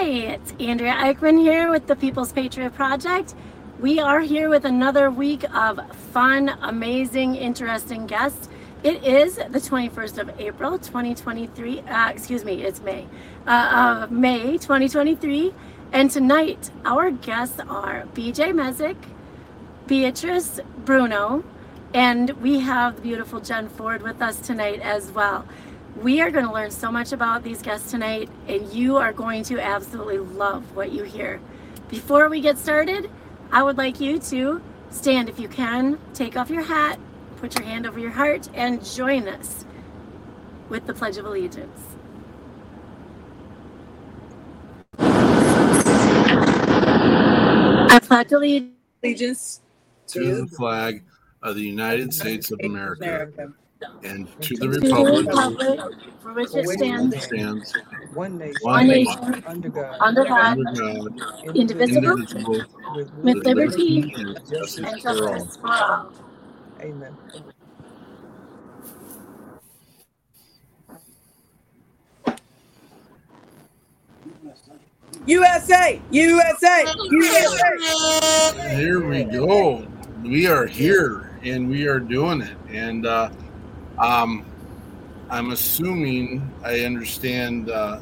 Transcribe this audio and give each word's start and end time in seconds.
Hi, 0.00 0.06
it's 0.06 0.54
Andrea 0.58 0.94
Eichmann 0.94 1.38
here 1.38 1.70
with 1.70 1.86
the 1.86 1.94
People's 1.94 2.32
Patriot 2.32 2.70
Project. 2.70 3.34
We 3.80 4.00
are 4.00 4.20
here 4.20 4.48
with 4.48 4.64
another 4.64 5.10
week 5.10 5.44
of 5.54 5.78
fun, 5.94 6.48
amazing, 6.62 7.36
interesting 7.36 8.06
guests. 8.06 8.48
It 8.82 9.04
is 9.04 9.34
the 9.36 9.60
21st 9.60 10.16
of 10.16 10.40
April, 10.40 10.78
2023. 10.78 11.80
Uh, 11.80 12.08
excuse 12.08 12.46
me, 12.46 12.62
it's 12.62 12.80
May. 12.80 13.06
Uh, 13.46 14.04
of 14.04 14.10
May 14.10 14.56
2023. 14.56 15.52
And 15.92 16.10
tonight, 16.10 16.70
our 16.86 17.10
guests 17.10 17.60
are 17.68 18.06
BJ 18.14 18.54
Mezek, 18.54 18.96
Beatrice 19.86 20.60
Bruno, 20.86 21.44
and 21.92 22.30
we 22.40 22.60
have 22.60 22.96
the 22.96 23.02
beautiful 23.02 23.38
Jenn 23.38 23.68
Ford 23.68 24.00
with 24.00 24.22
us 24.22 24.40
tonight 24.40 24.80
as 24.80 25.10
well. 25.10 25.44
We 26.00 26.22
are 26.22 26.30
going 26.30 26.46
to 26.46 26.52
learn 26.52 26.70
so 26.70 26.90
much 26.90 27.12
about 27.12 27.42
these 27.42 27.60
guests 27.60 27.90
tonight, 27.90 28.30
and 28.48 28.72
you 28.72 28.96
are 28.96 29.12
going 29.12 29.44
to 29.44 29.60
absolutely 29.60 30.16
love 30.16 30.74
what 30.74 30.92
you 30.92 31.04
hear. 31.04 31.42
Before 31.90 32.30
we 32.30 32.40
get 32.40 32.56
started, 32.56 33.10
I 33.52 33.62
would 33.62 33.76
like 33.76 34.00
you 34.00 34.18
to 34.18 34.62
stand 34.88 35.28
if 35.28 35.38
you 35.38 35.46
can, 35.46 35.98
take 36.14 36.38
off 36.38 36.48
your 36.48 36.62
hat, 36.62 36.98
put 37.36 37.58
your 37.58 37.68
hand 37.68 37.86
over 37.86 37.98
your 37.98 38.12
heart, 38.12 38.48
and 38.54 38.82
join 38.82 39.28
us 39.28 39.66
with 40.70 40.86
the 40.86 40.94
Pledge 40.94 41.18
of 41.18 41.26
Allegiance. 41.26 41.82
I 47.92 48.00
pledge 48.02 48.32
allegiance 48.32 48.72
allegiance 49.02 49.60
to 50.08 50.34
the 50.34 50.46
flag 50.46 51.04
of 51.42 51.56
the 51.56 51.62
United 51.62 52.14
States 52.14 52.50
of 52.50 52.60
America 52.62 53.04
America, 53.04 53.52
and 54.02 54.28
to 54.40 54.56
the 54.56 54.68
republic. 54.68 55.26
republic. 55.26 55.80
For 56.22 56.34
which 56.34 56.54
it 56.54 56.68
stands, 56.68 57.24
stands. 57.24 57.74
One 58.12 58.38
nation, 58.38 58.58
one 58.62 58.86
nation. 58.88 59.44
under 59.46 59.70
God, 59.70 59.96
under 60.00 60.24
God, 60.24 60.58
God, 60.74 61.22
indivisible, 61.54 62.10
indivisible, 62.10 62.64
with 62.94 63.14
with 63.14 63.36
with 63.36 63.46
liberty. 63.46 64.02
liberty 64.02 64.14
and 64.16 64.48
justice 64.48 64.92
and 64.92 65.02
for 65.02 65.28
all. 65.28 65.46
for 65.46 65.68
all. 65.68 66.12
Amen. 66.80 67.16
USA, 75.26 76.00
USA, 76.10 76.84
USA. 77.10 78.76
Here 78.76 79.06
we 79.06 79.24
go. 79.24 79.86
We 80.22 80.46
are 80.46 80.66
here 80.66 81.30
and 81.42 81.68
we 81.68 81.86
are 81.86 82.00
doing 82.00 82.40
it. 82.40 82.56
And 82.68 83.06
uh, 83.06 83.30
um, 84.00 84.44
I'm 85.28 85.50
assuming 85.50 86.50
I 86.64 86.80
understand 86.80 87.70
uh, 87.70 88.00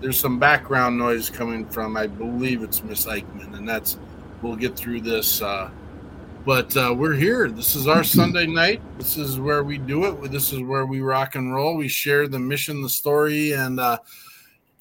there's 0.00 0.18
some 0.18 0.38
background 0.38 0.96
noise 0.96 1.28
coming 1.28 1.66
from, 1.66 1.96
I 1.96 2.06
believe 2.06 2.62
it's 2.62 2.82
Miss 2.82 3.06
Eichmann, 3.06 3.56
and 3.56 3.68
that's, 3.68 3.98
we'll 4.40 4.56
get 4.56 4.76
through 4.76 5.00
this. 5.02 5.42
Uh, 5.42 5.70
but 6.44 6.76
uh, 6.76 6.94
we're 6.96 7.14
here. 7.14 7.48
This 7.50 7.76
is 7.76 7.86
our 7.86 8.04
Sunday 8.04 8.46
night. 8.46 8.80
This 8.98 9.16
is 9.16 9.38
where 9.38 9.62
we 9.62 9.78
do 9.78 10.04
it. 10.04 10.30
This 10.30 10.52
is 10.52 10.60
where 10.60 10.86
we 10.86 11.00
rock 11.00 11.34
and 11.34 11.52
roll. 11.54 11.76
We 11.76 11.88
share 11.88 12.26
the 12.26 12.38
mission, 12.38 12.82
the 12.82 12.88
story, 12.88 13.52
and 13.52 13.78
uh, 13.78 13.98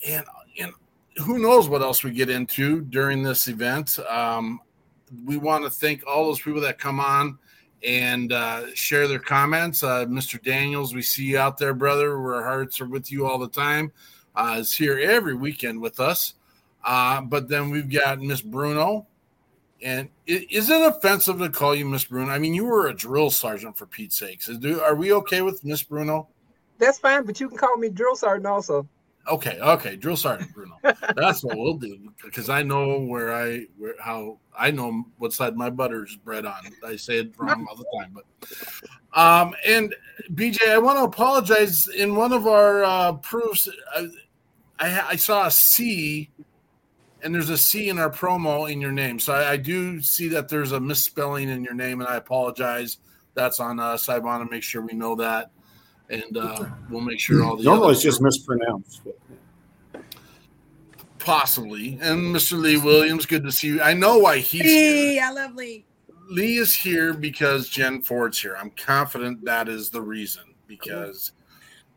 and 0.07 0.25
and 0.59 0.73
who 1.17 1.37
knows 1.37 1.69
what 1.69 1.81
else 1.81 2.03
we 2.03 2.11
get 2.11 2.29
into 2.29 2.81
during 2.81 3.21
this 3.21 3.47
event. 3.47 3.99
Um, 4.09 4.59
we 5.25 5.37
want 5.37 5.63
to 5.65 5.69
thank 5.69 6.03
all 6.07 6.25
those 6.25 6.41
people 6.41 6.61
that 6.61 6.79
come 6.79 6.99
on 6.99 7.37
and 7.83 8.31
uh, 8.31 8.73
share 8.73 9.07
their 9.07 9.19
comments. 9.19 9.83
Uh, 9.83 10.05
Mr. 10.05 10.41
Daniels, 10.41 10.93
we 10.93 11.01
see 11.01 11.25
you 11.25 11.37
out 11.37 11.57
there, 11.57 11.73
brother. 11.73 12.17
Our 12.17 12.43
hearts 12.43 12.79
are 12.81 12.87
with 12.87 13.11
you 13.11 13.25
all 13.25 13.37
the 13.37 13.49
time. 13.49 13.91
Uh, 14.35 14.57
is 14.59 14.73
here 14.73 14.99
every 14.99 15.33
weekend 15.33 15.81
with 15.81 15.99
us. 15.99 16.35
Uh, 16.83 17.21
but 17.21 17.47
then 17.47 17.69
we've 17.69 17.89
got 17.89 18.19
Miss 18.19 18.41
Bruno. 18.41 19.07
And 19.83 20.09
is 20.27 20.69
it 20.69 20.81
offensive 20.81 21.39
to 21.39 21.49
call 21.49 21.73
you 21.73 21.85
Miss 21.85 22.05
Bruno? 22.05 22.31
I 22.31 22.37
mean, 22.37 22.53
you 22.53 22.65
were 22.65 22.87
a 22.87 22.93
drill 22.93 23.31
sergeant 23.31 23.77
for 23.77 23.87
Pete's 23.87 24.15
sakes. 24.15 24.47
Are 24.49 24.95
we 24.95 25.11
okay 25.13 25.41
with 25.41 25.63
Miss 25.65 25.81
Bruno? 25.81 26.27
That's 26.77 26.99
fine, 26.99 27.25
but 27.25 27.39
you 27.39 27.49
can 27.49 27.57
call 27.57 27.77
me 27.77 27.89
drill 27.89 28.15
sergeant 28.15 28.45
also. 28.45 28.87
Okay, 29.31 29.57
okay, 29.61 29.95
drill 29.95 30.17
sergeant 30.17 30.53
Bruno. 30.53 30.77
That's 31.15 31.43
what 31.43 31.57
we'll 31.57 31.77
do 31.77 32.11
because 32.23 32.49
I 32.49 32.63
know 32.63 32.99
where 32.99 33.33
I 33.33 33.65
where 33.77 33.95
how 33.99 34.39
I 34.57 34.71
know 34.71 35.05
what 35.17 35.31
side 35.33 35.55
my 35.55 35.69
butter's 35.69 36.17
bread 36.17 36.45
on. 36.45 36.59
I 36.85 36.97
say 36.97 37.19
it 37.19 37.33
wrong 37.37 37.65
all 37.69 37.77
the 37.77 37.85
time, 37.97 38.13
but 38.13 38.25
um 39.17 39.55
and 39.65 39.95
BJ, 40.33 40.69
I 40.69 40.77
want 40.77 40.97
to 40.99 41.03
apologize. 41.03 41.87
In 41.87 42.15
one 42.15 42.31
of 42.31 42.47
our 42.47 42.83
uh, 42.83 43.13
proofs, 43.13 43.67
I, 43.95 44.07
I 44.79 45.01
I 45.09 45.15
saw 45.15 45.47
a 45.47 45.51
C, 45.51 46.29
and 47.21 47.33
there's 47.33 47.49
a 47.49 47.57
C 47.57 47.89
in 47.89 47.99
our 47.99 48.09
promo 48.09 48.71
in 48.71 48.79
your 48.79 48.91
name. 48.91 49.19
So 49.19 49.33
I, 49.33 49.51
I 49.51 49.57
do 49.57 50.01
see 50.01 50.27
that 50.29 50.49
there's 50.49 50.71
a 50.71 50.79
misspelling 50.79 51.49
in 51.49 51.63
your 51.63 51.73
name, 51.73 52.01
and 52.01 52.09
I 52.09 52.17
apologize. 52.17 52.97
That's 53.33 53.59
on 53.59 53.79
us. 53.79 54.09
I 54.09 54.19
want 54.19 54.45
to 54.45 54.51
make 54.53 54.63
sure 54.63 54.81
we 54.81 54.93
know 54.93 55.15
that, 55.15 55.51
and 56.11 56.37
uh, 56.37 56.65
we'll 56.89 57.01
make 57.01 57.19
sure 57.19 57.43
all 57.43 57.55
the 57.55 57.63
Normally 57.63 57.85
other 57.85 57.93
it's 57.93 58.01
just 58.03 58.21
mispronounced. 58.21 59.01
Possibly. 61.19 61.97
And 62.01 62.35
Mr. 62.35 62.59
Lee 62.59 62.77
Williams, 62.77 63.25
good 63.25 63.43
to 63.43 63.51
see 63.51 63.67
you. 63.67 63.81
I 63.81 63.93
know 63.93 64.17
why 64.17 64.39
he's 64.39 64.61
Hey, 64.61 65.13
here. 65.13 65.23
I 65.23 65.31
love 65.31 65.55
Lee. 65.55 65.85
Lee 66.29 66.57
is 66.57 66.73
here 66.75 67.13
because 67.13 67.69
Jenn 67.69 68.01
Ford's 68.01 68.41
here. 68.41 68.55
I'm 68.59 68.71
confident 68.71 69.43
that 69.45 69.67
is 69.67 69.89
the 69.89 70.01
reason 70.01 70.43
because 70.65 71.33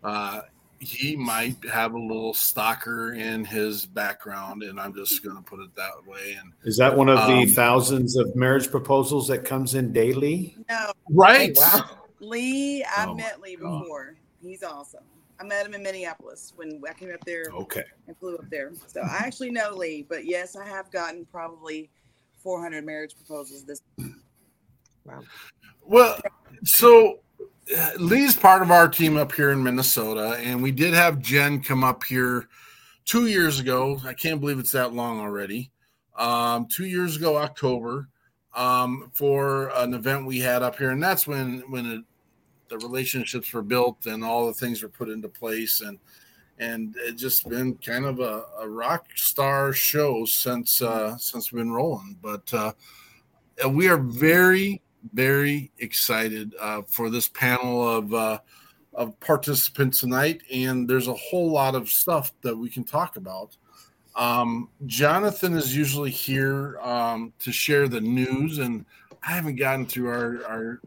uh, 0.02 0.42
he 0.78 1.16
might 1.16 1.56
have 1.72 1.94
a 1.94 1.98
little 1.98 2.34
stalker 2.34 3.14
in 3.14 3.44
his 3.44 3.86
background, 3.86 4.62
and 4.62 4.78
I'm 4.78 4.92
just 4.94 5.24
going 5.24 5.36
to 5.36 5.42
put 5.42 5.60
it 5.60 5.74
that 5.76 6.06
way. 6.06 6.36
And 6.38 6.52
Is 6.64 6.76
that 6.76 6.94
one 6.94 7.08
of 7.08 7.16
the 7.26 7.42
Um, 7.44 7.48
thousands 7.48 8.16
of 8.16 8.34
marriage 8.36 8.70
proposals 8.70 9.28
that 9.28 9.44
comes 9.44 9.74
in 9.74 9.92
daily? 9.92 10.56
No, 10.68 10.92
right, 11.08 11.54
wow. 11.56 11.88
Lee, 12.24 12.84
I've 12.84 13.10
Oh 13.10 13.14
met 13.14 13.40
Lee 13.40 13.56
God. 13.56 13.82
before. 13.82 14.16
He's 14.42 14.62
awesome. 14.62 15.04
I 15.40 15.44
met 15.44 15.66
him 15.66 15.74
in 15.74 15.82
Minneapolis 15.82 16.52
when 16.56 16.80
I 16.88 16.92
came 16.92 17.12
up 17.12 17.24
there 17.24 17.46
Okay. 17.52 17.84
and 18.06 18.16
flew 18.18 18.36
up 18.36 18.48
there. 18.50 18.72
So 18.86 19.00
I 19.00 19.18
actually 19.18 19.50
know 19.50 19.74
Lee, 19.74 20.06
but 20.08 20.24
yes, 20.24 20.56
I 20.56 20.66
have 20.66 20.90
gotten 20.90 21.26
probably 21.26 21.90
400 22.42 22.84
marriage 22.84 23.14
proposals 23.16 23.64
this. 23.64 23.80
Well, 25.82 26.18
so 26.64 27.20
uh, 27.76 27.90
Lee's 27.98 28.36
part 28.36 28.62
of 28.62 28.70
our 28.70 28.88
team 28.88 29.16
up 29.16 29.32
here 29.32 29.50
in 29.50 29.62
Minnesota, 29.62 30.38
and 30.40 30.62
we 30.62 30.70
did 30.70 30.94
have 30.94 31.20
Jenn 31.20 31.62
come 31.62 31.82
up 31.84 32.04
here 32.04 32.48
two 33.04 33.26
years 33.26 33.60
ago. 33.60 34.00
I 34.04 34.14
can't 34.14 34.40
believe 34.40 34.58
it's 34.58 34.72
that 34.72 34.92
long 34.94 35.20
already. 35.20 35.70
Um, 36.16 36.66
two 36.70 36.86
years 36.86 37.16
ago, 37.16 37.36
October, 37.36 38.08
um, 38.54 39.10
for 39.12 39.70
an 39.74 39.94
event 39.94 40.26
we 40.26 40.38
had 40.38 40.62
up 40.62 40.76
here, 40.78 40.90
and 40.90 41.02
that's 41.02 41.26
when 41.26 41.64
when 41.70 41.86
it, 41.86 42.04
the 42.78 42.86
relationships 42.86 43.52
were 43.52 43.62
built 43.62 44.06
and 44.06 44.24
all 44.24 44.46
the 44.46 44.54
things 44.54 44.82
were 44.82 44.88
put 44.88 45.08
into 45.08 45.28
place, 45.28 45.80
and 45.80 45.98
and 46.58 46.94
it's 47.00 47.20
just 47.20 47.48
been 47.48 47.74
kind 47.76 48.04
of 48.04 48.20
a, 48.20 48.44
a 48.60 48.68
rock 48.68 49.06
star 49.14 49.72
show 49.72 50.24
since 50.24 50.82
uh, 50.82 51.16
since 51.16 51.52
we've 51.52 51.60
been 51.60 51.72
rolling. 51.72 52.16
But 52.20 52.52
uh, 52.52 52.72
we 53.68 53.88
are 53.88 53.98
very 53.98 54.82
very 55.12 55.70
excited 55.78 56.54
uh, 56.60 56.82
for 56.88 57.10
this 57.10 57.28
panel 57.28 57.88
of 57.88 58.14
uh, 58.14 58.38
of 58.92 59.18
participants 59.20 60.00
tonight, 60.00 60.42
and 60.52 60.88
there's 60.88 61.08
a 61.08 61.14
whole 61.14 61.50
lot 61.50 61.74
of 61.74 61.88
stuff 61.88 62.32
that 62.42 62.56
we 62.56 62.68
can 62.68 62.84
talk 62.84 63.16
about. 63.16 63.56
Um, 64.16 64.68
Jonathan 64.86 65.54
is 65.54 65.76
usually 65.76 66.10
here 66.10 66.78
um, 66.80 67.32
to 67.40 67.50
share 67.50 67.88
the 67.88 68.00
news, 68.00 68.58
and 68.58 68.84
I 69.26 69.32
haven't 69.32 69.56
gotten 69.56 69.86
through 69.86 70.08
our, 70.08 70.46
our 70.46 70.80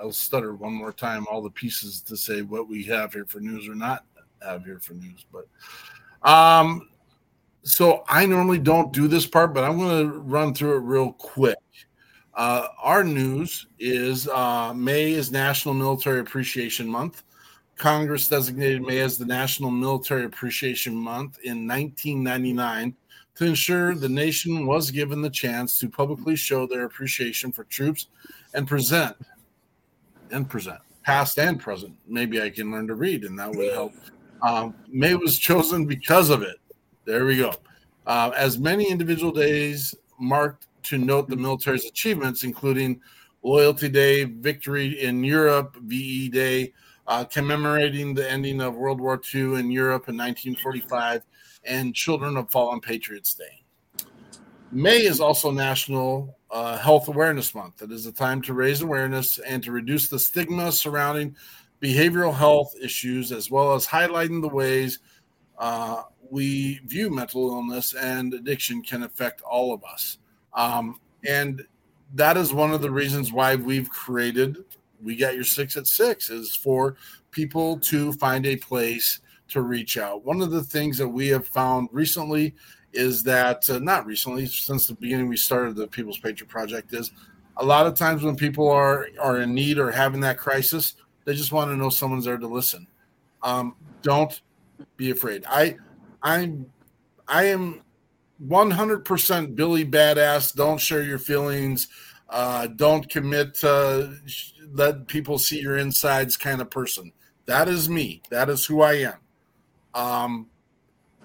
I'll 0.00 0.12
stutter 0.12 0.54
one 0.54 0.72
more 0.72 0.92
time 0.92 1.26
all 1.30 1.42
the 1.42 1.50
pieces 1.50 2.00
to 2.02 2.16
say 2.16 2.42
what 2.42 2.68
we 2.68 2.82
have 2.84 3.12
here 3.12 3.26
for 3.26 3.40
news 3.40 3.68
or 3.68 3.74
not 3.74 4.04
have 4.42 4.64
here 4.64 4.78
for 4.78 4.94
news, 4.94 5.26
but 5.32 5.46
um, 6.28 6.88
so 7.62 8.04
I 8.08 8.26
normally 8.26 8.58
don't 8.58 8.92
do 8.92 9.06
this 9.06 9.26
part, 9.26 9.52
but 9.52 9.64
I'm 9.64 9.78
going 9.78 10.10
to 10.10 10.18
run 10.18 10.54
through 10.54 10.76
it 10.76 10.80
real 10.80 11.12
quick. 11.12 11.58
Uh, 12.34 12.68
our 12.82 13.04
news 13.04 13.66
is 13.78 14.28
uh, 14.28 14.72
May 14.74 15.12
is 15.12 15.30
National 15.30 15.74
Military 15.74 16.20
Appreciation 16.20 16.88
Month. 16.88 17.22
Congress 17.76 18.28
designated 18.28 18.82
May 18.82 19.00
as 19.00 19.18
the 19.18 19.26
National 19.26 19.70
Military 19.70 20.24
Appreciation 20.24 20.94
Month 20.94 21.38
in 21.44 21.66
1999 21.66 22.94
to 23.36 23.44
ensure 23.44 23.94
the 23.94 24.08
nation 24.08 24.66
was 24.66 24.90
given 24.90 25.22
the 25.22 25.30
chance 25.30 25.78
to 25.78 25.88
publicly 25.88 26.36
show 26.36 26.66
their 26.66 26.84
appreciation 26.84 27.50
for 27.50 27.64
troops 27.64 28.08
and 28.54 28.68
present 28.68 29.16
and 30.32 30.48
present 30.48 30.80
past 31.02 31.38
and 31.38 31.58
present. 31.58 31.94
Maybe 32.06 32.40
I 32.40 32.50
can 32.50 32.70
learn 32.70 32.86
to 32.88 32.94
read, 32.94 33.24
and 33.24 33.38
that 33.38 33.50
would 33.50 33.72
help. 33.72 33.92
Um, 34.42 34.74
May 34.88 35.14
was 35.14 35.38
chosen 35.38 35.86
because 35.86 36.30
of 36.30 36.42
it. 36.42 36.56
There 37.04 37.26
we 37.26 37.36
go. 37.36 37.52
Uh, 38.06 38.30
as 38.36 38.58
many 38.58 38.90
individual 38.90 39.32
days 39.32 39.94
marked 40.18 40.66
to 40.84 40.98
note 40.98 41.28
the 41.28 41.36
military's 41.36 41.84
achievements, 41.84 42.44
including 42.44 43.00
Loyalty 43.42 43.88
Day, 43.88 44.24
Victory 44.24 45.02
in 45.02 45.24
Europe, 45.24 45.76
VE 45.82 46.28
Day, 46.28 46.72
uh, 47.06 47.24
commemorating 47.24 48.14
the 48.14 48.30
ending 48.30 48.60
of 48.60 48.74
World 48.74 49.00
War 49.00 49.20
II 49.34 49.58
in 49.58 49.70
Europe 49.70 50.08
in 50.08 50.16
1945, 50.16 51.22
and 51.64 51.94
Children 51.94 52.36
of 52.36 52.50
Fallen 52.50 52.80
Patriots 52.80 53.34
Day. 53.34 53.59
May 54.72 55.04
is 55.04 55.20
also 55.20 55.50
National 55.50 56.36
uh, 56.50 56.78
Health 56.78 57.08
Awareness 57.08 57.54
Month. 57.54 57.82
It 57.82 57.90
is 57.90 58.06
a 58.06 58.12
time 58.12 58.40
to 58.42 58.54
raise 58.54 58.82
awareness 58.82 59.38
and 59.38 59.62
to 59.64 59.72
reduce 59.72 60.08
the 60.08 60.18
stigma 60.18 60.70
surrounding 60.70 61.34
behavioral 61.82 62.32
health 62.32 62.74
issues, 62.80 63.32
as 63.32 63.50
well 63.50 63.74
as 63.74 63.86
highlighting 63.86 64.40
the 64.40 64.48
ways 64.48 65.00
uh, 65.58 66.02
we 66.30 66.78
view 66.86 67.10
mental 67.10 67.48
illness 67.50 67.94
and 67.94 68.32
addiction 68.32 68.82
can 68.82 69.02
affect 69.02 69.42
all 69.42 69.72
of 69.72 69.82
us. 69.84 70.18
Um, 70.54 71.00
and 71.26 71.66
that 72.14 72.36
is 72.36 72.52
one 72.52 72.72
of 72.72 72.80
the 72.80 72.90
reasons 72.90 73.32
why 73.32 73.56
we've 73.56 73.90
created 73.90 74.64
We 75.02 75.16
Got 75.16 75.34
Your 75.34 75.44
Six 75.44 75.76
at 75.76 75.88
Six 75.88 76.30
is 76.30 76.54
for 76.54 76.96
people 77.32 77.78
to 77.80 78.12
find 78.14 78.46
a 78.46 78.56
place 78.56 79.20
to 79.48 79.62
reach 79.62 79.98
out. 79.98 80.24
One 80.24 80.40
of 80.40 80.52
the 80.52 80.62
things 80.62 80.96
that 80.98 81.08
we 81.08 81.26
have 81.28 81.46
found 81.46 81.88
recently 81.92 82.54
is 82.92 83.22
that, 83.24 83.68
uh, 83.70 83.78
not 83.78 84.06
recently, 84.06 84.46
since 84.46 84.86
the 84.86 84.94
beginning 84.94 85.28
we 85.28 85.36
started 85.36 85.76
the 85.76 85.86
People's 85.86 86.18
Patriot 86.18 86.48
Project, 86.48 86.92
is 86.92 87.12
a 87.56 87.64
lot 87.64 87.86
of 87.86 87.94
times 87.94 88.22
when 88.22 88.36
people 88.36 88.68
are, 88.68 89.08
are 89.20 89.40
in 89.40 89.54
need 89.54 89.78
or 89.78 89.90
having 89.90 90.20
that 90.20 90.38
crisis, 90.38 90.96
they 91.24 91.34
just 91.34 91.52
want 91.52 91.70
to 91.70 91.76
know 91.76 91.90
someone's 91.90 92.24
there 92.24 92.38
to 92.38 92.46
listen. 92.46 92.86
Um, 93.42 93.76
don't 94.02 94.40
be 94.96 95.10
afraid. 95.10 95.44
I, 95.48 95.76
I'm, 96.22 96.66
I 97.28 97.44
am 97.44 97.82
100% 98.46 99.54
Billy 99.54 99.84
Badass. 99.84 100.54
Don't 100.54 100.78
share 100.78 101.02
your 101.02 101.18
feelings. 101.18 101.88
Uh, 102.28 102.68
don't 102.68 103.08
commit. 103.08 103.62
Uh, 103.62 104.08
let 104.72 105.06
people 105.06 105.38
see 105.38 105.60
your 105.60 105.76
insides 105.78 106.36
kind 106.36 106.60
of 106.60 106.70
person. 106.70 107.12
That 107.46 107.68
is 107.68 107.88
me. 107.88 108.22
That 108.30 108.48
is 108.48 108.64
who 108.64 108.82
I 108.82 108.94
am. 108.94 109.18
Um, 109.94 110.46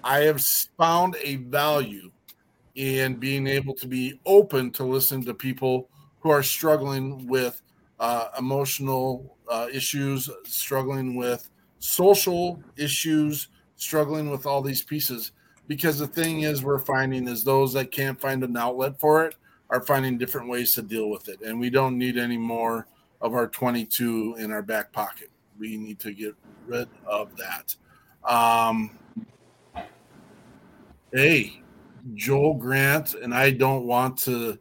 I 0.06 0.20
have 0.20 0.40
found 0.78 1.16
a 1.20 1.34
value 1.34 2.12
in 2.76 3.16
being 3.16 3.48
able 3.48 3.74
to 3.74 3.88
be 3.88 4.20
open 4.24 4.70
to 4.72 4.84
listen 4.84 5.24
to 5.24 5.34
people 5.34 5.88
who 6.20 6.30
are 6.30 6.44
struggling 6.44 7.26
with 7.26 7.60
uh, 7.98 8.28
emotional 8.38 9.36
uh, 9.50 9.66
issues, 9.72 10.30
struggling 10.44 11.16
with 11.16 11.50
social 11.80 12.62
issues, 12.76 13.48
struggling 13.74 14.30
with 14.30 14.46
all 14.46 14.62
these 14.62 14.80
pieces. 14.80 15.32
Because 15.66 15.98
the 15.98 16.06
thing 16.06 16.42
is, 16.42 16.62
we're 16.62 16.78
finding 16.78 17.26
is 17.26 17.42
those 17.42 17.72
that 17.72 17.90
can't 17.90 18.20
find 18.20 18.44
an 18.44 18.56
outlet 18.56 19.00
for 19.00 19.24
it 19.26 19.34
are 19.70 19.80
finding 19.80 20.18
different 20.18 20.48
ways 20.48 20.72
to 20.74 20.82
deal 20.82 21.10
with 21.10 21.28
it. 21.28 21.40
And 21.40 21.58
we 21.58 21.68
don't 21.68 21.98
need 21.98 22.16
any 22.16 22.38
more 22.38 22.86
of 23.20 23.34
our 23.34 23.48
22 23.48 24.36
in 24.38 24.52
our 24.52 24.62
back 24.62 24.92
pocket. 24.92 25.30
We 25.58 25.76
need 25.76 25.98
to 25.98 26.12
get 26.12 26.36
rid 26.68 26.86
of 27.06 27.36
that. 27.38 27.74
Um, 28.22 28.96
hey, 31.12 31.62
Joel 32.14 32.54
Grant, 32.54 33.14
and 33.14 33.34
I 33.34 33.50
don't 33.50 33.86
want 33.86 34.18
to 34.18 34.58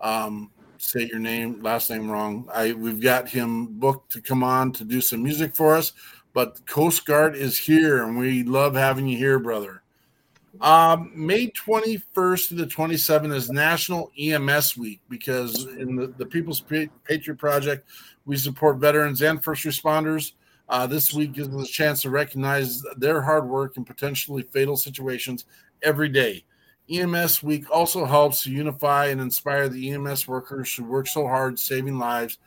um, 0.00 0.50
say 0.78 1.08
your 1.10 1.18
name, 1.18 1.62
last 1.62 1.90
name 1.90 2.10
wrong. 2.10 2.48
I 2.52 2.72
we've 2.72 3.00
got 3.00 3.28
him 3.28 3.66
booked 3.78 4.12
to 4.12 4.20
come 4.20 4.42
on 4.42 4.72
to 4.72 4.84
do 4.84 5.00
some 5.00 5.22
music 5.22 5.54
for 5.54 5.74
us, 5.74 5.92
but 6.32 6.64
Coast 6.66 7.06
Guard 7.06 7.36
is 7.36 7.58
here, 7.58 8.04
and 8.04 8.18
we 8.18 8.42
love 8.42 8.74
having 8.74 9.06
you 9.06 9.16
here, 9.16 9.38
brother. 9.38 9.82
Um, 10.60 11.12
May 11.14 11.48
21st 11.48 12.48
to 12.48 12.54
the 12.54 12.66
27th 12.66 13.34
is 13.34 13.50
National 13.50 14.10
EMS 14.18 14.76
Week 14.76 15.00
because 15.10 15.66
in 15.66 15.96
the, 15.96 16.06
the 16.06 16.24
People's 16.24 16.60
Patriot 16.60 17.36
Project, 17.36 17.86
we 18.24 18.36
support 18.38 18.78
veterans 18.78 19.20
and 19.20 19.42
first 19.42 19.64
responders. 19.64 20.32
Uh, 20.68 20.86
this 20.86 21.12
week 21.12 21.32
gives 21.32 21.54
us 21.54 21.68
a 21.68 21.72
chance 21.72 22.02
to 22.02 22.10
recognize 22.10 22.82
their 22.96 23.22
hard 23.22 23.48
work 23.48 23.76
in 23.76 23.84
potentially 23.84 24.42
fatal 24.42 24.76
situations 24.76 25.44
every 25.82 26.08
day. 26.08 26.44
EMS 26.88 27.42
Week 27.42 27.68
also 27.70 28.04
helps 28.04 28.44
to 28.44 28.50
unify 28.50 29.06
and 29.06 29.20
inspire 29.20 29.68
the 29.68 29.90
EMS 29.90 30.28
workers 30.28 30.72
who 30.74 30.84
work 30.84 31.08
so 31.08 31.26
hard 31.26 31.58
saving 31.58 31.98
lives 31.98 32.38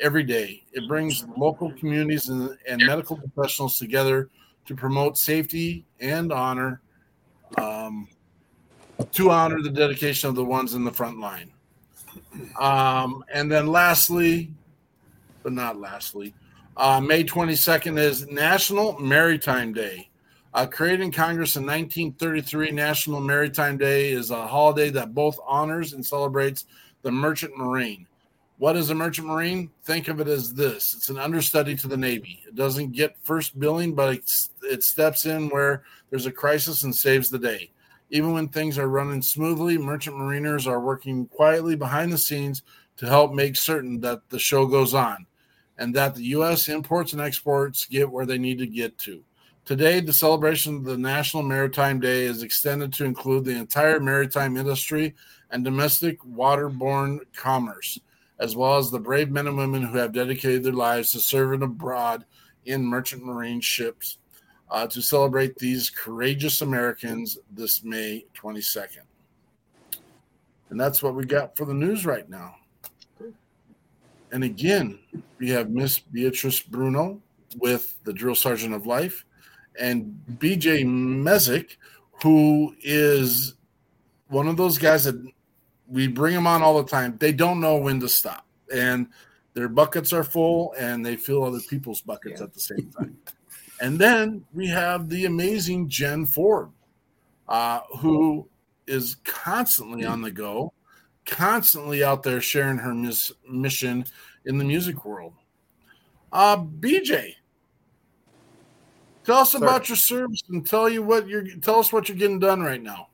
every 0.00 0.22
day. 0.22 0.62
It 0.72 0.86
brings 0.86 1.24
local 1.36 1.72
communities 1.72 2.28
and, 2.28 2.56
and 2.68 2.82
medical 2.86 3.16
professionals 3.16 3.78
together 3.78 4.28
to 4.66 4.74
promote 4.74 5.16
safety 5.16 5.84
and 6.00 6.32
honor 6.32 6.82
um, 7.56 8.08
to 9.12 9.30
honor 9.30 9.62
the 9.62 9.70
dedication 9.70 10.28
of 10.28 10.34
the 10.34 10.44
ones 10.44 10.74
in 10.74 10.84
the 10.84 10.92
front 10.92 11.20
line. 11.20 11.50
Um, 12.58 13.24
and 13.32 13.50
then 13.50 13.66
lastly, 13.66 14.50
but 15.42 15.52
not 15.52 15.78
lastly, 15.78 16.34
uh, 16.76 17.00
May 17.00 17.24
22nd 17.24 17.98
is 17.98 18.26
National 18.26 18.98
Maritime 18.98 19.72
Day. 19.72 20.10
Uh, 20.56 20.64
created 20.64 21.02
in 21.02 21.12
Congress 21.12 21.56
in 21.56 21.66
1933, 21.66 22.70
National 22.70 23.20
Maritime 23.20 23.76
Day 23.76 24.08
is 24.08 24.30
a 24.30 24.46
holiday 24.46 24.88
that 24.88 25.12
both 25.12 25.38
honors 25.46 25.92
and 25.92 26.04
celebrates 26.04 26.64
the 27.02 27.12
merchant 27.12 27.54
marine. 27.58 28.06
What 28.56 28.74
is 28.74 28.88
a 28.88 28.94
merchant 28.94 29.26
marine? 29.26 29.68
Think 29.84 30.08
of 30.08 30.18
it 30.18 30.28
as 30.28 30.54
this 30.54 30.94
it's 30.94 31.10
an 31.10 31.18
understudy 31.18 31.76
to 31.76 31.88
the 31.88 31.96
Navy. 31.98 32.42
It 32.48 32.54
doesn't 32.54 32.92
get 32.92 33.18
first 33.22 33.60
billing, 33.60 33.94
but 33.94 34.14
it, 34.14 34.48
it 34.62 34.82
steps 34.82 35.26
in 35.26 35.50
where 35.50 35.82
there's 36.08 36.24
a 36.24 36.32
crisis 36.32 36.84
and 36.84 36.96
saves 36.96 37.28
the 37.28 37.38
day. 37.38 37.70
Even 38.08 38.32
when 38.32 38.48
things 38.48 38.78
are 38.78 38.88
running 38.88 39.20
smoothly, 39.20 39.76
merchant 39.76 40.16
mariners 40.16 40.66
are 40.66 40.80
working 40.80 41.26
quietly 41.26 41.76
behind 41.76 42.10
the 42.10 42.16
scenes 42.16 42.62
to 42.96 43.06
help 43.06 43.34
make 43.34 43.56
certain 43.56 44.00
that 44.00 44.22
the 44.30 44.38
show 44.38 44.64
goes 44.64 44.94
on 44.94 45.26
and 45.76 45.94
that 45.94 46.14
the 46.14 46.24
U.S. 46.28 46.70
imports 46.70 47.12
and 47.12 47.20
exports 47.20 47.84
get 47.84 48.10
where 48.10 48.24
they 48.24 48.38
need 48.38 48.56
to 48.56 48.66
get 48.66 48.96
to. 49.00 49.22
Today, 49.66 49.98
the 49.98 50.12
celebration 50.12 50.76
of 50.76 50.84
the 50.84 50.96
National 50.96 51.42
Maritime 51.42 51.98
Day 51.98 52.22
is 52.22 52.44
extended 52.44 52.92
to 52.92 53.04
include 53.04 53.44
the 53.44 53.58
entire 53.58 53.98
maritime 53.98 54.56
industry 54.56 55.16
and 55.50 55.64
domestic 55.64 56.22
waterborne 56.22 57.18
commerce, 57.34 57.98
as 58.38 58.54
well 58.54 58.76
as 58.76 58.92
the 58.92 59.00
brave 59.00 59.28
men 59.32 59.48
and 59.48 59.56
women 59.56 59.82
who 59.82 59.98
have 59.98 60.12
dedicated 60.12 60.62
their 60.62 60.72
lives 60.72 61.10
to 61.10 61.18
serving 61.18 61.64
abroad 61.64 62.24
in 62.66 62.86
merchant 62.86 63.24
marine 63.24 63.60
ships 63.60 64.18
uh, 64.70 64.86
to 64.86 65.02
celebrate 65.02 65.56
these 65.56 65.90
courageous 65.90 66.60
Americans 66.60 67.36
this 67.50 67.82
May 67.82 68.24
22nd. 68.40 69.02
And 70.70 70.78
that's 70.78 71.02
what 71.02 71.16
we 71.16 71.24
got 71.24 71.56
for 71.56 71.64
the 71.64 71.74
news 71.74 72.06
right 72.06 72.30
now. 72.30 72.54
And 74.30 74.44
again, 74.44 75.00
we 75.40 75.50
have 75.50 75.70
Miss 75.70 75.98
Beatrice 75.98 76.60
Bruno 76.60 77.20
with 77.58 77.96
the 78.04 78.12
Drill 78.12 78.36
Sergeant 78.36 78.72
of 78.72 78.86
Life 78.86 79.24
and 79.80 80.20
BJ 80.38 80.84
Mezek, 80.84 81.76
who 82.22 82.74
is 82.82 83.54
one 84.28 84.48
of 84.48 84.56
those 84.56 84.78
guys 84.78 85.04
that 85.04 85.22
we 85.88 86.08
bring 86.08 86.34
them 86.34 86.46
on 86.46 86.62
all 86.62 86.82
the 86.82 86.88
time. 86.88 87.16
They 87.18 87.32
don't 87.32 87.60
know 87.60 87.76
when 87.76 88.00
to 88.00 88.08
stop, 88.08 88.46
and 88.72 89.08
their 89.54 89.68
buckets 89.68 90.12
are 90.12 90.24
full, 90.24 90.74
and 90.78 91.04
they 91.04 91.16
fill 91.16 91.44
other 91.44 91.60
people's 91.60 92.00
buckets 92.00 92.40
at 92.40 92.52
the 92.52 92.60
same 92.60 92.90
time. 92.96 93.16
And 93.80 93.98
then 93.98 94.44
we 94.54 94.66
have 94.68 95.08
the 95.08 95.26
amazing 95.26 95.88
Jenn 95.88 96.26
Ford, 96.26 96.70
uh, 97.48 97.80
who 97.98 98.48
is 98.86 99.16
constantly 99.24 100.04
on 100.04 100.22
the 100.22 100.30
go, 100.30 100.72
constantly 101.24 102.02
out 102.02 102.22
there 102.22 102.40
sharing 102.40 102.78
her 102.78 102.94
mis- 102.94 103.32
mission 103.48 104.04
in 104.46 104.58
the 104.58 104.64
music 104.64 105.04
world. 105.04 105.34
Uh, 106.32 106.56
BJ, 106.56 107.34
tell 109.26 109.38
us 109.38 109.52
Sir. 109.52 109.58
about 109.58 109.88
your 109.88 109.96
service 109.96 110.42
and 110.48 110.66
tell 110.66 110.88
you 110.88 111.02
what 111.02 111.28
you're 111.28 111.44
tell 111.60 111.78
us 111.78 111.92
what 111.92 112.08
you're 112.08 112.16
getting 112.16 112.38
done 112.38 112.62
right 112.62 112.82
now. 112.82 113.08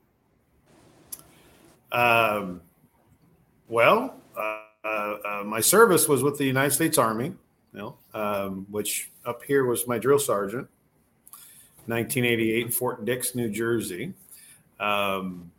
Um, 1.90 2.61
well, 3.69 4.14
uh, 4.37 4.59
uh, 4.85 4.88
uh, 5.25 5.42
my 5.45 5.61
service 5.61 6.09
was 6.09 6.23
with 6.23 6.38
the 6.38 6.45
United 6.45 6.71
States 6.71 6.99
Army, 6.99 7.26
you 7.26 7.35
know, 7.73 7.97
um, 8.14 8.66
which 8.71 9.11
up 9.25 9.42
here 9.42 9.64
was 9.64 9.87
my 9.87 9.99
drill 9.99 10.19
sergeant, 10.19 10.69
1988, 11.87 12.73
Fort 12.73 13.04
Dix, 13.04 13.35
New 13.35 13.50
Jersey. 13.50 14.14
Um, 14.81 15.50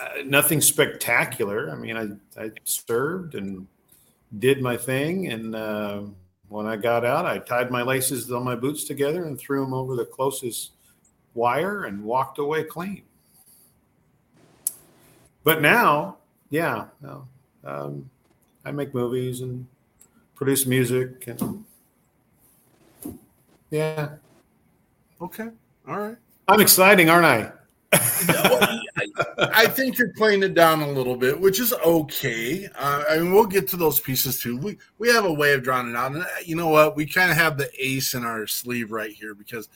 uh, 0.00 0.22
nothing 0.24 0.60
spectacular. 0.60 1.70
I 1.70 1.76
mean, 1.76 1.96
I, 1.96 2.42
I 2.42 2.50
served 2.64 3.34
and 3.34 3.66
did 4.38 4.62
my 4.62 4.76
thing. 4.76 5.28
And 5.28 5.54
uh, 5.54 6.02
when 6.52 6.66
I 6.66 6.76
got 6.76 7.04
out, 7.04 7.26
I 7.26 7.38
tied 7.38 7.70
my 7.70 7.82
laces 7.82 8.30
on 8.30 8.44
my 8.44 8.54
boots 8.54 8.84
together 8.84 9.24
and 9.24 9.38
threw 9.38 9.62
them 9.62 9.72
over 9.74 9.96
the 9.96 10.04
closest 10.04 10.72
wire 11.34 11.84
and 11.84 12.04
walked 12.04 12.38
away 12.38 12.64
clean. 12.64 13.02
But 15.44 15.60
now, 15.60 16.18
yeah, 16.50 16.86
no, 17.00 17.26
um, 17.64 18.08
I 18.64 18.70
make 18.70 18.94
movies 18.94 19.40
and 19.40 19.66
produce 20.34 20.66
music 20.66 21.26
and 21.26 21.64
yeah, 23.70 24.10
Okay, 25.22 25.48
all 25.86 26.00
right. 26.00 26.16
I'm 26.48 26.60
exciting, 26.60 27.08
aren't 27.08 27.26
I? 27.26 27.52
I 29.52 29.66
think 29.68 29.98
you're 29.98 30.12
playing 30.14 30.42
it 30.42 30.54
down 30.54 30.80
a 30.80 30.88
little 30.90 31.16
bit, 31.16 31.38
which 31.38 31.60
is 31.60 31.72
okay. 31.74 32.66
Uh, 32.78 33.04
I 33.10 33.18
mean, 33.18 33.32
we'll 33.32 33.46
get 33.46 33.68
to 33.68 33.76
those 33.76 34.00
pieces 34.00 34.40
too. 34.40 34.56
We 34.56 34.78
we 34.98 35.08
have 35.10 35.24
a 35.26 35.32
way 35.32 35.52
of 35.52 35.62
drawing 35.62 35.90
it 35.90 35.96
out, 35.96 36.12
and 36.12 36.22
uh, 36.22 36.26
you 36.44 36.56
know 36.56 36.68
what? 36.68 36.96
We 36.96 37.06
kind 37.06 37.30
of 37.30 37.36
have 37.36 37.58
the 37.58 37.70
ace 37.78 38.14
in 38.14 38.24
our 38.24 38.46
sleeve 38.46 38.92
right 38.92 39.12
here 39.12 39.34
because 39.34 39.68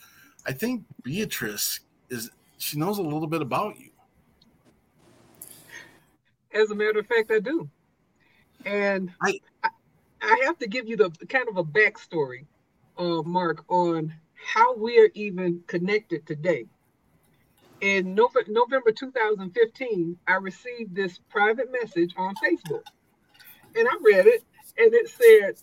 I 0.46 0.52
think 0.52 0.84
Beatrice 1.02 1.80
is 2.08 2.30
she 2.56 2.78
knows 2.78 2.98
a 2.98 3.02
little 3.02 3.26
bit 3.26 3.42
about 3.42 3.78
you. 3.78 3.90
As 6.54 6.70
a 6.70 6.74
matter 6.74 7.00
of 7.00 7.06
fact, 7.06 7.30
I 7.30 7.40
do. 7.40 7.68
And 8.64 9.12
I- 9.22 9.40
I, 9.62 9.68
I 10.22 10.40
have 10.44 10.58
to 10.58 10.66
give 10.66 10.88
you 10.88 10.96
the 10.96 11.10
kind 11.28 11.48
of 11.48 11.58
a 11.58 11.64
backstory, 11.64 12.46
uh, 12.96 13.22
Mark, 13.22 13.64
on 13.68 14.14
how 14.34 14.74
we're 14.76 15.10
even 15.14 15.62
connected 15.66 16.26
today. 16.26 16.66
In 17.82 18.14
November, 18.14 18.50
November 18.50 18.90
2015, 18.90 20.18
I 20.26 20.34
received 20.36 20.94
this 20.94 21.18
private 21.28 21.70
message 21.70 22.14
on 22.16 22.34
Facebook. 22.36 22.82
And 23.76 23.86
I 23.86 23.96
read 24.02 24.26
it, 24.26 24.44
and 24.78 24.94
it 24.94 25.08
said, 25.08 25.56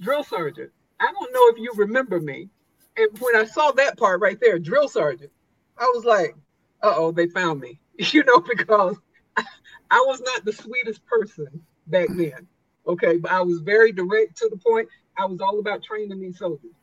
Drill 0.00 0.24
Sergeant, 0.24 0.70
I 0.98 1.12
don't 1.12 1.32
know 1.32 1.48
if 1.48 1.58
you 1.58 1.72
remember 1.76 2.20
me. 2.20 2.48
And 2.96 3.08
when 3.20 3.36
I 3.36 3.44
saw 3.44 3.70
that 3.72 3.98
part 3.98 4.20
right 4.20 4.38
there, 4.40 4.58
Drill 4.58 4.88
Sergeant, 4.88 5.30
I 5.76 5.84
was 5.94 6.04
like, 6.04 6.34
uh 6.82 6.94
oh, 6.96 7.12
they 7.12 7.26
found 7.28 7.60
me. 7.60 7.78
You 8.12 8.22
know, 8.22 8.38
because 8.38 8.96
I 9.36 10.04
was 10.06 10.20
not 10.20 10.44
the 10.44 10.52
sweetest 10.52 11.04
person 11.04 11.48
back 11.88 12.06
then. 12.10 12.46
Okay, 12.86 13.16
but 13.16 13.32
I 13.32 13.40
was 13.40 13.58
very 13.58 13.90
direct 13.90 14.36
to 14.38 14.48
the 14.48 14.56
point. 14.56 14.88
I 15.18 15.24
was 15.24 15.40
all 15.40 15.58
about 15.58 15.82
training 15.82 16.20
these 16.20 16.38
soldiers. 16.38 16.77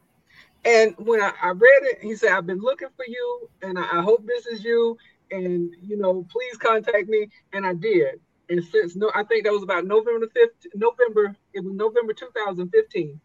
And 0.66 0.96
when 0.98 1.22
I, 1.22 1.32
I 1.42 1.50
read 1.50 1.84
it, 1.84 2.00
he 2.02 2.16
said, 2.16 2.32
I've 2.32 2.48
been 2.48 2.62
looking 2.62 2.90
for 2.96 3.06
you, 3.08 3.50
and 3.62 3.78
I, 3.78 4.00
I 4.00 4.02
hope 4.02 4.26
this 4.26 4.48
is 4.48 4.64
you. 4.64 4.98
And 5.32 5.74
you 5.82 5.98
know, 5.98 6.26
please 6.32 6.58
contact 6.58 7.08
me. 7.08 7.30
And 7.54 7.66
I 7.66 7.74
did. 7.74 8.16
And 8.50 8.64
since 8.64 8.96
no, 8.96 9.12
I 9.16 9.24
think 9.24 9.46
that 9.46 9.54
was 9.54 9.64
about 9.64 9.86
November 9.86 10.28
5th, 10.28 10.68
November, 10.76 11.36
it 11.54 11.64
was 11.64 11.74
November 11.74 12.14
2015. 12.14 13.20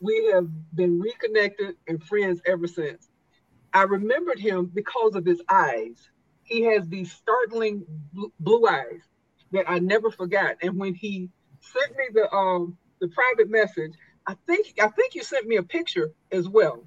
We 0.00 0.30
have 0.32 0.46
been 0.74 1.00
reconnected 1.00 1.76
and 1.88 2.02
friends 2.04 2.40
ever 2.46 2.66
since. 2.66 3.08
I 3.72 3.82
remembered 3.82 4.38
him 4.38 4.70
because 4.72 5.14
of 5.14 5.26
his 5.26 5.42
eyes. 5.48 6.10
He 6.44 6.62
has 6.62 6.88
these 6.88 7.12
startling 7.12 7.84
blue 8.40 8.66
eyes 8.66 9.02
that 9.52 9.64
I 9.68 9.78
never 9.78 10.10
forgot. 10.10 10.56
And 10.62 10.78
when 10.78 10.94
he 10.94 11.30
sent 11.60 11.96
me 11.96 12.04
the 12.14 12.32
um 12.34 12.76
the 13.00 13.08
private 13.08 13.50
message, 13.50 13.92
I 14.26 14.36
think 14.46 14.74
I 14.80 14.88
think 14.88 15.14
you 15.14 15.22
sent 15.22 15.46
me 15.46 15.56
a 15.56 15.62
picture 15.62 16.10
as 16.30 16.48
well. 16.48 16.84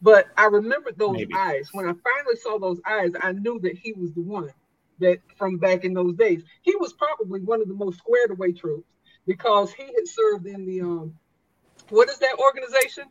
But 0.00 0.26
I 0.36 0.46
remembered 0.46 0.98
those 0.98 1.14
Maybe. 1.14 1.34
eyes. 1.34 1.68
When 1.72 1.86
I 1.86 1.92
finally 1.92 2.36
saw 2.36 2.58
those 2.58 2.80
eyes, 2.86 3.12
I 3.20 3.32
knew 3.32 3.58
that 3.60 3.76
he 3.76 3.92
was 3.92 4.12
the 4.12 4.20
one 4.20 4.52
that 4.98 5.18
from 5.36 5.58
back 5.58 5.84
in 5.84 5.94
those 5.94 6.14
days. 6.14 6.42
He 6.62 6.76
was 6.76 6.92
probably 6.92 7.40
one 7.40 7.60
of 7.60 7.68
the 7.68 7.74
most 7.74 7.98
squared 7.98 8.30
away 8.30 8.52
troops 8.52 8.88
because 9.26 9.72
he 9.72 9.84
had 9.84 10.06
served 10.06 10.46
in 10.46 10.66
the 10.66 10.80
um 10.82 11.14
what 11.90 12.08
is 12.08 12.18
that 12.18 12.36
organization? 12.38 13.04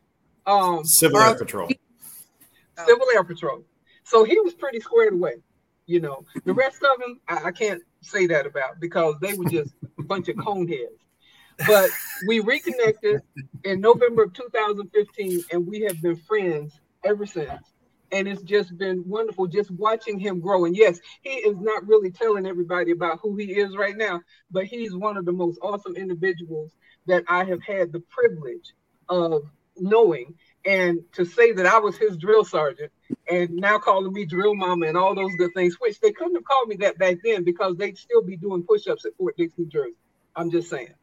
Um 0.46 0.86
Civil 0.86 1.20
Air 1.20 1.36
Patrol. 1.36 1.70
Civil 2.86 3.08
Air 3.14 3.24
Patrol. 3.24 3.64
So 4.06 4.24
he 4.24 4.40
was 4.40 4.54
pretty 4.54 4.80
squared 4.80 5.14
away. 5.14 5.36
You 5.86 6.00
know, 6.00 6.26
the 6.46 6.54
rest 6.54 6.78
of 6.84 7.00
them, 7.00 7.20
I, 7.28 7.48
I 7.48 7.52
can't 7.52 7.82
say 8.02 8.26
that 8.28 8.46
about 8.46 8.80
because 8.80 9.16
they 9.22 9.34
were 9.34 9.46
just 9.46 9.74
a 10.00 10.04
bunch 10.04 10.30
of 10.30 10.36
coneheads. 10.38 11.00
But 11.68 11.90
we 12.28 12.40
reconnected 12.40 13.22
in 13.64 13.82
November 13.82 14.24
of 14.24 14.34
2015, 14.34 15.44
and 15.52 15.68
we 15.68 15.82
have 15.82 16.02
been 16.02 16.16
friends 16.16 16.80
ever 17.04 17.26
since. 17.26 17.74
And 18.12 18.28
it's 18.28 18.44
just 18.44 18.78
been 18.78 19.04
wonderful 19.08 19.48
just 19.48 19.72
watching 19.72 20.20
him 20.20 20.40
grow. 20.40 20.66
And 20.66 20.78
yes, 20.78 21.00
he 21.22 21.32
is 21.32 21.58
not 21.60 21.88
really 21.88 22.12
telling 22.12 22.46
everybody 22.46 22.92
about 22.92 23.20
who 23.22 23.36
he 23.36 23.54
is 23.54 23.76
right 23.76 23.98
now, 23.98 24.22
but 24.52 24.66
he's 24.66 24.96
one 24.96 25.18
of 25.18 25.26
the 25.26 25.32
most 25.32 25.58
awesome 25.64 25.96
individuals 25.96 26.72
that 27.08 27.24
I 27.28 27.44
have 27.46 27.64
had 27.64 27.92
the 27.92 28.02
privilege 28.02 28.74
of 29.10 29.44
knowing. 29.78 30.36
And 30.64 31.00
to 31.14 31.26
say 31.26 31.54
that 31.54 31.66
I 31.66 31.80
was 31.80 31.98
his 31.98 32.16
drill 32.16 32.46
sergeant 32.46 32.92
and 33.30 33.50
now 33.50 33.80
calling 33.80 34.14
me 34.14 34.26
drill 34.26 34.56
mama 34.56 34.86
and 34.86 34.98
all 34.98 35.16
those 35.16 35.36
good 35.38 35.52
things, 35.56 35.76
which 35.80 36.00
they 36.00 36.12
couldn't 36.12 36.36
have 36.36 36.46
called 36.46 36.70
me 36.70 36.76
that 36.78 37.00
back 37.00 37.18
then 37.24 37.44
because 37.44 37.76
they'd 37.78 37.98
still 37.98 38.22
be 38.22 38.38
doing 38.38 38.64
push-ups 38.64 39.06
at 39.06 39.18
Fort 39.18 39.36
Dix, 39.38 39.54
New 39.58 39.66
Jersey. 39.66 39.96
I'm 40.36 40.52
just 40.52 40.70
saying, 40.70 40.94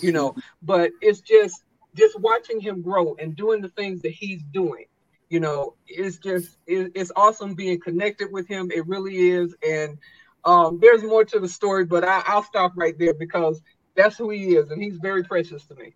you 0.00 0.12
know, 0.12 0.34
but 0.62 0.90
it's 1.00 1.20
just 1.20 1.62
just 1.94 2.18
watching 2.20 2.60
him 2.60 2.82
grow 2.82 3.14
and 3.20 3.36
doing 3.36 3.60
the 3.60 3.68
things 3.68 4.02
that 4.02 4.12
he's 4.12 4.42
doing, 4.52 4.84
you 5.28 5.40
know, 5.40 5.74
it's 5.86 6.18
just 6.18 6.56
it, 6.66 6.92
it's 6.94 7.12
awesome 7.16 7.54
being 7.54 7.80
connected 7.80 8.30
with 8.32 8.46
him. 8.48 8.70
It 8.70 8.86
really 8.86 9.30
is. 9.30 9.54
And 9.66 9.98
um, 10.44 10.78
there's 10.80 11.02
more 11.02 11.24
to 11.24 11.40
the 11.40 11.48
story, 11.48 11.84
but 11.84 12.04
I, 12.04 12.22
I'll 12.26 12.42
stop 12.42 12.72
right 12.76 12.98
there 12.98 13.14
because 13.14 13.60
that's 13.96 14.16
who 14.16 14.30
he 14.30 14.56
is, 14.56 14.70
and 14.70 14.82
he's 14.82 14.96
very 14.96 15.22
precious 15.22 15.64
to 15.66 15.74
me. 15.74 15.94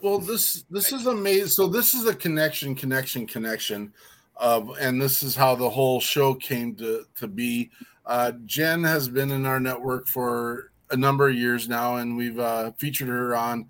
Well, 0.00 0.18
this 0.18 0.64
this 0.70 0.92
is 0.92 1.06
amazing. 1.06 1.48
So 1.48 1.68
this 1.68 1.94
is 1.94 2.06
a 2.06 2.14
connection, 2.14 2.74
connection, 2.74 3.26
connection 3.26 3.92
of, 4.36 4.76
and 4.80 5.00
this 5.00 5.22
is 5.22 5.36
how 5.36 5.54
the 5.54 5.70
whole 5.70 6.00
show 6.00 6.34
came 6.34 6.74
to 6.76 7.04
to 7.16 7.28
be. 7.28 7.70
Uh, 8.04 8.32
Jenn 8.46 8.82
has 8.82 9.08
been 9.08 9.30
in 9.30 9.46
our 9.46 9.60
network 9.60 10.08
for 10.08 10.71
a 10.92 10.96
number 10.96 11.28
of 11.28 11.34
years 11.34 11.68
now, 11.68 11.96
and 11.96 12.16
we've 12.16 12.38
uh, 12.38 12.72
featured 12.72 13.08
her 13.08 13.34
on 13.34 13.66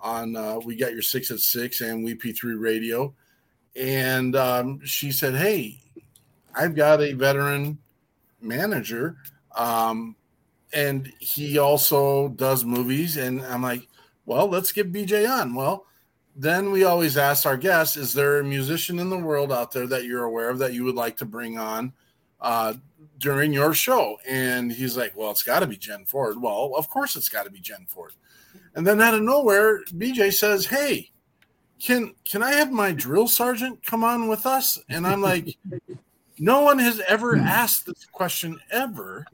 on 0.00 0.34
uh, 0.34 0.58
we 0.64 0.74
got 0.74 0.92
your 0.92 1.02
six 1.02 1.30
at 1.30 1.38
six 1.38 1.80
and 1.80 2.04
we 2.04 2.14
P3 2.14 2.60
radio, 2.60 3.14
and 3.76 4.34
um, 4.34 4.80
she 4.84 5.12
said, 5.12 5.34
"Hey, 5.34 5.78
I've 6.54 6.74
got 6.74 7.00
a 7.00 7.12
veteran 7.12 7.78
manager." 8.40 9.16
Um, 9.56 10.16
and 10.74 11.12
he 11.18 11.58
also 11.58 12.28
does 12.28 12.64
movies 12.64 13.18
and 13.18 13.42
i'm 13.42 13.62
like 13.62 13.86
well 14.24 14.48
let's 14.48 14.72
get 14.72 14.90
bj 14.90 15.28
on 15.28 15.54
well 15.54 15.84
then 16.34 16.70
we 16.70 16.84
always 16.84 17.16
ask 17.16 17.44
our 17.44 17.56
guests, 17.56 17.96
is 17.96 18.14
there 18.14 18.38
a 18.38 18.44
musician 18.44 18.98
in 18.98 19.10
the 19.10 19.18
world 19.18 19.52
out 19.52 19.70
there 19.70 19.86
that 19.86 20.04
you're 20.04 20.24
aware 20.24 20.48
of 20.48 20.58
that 20.58 20.72
you 20.72 20.84
would 20.84 20.94
like 20.94 21.16
to 21.18 21.26
bring 21.26 21.58
on 21.58 21.92
uh, 22.40 22.74
during 23.22 23.52
your 23.52 23.72
show? 23.72 24.18
And 24.28 24.70
he's 24.70 24.96
like, 24.96 25.16
well, 25.16 25.30
it's 25.30 25.42
got 25.42 25.60
to 25.60 25.66
be 25.66 25.76
Jenn 25.76 26.04
Ford. 26.04 26.40
Well, 26.40 26.72
of 26.76 26.88
course 26.88 27.16
it's 27.16 27.28
got 27.28 27.44
to 27.44 27.50
be 27.50 27.60
Jenn 27.60 27.86
Ford. 27.88 28.12
And 28.74 28.86
then 28.86 29.00
out 29.00 29.14
of 29.14 29.22
nowhere, 29.22 29.82
BJ 29.84 30.32
says, 30.32 30.66
hey, 30.66 31.10
can 31.80 32.14
can 32.24 32.42
I 32.42 32.52
have 32.52 32.70
my 32.70 32.92
drill 32.92 33.26
sergeant 33.28 33.84
come 33.84 34.04
on 34.04 34.28
with 34.28 34.46
us? 34.46 34.78
And 34.88 35.06
I'm 35.06 35.20
like, 35.20 35.56
no 36.38 36.62
one 36.62 36.78
has 36.78 37.00
ever 37.08 37.36
asked 37.36 37.86
this 37.86 38.04
question 38.04 38.58
ever. 38.70 39.24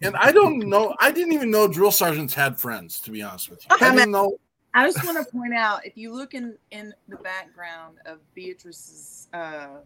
And 0.00 0.16
I 0.16 0.32
don't 0.32 0.58
know. 0.68 0.94
I 1.00 1.10
didn't 1.10 1.32
even 1.32 1.50
know 1.50 1.68
drill 1.68 1.90
sergeants 1.90 2.34
had 2.34 2.58
friends, 2.58 3.00
to 3.00 3.10
be 3.10 3.22
honest 3.22 3.50
with 3.50 3.64
you. 3.64 3.76
I 3.80 3.94
didn't 3.94 4.12
know. 4.12 4.38
I 4.74 4.86
just 4.86 5.04
want 5.04 5.18
to 5.18 5.30
point 5.30 5.54
out 5.54 5.84
if 5.84 5.96
you 5.96 6.14
look 6.14 6.32
in 6.34 6.56
in 6.70 6.94
the 7.08 7.16
background 7.16 7.98
of 8.06 8.20
Beatrice's, 8.34 9.28
uh, 9.34 9.80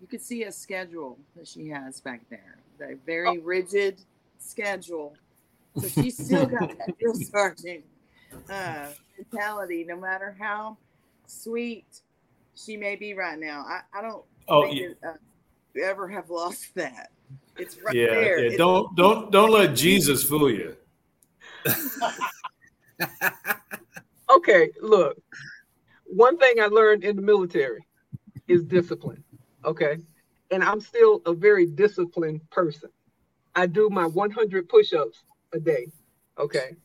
you 0.00 0.06
could 0.06 0.22
see 0.22 0.44
a 0.44 0.52
schedule 0.52 1.18
that 1.36 1.46
she 1.46 1.68
has 1.68 2.00
back 2.00 2.22
there. 2.30 2.56
A 2.82 2.94
very 3.04 3.28
oh. 3.28 3.40
rigid 3.42 4.00
schedule. 4.38 5.14
So 5.78 5.88
she's 6.02 6.16
still 6.24 6.46
got 6.46 6.76
that 6.78 6.98
drill 6.98 7.14
sergeant 7.14 7.84
uh, 8.48 8.86
mentality, 9.18 9.84
no 9.84 9.96
matter 9.96 10.34
how 10.38 10.78
sweet 11.26 11.84
she 12.56 12.76
may 12.76 12.96
be 12.96 13.14
right 13.14 13.38
now. 13.38 13.64
I, 13.66 13.80
I 13.98 14.02
don't 14.02 14.22
oh, 14.48 14.62
think 14.62 14.80
yeah. 14.80 14.86
it, 14.86 14.98
uh, 15.06 15.82
ever 15.84 16.08
have 16.08 16.30
lost 16.30 16.74
that. 16.74 17.10
It's 17.56 17.78
right 17.82 17.94
yeah, 17.94 18.06
there. 18.06 18.44
Yeah, 18.44 18.56
don't 18.56 18.96
don't 18.96 19.30
don't 19.30 19.50
let 19.50 19.76
Jesus 19.76 20.24
fool 20.24 20.50
you. 20.50 20.76
okay, 24.30 24.70
look. 24.80 25.18
One 26.06 26.38
thing 26.38 26.60
I 26.60 26.66
learned 26.66 27.04
in 27.04 27.14
the 27.14 27.22
military 27.22 27.86
is 28.48 28.64
discipline. 28.64 29.22
Okay. 29.64 29.98
And 30.50 30.64
I'm 30.64 30.80
still 30.80 31.22
a 31.26 31.32
very 31.32 31.66
disciplined 31.66 32.48
person. 32.50 32.90
I 33.54 33.66
do 33.66 33.88
my 33.90 34.06
100 34.06 34.68
push 34.68 34.92
ups 34.92 35.22
a 35.52 35.60
day. 35.60 35.88
Okay. 36.38 36.76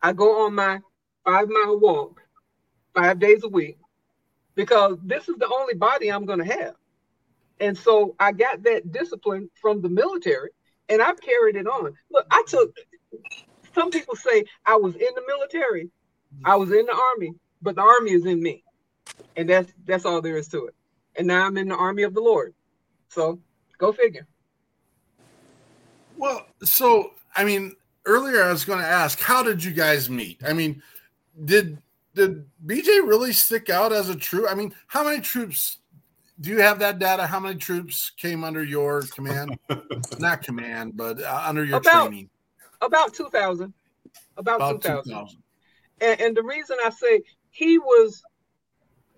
I 0.00 0.12
go 0.12 0.46
on 0.46 0.54
my 0.54 0.80
five 1.24 1.48
mile 1.48 1.78
walk 1.78 2.20
five 2.94 3.18
days 3.18 3.42
a 3.44 3.48
week 3.48 3.78
because 4.54 4.98
this 5.02 5.28
is 5.28 5.36
the 5.36 5.48
only 5.48 5.74
body 5.74 6.10
I'm 6.10 6.26
going 6.26 6.40
to 6.40 6.44
have. 6.44 6.74
And 7.60 7.76
so 7.78 8.16
I 8.18 8.32
got 8.32 8.62
that 8.64 8.90
discipline 8.90 9.50
from 9.60 9.82
the 9.82 9.88
military 9.88 10.50
and 10.88 11.00
I've 11.00 11.20
carried 11.20 11.56
it 11.56 11.66
on. 11.66 11.94
Look, 12.10 12.26
I 12.30 12.42
took 12.46 12.76
some 13.74 13.90
people 13.90 14.16
say 14.16 14.44
I 14.66 14.76
was 14.76 14.94
in 14.94 15.08
the 15.14 15.22
military, 15.26 15.90
I 16.44 16.56
was 16.56 16.70
in 16.70 16.86
the 16.86 16.94
army, 16.94 17.34
but 17.62 17.76
the 17.76 17.82
army 17.82 18.12
is 18.12 18.26
in 18.26 18.42
me. 18.42 18.64
And 19.36 19.48
that's 19.48 19.72
that's 19.84 20.04
all 20.04 20.20
there 20.20 20.36
is 20.36 20.48
to 20.48 20.66
it. 20.66 20.74
And 21.16 21.26
now 21.26 21.46
I'm 21.46 21.56
in 21.56 21.68
the 21.68 21.76
army 21.76 22.02
of 22.02 22.14
the 22.14 22.20
Lord. 22.20 22.54
So 23.08 23.38
go 23.78 23.92
figure. 23.92 24.26
Well, 26.16 26.46
so 26.62 27.12
I 27.34 27.44
mean, 27.44 27.76
earlier 28.04 28.42
I 28.42 28.52
was 28.52 28.64
going 28.64 28.78
to 28.78 28.86
ask, 28.86 29.20
how 29.20 29.42
did 29.42 29.62
you 29.62 29.72
guys 29.72 30.08
meet? 30.10 30.40
I 30.46 30.52
mean, 30.52 30.82
did 31.44 31.78
did 32.14 32.44
BJ 32.66 33.06
really 33.06 33.32
stick 33.32 33.70
out 33.70 33.92
as 33.92 34.08
a 34.08 34.16
troop? 34.16 34.46
I 34.50 34.54
mean, 34.54 34.74
how 34.86 35.04
many 35.04 35.20
troops 35.20 35.78
do 36.40 36.50
you 36.50 36.60
have 36.60 36.78
that 36.80 36.98
data? 36.98 37.26
How 37.26 37.40
many 37.40 37.56
troops 37.56 38.10
came 38.16 38.44
under 38.44 38.62
your 38.62 39.02
command? 39.02 39.58
Not 40.18 40.42
command, 40.42 40.96
but 40.96 41.22
uh, 41.22 41.42
under 41.46 41.64
your 41.64 41.78
about, 41.78 42.08
training? 42.08 42.28
About 42.82 43.14
2,000. 43.14 43.72
About, 44.36 44.56
about 44.56 44.82
2,000. 44.82 45.42
and, 46.00 46.20
and 46.20 46.36
the 46.36 46.42
reason 46.42 46.76
I 46.84 46.90
say 46.90 47.22
he 47.50 47.78
was 47.78 48.22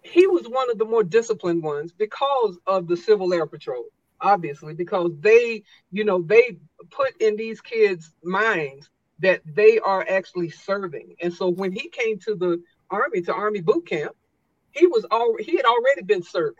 he 0.05 0.27
was 0.27 0.47
one 0.47 0.71
of 0.71 0.79
the 0.79 0.85
more 0.85 1.03
disciplined 1.03 1.63
ones 1.63 1.91
because 1.93 2.59
of 2.67 2.87
the 2.87 2.97
Civil 2.97 3.33
Air 3.33 3.47
Patrol, 3.47 3.87
obviously, 4.21 4.75
because 4.75 5.11
they, 5.19 5.63
you 5.91 6.05
know, 6.05 6.23
they 6.23 6.59
put 6.91 7.21
in 7.21 7.37
these 7.37 7.61
kids' 7.61 8.13
minds 8.23 8.91
that 9.21 9.41
they 9.47 9.79
are 9.79 10.07
actually 10.09 10.51
serving. 10.51 11.15
And 11.23 11.33
so 11.33 11.49
when 11.49 11.73
he 11.73 11.89
came 11.89 12.19
to 12.21 12.35
the 12.35 12.63
army, 12.91 13.23
to 13.23 13.33
Army 13.33 13.63
boot 13.63 13.87
camp, 13.87 14.15
he 14.73 14.87
was 14.87 15.07
all 15.11 15.37
he 15.39 15.57
had 15.57 15.65
already 15.65 16.03
been 16.03 16.23
serving. 16.23 16.55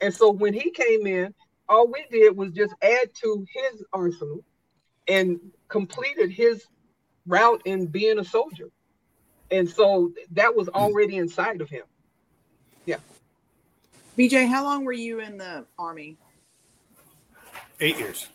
And 0.00 0.12
so 0.12 0.32
when 0.32 0.52
he 0.52 0.70
came 0.72 1.06
in, 1.06 1.34
all 1.68 1.86
we 1.86 2.04
did 2.10 2.36
was 2.36 2.50
just 2.50 2.74
add 2.82 3.14
to 3.22 3.46
his 3.52 3.84
arsenal 3.92 4.44
and 5.06 5.38
completed 5.68 6.30
his 6.30 6.64
route 7.26 7.62
in 7.64 7.86
being 7.86 8.18
a 8.18 8.24
soldier. 8.24 8.70
And 9.50 9.68
so 9.68 10.12
that 10.32 10.56
was 10.56 10.68
already 10.68 11.16
inside 11.16 11.60
of 11.60 11.70
him. 11.70 11.84
Yeah. 12.86 12.96
BJ, 14.16 14.48
how 14.48 14.64
long 14.64 14.84
were 14.84 14.92
you 14.92 15.20
in 15.20 15.36
the 15.36 15.64
army? 15.78 16.16
Eight 17.80 17.98
years. 17.98 18.28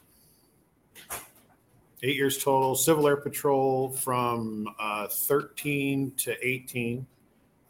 Eight 2.03 2.15
years 2.15 2.43
total. 2.43 2.75
Civil 2.75 3.07
Air 3.07 3.17
Patrol 3.17 3.89
from 3.89 4.67
uh, 4.79 5.07
13 5.07 6.11
to 6.17 6.47
18. 6.47 7.05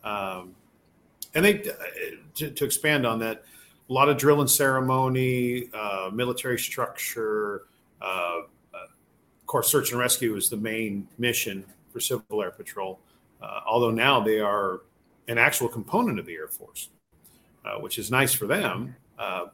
Um, 0.03 0.55
and 1.35 1.45
they, 1.45 1.61
uh, 1.61 1.73
to, 2.35 2.49
to 2.49 2.65
expand 2.65 3.05
on 3.05 3.19
that, 3.19 3.43
a 3.89 3.93
lot 3.93 4.09
of 4.09 4.17
drill 4.17 4.41
and 4.41 4.49
ceremony, 4.49 5.69
uh, 5.73 6.09
military 6.13 6.57
structure. 6.57 7.63
Uh, 8.01 8.41
of 8.73 9.47
course, 9.47 9.69
search 9.69 9.91
and 9.91 9.99
rescue 9.99 10.35
is 10.35 10.49
the 10.49 10.57
main 10.57 11.07
mission 11.17 11.65
for 11.91 11.99
Civil 11.99 12.41
Air 12.41 12.51
Patrol. 12.51 12.99
Uh, 13.41 13.59
although 13.65 13.91
now 13.91 14.19
they 14.19 14.39
are 14.39 14.81
an 15.31 15.37
actual 15.37 15.69
component 15.69 16.19
of 16.19 16.25
the 16.25 16.35
Air 16.35 16.49
Force, 16.49 16.89
uh, 17.65 17.79
which 17.79 17.97
is 17.97 18.11
nice 18.11 18.33
for 18.33 18.47
them. 18.47 18.95
Uh, 19.17 19.45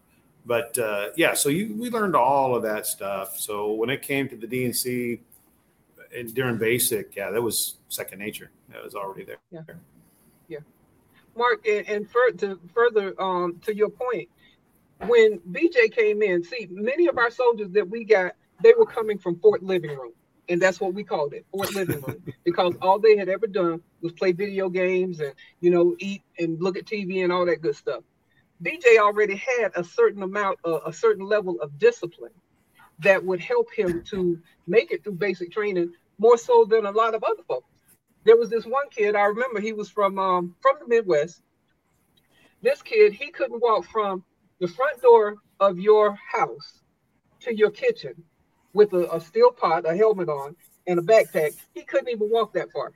but 0.46 0.78
uh, 0.80 1.10
yeah, 1.16 1.34
so 1.34 1.50
you, 1.50 1.76
we 1.78 1.90
learned 1.90 2.16
all 2.16 2.56
of 2.56 2.64
that 2.64 2.88
stuff. 2.88 3.38
So 3.38 3.74
when 3.74 3.90
it 3.90 4.02
came 4.02 4.28
to 4.30 4.36
the 4.36 4.48
D&C 4.48 5.20
and 6.16 6.34
during 6.34 6.58
basic, 6.58 7.16
yeah, 7.16 7.30
that 7.30 7.42
was 7.42 7.76
second 7.90 8.20
nature. 8.20 8.50
That 8.70 8.84
was 8.84 8.96
already 8.96 9.24
there. 9.24 9.38
Yeah. 9.52 9.62
Yeah. 10.48 10.60
Mark, 11.36 11.66
and, 11.68 11.88
and 11.88 12.10
for, 12.10 12.32
to 12.38 12.60
further 12.74 13.14
um, 13.22 13.60
to 13.66 13.76
your 13.76 13.90
point, 13.90 14.30
when 15.06 15.40
BJ 15.52 15.94
came 15.94 16.24
in, 16.24 16.44
see, 16.44 16.68
many 16.72 17.08
of 17.08 17.20
our 17.20 17.30
soldiers 17.30 17.70
that 17.72 17.88
we 17.88 18.04
got, 18.04 18.32
they 18.64 18.74
were 18.76 18.86
coming 18.86 19.20
from 19.20 19.38
Fort 19.40 19.62
Living 19.62 19.92
Room. 19.92 20.14
And 20.50 20.62
that's 20.62 20.80
what 20.80 20.94
we 20.94 21.04
called 21.04 21.34
it, 21.34 21.46
Fort 21.52 21.74
Living 21.74 22.02
Room, 22.02 22.24
because 22.46 22.74
all 22.82 23.00
they 23.00 23.18
had 23.18 23.30
ever 23.30 23.48
done 23.48 23.82
was 24.02 24.14
play 24.14 24.32
video 24.32 24.70
games 24.70 25.20
and, 25.20 25.34
you 25.60 25.72
know, 25.72 25.96
eat 26.00 26.24
and 26.40 26.62
look 26.62 26.78
at 26.78 26.86
TV 26.86 27.24
and 27.24 27.34
all 27.34 27.46
that 27.46 27.62
good 27.62 27.76
stuff. 27.76 28.04
BJ 28.64 28.98
already 28.98 29.36
had 29.36 29.72
a 29.76 29.84
certain 29.84 30.24
amount, 30.24 30.60
of, 30.64 30.82
a 30.86 30.94
certain 30.94 31.26
level 31.26 31.60
of 31.62 31.78
discipline 31.78 32.32
that 33.00 33.24
would 33.24 33.40
help 33.40 33.72
him 33.74 34.04
to 34.10 34.40
make 34.66 34.92
it 34.92 35.04
through 35.04 35.14
basic 35.14 35.52
training 35.52 35.92
more 36.18 36.38
so 36.38 36.66
than 36.66 36.86
a 36.86 36.92
lot 36.92 37.14
of 37.14 37.24
other 37.24 37.44
folks 37.48 37.78
there 38.28 38.38
was 38.38 38.50
this 38.50 38.66
one 38.66 38.90
kid 38.90 39.16
I 39.16 39.24
remember 39.24 39.62
he 39.62 39.72
was 39.72 39.90
from 39.90 40.20
um, 40.20 40.54
from 40.62 40.76
the 40.80 40.88
Midwest. 40.88 41.42
This 42.62 42.82
kid 42.82 43.14
he 43.14 43.32
couldn't 43.32 43.62
walk 43.62 43.86
from 43.86 44.24
the 44.60 44.68
front 44.68 45.02
door 45.02 45.38
of 45.62 45.80
your 45.80 46.18
house 46.34 46.82
to 47.40 47.56
your 47.56 47.72
kitchen 47.72 48.22
with 48.78 48.94
a, 48.94 49.14
a 49.14 49.20
steel 49.20 49.52
pot, 49.52 49.90
a 49.90 49.98
helmet 49.98 50.30
on, 50.30 50.56
and 50.86 51.00
a 51.00 51.02
backpack. 51.02 51.56
He 51.74 51.84
couldn't 51.84 52.10
even 52.10 52.30
walk 52.30 52.54
that 52.54 52.72
far 52.72 52.94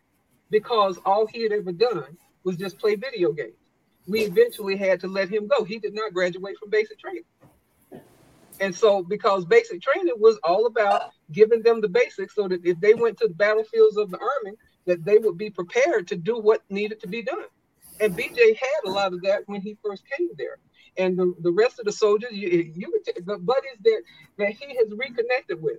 because 0.51 0.99
all 1.05 1.25
he 1.25 1.41
had 1.41 1.51
ever 1.51 1.71
done 1.71 2.17
was 2.43 2.55
just 2.55 2.77
play 2.77 2.95
video 2.95 3.31
games. 3.31 3.55
We 4.07 4.21
eventually 4.21 4.77
had 4.77 4.99
to 5.01 5.07
let 5.07 5.29
him 5.29 5.47
go. 5.47 5.63
He 5.63 5.79
did 5.79 5.93
not 5.93 6.13
graduate 6.13 6.57
from 6.59 6.69
basic 6.69 6.99
training. 6.99 7.23
And 8.59 8.75
so, 8.75 9.03
because 9.03 9.45
basic 9.45 9.81
training 9.81 10.13
was 10.17 10.37
all 10.43 10.67
about 10.67 11.09
giving 11.31 11.63
them 11.63 11.81
the 11.81 11.89
basics 11.89 12.35
so 12.35 12.47
that 12.47 12.63
if 12.63 12.79
they 12.79 12.93
went 12.93 13.17
to 13.19 13.27
the 13.27 13.33
battlefields 13.33 13.97
of 13.97 14.11
the 14.11 14.19
army, 14.19 14.55
that 14.85 15.03
they 15.03 15.17
would 15.17 15.37
be 15.37 15.49
prepared 15.49 16.07
to 16.09 16.15
do 16.15 16.39
what 16.39 16.61
needed 16.69 16.99
to 17.01 17.07
be 17.07 17.23
done. 17.23 17.45
And 17.99 18.15
BJ 18.15 18.55
had 18.55 18.81
a 18.85 18.91
lot 18.91 19.13
of 19.13 19.21
that 19.23 19.43
when 19.47 19.61
he 19.61 19.77
first 19.83 20.03
came 20.15 20.29
there. 20.37 20.57
And 20.97 21.17
the, 21.17 21.34
the 21.41 21.51
rest 21.51 21.80
of 21.80 21.86
the 21.86 21.91
soldiers, 21.91 22.32
you, 22.34 22.71
you 22.75 23.01
the 23.25 23.38
buddies 23.38 23.77
that, 23.84 24.01
that 24.38 24.49
he 24.51 24.75
has 24.75 24.88
reconnected 24.95 25.62
with, 25.62 25.77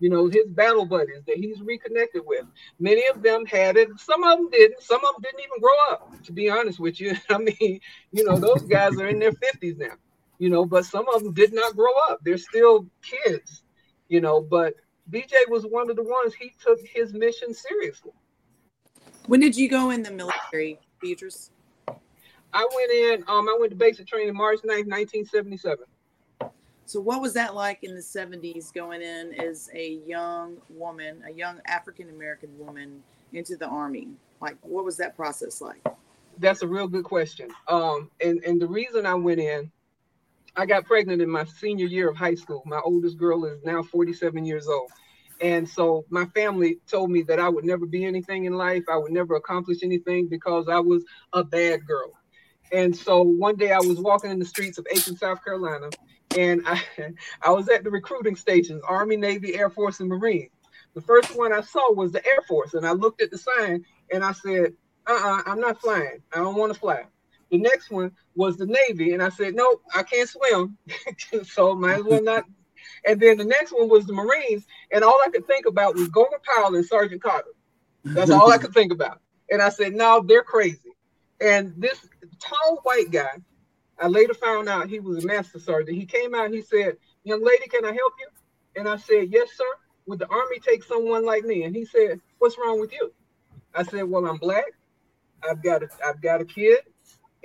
you 0.00 0.10
know, 0.10 0.26
his 0.26 0.46
battle 0.48 0.84
buddies 0.84 1.22
that 1.26 1.36
he's 1.36 1.60
reconnected 1.60 2.22
with. 2.24 2.44
Many 2.78 3.06
of 3.08 3.22
them 3.22 3.46
had 3.46 3.76
it. 3.76 3.88
Some 3.98 4.24
of 4.24 4.38
them 4.38 4.50
didn't. 4.50 4.82
Some 4.82 5.00
of 5.04 5.14
them 5.14 5.22
didn't 5.22 5.40
even 5.40 5.60
grow 5.60 5.76
up, 5.90 6.22
to 6.24 6.32
be 6.32 6.50
honest 6.50 6.80
with 6.80 7.00
you. 7.00 7.14
I 7.30 7.38
mean, 7.38 7.80
you 8.12 8.24
know, 8.24 8.38
those 8.38 8.62
guys 8.62 8.98
are 8.98 9.08
in 9.08 9.18
their 9.18 9.32
50s 9.32 9.78
now, 9.78 9.94
you 10.38 10.50
know, 10.50 10.64
but 10.64 10.84
some 10.84 11.08
of 11.14 11.22
them 11.22 11.32
did 11.32 11.52
not 11.52 11.76
grow 11.76 11.92
up. 12.08 12.20
They're 12.24 12.38
still 12.38 12.86
kids, 13.02 13.62
you 14.08 14.20
know, 14.20 14.40
but 14.40 14.74
BJ 15.10 15.32
was 15.48 15.64
one 15.64 15.88
of 15.88 15.96
the 15.96 16.02
ones 16.02 16.34
he 16.34 16.52
took 16.62 16.78
his 16.80 17.14
mission 17.14 17.54
seriously. 17.54 18.12
When 19.26 19.40
did 19.40 19.56
you 19.56 19.68
go 19.68 19.90
in 19.90 20.02
the 20.02 20.10
military, 20.10 20.78
Beatrice? 21.00 21.50
I 22.52 22.66
went 22.74 22.90
in, 22.90 23.24
um, 23.28 23.48
I 23.48 23.56
went 23.58 23.70
to 23.70 23.76
basic 23.76 24.06
training 24.06 24.34
March 24.34 24.60
9th, 24.60 24.88
1977. 24.88 25.84
So 26.86 27.00
what 27.00 27.20
was 27.20 27.34
that 27.34 27.54
like 27.54 27.84
in 27.84 27.94
the 27.94 28.00
70s 28.00 28.72
going 28.72 29.02
in 29.02 29.34
as 29.34 29.68
a 29.74 30.00
young 30.06 30.56
woman, 30.70 31.22
a 31.28 31.32
young 31.32 31.60
African 31.66 32.08
American 32.08 32.56
woman 32.58 33.02
into 33.32 33.56
the 33.56 33.66
army? 33.66 34.08
Like 34.40 34.56
what 34.62 34.84
was 34.84 34.96
that 34.96 35.14
process 35.14 35.60
like? 35.60 35.86
that's 36.38 36.62
a 36.62 36.68
real 36.68 36.88
good 36.88 37.04
question. 37.04 37.50
Um, 37.66 38.10
and 38.22 38.42
and 38.44 38.60
the 38.60 38.66
reason 38.66 39.06
I 39.06 39.14
went 39.14 39.40
in, 39.40 39.70
I 40.56 40.66
got 40.66 40.86
pregnant 40.86 41.22
in 41.22 41.30
my 41.30 41.44
senior 41.44 41.86
year 41.86 42.10
of 42.10 42.16
high 42.16 42.34
school. 42.34 42.62
My 42.64 42.80
oldest 42.84 43.18
girl 43.18 43.44
is 43.44 43.62
now 43.64 43.82
47 43.82 44.44
years 44.44 44.68
old. 44.68 44.90
And 45.40 45.68
so 45.68 46.04
my 46.10 46.24
family 46.26 46.78
told 46.88 47.10
me 47.10 47.22
that 47.22 47.38
I 47.38 47.48
would 47.48 47.64
never 47.64 47.86
be 47.86 48.04
anything 48.04 48.44
in 48.46 48.54
life. 48.54 48.82
I 48.90 48.96
would 48.96 49.12
never 49.12 49.36
accomplish 49.36 49.84
anything 49.84 50.26
because 50.26 50.68
I 50.68 50.80
was 50.80 51.04
a 51.32 51.44
bad 51.44 51.86
girl. 51.86 52.17
And 52.72 52.94
so 52.94 53.22
one 53.22 53.56
day 53.56 53.72
I 53.72 53.78
was 53.78 53.98
walking 53.98 54.30
in 54.30 54.38
the 54.38 54.44
streets 54.44 54.78
of 54.78 54.86
Aiken, 54.90 55.16
South 55.16 55.42
Carolina, 55.44 55.90
and 56.36 56.62
I, 56.66 56.82
I 57.42 57.50
was 57.50 57.68
at 57.68 57.84
the 57.84 57.90
recruiting 57.90 58.36
stations, 58.36 58.82
Army, 58.86 59.16
Navy, 59.16 59.54
Air 59.56 59.70
Force, 59.70 60.00
and 60.00 60.08
Marine. 60.08 60.50
The 60.94 61.00
first 61.00 61.36
one 61.36 61.52
I 61.52 61.60
saw 61.60 61.92
was 61.92 62.12
the 62.12 62.24
Air 62.26 62.42
Force, 62.46 62.74
and 62.74 62.86
I 62.86 62.92
looked 62.92 63.22
at 63.22 63.30
the 63.30 63.38
sign 63.38 63.84
and 64.12 64.24
I 64.24 64.32
said, 64.32 64.72
uh-uh, 65.06 65.42
I'm 65.46 65.60
not 65.60 65.80
flying. 65.80 66.22
I 66.32 66.38
don't 66.38 66.56
want 66.56 66.72
to 66.72 66.78
fly. 66.78 67.04
The 67.50 67.58
next 67.58 67.90
one 67.90 68.12
was 68.34 68.56
the 68.56 68.66
Navy, 68.66 69.14
and 69.14 69.22
I 69.22 69.30
said, 69.30 69.54
nope, 69.54 69.82
I 69.94 70.02
can't 70.02 70.28
swim, 70.28 70.76
so 71.44 71.74
might 71.74 72.00
as 72.00 72.04
well 72.04 72.22
not. 72.22 72.44
And 73.06 73.20
then 73.20 73.38
the 73.38 73.44
next 73.44 73.72
one 73.72 73.88
was 73.88 74.06
the 74.06 74.12
Marines, 74.12 74.66
and 74.92 75.02
all 75.02 75.18
I 75.24 75.30
could 75.30 75.46
think 75.46 75.66
about 75.66 75.94
was 75.94 76.08
Gomer 76.08 76.40
Pyle 76.44 76.74
and 76.74 76.84
Sergeant 76.84 77.22
Carter. 77.22 77.54
That's 78.04 78.30
all 78.30 78.52
I 78.52 78.58
could 78.58 78.74
think 78.74 78.92
about. 78.92 79.20
And 79.50 79.62
I 79.62 79.70
said, 79.70 79.94
no, 79.94 80.22
they're 80.26 80.42
crazy. 80.42 80.90
And 81.40 81.72
this 81.76 82.06
tall 82.40 82.80
white 82.82 83.10
guy, 83.10 83.38
I 84.00 84.08
later 84.08 84.34
found 84.34 84.68
out 84.68 84.88
he 84.88 85.00
was 85.00 85.24
a 85.24 85.26
master 85.26 85.58
sergeant. 85.58 85.96
He 85.96 86.06
came 86.06 86.34
out 86.34 86.46
and 86.46 86.54
he 86.54 86.62
said, 86.62 86.96
Young 87.24 87.44
lady, 87.44 87.68
can 87.68 87.84
I 87.84 87.92
help 87.92 88.12
you? 88.18 88.28
And 88.76 88.88
I 88.88 88.96
said, 88.96 89.28
Yes, 89.30 89.50
sir. 89.56 89.64
Would 90.06 90.20
the 90.20 90.28
army 90.28 90.58
take 90.60 90.82
someone 90.84 91.24
like 91.24 91.44
me? 91.44 91.64
And 91.64 91.74
he 91.74 91.84
said, 91.84 92.20
What's 92.38 92.58
wrong 92.58 92.80
with 92.80 92.92
you? 92.92 93.12
I 93.74 93.82
said, 93.82 94.04
Well, 94.04 94.26
I'm 94.26 94.38
black. 94.38 94.64
I've 95.48 95.62
got 95.62 95.82
a 95.82 95.88
I've 96.04 96.20
got 96.20 96.40
a 96.40 96.44
kid 96.44 96.78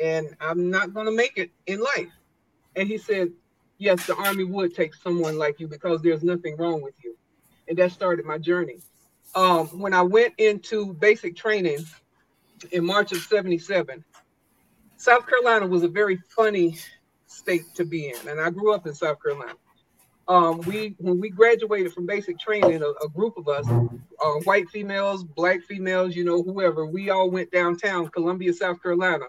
and 0.02 0.36
I'm 0.40 0.70
not 0.70 0.94
gonna 0.94 1.12
make 1.12 1.38
it 1.38 1.52
in 1.68 1.80
life. 1.80 2.12
And 2.76 2.88
he 2.88 2.98
said, 2.98 3.32
Yes, 3.78 4.06
the 4.06 4.16
army 4.16 4.44
would 4.44 4.76
take 4.76 4.94
someone 4.96 5.38
like 5.38 5.60
you 5.60 5.68
because 5.68 6.02
there's 6.02 6.24
nothing 6.24 6.56
wrong 6.58 6.82
with 6.82 6.96
you. 7.04 7.16
And 7.68 7.78
that 7.78 7.92
started 7.92 8.26
my 8.26 8.38
journey. 8.38 8.80
Um, 9.36 9.68
when 9.80 9.94
I 9.94 10.02
went 10.02 10.34
into 10.38 10.94
basic 10.94 11.36
training 11.36 11.86
in 12.72 12.86
March 12.86 13.12
of 13.12 13.20
77, 13.20 14.04
South 14.98 15.28
Carolina 15.28 15.68
was 15.68 15.84
a 15.84 15.88
very 15.88 16.18
funny 16.36 16.78
state 17.28 17.64
to 17.76 17.86
be 17.86 18.10
in. 18.10 18.28
And 18.30 18.40
I 18.40 18.50
grew 18.50 18.74
up 18.74 18.88
in 18.88 18.94
South 18.94 19.22
Carolina. 19.22 19.54
Um, 20.28 20.62
we 20.62 20.96
when 21.00 21.20
we 21.20 21.30
graduated 21.30 21.92
from 21.92 22.06
basic 22.06 22.40
training, 22.40 22.82
a, 22.82 23.06
a 23.06 23.10
group 23.10 23.36
of 23.38 23.50
us, 23.50 23.68
uh, 23.68 24.40
white 24.46 24.70
females, 24.70 25.24
black 25.24 25.62
females, 25.64 26.16
you 26.16 26.24
know, 26.24 26.42
whoever, 26.42 26.86
we 26.86 27.10
all 27.10 27.30
went 27.30 27.52
downtown, 27.52 28.08
Columbia, 28.08 28.54
South 28.54 28.82
Carolina, 28.82 29.26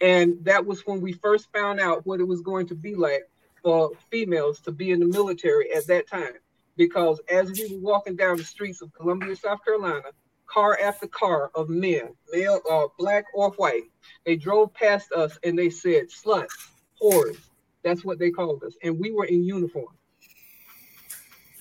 and 0.00 0.36
that 0.44 0.64
was 0.64 0.86
when 0.86 1.00
we 1.00 1.14
first 1.14 1.52
found 1.52 1.80
out 1.80 2.06
what 2.06 2.20
it 2.20 2.28
was 2.28 2.42
going 2.42 2.68
to 2.68 2.76
be 2.76 2.94
like 2.94 3.28
for 3.60 3.90
females 4.10 4.60
to 4.60 4.70
be 4.70 4.92
in 4.92 5.00
the 5.00 5.06
military 5.06 5.72
at 5.72 5.86
that 5.88 6.06
time. 6.06 6.34
Because 6.76 7.20
as 7.28 7.50
we 7.50 7.74
were 7.74 7.80
walking 7.80 8.14
down 8.14 8.36
the 8.36 8.44
streets 8.44 8.82
of 8.82 8.92
Columbia, 8.92 9.34
South 9.34 9.64
Carolina, 9.64 10.10
car 10.46 10.78
after 10.80 11.06
car 11.06 11.50
of 11.54 11.68
men, 11.68 12.14
male, 12.32 12.60
uh, 12.70 12.86
black 12.98 13.24
or 13.34 13.50
white, 13.52 13.84
they 14.24 14.36
drove 14.36 14.72
past 14.74 15.12
us 15.12 15.38
and 15.44 15.58
they 15.58 15.70
said, 15.70 16.08
"Sluts, 16.08 16.70
whores." 17.02 17.38
That's 17.82 18.04
what 18.04 18.18
they 18.18 18.30
called 18.30 18.62
us, 18.64 18.74
and 18.82 18.98
we 18.98 19.10
were 19.10 19.26
in 19.26 19.44
uniform. 19.44 19.94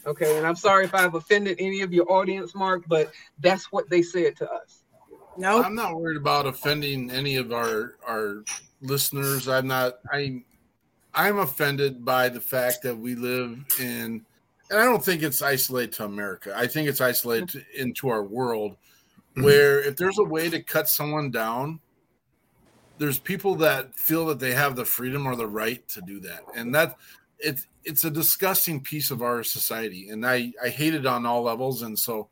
Okay, 0.06 0.38
and 0.38 0.46
I'm 0.46 0.56
sorry 0.56 0.86
if 0.86 0.94
I've 0.94 1.16
offended 1.16 1.58
any 1.60 1.82
of 1.82 1.94
your 1.94 2.12
audience, 2.12 2.54
Mark, 2.56 2.84
but 2.88 3.12
that's 3.40 3.72
what 3.72 3.90
they 3.90 4.02
said 4.02 4.36
to 4.38 4.52
us. 4.52 4.84
No, 5.38 5.64
I'm 5.64 5.76
not 5.76 6.00
worried 6.00 6.18
about 6.18 6.46
offending 6.46 7.10
any 7.10 7.38
of 7.38 7.52
our 7.52 7.96
our 8.06 8.44
listeners. 8.82 9.48
I'm 9.48 9.68
not. 9.68 10.00
I'm 10.12 10.44
I'm 11.14 11.40
offended 11.40 12.04
by 12.04 12.30
the 12.30 12.42
fact 12.42 12.82
that 12.84 12.98
we 12.98 13.16
live 13.16 13.64
in, 13.80 14.26
and 14.74 14.82
I 14.82 14.86
don't 14.86 15.06
think 15.06 15.22
it's 15.22 15.44
isolated 15.44 15.94
to 15.94 16.06
America. 16.06 16.52
I 16.56 16.66
think 16.66 16.90
it's 16.90 17.00
isolated 17.00 17.50
to, 17.50 17.64
into 17.80 18.10
our 18.10 18.24
world, 18.24 18.76
where 19.36 19.80
if 19.80 19.96
there's 19.96 20.18
a 20.18 20.24
way 20.24 20.50
to 20.50 20.64
cut 20.64 20.90
someone 20.90 21.30
down, 21.30 21.80
there's 22.98 23.20
people 23.20 23.54
that 23.56 23.94
feel 23.94 24.26
that 24.26 24.40
they 24.40 24.54
have 24.54 24.76
the 24.76 24.84
freedom 24.86 25.28
or 25.28 25.36
the 25.36 25.48
right 25.48 25.88
to 25.90 26.02
do 26.02 26.20
that, 26.22 26.42
and 26.56 26.74
that 26.74 26.98
it's 27.38 27.68
it's 27.84 28.04
a 28.04 28.10
disgusting 28.10 28.82
piece 28.82 29.12
of 29.12 29.22
our 29.22 29.44
society, 29.44 30.10
and 30.10 30.26
I 30.26 30.52
I 30.64 30.70
hate 30.70 30.96
it 30.96 31.06
on 31.06 31.26
all 31.26 31.44
levels, 31.44 31.84
and 31.84 31.98
so. 31.98 32.30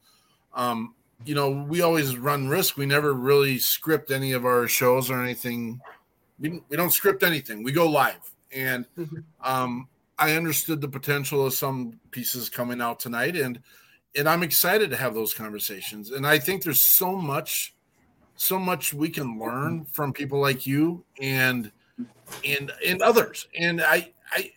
Um, 0.54 0.95
you 1.23 1.36
know, 1.36 1.51
we 1.51 1.82
always 1.82 2.17
run 2.17 2.47
risk. 2.49 2.77
We 2.77 2.88
never 2.88 3.13
really 3.13 3.60
script 3.60 4.10
any 4.10 4.32
of 4.32 4.43
our 4.43 4.67
shows 4.67 5.12
or 5.12 5.21
anything. 5.23 5.80
We, 6.39 6.62
we 6.67 6.75
don't 6.75 6.91
script 6.91 7.21
anything. 7.21 7.63
We 7.63 7.71
go 7.71 7.88
live. 7.88 8.32
And 8.51 8.86
um, 9.41 9.88
I 10.21 10.36
understood 10.36 10.81
the 10.81 10.88
potential 10.88 11.43
of 11.47 11.53
some 11.53 11.99
pieces 12.12 12.47
coming 12.47 12.79
out 12.79 12.99
tonight, 12.99 13.36
and 13.36 13.60
and 14.15 14.29
I'm 14.29 14.43
excited 14.43 14.91
to 14.91 14.97
have 14.97 15.15
those 15.15 15.34
conversations. 15.34 16.12
And 16.12 16.27
I 16.27 16.38
think 16.38 16.63
there's 16.63 16.95
so 16.95 17.15
much, 17.15 17.73
so 18.36 18.60
much 18.60 18.93
we 18.93 19.10
can 19.10 19.39
learn 19.39 19.86
from 19.86 20.13
people 20.13 20.39
like 20.39 20.67
you 20.67 21.03
and 21.19 21.71
and 22.45 22.71
and 22.86 23.01
others. 23.01 23.47
And 23.57 23.81
I 23.81 24.13
I 24.31 24.51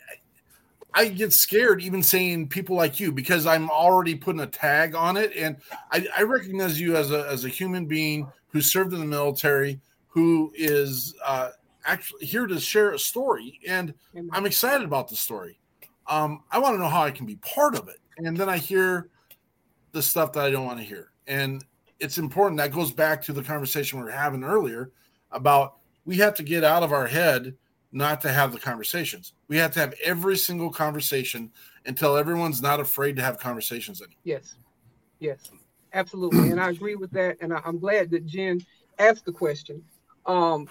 I 0.93 1.09
get 1.09 1.33
scared 1.33 1.81
even 1.81 2.03
saying 2.03 2.49
people 2.49 2.77
like 2.77 3.01
you 3.01 3.11
because 3.11 3.47
I'm 3.47 3.71
already 3.71 4.15
putting 4.15 4.43
a 4.43 4.47
tag 4.47 4.95
on 4.95 5.17
it, 5.17 5.33
and 5.35 5.57
I, 5.91 6.07
I 6.19 6.23
recognize 6.25 6.79
you 6.79 6.95
as 6.95 7.11
a 7.11 7.27
as 7.27 7.47
a 7.47 7.49
human 7.49 7.87
being 7.87 8.31
who 8.49 8.61
served 8.61 8.93
in 8.93 9.01
the 9.01 9.07
military, 9.07 9.81
who 10.09 10.53
is 10.55 11.15
uh, 11.25 11.51
actually 11.85 12.27
here 12.27 12.47
to 12.47 12.59
share 12.61 12.93
a 12.93 12.99
story, 12.99 13.61
and 13.67 13.95
I'm 14.33 14.47
excited 14.47 14.85
about 14.85 15.09
the 15.09 15.17
story. 15.17 15.59
Um, 16.07 16.45
I 16.51 16.59
want 16.59 16.75
to 16.75 16.79
know 16.79 16.89
how 16.89 17.03
I 17.03 17.11
can 17.11 17.27
be 17.27 17.37
part 17.37 17.75
of 17.77 17.89
it, 17.89 18.01
and 18.19 18.37
then 18.37 18.49
I 18.49 18.59
hear 18.59 19.09
the 19.93 20.03
stuff 20.03 20.33
that 20.33 20.45
I 20.45 20.51
don't 20.51 20.67
want 20.67 20.79
to 20.79 20.85
hear, 20.85 21.11
and 21.27 21.65
it's 22.01 22.19
important. 22.19 22.59
That 22.59 22.73
goes 22.73 22.93
back 22.93 23.23
to 23.23 23.33
the 23.33 23.43
conversation 23.43 23.99
we 23.99 24.05
were 24.05 24.11
having 24.11 24.45
earlier 24.45 24.91
about 25.31 25.77
we 26.05 26.17
have 26.17 26.35
to 26.35 26.43
get 26.43 26.65
out 26.65 26.83
of 26.83 26.93
our 26.93 27.07
head 27.07 27.55
not 27.93 28.21
to 28.21 28.29
have 28.29 28.53
the 28.53 28.59
conversations. 28.59 29.35
We 29.49 29.57
have 29.59 29.73
to 29.73 29.81
have 29.81 29.95
every 30.05 30.37
single 30.37 30.71
conversation 30.71 31.53
until 31.87 32.17
everyone's 32.17 32.61
not 32.61 32.81
afraid 32.81 33.17
to 33.17 33.23
have 33.23 33.39
conversations 33.39 34.03
anymore. 34.03 34.19
Yes, 34.25 34.57
yes, 35.21 35.51
absolutely, 35.93 36.51
and 36.51 36.61
I 36.61 36.71
agree 36.71 36.97
with 36.97 37.13
that. 37.13 37.37
And 37.41 37.55
I, 37.55 37.63
I'm 37.65 37.79
glad 37.79 38.11
that 38.11 38.27
Jenn 38.27 38.61
asked 38.99 39.25
the 39.25 39.33
question. 39.33 39.83
Um, 40.27 40.69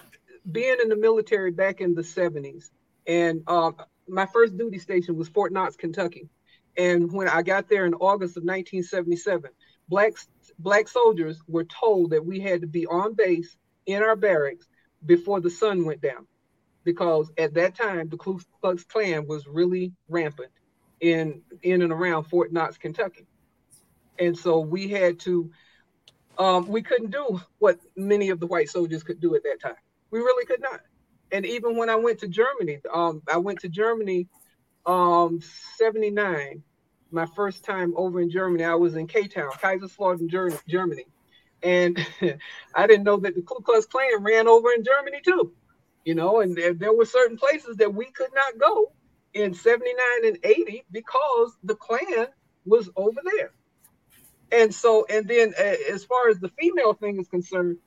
being 0.52 0.78
in 0.82 0.90
the 0.90 0.96
military 0.96 1.52
back 1.52 1.82
in 1.82 1.96
the 1.96 2.02
70s, 2.02 2.70
and 3.08 3.44
um, 3.48 3.76
my 4.08 4.26
first 4.26 4.58
duty 4.58 4.80
station 4.80 5.16
was 5.16 5.28
Fort 5.30 5.52
Knox, 5.52 5.76
Kentucky. 5.76 6.30
And 6.78 7.12
when 7.12 7.28
I 7.28 7.44
got 7.44 7.70
there 7.70 7.86
in 7.86 7.94
August 7.94 8.38
of 8.38 8.44
1977, 8.44 9.52
black 9.88 10.14
black 10.60 10.88
soldiers 10.88 11.42
were 11.48 11.66
told 11.66 12.12
that 12.12 12.26
we 12.26 12.40
had 12.40 12.62
to 12.62 12.68
be 12.68 12.86
on 12.88 13.14
base 13.14 13.56
in 13.86 14.02
our 14.02 14.16
barracks 14.16 14.66
before 15.06 15.42
the 15.42 15.50
sun 15.50 15.86
went 15.86 16.02
down 16.02 16.26
because 16.84 17.32
at 17.38 17.54
that 17.54 17.76
time 17.76 18.10
the 18.10 18.18
Ku 18.18 18.40
Klux 18.62 18.84
Klan 18.84 19.28
was 19.28 19.48
really 19.48 19.94
rampant 20.10 20.52
in 21.00 21.42
in 21.62 21.82
and 21.82 21.92
around 21.92 22.26
Fort 22.26 22.52
Knox, 22.52 22.78
Kentucky, 22.78 23.28
and 24.20 24.38
so 24.38 24.60
we 24.60 24.88
had 24.88 25.20
to. 25.22 25.52
Um, 26.36 26.68
we 26.68 26.82
couldn't 26.82 27.12
do 27.12 27.40
what 27.60 27.78
many 27.96 28.32
of 28.32 28.40
the 28.40 28.48
white 28.48 28.68
soldiers 28.68 29.04
could 29.04 29.20
do 29.20 29.36
at 29.36 29.44
that 29.44 29.60
time. 29.62 29.76
We 30.14 30.20
really 30.20 30.46
could 30.46 30.62
not. 30.62 30.82
And 31.32 31.46
even 31.46 31.76
when 31.76 31.90
I 31.90 31.96
went 31.96 32.20
to 32.20 32.28
Germany, 32.28 32.80
um, 32.94 33.22
I 33.28 33.38
went 33.38 33.62
to 33.62 33.70
Germany, 33.70 34.28
um, 34.86 35.40
'79. 35.78 36.64
My 37.12 37.26
first 37.26 37.64
time 37.64 37.94
over 37.98 38.22
in 38.22 38.30
Germany, 38.30 38.64
I 38.64 38.76
was 38.76 38.96
in 38.96 39.08
K 39.08 39.28
Town, 39.28 39.52
Kaiserslautern, 39.52 40.30
Germany, 40.68 41.06
and 41.62 41.98
I 42.76 42.88
didn't 42.88 43.04
know 43.04 43.18
that 43.18 43.36
the 43.36 43.42
Ku 43.42 43.62
Klux 43.62 43.86
Klan 43.86 44.24
ran 44.24 44.48
over 44.48 44.72
in 44.72 44.84
Germany 44.84 45.20
too 45.24 45.54
you 46.06 46.16
know, 46.16 46.42
and 46.42 46.56
there, 46.56 46.74
there 46.74 46.94
were 46.94 47.06
certain 47.06 47.38
places 47.38 47.78
that 47.78 47.94
we 47.94 48.06
could 48.06 48.32
not 48.34 48.60
go 48.60 48.92
in 49.34 49.54
79 49.54 50.26
and 50.26 50.38
80 50.44 50.84
because 50.92 51.58
the 51.64 51.76
Klan 51.76 52.28
was 52.66 52.90
over 52.96 53.20
there. 53.24 53.52
And 54.52 54.74
so, 54.74 55.06
and 55.10 55.28
then 55.28 55.54
uh, 55.58 55.76
as 55.92 56.04
far 56.04 56.30
as 56.30 56.40
the 56.40 56.50
female 56.50 56.94
thing 56.94 57.20
is 57.20 57.28
concerned, 57.28 57.78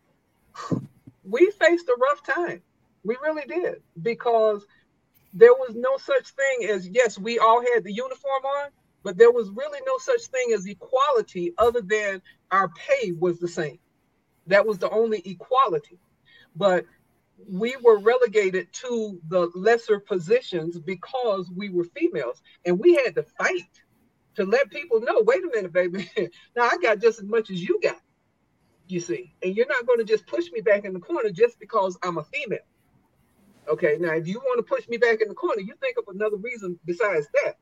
we 1.28 1.50
faced 1.58 1.88
a 1.88 1.96
rough 2.00 2.22
time. 2.22 2.62
We 3.04 3.16
really 3.22 3.46
did 3.46 3.82
because 4.02 4.66
there 5.32 5.52
was 5.52 5.74
no 5.74 5.96
such 5.96 6.28
thing 6.30 6.68
as, 6.70 6.88
yes, 6.88 7.18
we 7.18 7.38
all 7.38 7.62
had 7.74 7.84
the 7.84 7.92
uniform 7.92 8.44
on, 8.44 8.70
but 9.02 9.16
there 9.16 9.30
was 9.30 9.50
really 9.50 9.80
no 9.86 9.98
such 9.98 10.22
thing 10.22 10.52
as 10.54 10.66
equality 10.66 11.52
other 11.58 11.82
than 11.82 12.22
our 12.50 12.68
pay 12.70 13.12
was 13.12 13.38
the 13.38 13.48
same. 13.48 13.78
That 14.46 14.66
was 14.66 14.78
the 14.78 14.90
only 14.90 15.20
equality. 15.24 15.98
But 16.54 16.86
we 17.50 17.76
were 17.82 17.98
relegated 17.98 18.72
to 18.72 19.20
the 19.28 19.50
lesser 19.54 20.00
positions 20.00 20.78
because 20.78 21.50
we 21.54 21.68
were 21.68 21.84
females 21.84 22.42
and 22.64 22.78
we 22.78 22.94
had 22.94 23.14
to 23.14 23.22
fight 23.22 23.62
to 24.34 24.44
let 24.44 24.70
people 24.70 25.00
know 25.00 25.22
wait 25.24 25.44
a 25.44 25.48
minute 25.48 25.72
baby 25.72 26.10
now 26.56 26.62
i 26.62 26.78
got 26.82 27.00
just 27.00 27.18
as 27.20 27.26
much 27.26 27.50
as 27.50 27.62
you 27.62 27.78
got 27.82 28.00
You 28.88 29.00
see, 29.00 29.34
and 29.42 29.56
you're 29.56 29.66
not 29.66 29.86
going 29.86 29.98
to 29.98 30.04
just 30.04 30.26
push 30.26 30.50
me 30.52 30.60
back 30.60 30.84
in 30.84 30.92
the 30.92 31.00
corner 31.00 31.30
just 31.30 31.58
because 31.58 31.98
I'm 32.02 32.18
a 32.18 32.24
female. 32.24 32.58
Okay, 33.68 33.96
now 33.98 34.12
if 34.12 34.28
you 34.28 34.38
want 34.38 34.58
to 34.58 34.62
push 34.62 34.88
me 34.88 34.96
back 34.96 35.20
in 35.20 35.28
the 35.28 35.34
corner, 35.34 35.60
you 35.60 35.74
think 35.80 35.96
of 35.98 36.04
another 36.14 36.36
reason 36.36 36.78
besides 36.84 37.26
that. 37.34 37.56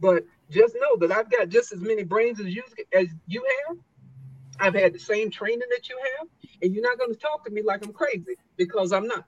But 0.00 0.24
just 0.50 0.74
know 0.74 0.96
that 0.98 1.16
I've 1.16 1.30
got 1.30 1.48
just 1.48 1.72
as 1.72 1.80
many 1.80 2.02
brains 2.02 2.40
as 2.40 2.46
you 2.46 2.62
as 2.92 3.08
you 3.26 3.42
have. 3.68 3.78
I've 4.58 4.74
had 4.74 4.92
the 4.92 4.98
same 4.98 5.30
training 5.30 5.66
that 5.70 5.88
you 5.88 5.98
have, 6.18 6.28
and 6.62 6.74
you're 6.74 6.82
not 6.82 6.98
going 6.98 7.12
to 7.14 7.18
talk 7.18 7.44
to 7.46 7.50
me 7.50 7.62
like 7.62 7.84
I'm 7.84 7.94
crazy 7.94 8.36
because 8.56 8.92
I'm 8.92 9.06
not. 9.06 9.24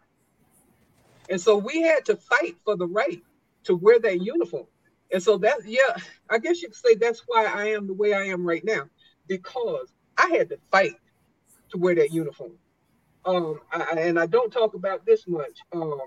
And 1.30 1.40
so 1.40 1.56
we 1.56 1.80
had 1.80 2.04
to 2.06 2.16
fight 2.16 2.56
for 2.64 2.76
the 2.76 2.86
right 2.86 3.22
to 3.64 3.74
wear 3.74 3.98
that 4.00 4.20
uniform. 4.20 4.66
And 5.12 5.22
so 5.22 5.38
that, 5.38 5.58
yeah, 5.64 5.96
I 6.28 6.38
guess 6.38 6.60
you 6.60 6.68
could 6.68 6.76
say 6.76 6.94
that's 6.94 7.22
why 7.26 7.46
I 7.46 7.68
am 7.68 7.86
the 7.86 7.94
way 7.94 8.12
I 8.12 8.24
am 8.24 8.44
right 8.44 8.64
now, 8.64 8.88
because 9.26 9.92
I 10.18 10.28
had 10.28 10.50
to 10.50 10.58
fight 10.70 10.96
to 11.72 11.78
wear 11.78 11.94
that 11.96 12.12
uniform. 12.12 12.52
Um, 13.24 13.61
I, 13.72 13.82
and 13.98 14.18
I 14.18 14.26
don't 14.26 14.52
talk 14.52 14.74
about 14.74 15.04
this 15.04 15.26
much. 15.26 15.58
Um, 15.72 16.00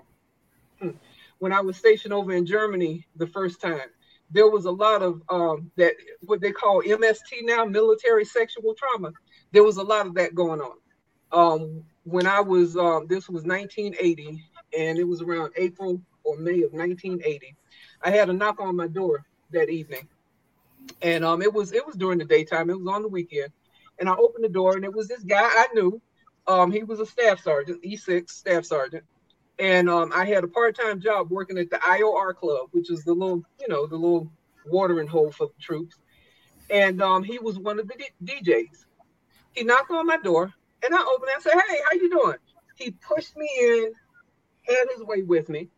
hmm, 0.80 0.90
when 1.38 1.52
I 1.52 1.60
was 1.60 1.76
stationed 1.76 2.12
over 2.12 2.32
in 2.32 2.46
Germany 2.46 3.06
the 3.16 3.26
first 3.26 3.60
time, 3.60 3.88
there 4.30 4.48
was 4.48 4.64
a 4.64 4.70
lot 4.70 5.02
of 5.02 5.22
um, 5.28 5.70
that 5.76 5.94
what 6.22 6.40
they 6.40 6.52
call 6.52 6.82
MST 6.82 7.42
now, 7.42 7.64
military 7.64 8.24
sexual 8.24 8.74
trauma. 8.74 9.12
There 9.52 9.62
was 9.62 9.76
a 9.76 9.82
lot 9.82 10.06
of 10.06 10.14
that 10.14 10.34
going 10.34 10.60
on. 10.60 10.76
Um, 11.32 11.84
when 12.04 12.26
I 12.26 12.40
was, 12.40 12.76
um, 12.76 13.06
this 13.08 13.28
was 13.28 13.44
1980, 13.44 14.42
and 14.78 14.98
it 14.98 15.04
was 15.04 15.22
around 15.22 15.52
April 15.56 16.00
or 16.24 16.36
May 16.36 16.62
of 16.62 16.72
1980. 16.72 17.56
I 18.02 18.10
had 18.10 18.30
a 18.30 18.32
knock 18.32 18.60
on 18.60 18.76
my 18.76 18.88
door 18.88 19.24
that 19.52 19.70
evening, 19.70 20.08
and 21.02 21.24
um, 21.24 21.42
it 21.42 21.52
was 21.52 21.72
it 21.72 21.86
was 21.86 21.96
during 21.96 22.18
the 22.18 22.24
daytime. 22.24 22.70
It 22.70 22.78
was 22.78 22.88
on 22.88 23.02
the 23.02 23.08
weekend, 23.08 23.52
and 23.98 24.08
I 24.08 24.14
opened 24.14 24.44
the 24.44 24.48
door, 24.48 24.76
and 24.76 24.84
it 24.84 24.94
was 24.94 25.08
this 25.08 25.22
guy 25.22 25.42
I 25.42 25.66
knew. 25.74 26.00
Um, 26.46 26.70
he 26.70 26.84
was 26.84 27.00
a 27.00 27.06
staff 27.06 27.42
sergeant, 27.42 27.82
E6 27.82 28.30
staff 28.30 28.64
sergeant, 28.64 29.04
and 29.58 29.88
um, 29.88 30.12
I 30.14 30.24
had 30.24 30.44
a 30.44 30.48
part-time 30.48 31.00
job 31.00 31.30
working 31.30 31.58
at 31.58 31.70
the 31.70 31.78
IOR 31.78 32.34
club, 32.34 32.68
which 32.72 32.90
is 32.90 33.04
the 33.04 33.12
little, 33.12 33.42
you 33.60 33.68
know, 33.68 33.86
the 33.86 33.96
little 33.96 34.30
watering 34.66 35.08
hole 35.08 35.32
for 35.32 35.46
the 35.46 35.62
troops. 35.62 35.96
And 36.70 37.00
um, 37.02 37.24
he 37.24 37.38
was 37.38 37.58
one 37.58 37.78
of 37.78 37.88
the 37.88 37.94
D- 37.94 38.42
DJs. 38.42 38.84
He 39.52 39.64
knocked 39.64 39.90
on 39.90 40.06
my 40.06 40.18
door, 40.18 40.52
and 40.84 40.94
I 40.94 41.00
opened 41.00 41.30
it 41.30 41.34
and 41.34 41.42
said, 41.42 41.52
"Hey, 41.52 41.78
how 41.84 41.96
you 41.96 42.10
doing?" 42.10 42.36
He 42.76 42.90
pushed 42.90 43.36
me 43.36 43.48
in, 43.58 43.92
had 44.66 44.88
his 44.94 45.02
way 45.04 45.22
with 45.22 45.48
me, 45.48 45.68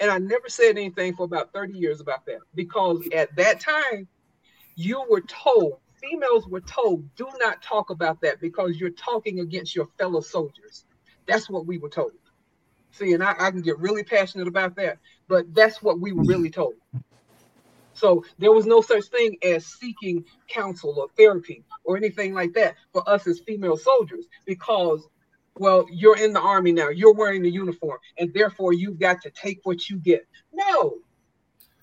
and 0.00 0.10
I 0.10 0.18
never 0.18 0.48
said 0.48 0.70
anything 0.70 1.14
for 1.14 1.24
about 1.24 1.52
30 1.52 1.74
years 1.74 2.00
about 2.00 2.26
that 2.26 2.40
because 2.54 3.06
at 3.14 3.34
that 3.36 3.60
time, 3.60 4.08
you 4.74 5.04
were 5.08 5.22
told, 5.22 5.78
females 6.00 6.46
were 6.46 6.60
told, 6.60 7.04
do 7.16 7.28
not 7.40 7.62
talk 7.62 7.90
about 7.90 8.20
that 8.22 8.40
because 8.40 8.78
you're 8.78 8.90
talking 8.90 9.40
against 9.40 9.74
your 9.74 9.86
fellow 9.98 10.20
soldiers. 10.20 10.84
That's 11.26 11.50
what 11.50 11.66
we 11.66 11.78
were 11.78 11.90
told. 11.90 12.12
See, 12.92 13.12
and 13.12 13.22
I, 13.22 13.34
I 13.38 13.50
can 13.50 13.62
get 13.62 13.78
really 13.78 14.02
passionate 14.02 14.48
about 14.48 14.74
that, 14.76 14.98
but 15.28 15.52
that's 15.54 15.82
what 15.82 16.00
we 16.00 16.12
were 16.12 16.24
really 16.24 16.50
told. 16.50 16.74
So 17.92 18.24
there 18.38 18.52
was 18.52 18.64
no 18.64 18.80
such 18.80 19.06
thing 19.06 19.36
as 19.42 19.66
seeking 19.66 20.24
counsel 20.48 20.94
or 20.98 21.08
therapy 21.16 21.64
or 21.84 21.96
anything 21.96 22.32
like 22.32 22.52
that 22.54 22.76
for 22.92 23.08
us 23.08 23.26
as 23.26 23.40
female 23.40 23.76
soldiers 23.76 24.26
because, 24.46 25.08
well, 25.56 25.84
you're 25.90 26.16
in 26.16 26.32
the 26.32 26.40
army 26.40 26.72
now, 26.72 26.90
you're 26.90 27.14
wearing 27.14 27.42
the 27.42 27.50
uniform, 27.50 27.98
and 28.18 28.32
therefore 28.32 28.72
you've 28.72 29.00
got 29.00 29.20
to 29.22 29.30
take 29.30 29.60
what 29.64 29.90
you 29.90 29.96
get. 29.96 30.24
No, 30.52 30.98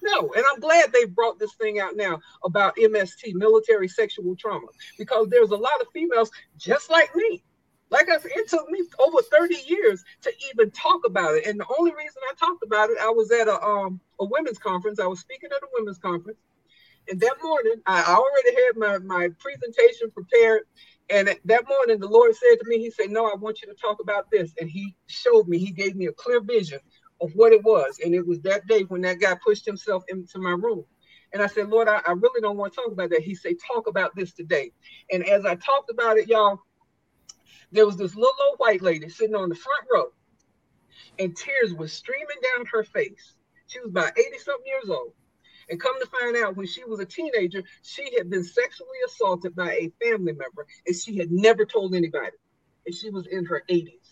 no, 0.06 0.32
and 0.36 0.46
I'm 0.52 0.60
glad 0.60 0.91
they 0.91 1.06
brought 1.06 1.39
this 1.39 1.54
thing 1.56 1.80
out 1.80 1.96
now 1.96 2.20
about 2.44 2.76
MST, 2.78 3.34
military 3.34 3.88
sexual 3.88 4.36
trauma, 4.36 4.68
because 4.98 5.28
there's 5.30 5.52
a 5.52 5.58
lot 5.58 5.82
of 5.82 5.88
females 5.94 6.32
just 6.58 6.89
like 6.89 7.13
me 7.15 7.44
like 7.89 8.10
I 8.10 8.18
said, 8.18 8.32
it 8.36 8.50
took 8.50 8.70
me 8.70 8.82
over 9.00 9.20
30 9.22 9.56
years 9.68 10.04
to 10.24 10.32
even 10.52 10.72
talk 10.72 11.02
about 11.06 11.36
it. 11.36 11.46
And 11.46 11.60
the 11.60 11.65
only 11.78 11.91
reason 11.91 12.22
I 12.30 12.34
talked 12.34 12.63
about 12.63 12.89
it, 12.89 12.98
I 13.02 13.10
was 13.10 13.32
at 13.32 13.48
a 13.48 13.62
um 13.63 14.00
a 14.20 14.26
women's 14.26 14.58
conference. 14.58 15.00
I 15.00 15.08
was 15.08 15.20
speaking 15.20 15.50
at 15.56 15.63
a 15.63 15.68
women's 15.74 16.00
conference. 16.00 16.39
And 17.08 17.20
that 17.20 17.36
morning, 17.44 17.76
I 17.86 18.02
already 18.04 18.63
had 18.65 18.78
my, 18.78 18.98
my 18.98 19.30
presentation 19.39 20.10
prepared. 20.10 20.63
And 21.12 21.28
that 21.46 21.68
morning, 21.70 22.00
the 22.00 22.08
Lord 22.08 22.36
said 22.36 22.56
to 22.60 22.68
me, 22.68 22.80
He 22.80 22.89
said, 22.89 23.12
No, 23.12 23.28
I 23.28 23.36
want 23.36 23.62
you 23.62 23.68
to 23.68 23.80
talk 23.80 24.00
about 24.02 24.32
this. 24.32 24.54
And 24.60 24.70
He 24.70 24.96
showed 25.08 25.48
me, 25.48 25.60
He 25.60 25.72
gave 25.72 25.96
me 25.96 26.08
a 26.08 26.13
clear 26.13 26.41
vision 26.41 26.80
of 27.21 27.32
what 27.34 27.54
it 27.54 27.63
was. 27.63 27.99
And 28.04 28.13
it 28.13 28.25
was 28.25 28.41
that 28.41 28.67
day 28.67 28.82
when 28.84 29.01
that 29.01 29.19
guy 29.19 29.36
pushed 29.43 29.65
himself 29.65 30.04
into 30.10 30.39
my 30.39 30.51
room. 30.51 30.86
And 31.34 31.41
I 31.41 31.47
said, 31.47 31.69
Lord, 31.69 31.88
I, 31.88 32.01
I 32.08 32.12
really 32.12 32.41
don't 32.41 32.58
want 32.58 32.73
to 32.73 32.82
talk 32.82 32.91
about 32.91 33.10
that. 33.10 33.21
He 33.21 33.36
said, 33.36 33.56
Talk 33.65 33.88
about 33.88 34.15
this 34.15 34.32
today. 34.32 34.71
And 35.12 35.28
as 35.28 35.45
I 35.45 35.56
talked 35.56 35.89
about 35.89 36.17
it, 36.17 36.28
y'all, 36.28 36.62
there 37.71 37.86
was 37.86 37.97
this 37.97 38.15
little 38.15 38.34
old 38.49 38.60
white 38.60 38.82
lady 38.82 39.10
sitting 39.10 39.36
on 39.36 39.49
the 39.49 39.56
front 39.56 39.86
row, 39.93 40.06
and 41.19 41.36
tears 41.36 41.73
were 41.73 41.88
streaming 41.88 42.38
down 42.56 42.65
her 42.67 42.84
face. 42.84 43.34
She 43.67 43.80
was 43.80 43.89
about 43.89 44.17
80 44.17 44.38
something 44.38 44.65
years 44.65 44.89
old. 44.89 45.12
And 45.69 45.82
come 45.82 45.99
to 45.99 46.08
find 46.08 46.38
out, 46.38 46.56
when 46.56 46.67
she 46.67 46.84
was 46.84 46.99
a 46.99 47.06
teenager, 47.06 47.63
she 47.82 48.15
had 48.15 48.30
been 48.30 48.43
sexually 48.43 48.99
assaulted 49.06 49.56
by 49.56 49.71
a 49.73 49.91
family 50.01 50.34
member, 50.34 50.67
and 50.86 50.95
she 50.95 51.17
had 51.17 51.32
never 51.32 51.65
told 51.65 51.95
anybody. 51.95 52.38
And 52.86 52.93
she 52.93 53.10
was 53.10 53.25
in 53.28 53.45
her 53.45 53.63
80s. 53.69 54.05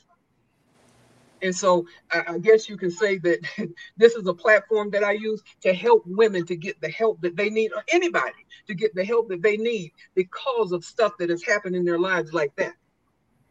And 1.44 1.56
so 1.56 1.86
I, 2.12 2.24
I 2.30 2.38
guess 2.40 2.70
you 2.70 2.78
can 2.78 2.90
say 2.90 3.18
that 3.20 3.40
this 3.98 4.16
is 4.16 4.26
a 4.28 4.34
platform 4.34 4.90
that 4.92 5.04
I 5.04 5.12
use 5.12 5.44
to 5.62 5.74
help 5.74 6.04
women 6.08 6.46
to 6.48 6.56
get 6.56 6.80
the 6.82 6.90
help 6.90 7.22
that 7.22 7.36
they 7.36 7.50
need, 7.50 7.74
or 7.74 7.84
anybody 7.90 8.46
to 8.68 8.74
get 8.74 8.96
the 8.96 9.04
help 9.04 9.30
that 9.30 9.44
they 9.44 9.58
need 9.58 9.92
because 10.16 10.72
of 10.72 10.84
stuff 10.84 11.14
that 11.20 11.30
has 11.30 11.44
happened 11.44 11.76
in 11.76 11.86
their 11.86 12.00
lives 12.00 12.34
like 12.34 12.56
that. 12.56 12.74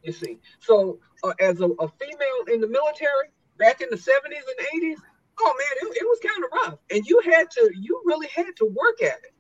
You 0.03 0.13
see, 0.13 0.39
so 0.59 0.99
uh, 1.23 1.35
as 1.39 1.61
a, 1.61 1.67
a, 1.67 1.89
female 1.89 2.53
in 2.53 2.61
the 2.61 2.67
military 2.67 3.31
back 3.57 3.83
in 3.83 3.89
the 3.89 3.97
70s 3.97 4.25
and 4.25 4.83
80s, 4.83 4.97
oh 5.41 5.55
man, 5.57 5.91
it, 5.91 5.97
it 6.01 6.05
was 6.05 6.19
kind 6.21 6.45
of 6.45 6.51
rough. 6.53 6.79
And 6.91 7.07
you 7.07 7.21
had 7.21 7.51
to, 7.53 7.71
you 7.79 8.03
really 8.05 8.27
had 8.35 8.57
to 8.57 8.65
work 8.65 9.01
at 9.01 9.19
it 9.23 9.33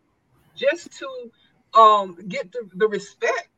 just 0.54 0.96
to 0.98 1.80
um, 1.80 2.16
get 2.28 2.52
the, 2.52 2.68
the 2.74 2.86
respect 2.86 3.48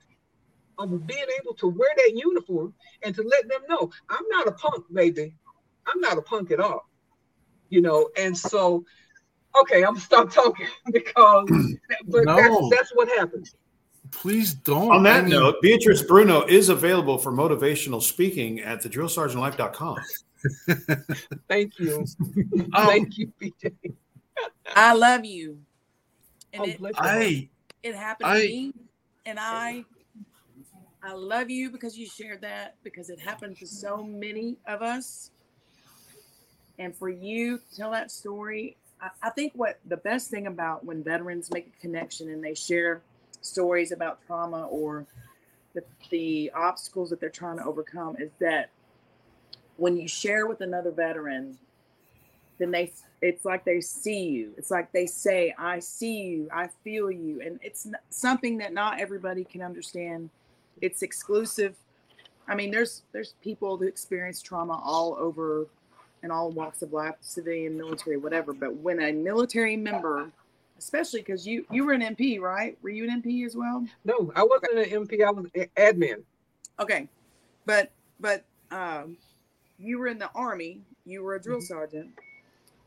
of 0.78 1.06
being 1.06 1.26
able 1.40 1.54
to 1.54 1.68
wear 1.68 1.90
that 1.96 2.12
uniform 2.14 2.74
and 3.02 3.14
to 3.14 3.22
let 3.22 3.48
them 3.48 3.62
know 3.68 3.90
I'm 4.08 4.28
not 4.28 4.48
a 4.48 4.52
punk, 4.52 4.84
baby. 4.92 5.34
I'm 5.86 6.00
not 6.00 6.18
a 6.18 6.22
punk 6.22 6.50
at 6.50 6.60
all. 6.60 6.88
You 7.70 7.80
know, 7.80 8.08
and 8.16 8.36
so 8.36 8.84
okay, 9.60 9.78
I'm 9.84 9.94
gonna 9.94 10.00
stop 10.00 10.30
talking 10.32 10.66
because 10.92 11.48
but 12.06 12.24
no. 12.24 12.36
that's, 12.36 12.70
that's 12.70 12.90
what 12.94 13.08
happens. 13.08 13.54
Please 14.10 14.54
don't. 14.54 14.92
On 14.92 15.02
that 15.04 15.16
I 15.16 15.22
mean, 15.22 15.30
note, 15.30 15.56
Beatrice 15.60 16.02
Bruno 16.02 16.44
is 16.46 16.68
available 16.68 17.18
for 17.18 17.32
motivational 17.32 18.00
speaking 18.02 18.60
at 18.60 18.82
thedrillsergeantlife.com. 18.82 19.96
Thank 21.48 21.78
you. 21.78 22.04
Um, 22.74 22.86
Thank 22.86 23.18
you, 23.18 23.32
BJ. 23.40 23.72
I 24.74 24.94
love 24.94 25.24
you. 25.24 25.58
And 26.52 26.62
oh, 26.62 26.86
it, 26.86 26.94
I, 26.96 27.48
it 27.82 27.94
happened 27.94 28.28
I, 28.28 28.40
to 28.40 28.46
me. 28.46 28.72
And 29.26 29.38
I 29.40 29.84
I 31.04 31.12
love 31.12 31.50
you 31.50 31.68
because 31.68 31.98
you 31.98 32.06
shared 32.06 32.40
that 32.40 32.76
because 32.82 33.10
it 33.10 33.20
happened 33.20 33.58
to 33.58 33.66
so 33.66 34.02
many 34.02 34.56
of 34.66 34.80
us. 34.80 35.30
And 36.78 36.96
for 36.96 37.10
you 37.10 37.58
to 37.58 37.76
tell 37.76 37.90
that 37.90 38.10
story, 38.10 38.78
I, 39.02 39.10
I 39.22 39.30
think 39.30 39.52
what 39.54 39.78
the 39.86 39.98
best 39.98 40.30
thing 40.30 40.46
about 40.46 40.82
when 40.82 41.04
veterans 41.04 41.50
make 41.52 41.66
a 41.66 41.80
connection 41.80 42.30
and 42.30 42.42
they 42.42 42.54
share 42.54 43.02
stories 43.42 43.92
about 43.92 44.24
trauma 44.26 44.66
or 44.68 45.04
the, 45.74 45.84
the 46.08 46.50
obstacles 46.54 47.10
that 47.10 47.20
they're 47.20 47.28
trying 47.28 47.58
to 47.58 47.64
overcome 47.64 48.16
is 48.18 48.30
that 48.40 48.70
when 49.76 49.98
you 49.98 50.08
share 50.08 50.46
with 50.46 50.62
another 50.62 50.90
veteran 50.90 51.58
then 52.58 52.70
they 52.70 52.92
it's 53.20 53.44
like 53.44 53.64
they 53.64 53.80
see 53.80 54.22
you. 54.28 54.52
It's 54.56 54.70
like 54.70 54.92
they 54.92 55.06
say 55.06 55.54
i 55.58 55.80
see 55.80 56.22
you. 56.22 56.48
I 56.52 56.68
feel 56.84 57.10
you. 57.10 57.40
And 57.40 57.58
it's 57.62 57.88
something 58.10 58.58
that 58.58 58.72
not 58.72 59.00
everybody 59.00 59.44
can 59.44 59.60
understand 59.60 60.30
it's 60.84 61.02
exclusive 61.02 61.74
i 62.48 62.54
mean 62.54 62.70
there's 62.70 63.02
there's 63.12 63.34
people 63.42 63.76
who 63.76 63.84
experience 63.84 64.42
trauma 64.42 64.80
all 64.84 65.16
over 65.18 65.66
in 66.22 66.30
all 66.30 66.50
walks 66.50 66.82
of 66.82 66.92
life 66.92 67.14
civilian 67.20 67.76
military 67.76 68.16
whatever 68.16 68.52
but 68.52 68.74
when 68.76 69.00
a 69.00 69.12
military 69.12 69.76
member 69.76 70.30
especially 70.78 71.20
because 71.20 71.46
you 71.46 71.64
you 71.70 71.84
were 71.84 71.92
an 71.92 72.02
MP, 72.02 72.40
right? 72.40 72.76
Were 72.82 72.90
you 72.90 73.08
an 73.08 73.22
MP 73.22 73.46
as 73.46 73.56
well? 73.56 73.86
No, 74.04 74.32
I 74.36 74.42
wasn't 74.42 74.78
okay. 74.78 74.94
an 74.94 75.06
MP. 75.06 75.24
I 75.26 75.30
was 75.30 75.46
an 75.54 75.66
admin. 75.76 76.22
Okay, 76.80 77.08
but 77.64 77.90
but 78.20 78.44
um, 78.70 79.16
you 79.78 79.98
were 79.98 80.08
in 80.08 80.18
the 80.18 80.30
army. 80.34 80.80
You 81.06 81.22
were 81.22 81.34
a 81.34 81.40
drill 81.40 81.58
mm-hmm. 81.58 81.64
sergeant. 81.64 82.10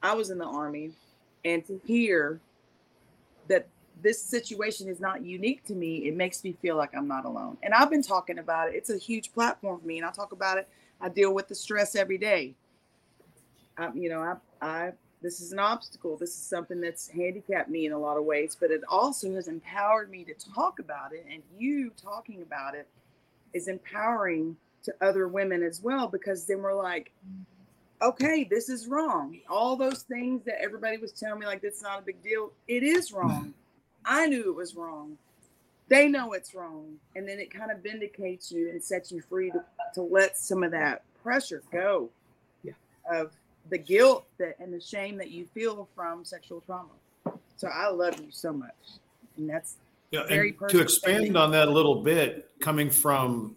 I 0.04 0.14
was 0.14 0.30
in 0.30 0.38
the 0.38 0.46
army, 0.46 0.92
and 1.46 1.66
to 1.68 1.80
hear 1.86 2.40
that 3.48 3.68
this 4.02 4.22
situation 4.22 4.88
is 4.88 5.00
not 5.00 5.24
unique 5.24 5.64
to 5.66 5.74
me, 5.74 6.08
it 6.08 6.16
makes 6.16 6.44
me 6.44 6.56
feel 6.62 6.76
like 6.76 6.96
I'm 6.96 7.08
not 7.08 7.26
alone. 7.26 7.58
And 7.64 7.74
I've 7.74 7.90
been 7.90 8.04
talking 8.04 8.40
about 8.40 8.70
it. 8.70 8.76
It's 8.76 8.90
a 8.90 8.98
huge 8.98 9.34
platform 9.34 9.80
for 9.80 9.86
me, 9.86 9.98
and 9.98 10.06
I 10.06 10.12
talk 10.12 10.32
about 10.32 10.58
it. 10.58 10.68
I 11.00 11.10
deal 11.10 11.34
with 11.34 11.48
the 11.48 11.56
stress 11.56 11.96
every 11.96 12.18
day. 12.18 12.56
I, 13.78 13.92
you 13.94 14.10
know, 14.10 14.22
I 14.22 14.66
I 14.66 14.92
this 15.22 15.42
is 15.42 15.52
an 15.52 15.60
obstacle. 15.60 16.16
This 16.16 16.30
is 16.30 16.42
something 16.42 16.80
that's 16.80 17.08
handicapped 17.08 17.70
me 17.70 17.86
in 17.86 17.92
a 17.92 17.98
lot 17.98 18.18
of 18.18 18.24
ways, 18.24 18.56
but 18.60 18.72
it 18.72 18.82
also 18.90 19.34
has 19.34 19.48
empowered 19.48 20.12
me 20.12 20.24
to 20.26 20.34
talk 20.34 20.80
about 20.80 21.14
it. 21.14 21.26
And 21.32 21.42
you 21.58 21.92
talking 22.02 22.42
about 22.42 22.76
it 22.76 22.88
is 23.54 23.68
empowering 23.68 24.56
to 24.84 24.94
other 25.02 25.28
women 25.28 25.64
as 25.64 25.82
well 25.82 26.08
because 26.08 26.46
then 26.46 26.62
we're 26.62 26.76
like, 26.76 27.12
okay, 28.02 28.44
this 28.44 28.70
is 28.70 28.88
wrong. 28.88 29.40
All 29.50 29.76
those 29.76 30.04
things 30.04 30.44
that 30.46 30.62
everybody 30.62 30.98
was 30.98 31.12
telling 31.12 31.40
me, 31.40 31.46
like, 31.46 31.62
that's 31.62 31.82
not 31.82 32.00
a 32.00 32.04
big 32.04 32.22
deal. 32.22 32.52
It 32.68 32.84
is 32.84 33.12
wrong. 33.12 33.54
I 34.08 34.28
knew 34.28 34.50
it 34.50 34.56
was 34.56 34.76
wrong. 34.76 35.18
They 35.90 36.08
know 36.08 36.34
it's 36.34 36.56
wrong. 36.56 36.96
And 37.16 37.28
then 37.28 37.40
it 37.40 37.52
kind 37.54 37.72
of 37.72 37.80
vindicates 37.80 38.52
you 38.52 38.70
and 38.70 38.82
sets 38.84 39.12
you 39.12 39.22
free 39.22 39.52
to, 39.52 39.64
to 39.96 40.02
let 40.02 40.38
some 40.38 40.64
of 40.64 40.72
that 40.72 41.04
pressure 41.22 41.62
go 41.72 42.10
Yeah. 42.64 42.74
of 43.12 43.34
the 43.70 43.78
guilt 43.78 44.26
that 44.38 44.58
and 44.60 44.74
the 44.74 44.80
shame 44.80 45.18
that 45.18 45.30
you 45.30 45.46
feel 45.54 45.88
from 45.94 46.24
sexual 46.26 46.62
trauma. 46.62 46.90
So 47.58 47.68
I 47.68 47.90
love 47.90 48.20
you 48.20 48.32
so 48.32 48.54
much. 48.54 48.76
And 49.38 49.50
that's 49.50 49.76
Yeah, 50.12 50.26
very 50.28 50.56
and 50.60 50.70
to 50.70 50.80
expand 50.82 51.24
thing. 51.26 51.36
on 51.36 51.52
that 51.52 51.68
a 51.68 51.72
little 51.72 52.02
bit, 52.02 52.50
coming 52.60 52.90
from 52.90 53.56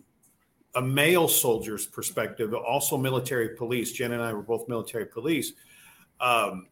a 0.75 0.83
male 0.83 1.29
soldier's 1.29 1.87
perspective, 1.87 2.55
also 2.55 2.97
military 2.97 3.51
police. 3.57 3.93
Jenn 3.93 4.13
and 4.13 4.23
I 4.23 4.33
were 4.33 4.43
both 4.43 4.69
military 4.69 5.07
police. 5.07 5.53
Um, 6.21 6.67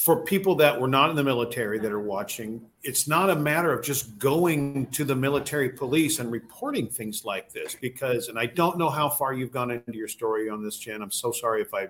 for 0.00 0.24
people 0.24 0.54
that 0.54 0.80
were 0.80 0.88
not 0.88 1.10
in 1.10 1.16
the 1.16 1.22
military 1.22 1.78
that 1.78 1.92
are 1.92 2.00
watching, 2.00 2.64
it's 2.82 3.06
not 3.06 3.28
a 3.28 3.36
matter 3.36 3.70
of 3.70 3.84
just 3.84 4.18
going 4.18 4.86
to 4.86 5.04
the 5.04 5.14
military 5.14 5.68
police 5.68 6.20
and 6.20 6.32
reporting 6.32 6.88
things 6.88 7.26
like 7.26 7.52
this 7.52 7.76
because, 7.82 8.28
and 8.28 8.38
I 8.38 8.46
don't 8.46 8.78
know 8.78 8.88
how 8.88 9.10
far 9.10 9.34
you've 9.34 9.52
gone 9.52 9.70
into 9.70 9.98
your 9.98 10.08
story 10.08 10.48
on 10.48 10.64
this, 10.64 10.78
Jenn. 10.78 11.02
I'm 11.02 11.10
so 11.10 11.32
sorry 11.32 11.60
if 11.60 11.74
I 11.74 11.88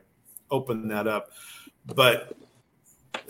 opened 0.50 0.90
that 0.90 1.06
up, 1.06 1.30
but 1.94 2.36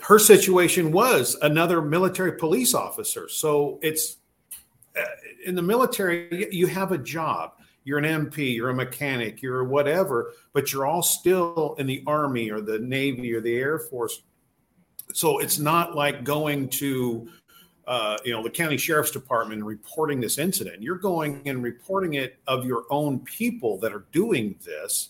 her 0.01 0.17
situation 0.17 0.91
was 0.91 1.37
another 1.43 1.83
military 1.83 2.31
police 2.31 2.73
officer. 2.73 3.29
So 3.29 3.77
it's 3.83 4.17
uh, 4.99 5.03
in 5.45 5.53
the 5.53 5.61
military, 5.61 6.51
you 6.51 6.65
have 6.65 6.91
a 6.91 6.97
job. 6.97 7.51
You're 7.83 7.99
an 7.99 8.29
MP, 8.29 8.55
you're 8.55 8.71
a 8.71 8.75
mechanic, 8.75 9.43
you're 9.43 9.63
whatever, 9.63 10.33
but 10.53 10.73
you're 10.73 10.87
all 10.87 11.03
still 11.03 11.75
in 11.77 11.85
the 11.85 12.03
Army 12.07 12.49
or 12.49 12.61
the 12.61 12.79
Navy 12.79 13.31
or 13.35 13.41
the 13.41 13.55
Air 13.55 13.77
Force. 13.77 14.21
So 15.13 15.39
it's 15.39 15.59
not 15.59 15.95
like 15.95 16.23
going 16.23 16.69
to, 16.69 17.27
uh, 17.87 18.17
you 18.23 18.31
know, 18.31 18.43
the 18.43 18.49
county 18.49 18.77
sheriff's 18.77 19.11
department 19.11 19.59
and 19.59 19.67
reporting 19.67 20.21
this 20.21 20.37
incident. 20.37 20.81
You're 20.81 20.97
going 20.97 21.41
and 21.45 21.63
reporting 21.63 22.15
it 22.15 22.37
of 22.47 22.65
your 22.65 22.85
own 22.89 23.19
people 23.19 23.77
that 23.79 23.93
are 23.93 24.05
doing 24.11 24.55
this, 24.65 25.09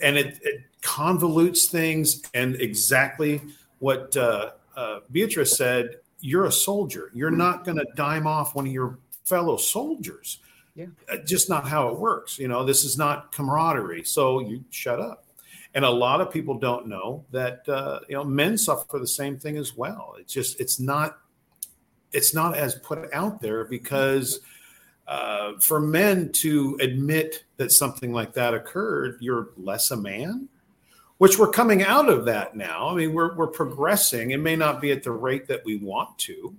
and 0.00 0.16
it, 0.16 0.38
it 0.42 0.62
convolutes 0.82 1.70
things. 1.70 2.22
And 2.34 2.56
exactly 2.60 3.40
what 3.78 4.16
uh, 4.16 4.50
uh, 4.76 5.00
Beatrice 5.12 5.56
said, 5.56 5.96
you're 6.20 6.46
a 6.46 6.52
soldier. 6.52 7.10
You're 7.14 7.30
not 7.30 7.64
going 7.64 7.78
to 7.78 7.86
dime 7.94 8.26
off 8.26 8.54
one 8.54 8.66
of 8.66 8.72
your 8.72 8.98
fellow 9.24 9.56
soldiers. 9.56 10.38
Yeah. 10.74 10.86
Just 11.24 11.48
not 11.48 11.66
how 11.66 11.88
it 11.88 11.98
works. 11.98 12.38
You 12.38 12.48
know, 12.48 12.64
this 12.64 12.84
is 12.84 12.96
not 12.96 13.32
camaraderie. 13.32 14.04
So 14.04 14.40
you 14.40 14.64
shut 14.70 15.00
up. 15.00 15.24
And 15.78 15.84
a 15.84 15.90
lot 15.90 16.20
of 16.20 16.32
people 16.32 16.58
don't 16.58 16.88
know 16.88 17.24
that 17.30 17.68
uh, 17.68 18.00
you 18.08 18.16
know 18.16 18.24
men 18.24 18.58
suffer 18.58 18.98
the 18.98 19.06
same 19.06 19.38
thing 19.38 19.56
as 19.56 19.76
well. 19.76 20.16
It's 20.18 20.32
just 20.32 20.60
it's 20.60 20.80
not 20.80 21.18
it's 22.10 22.34
not 22.34 22.56
as 22.56 22.74
put 22.74 23.08
out 23.14 23.40
there 23.40 23.64
because 23.64 24.40
uh, 25.06 25.52
for 25.60 25.78
men 25.78 26.32
to 26.32 26.76
admit 26.80 27.44
that 27.58 27.70
something 27.70 28.12
like 28.12 28.32
that 28.32 28.54
occurred, 28.54 29.18
you're 29.20 29.50
less 29.56 29.92
a 29.92 29.96
man 29.96 30.48
which 31.18 31.38
we're 31.38 31.50
coming 31.50 31.84
out 31.84 32.08
of 32.08 32.24
that 32.24 32.56
now. 32.56 32.88
I 32.88 32.94
mean, 32.96 33.12
we're, 33.12 33.36
we're 33.36 33.46
progressing. 33.46 34.32
It 34.32 34.38
may 34.38 34.56
not 34.56 34.80
be 34.80 34.90
at 34.90 35.04
the 35.04 35.12
rate 35.12 35.46
that 35.46 35.64
we 35.64 35.76
want 35.76 36.18
to 36.18 36.56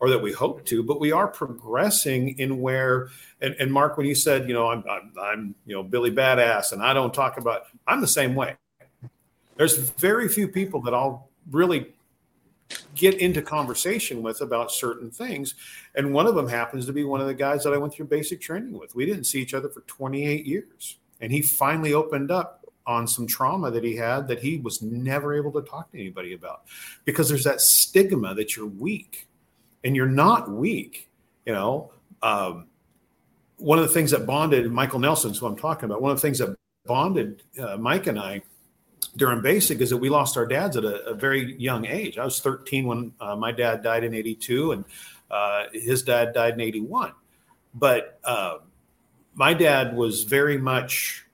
or 0.00 0.08
that 0.08 0.18
we 0.18 0.32
hope 0.32 0.64
to, 0.66 0.82
but 0.82 0.98
we 0.98 1.12
are 1.12 1.28
progressing 1.28 2.38
in 2.38 2.60
where, 2.60 3.08
and, 3.40 3.54
and 3.58 3.70
Mark, 3.70 3.98
when 3.98 4.06
you 4.06 4.14
said, 4.14 4.48
you 4.48 4.54
know, 4.54 4.68
I'm, 4.68 4.82
I'm, 4.90 5.12
I'm, 5.20 5.54
you 5.64 5.74
know, 5.74 5.82
Billy 5.82 6.10
Badass 6.10 6.72
and 6.72 6.82
I 6.82 6.92
don't 6.92 7.14
talk 7.14 7.38
about, 7.38 7.64
I'm 7.86 8.00
the 8.00 8.08
same 8.08 8.34
way. 8.34 8.56
There's 9.56 9.76
very 9.76 10.28
few 10.28 10.48
people 10.48 10.80
that 10.82 10.94
I'll 10.94 11.28
really 11.50 11.92
get 12.94 13.18
into 13.20 13.42
conversation 13.42 14.22
with 14.22 14.40
about 14.40 14.72
certain 14.72 15.10
things. 15.10 15.54
And 15.94 16.12
one 16.12 16.26
of 16.26 16.34
them 16.34 16.48
happens 16.48 16.86
to 16.86 16.92
be 16.92 17.04
one 17.04 17.20
of 17.20 17.26
the 17.26 17.34
guys 17.34 17.64
that 17.64 17.72
I 17.72 17.76
went 17.76 17.92
through 17.92 18.06
basic 18.06 18.40
training 18.40 18.78
with. 18.78 18.94
We 18.94 19.06
didn't 19.06 19.24
see 19.24 19.40
each 19.40 19.54
other 19.54 19.68
for 19.68 19.82
28 19.82 20.46
years. 20.46 20.98
And 21.20 21.30
he 21.30 21.42
finally 21.42 21.94
opened 21.94 22.30
up 22.30 22.62
on 22.86 23.06
some 23.06 23.26
trauma 23.26 23.70
that 23.70 23.84
he 23.84 23.94
had 23.94 24.26
that 24.28 24.40
he 24.40 24.58
was 24.58 24.82
never 24.82 25.34
able 25.34 25.52
to 25.52 25.62
talk 25.62 25.90
to 25.92 25.98
anybody 25.98 26.34
about 26.34 26.62
because 27.04 27.28
there's 27.28 27.44
that 27.44 27.60
stigma 27.60 28.34
that 28.34 28.56
you're 28.56 28.66
weak 28.66 29.28
and 29.84 29.94
you're 29.94 30.06
not 30.06 30.50
weak 30.50 31.08
you 31.46 31.52
know 31.52 31.92
um, 32.22 32.66
one 33.58 33.78
of 33.78 33.86
the 33.86 33.94
things 33.94 34.10
that 34.10 34.26
bonded 34.26 34.70
michael 34.72 34.98
nelson's 34.98 35.38
who 35.38 35.46
i'm 35.46 35.56
talking 35.56 35.84
about 35.84 36.02
one 36.02 36.10
of 36.10 36.16
the 36.16 36.20
things 36.20 36.38
that 36.38 36.56
bonded 36.86 37.44
uh, 37.60 37.76
mike 37.76 38.08
and 38.08 38.18
i 38.18 38.42
during 39.16 39.40
basic 39.42 39.80
is 39.80 39.90
that 39.90 39.98
we 39.98 40.08
lost 40.08 40.36
our 40.36 40.46
dads 40.46 40.76
at 40.76 40.84
a, 40.84 41.04
a 41.06 41.14
very 41.14 41.54
young 41.60 41.86
age 41.86 42.18
i 42.18 42.24
was 42.24 42.40
13 42.40 42.86
when 42.86 43.12
uh, 43.20 43.36
my 43.36 43.52
dad 43.52 43.82
died 43.82 44.04
in 44.04 44.14
82 44.14 44.72
and 44.72 44.84
uh, 45.30 45.64
his 45.72 46.02
dad 46.02 46.32
died 46.32 46.54
in 46.54 46.60
81 46.60 47.12
but 47.74 48.18
uh, 48.24 48.58
my 49.34 49.54
dad 49.54 49.96
was 49.96 50.24
very 50.24 50.58
much 50.58 51.24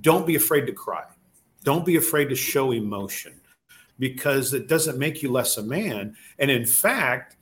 don't 0.00 0.26
be 0.26 0.36
afraid 0.36 0.66
to 0.66 0.72
cry. 0.72 1.04
Don't 1.64 1.84
be 1.84 1.96
afraid 1.96 2.28
to 2.28 2.36
show 2.36 2.72
emotion 2.72 3.40
because 3.98 4.52
it 4.52 4.68
doesn't 4.68 4.98
make 4.98 5.22
you 5.22 5.30
less 5.32 5.56
a 5.56 5.62
man. 5.62 6.16
And 6.38 6.50
in 6.50 6.66
fact, 6.66 7.36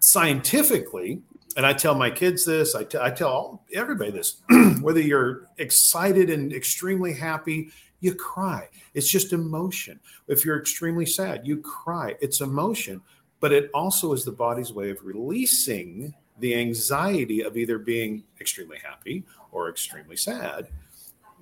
scientifically, 0.00 1.20
and 1.56 1.66
I 1.66 1.72
tell 1.72 1.94
my 1.94 2.10
kids 2.10 2.44
this, 2.44 2.74
I, 2.74 2.84
t- 2.84 2.98
I 3.00 3.10
tell 3.10 3.64
everybody 3.74 4.10
this, 4.10 4.40
whether 4.80 5.00
you're 5.00 5.48
excited 5.58 6.30
and 6.30 6.52
extremely 6.52 7.12
happy, 7.12 7.70
you 8.00 8.14
cry. 8.14 8.68
It's 8.94 9.08
just 9.08 9.32
emotion. 9.32 10.00
If 10.28 10.44
you're 10.44 10.58
extremely 10.58 11.06
sad, 11.06 11.46
you 11.46 11.58
cry. 11.58 12.16
It's 12.20 12.40
emotion, 12.40 13.00
but 13.40 13.52
it 13.52 13.70
also 13.74 14.12
is 14.12 14.24
the 14.24 14.32
body's 14.32 14.72
way 14.72 14.90
of 14.90 15.04
releasing 15.04 16.14
the 16.38 16.54
anxiety 16.54 17.42
of 17.42 17.56
either 17.56 17.78
being 17.78 18.24
extremely 18.40 18.78
happy 18.78 19.24
or 19.52 19.68
extremely 19.68 20.16
sad 20.16 20.68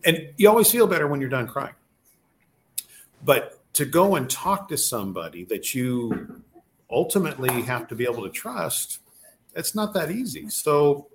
and 0.04 0.28
you 0.36 0.48
always 0.48 0.70
feel 0.70 0.86
better 0.86 1.06
when 1.06 1.20
you're 1.20 1.30
done 1.30 1.46
crying. 1.46 1.74
But 3.24 3.60
to 3.74 3.84
go 3.84 4.16
and 4.16 4.28
talk 4.28 4.68
to 4.68 4.76
somebody 4.76 5.44
that 5.46 5.74
you 5.74 6.42
ultimately 6.90 7.62
have 7.62 7.88
to 7.88 7.94
be 7.94 8.04
able 8.04 8.22
to 8.22 8.30
trust, 8.30 9.00
it's 9.54 9.74
not 9.74 9.92
that 9.94 10.10
easy. 10.10 10.48
So, 10.48 11.08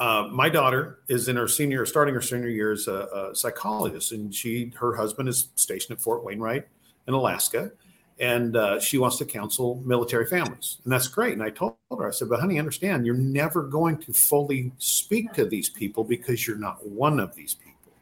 uh, 0.00 0.26
my 0.32 0.48
daughter 0.48 1.00
is 1.08 1.28
in 1.28 1.36
her 1.36 1.46
senior, 1.46 1.84
starting 1.84 2.14
her 2.14 2.22
senior 2.22 2.48
year 2.48 2.72
as 2.72 2.88
a, 2.88 3.30
a 3.30 3.36
psychologist, 3.36 4.12
and 4.12 4.34
she, 4.34 4.72
her 4.74 4.96
husband 4.96 5.28
is 5.28 5.50
stationed 5.56 5.94
at 5.94 6.02
Fort 6.02 6.24
Wainwright 6.24 6.66
in 7.06 7.12
Alaska, 7.12 7.70
and 8.18 8.56
uh, 8.56 8.80
she 8.80 8.96
wants 8.96 9.18
to 9.18 9.26
counsel 9.26 9.82
military 9.84 10.24
families, 10.24 10.78
and 10.84 10.92
that's 10.92 11.06
great. 11.06 11.34
And 11.34 11.42
I 11.42 11.50
told 11.50 11.76
her, 11.90 12.08
I 12.08 12.12
said, 12.12 12.30
"But 12.30 12.40
honey, 12.40 12.58
understand, 12.58 13.04
you're 13.04 13.14
never 13.14 13.62
going 13.62 13.98
to 13.98 14.12
fully 14.14 14.72
speak 14.78 15.34
to 15.34 15.44
these 15.44 15.68
people 15.68 16.02
because 16.02 16.46
you're 16.46 16.56
not 16.56 16.86
one 16.86 17.20
of 17.20 17.34
these 17.34 17.52
people, 17.52 17.92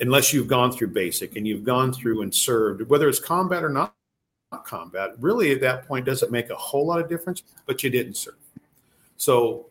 unless 0.00 0.32
you've 0.32 0.48
gone 0.48 0.72
through 0.72 0.88
basic 0.88 1.36
and 1.36 1.46
you've 1.46 1.64
gone 1.64 1.92
through 1.92 2.22
and 2.22 2.34
served, 2.34 2.80
whether 2.88 3.10
it's 3.10 3.20
combat 3.20 3.62
or 3.62 3.68
not, 3.68 3.94
not 4.52 4.64
combat. 4.64 5.10
Really, 5.20 5.52
at 5.52 5.60
that 5.60 5.86
point, 5.86 6.06
doesn't 6.06 6.32
make 6.32 6.48
a 6.48 6.56
whole 6.56 6.86
lot 6.86 6.98
of 6.98 7.10
difference. 7.10 7.42
But 7.66 7.82
you 7.84 7.90
didn't 7.90 8.16
serve, 8.16 8.36
so." 9.18 9.66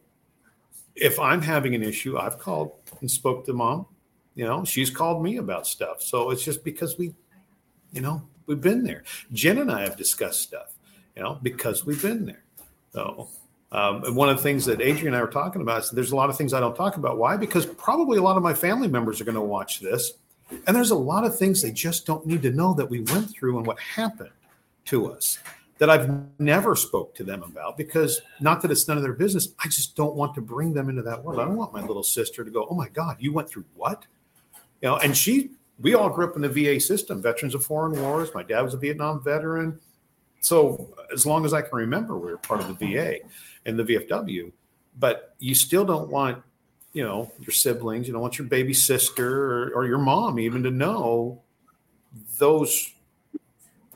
If 0.95 1.19
I'm 1.19 1.41
having 1.41 1.75
an 1.75 1.83
issue, 1.83 2.17
I've 2.17 2.37
called 2.37 2.73
and 3.01 3.09
spoke 3.09 3.45
to 3.45 3.53
mom. 3.53 3.85
You 4.35 4.45
know, 4.45 4.63
she's 4.63 4.89
called 4.89 5.23
me 5.23 5.37
about 5.37 5.67
stuff. 5.67 6.01
So 6.01 6.31
it's 6.31 6.43
just 6.43 6.63
because 6.63 6.97
we, 6.97 7.13
you 7.91 8.01
know, 8.01 8.21
we've 8.45 8.61
been 8.61 8.83
there. 8.83 9.03
Jenn 9.31 9.59
and 9.59 9.71
I 9.71 9.81
have 9.81 9.97
discussed 9.97 10.41
stuff, 10.41 10.73
you 11.15 11.23
know, 11.23 11.39
because 11.41 11.85
we've 11.85 12.01
been 12.01 12.25
there. 12.25 12.43
So, 12.93 13.27
um, 13.71 14.03
and 14.03 14.15
one 14.15 14.29
of 14.29 14.37
the 14.37 14.43
things 14.43 14.65
that 14.65 14.81
Adrian 14.81 15.07
and 15.07 15.15
I 15.15 15.21
were 15.21 15.31
talking 15.31 15.61
about 15.61 15.83
is 15.83 15.89
there's 15.89 16.11
a 16.11 16.15
lot 16.15 16.29
of 16.29 16.37
things 16.37 16.53
I 16.53 16.59
don't 16.59 16.75
talk 16.75 16.97
about. 16.97 17.17
Why? 17.17 17.37
Because 17.37 17.65
probably 17.65 18.17
a 18.17 18.21
lot 18.21 18.37
of 18.37 18.43
my 18.43 18.53
family 18.53 18.87
members 18.87 19.19
are 19.19 19.25
going 19.25 19.35
to 19.35 19.41
watch 19.41 19.79
this, 19.79 20.13
and 20.67 20.75
there's 20.75 20.91
a 20.91 20.95
lot 20.95 21.25
of 21.25 21.37
things 21.37 21.61
they 21.61 21.71
just 21.71 22.05
don't 22.05 22.25
need 22.25 22.43
to 22.43 22.51
know 22.51 22.73
that 22.75 22.87
we 22.87 23.01
went 23.01 23.31
through 23.31 23.57
and 23.57 23.65
what 23.65 23.79
happened 23.79 24.29
to 24.85 25.11
us 25.11 25.39
that 25.83 25.89
I've 25.89 26.09
never 26.39 26.77
spoke 26.77 27.13
to 27.15 27.25
them 27.25 27.43
about 27.43 27.75
because 27.75 28.21
not 28.39 28.61
that 28.61 28.71
it's 28.71 28.87
none 28.87 28.95
of 28.95 29.03
their 29.03 29.11
business. 29.11 29.49
I 29.59 29.67
just 29.67 29.97
don't 29.97 30.15
want 30.15 30.33
to 30.35 30.41
bring 30.41 30.73
them 30.73 30.87
into 30.87 31.01
that 31.01 31.21
world. 31.21 31.41
I 31.41 31.43
don't 31.43 31.57
want 31.57 31.73
my 31.73 31.81
little 31.81 32.03
sister 32.03 32.45
to 32.45 32.49
go, 32.49 32.65
"Oh 32.69 32.73
my 32.73 32.87
God, 32.87 33.17
you 33.19 33.33
went 33.33 33.49
through 33.49 33.65
what?" 33.75 34.05
You 34.81 34.87
know, 34.87 34.95
and 34.99 35.15
she 35.15 35.49
we 35.81 35.93
all 35.93 36.09
grew 36.09 36.25
up 36.25 36.37
in 36.37 36.41
the 36.41 36.47
VA 36.47 36.79
system, 36.79 37.21
veterans 37.21 37.53
of 37.53 37.65
foreign 37.65 38.01
wars. 38.01 38.33
My 38.33 38.43
dad 38.43 38.61
was 38.61 38.73
a 38.73 38.77
Vietnam 38.77 39.21
veteran. 39.21 39.77
So 40.39 40.95
as 41.11 41.25
long 41.25 41.43
as 41.43 41.53
I 41.53 41.61
can 41.61 41.77
remember, 41.77 42.17
we 42.17 42.31
were 42.31 42.37
part 42.37 42.61
of 42.61 42.69
the 42.69 42.75
VA 42.75 43.17
and 43.65 43.77
the 43.77 43.83
VFW. 43.83 44.53
But 44.99 45.35
you 45.39 45.53
still 45.53 45.83
don't 45.83 46.09
want, 46.09 46.41
you 46.93 47.03
know, 47.03 47.29
your 47.41 47.51
siblings, 47.51 48.07
you 48.07 48.13
don't 48.13 48.21
want 48.21 48.37
your 48.37 48.47
baby 48.47 48.73
sister 48.73 49.51
or, 49.51 49.71
or 49.75 49.85
your 49.85 49.97
mom 49.97 50.39
even 50.39 50.63
to 50.63 50.71
know 50.71 51.41
those 52.39 52.92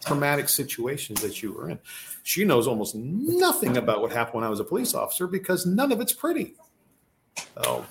traumatic 0.08 0.49
situations 0.49 1.22
that 1.22 1.41
you 1.41 1.53
were 1.53 1.70
in. 1.70 1.80
She 2.24 2.43
knows 2.43 2.68
almost 2.68 2.95
nothing 2.95 3.78
about 3.78 4.01
what 4.01 4.12
happened 4.12 4.36
when 4.36 4.43
I 4.43 4.49
was 4.49 4.60
a 4.60 4.64
police 4.64 4.93
officer 4.93 5.28
because 5.28 5.66
none 5.66 5.91
of 5.91 6.01
it's 6.01 6.14
pretty. 6.14 6.55
Oh, 7.58 7.86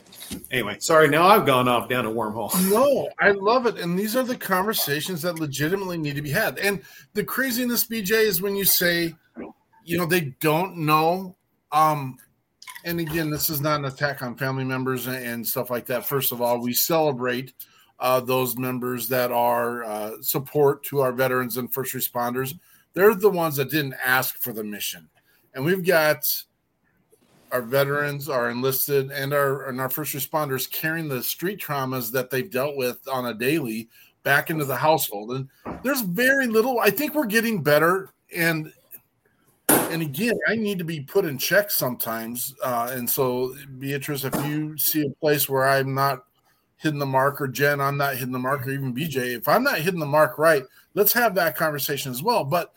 anyway, 0.50 0.76
sorry. 0.80 1.08
Now 1.08 1.26
I've 1.26 1.46
gone 1.46 1.68
off 1.68 1.88
down 1.88 2.06
a 2.06 2.10
wormhole. 2.10 2.52
No, 2.70 3.08
I 3.20 3.30
love 3.30 3.66
it. 3.66 3.78
And 3.78 3.98
these 3.98 4.16
are 4.16 4.22
the 4.22 4.36
conversations 4.36 5.22
that 5.22 5.38
legitimately 5.38 5.98
need 5.98 6.16
to 6.16 6.22
be 6.22 6.30
had. 6.30 6.58
And 6.58 6.82
the 7.14 7.24
craziness, 7.24 7.84
BJ, 7.84 8.10
is 8.10 8.42
when 8.42 8.56
you 8.56 8.64
say, 8.64 9.14
you 9.84 9.98
know, 9.98 10.06
they 10.06 10.34
don't 10.40 10.78
know. 10.78 11.36
Um, 11.72 12.16
and 12.84 13.00
again, 13.00 13.30
this 13.30 13.50
is 13.50 13.60
not 13.60 13.80
an 13.80 13.86
attack 13.86 14.22
on 14.22 14.36
family 14.36 14.64
members 14.64 15.06
and 15.06 15.46
stuff 15.46 15.70
like 15.70 15.86
that. 15.86 16.06
First 16.06 16.32
of 16.32 16.40
all, 16.40 16.60
we 16.60 16.72
celebrate 16.72 17.52
uh, 17.98 18.20
those 18.20 18.56
members 18.56 19.08
that 19.08 19.32
are 19.32 19.84
uh, 19.84 20.12
support 20.20 20.82
to 20.84 21.00
our 21.00 21.12
veterans 21.12 21.56
and 21.56 21.72
first 21.72 21.94
responders. 21.94 22.58
They're 22.94 23.14
the 23.14 23.30
ones 23.30 23.56
that 23.56 23.70
didn't 23.70 23.94
ask 24.04 24.38
for 24.38 24.52
the 24.52 24.64
mission. 24.64 25.08
And 25.54 25.64
we've 25.64 25.84
got 25.84 26.24
our 27.52 27.62
veterans, 27.62 28.28
our 28.28 28.50
enlisted, 28.50 29.10
and 29.10 29.32
our 29.32 29.66
and 29.68 29.80
our 29.80 29.88
first 29.88 30.14
responders 30.14 30.70
carrying 30.70 31.08
the 31.08 31.22
street 31.22 31.60
traumas 31.60 32.10
that 32.12 32.30
they've 32.30 32.50
dealt 32.50 32.76
with 32.76 33.06
on 33.08 33.26
a 33.26 33.34
daily 33.34 33.88
back 34.22 34.50
into 34.50 34.64
the 34.64 34.76
household. 34.76 35.30
And 35.32 35.48
there's 35.82 36.02
very 36.02 36.46
little. 36.46 36.80
I 36.80 36.90
think 36.90 37.14
we're 37.14 37.26
getting 37.26 37.62
better. 37.62 38.10
And 38.34 38.72
and 39.68 40.02
again, 40.02 40.34
I 40.48 40.56
need 40.56 40.78
to 40.78 40.84
be 40.84 41.00
put 41.00 41.24
in 41.24 41.38
check 41.38 41.70
sometimes. 41.70 42.54
Uh, 42.62 42.90
and 42.92 43.08
so, 43.08 43.54
Beatrice, 43.78 44.24
if 44.24 44.34
you 44.46 44.76
see 44.76 45.06
a 45.06 45.10
place 45.20 45.48
where 45.48 45.66
I'm 45.66 45.94
not 45.94 46.25
hitting 46.76 46.98
the 46.98 47.06
mark, 47.06 47.40
or 47.40 47.48
Jenn, 47.48 47.80
I'm 47.80 47.96
not 47.96 48.14
hitting 48.14 48.32
the 48.32 48.38
mark, 48.38 48.66
or 48.66 48.70
even 48.70 48.94
BJ, 48.94 49.36
if 49.36 49.48
I'm 49.48 49.64
not 49.64 49.78
hitting 49.78 50.00
the 50.00 50.06
mark 50.06 50.38
right, 50.38 50.64
let's 50.94 51.12
have 51.12 51.34
that 51.36 51.56
conversation 51.56 52.12
as 52.12 52.22
well. 52.22 52.44
But 52.44 52.72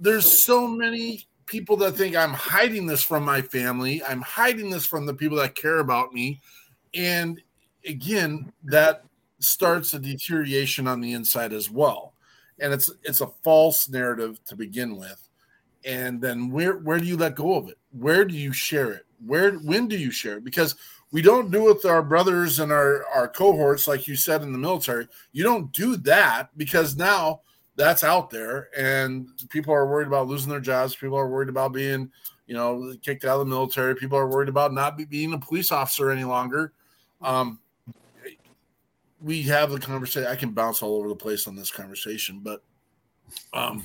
there's 0.00 0.26
so 0.26 0.66
many 0.66 1.26
people 1.46 1.76
that 1.76 1.92
think 1.92 2.16
I'm 2.16 2.32
hiding 2.32 2.86
this 2.86 3.02
from 3.02 3.24
my 3.24 3.42
family. 3.42 4.02
I'm 4.02 4.22
hiding 4.22 4.70
this 4.70 4.86
from 4.86 5.06
the 5.06 5.14
people 5.14 5.38
that 5.38 5.54
care 5.54 5.78
about 5.78 6.12
me. 6.12 6.40
And 6.94 7.40
again, 7.86 8.52
that 8.64 9.04
starts 9.38 9.94
a 9.94 9.98
deterioration 9.98 10.86
on 10.88 11.00
the 11.00 11.12
inside 11.12 11.52
as 11.52 11.70
well. 11.70 12.14
And 12.58 12.72
it's 12.72 12.90
it's 13.02 13.20
a 13.20 13.26
false 13.42 13.88
narrative 13.88 14.42
to 14.46 14.56
begin 14.56 14.96
with. 14.96 15.28
And 15.84 16.20
then 16.20 16.50
where 16.50 16.78
where 16.78 16.98
do 16.98 17.04
you 17.04 17.16
let 17.16 17.34
go 17.34 17.54
of 17.56 17.68
it? 17.68 17.78
Where 17.90 18.24
do 18.24 18.34
you 18.34 18.52
share 18.52 18.92
it? 18.92 19.06
Where 19.26 19.52
when 19.52 19.88
do 19.88 19.98
you 19.98 20.10
share 20.10 20.38
it? 20.38 20.44
Because 20.44 20.76
we 21.12 21.22
don't 21.22 21.50
do 21.50 21.68
it 21.68 21.74
with 21.74 21.84
our 21.84 22.02
brothers 22.02 22.58
and 22.58 22.72
our, 22.72 23.04
our 23.14 23.28
cohorts, 23.28 23.86
like 23.86 24.08
you 24.08 24.16
said 24.16 24.42
in 24.42 24.52
the 24.52 24.58
military. 24.58 25.06
You 25.32 25.44
don't 25.44 25.70
do 25.72 25.96
that 25.98 26.48
because 26.56 26.96
now 26.96 27.42
that's 27.76 28.02
out 28.02 28.30
there 28.30 28.68
and 28.76 29.28
people 29.50 29.72
are 29.72 29.86
worried 29.86 30.06
about 30.08 30.26
losing 30.26 30.50
their 30.50 30.60
jobs. 30.60 30.96
People 30.96 31.18
are 31.18 31.28
worried 31.28 31.48
about 31.48 31.72
being 31.72 32.10
you 32.46 32.54
know 32.54 32.94
kicked 33.02 33.24
out 33.24 33.40
of 33.40 33.46
the 33.46 33.54
military. 33.54 33.94
People 33.94 34.18
are 34.18 34.26
worried 34.26 34.48
about 34.48 34.72
not 34.72 34.96
be, 34.96 35.04
being 35.04 35.32
a 35.34 35.38
police 35.38 35.70
officer 35.70 36.10
any 36.10 36.24
longer. 36.24 36.72
Um, 37.20 37.60
we 39.20 39.42
have 39.42 39.70
the 39.70 39.78
conversation. 39.78 40.28
I 40.28 40.34
can 40.34 40.50
bounce 40.50 40.82
all 40.82 40.96
over 40.96 41.08
the 41.08 41.14
place 41.14 41.46
on 41.46 41.54
this 41.54 41.70
conversation 41.70 42.40
but 42.42 42.62
um, 43.52 43.84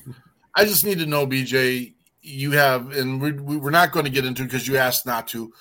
i 0.55 0.65
just 0.65 0.85
need 0.85 0.99
to 0.99 1.05
know 1.05 1.25
bj 1.25 1.93
you 2.21 2.51
have 2.51 2.91
and 2.91 3.21
we're, 3.21 3.59
we're 3.59 3.69
not 3.69 3.91
going 3.91 4.05
to 4.05 4.11
get 4.11 4.25
into 4.25 4.43
because 4.43 4.67
you 4.67 4.77
asked 4.77 5.05
not 5.05 5.27
to 5.27 5.53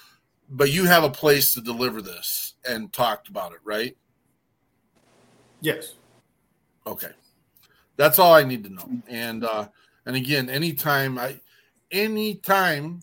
but 0.50 0.70
you 0.70 0.84
have 0.84 1.04
a 1.04 1.10
place 1.10 1.52
to 1.52 1.60
deliver 1.60 2.00
this 2.00 2.54
and 2.68 2.92
talked 2.92 3.28
about 3.28 3.52
it 3.52 3.58
right? 3.64 3.96
Yes. 5.60 5.94
Okay. 6.86 7.10
That's 7.96 8.18
all 8.18 8.34
I 8.34 8.44
need 8.44 8.62
to 8.64 8.70
know. 8.70 8.88
And 9.08 9.44
uh, 9.44 9.68
and 10.04 10.16
again, 10.16 10.48
anytime 10.48 11.18
I, 11.18 11.40
anytime, 11.90 13.02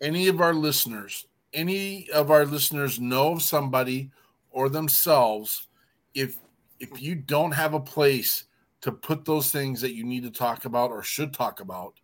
any 0.00 0.28
of 0.28 0.40
our 0.40 0.54
listeners, 0.54 1.26
any 1.52 2.08
of 2.10 2.30
our 2.30 2.44
listeners 2.44 3.00
know 3.00 3.32
of 3.32 3.42
somebody 3.42 4.10
or 4.50 4.68
themselves, 4.68 5.68
if 6.14 6.36
if 6.78 7.00
you 7.00 7.14
don't 7.14 7.52
have 7.52 7.74
a 7.74 7.80
place 7.80 8.44
to 8.82 8.92
put 8.92 9.24
those 9.24 9.50
things 9.50 9.80
that 9.80 9.94
you 9.94 10.04
need 10.04 10.22
to 10.22 10.30
talk 10.30 10.66
about 10.66 10.90
or 10.90 11.02
should 11.02 11.32
talk 11.32 11.60
about, 11.60 11.94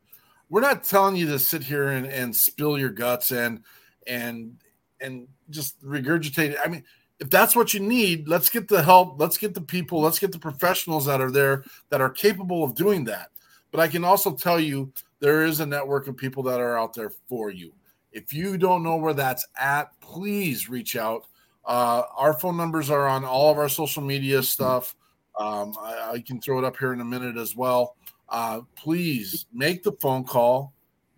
we're 0.49 0.63
not 0.63 0.83
telling 0.83 1.15
you 1.15 1.27
to 1.27 1.39
sit 1.39 1.63
here 1.63 1.89
and, 1.89 2.07
and 2.07 2.35
spill 2.35 2.79
your 2.79 2.91
guts 2.91 3.31
and 3.31 3.63
and 4.07 4.57
and 5.01 5.29
just 5.51 5.83
regurgitate 5.83 6.51
it. 6.51 6.59
I 6.65 6.69
mean, 6.69 6.85
if 7.21 7.29
that's 7.29 7.55
what 7.55 7.75
you 7.75 7.81
need, 7.81 8.29
let's 8.29 8.49
get 8.49 8.69
the 8.69 8.83
help, 8.83 9.21
let's 9.21 9.39
get 9.39 9.55
the 9.55 9.61
people, 9.61 10.01
let's 10.01 10.19
get 10.19 10.33
the 10.33 10.39
professionals 10.39 11.07
that 11.07 11.21
are 11.21 11.31
there 11.31 11.65
that 11.91 12.01
are 12.01 12.11
capable 12.11 12.65
of 12.65 12.75
doing 12.75 13.05
that. 13.05 13.29
But 13.71 13.81
I 13.81 13.89
can 13.89 14.05
also 14.05 14.35
tell 14.35 14.59
you 14.59 14.93
there 15.21 15.45
is 15.45 15.61
a 15.61 15.67
network 15.67 16.09
of 16.09 16.17
people 16.17 16.43
that 16.45 16.61
are 16.61 16.79
out 16.79 16.95
there 16.95 17.13
for 17.29 17.51
you. 17.51 17.73
If 18.13 18.33
you 18.33 18.59
don't 18.59 18.83
know 18.83 18.97
where 18.97 19.15
that's 19.15 19.47
at, 19.57 19.93
please 20.01 20.69
reach 20.69 20.97
out. 20.97 21.27
Uh, 21.65 22.03
our 22.17 22.33
phone 22.33 22.57
numbers 22.57 22.91
are 22.91 23.07
on 23.07 23.25
all 23.25 23.51
of 23.53 23.59
our 23.59 23.69
social 23.69 24.03
media 24.03 24.43
stuff. 24.43 24.97
Um, 25.39 25.75
I, 25.81 26.13
I, 26.15 26.21
can 26.21 26.41
throw 26.41 26.59
it 26.59 26.65
up 26.65 26.77
here 26.77 26.93
in 26.93 27.01
a 27.01 27.05
minute 27.05 27.37
as 27.37 27.55
well. 27.55 27.97
Uh, 28.29 28.63
please 28.77 29.47
make 29.53 29.83
the 29.83 29.93
phone 29.93 30.25
call, 30.25 30.73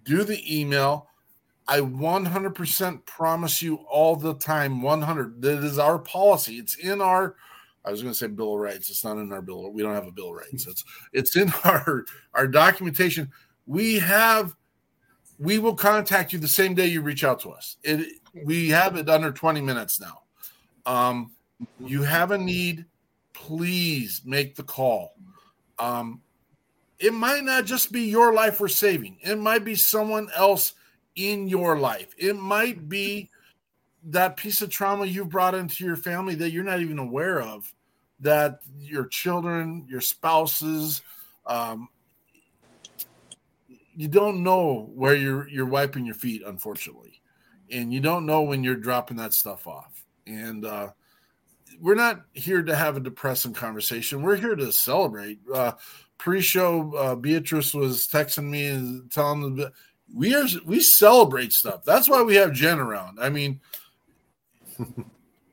do 0.04 0.24
the 0.24 0.60
email 0.60 1.08
I 1.68 1.78
100% 1.78 3.06
promise 3.06 3.62
you 3.62 3.76
all 3.88 4.16
the 4.16 4.34
time 4.34 4.82
100 4.82 5.42
that 5.42 5.64
is 5.64 5.78
our 5.78 5.98
policy. 5.98 6.56
It's 6.56 6.76
in 6.76 7.00
our 7.00 7.36
I 7.84 7.90
was 7.90 8.00
going 8.00 8.12
to 8.12 8.18
say 8.18 8.28
bill 8.28 8.54
of 8.54 8.60
rights. 8.60 8.90
It's 8.90 9.04
not 9.04 9.16
in 9.16 9.32
our 9.32 9.42
bill. 9.42 9.70
We 9.70 9.82
don't 9.82 9.94
have 9.94 10.06
a 10.06 10.12
bill 10.12 10.30
of 10.30 10.36
rights. 10.36 10.66
It's 10.66 10.84
it's 11.12 11.36
in 11.36 11.52
our 11.64 12.04
our 12.34 12.46
documentation. 12.46 13.30
We 13.66 13.98
have 13.98 14.56
we 15.38 15.58
will 15.58 15.74
contact 15.74 16.32
you 16.32 16.38
the 16.38 16.48
same 16.48 16.74
day 16.74 16.86
you 16.86 17.02
reach 17.02 17.24
out 17.24 17.40
to 17.40 17.50
us. 17.50 17.76
It 17.82 18.20
we 18.44 18.68
have 18.70 18.96
it 18.96 19.08
under 19.08 19.32
20 19.32 19.60
minutes 19.60 20.00
now. 20.00 20.22
Um 20.86 21.32
you 21.80 22.02
have 22.02 22.32
a 22.32 22.38
need, 22.38 22.86
please 23.34 24.22
make 24.24 24.54
the 24.54 24.64
call. 24.64 25.14
Um 25.78 26.20
it 26.98 27.12
might 27.12 27.42
not 27.42 27.64
just 27.64 27.90
be 27.90 28.02
your 28.02 28.32
life 28.32 28.60
we're 28.60 28.68
saving. 28.68 29.18
It 29.22 29.36
might 29.36 29.64
be 29.64 29.74
someone 29.74 30.28
else 30.36 30.74
in 31.16 31.48
your 31.48 31.78
life. 31.78 32.14
It 32.18 32.36
might 32.36 32.88
be 32.88 33.30
that 34.04 34.36
piece 34.36 34.62
of 34.62 34.70
trauma 34.70 35.06
you've 35.06 35.28
brought 35.28 35.54
into 35.54 35.84
your 35.84 35.96
family 35.96 36.34
that 36.36 36.50
you're 36.50 36.64
not 36.64 36.80
even 36.80 36.98
aware 36.98 37.40
of, 37.40 37.72
that 38.20 38.60
your 38.78 39.06
children, 39.06 39.86
your 39.88 40.00
spouses, 40.00 41.02
um, 41.46 41.88
you 43.94 44.08
don't 44.08 44.42
know 44.42 44.90
where 44.94 45.14
you're 45.14 45.48
you're 45.48 45.66
wiping 45.66 46.06
your 46.06 46.14
feet, 46.14 46.42
unfortunately, 46.46 47.20
and 47.70 47.92
you 47.92 48.00
don't 48.00 48.26
know 48.26 48.42
when 48.42 48.64
you're 48.64 48.74
dropping 48.74 49.18
that 49.18 49.34
stuff 49.34 49.66
off. 49.66 50.04
And 50.26 50.64
uh, 50.64 50.90
we're 51.80 51.94
not 51.94 52.22
here 52.32 52.62
to 52.62 52.74
have 52.74 52.96
a 52.96 53.00
depressing 53.00 53.52
conversation. 53.52 54.22
We're 54.22 54.36
here 54.36 54.56
to 54.56 54.72
celebrate. 54.72 55.40
Uh, 55.52 55.72
pre-show, 56.16 56.94
uh, 56.94 57.14
Beatrice 57.16 57.74
was 57.74 58.06
texting 58.06 58.48
me 58.48 58.68
and 58.68 59.10
telling 59.10 59.56
them 59.56 59.72
we 60.14 60.34
are 60.34 60.46
we 60.64 60.80
celebrate 60.80 61.52
stuff. 61.52 61.84
That's 61.84 62.08
why 62.08 62.22
we 62.22 62.36
have 62.36 62.52
Jenn 62.52 62.78
around. 62.78 63.18
I 63.20 63.28
mean, 63.30 63.60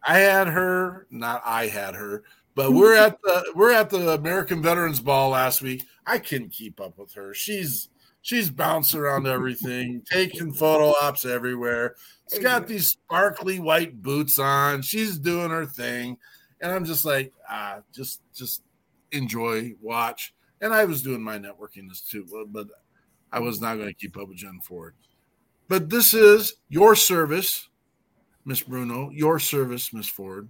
I 0.04 0.20
had 0.20 0.48
her, 0.48 1.08
not 1.10 1.42
I 1.46 1.68
had 1.68 1.96
her, 1.96 2.24
but 2.56 2.74
we're 2.74 2.96
at 2.96 3.22
the 3.22 3.52
we're 3.56 3.72
at 3.72 3.90
the 3.90 4.14
American 4.14 4.62
Veterans 4.62 5.00
Ball 5.00 5.30
last 5.30 5.62
week. 5.62 5.86
I 6.06 6.20
couldn't 6.20 6.52
keep 6.52 6.82
up 6.82 6.98
with 6.98 7.14
her. 7.14 7.34
She's 7.34 7.90
she's 8.22 8.50
bouncing 8.50 9.00
around 9.00 9.28
everything, 9.28 10.04
taking 10.12 10.52
photo 10.52 10.94
ops 11.02 11.26
everywhere. 11.26 11.96
She's 12.30 12.40
got 12.40 12.68
these 12.68 12.90
sparkly 12.90 13.60
white 13.60 14.02
boots 14.02 14.38
on. 14.40 14.82
She's 14.82 15.18
doing 15.18 15.50
her 15.50 15.66
thing, 15.66 16.18
and 16.62 16.72
I'm 16.72 16.86
just 16.86 17.06
like, 17.06 17.34
ah, 17.50 17.80
just 17.94 18.22
just 18.36 18.64
enjoy, 19.12 19.74
watch. 19.82 20.34
And 20.62 20.74
I 20.74 20.84
was 20.86 21.02
doing 21.02 21.24
my 21.24 21.40
networking 21.40 21.88
this 21.88 22.02
too, 22.02 22.26
but 22.52 22.68
I 23.32 23.40
was 23.40 23.62
not 23.62 23.76
going 23.76 23.88
to 23.88 23.94
keep 23.94 24.18
up 24.18 24.28
with 24.28 24.38
Jenn 24.38 24.60
Ford. 24.64 24.96
But 25.68 25.90
this 25.90 26.14
is 26.14 26.56
your 26.70 26.96
service, 26.96 27.68
Miss 28.46 28.62
Bruno. 28.62 29.10
Your 29.12 29.40
service, 29.40 29.94
Miss 29.94 30.08
Ford, 30.08 30.50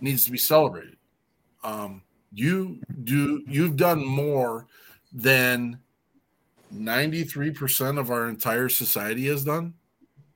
needs 0.00 0.24
to 0.24 0.32
be 0.32 0.38
celebrated. 0.38 0.96
Um, 1.64 2.02
you 2.32 2.80
do. 3.04 3.42
You've 3.46 3.76
done 3.76 4.04
more 4.04 4.66
than 5.12 5.78
ninety-three 6.70 7.52
percent 7.52 7.98
of 7.98 8.10
our 8.10 8.28
entire 8.28 8.68
society 8.68 9.26
has 9.28 9.44
done, 9.44 9.74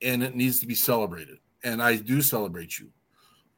and 0.01 0.23
it 0.23 0.35
needs 0.35 0.61
to 0.61 0.67
be 0.67 0.75
celebrated. 0.75 1.39
And 1.65 1.83
I 1.83 1.97
do 1.97 2.23
celebrate 2.23 2.79
you. 2.79 2.89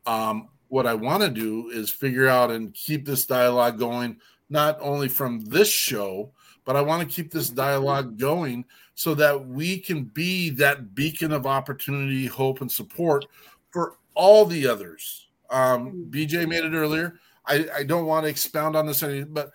Um, 0.07 0.49
what 0.69 0.87
I 0.87 0.95
want 0.95 1.23
to 1.23 1.31
do 1.31 1.71
is 1.71 1.91
figure 1.91 2.29
out 2.29 2.51
and 2.51 2.75
keep 2.75 3.07
this 3.07 3.25
dialogue 3.25 3.79
going, 3.79 4.19
not 4.51 4.77
only 4.81 5.09
from 5.09 5.45
this 5.45 5.69
show 5.69 6.33
but 6.65 6.77
I 6.77 6.81
want 6.81 7.09
to 7.09 7.15
keep 7.15 7.31
this 7.31 7.51
dialogue 7.51 8.19
going 8.19 8.65
so 8.95 9.15
that 9.15 9.49
we 9.49 9.79
can 9.79 10.05
be 10.05 10.51
that 10.51 10.95
beacon 10.95 11.33
of 11.33 11.47
opportunity, 11.47 12.27
hope, 12.27 12.61
and 12.61 12.71
support 12.71 13.27
for 13.71 13.97
all 14.15 14.45
the 14.45 14.67
others. 14.67 15.29
Um, 15.51 16.07
BJ 16.11 16.49
made 16.49 16.65
it 16.65 16.73
earlier. 16.73 17.19
I, 17.47 17.67
I 17.77 17.85
don't 17.85 18.07
want 18.07 18.25
to 18.25 18.31
expound 18.31 18.77
on 18.77 18.87
this 18.87 19.03
any, 19.03 19.25
but 19.25 19.51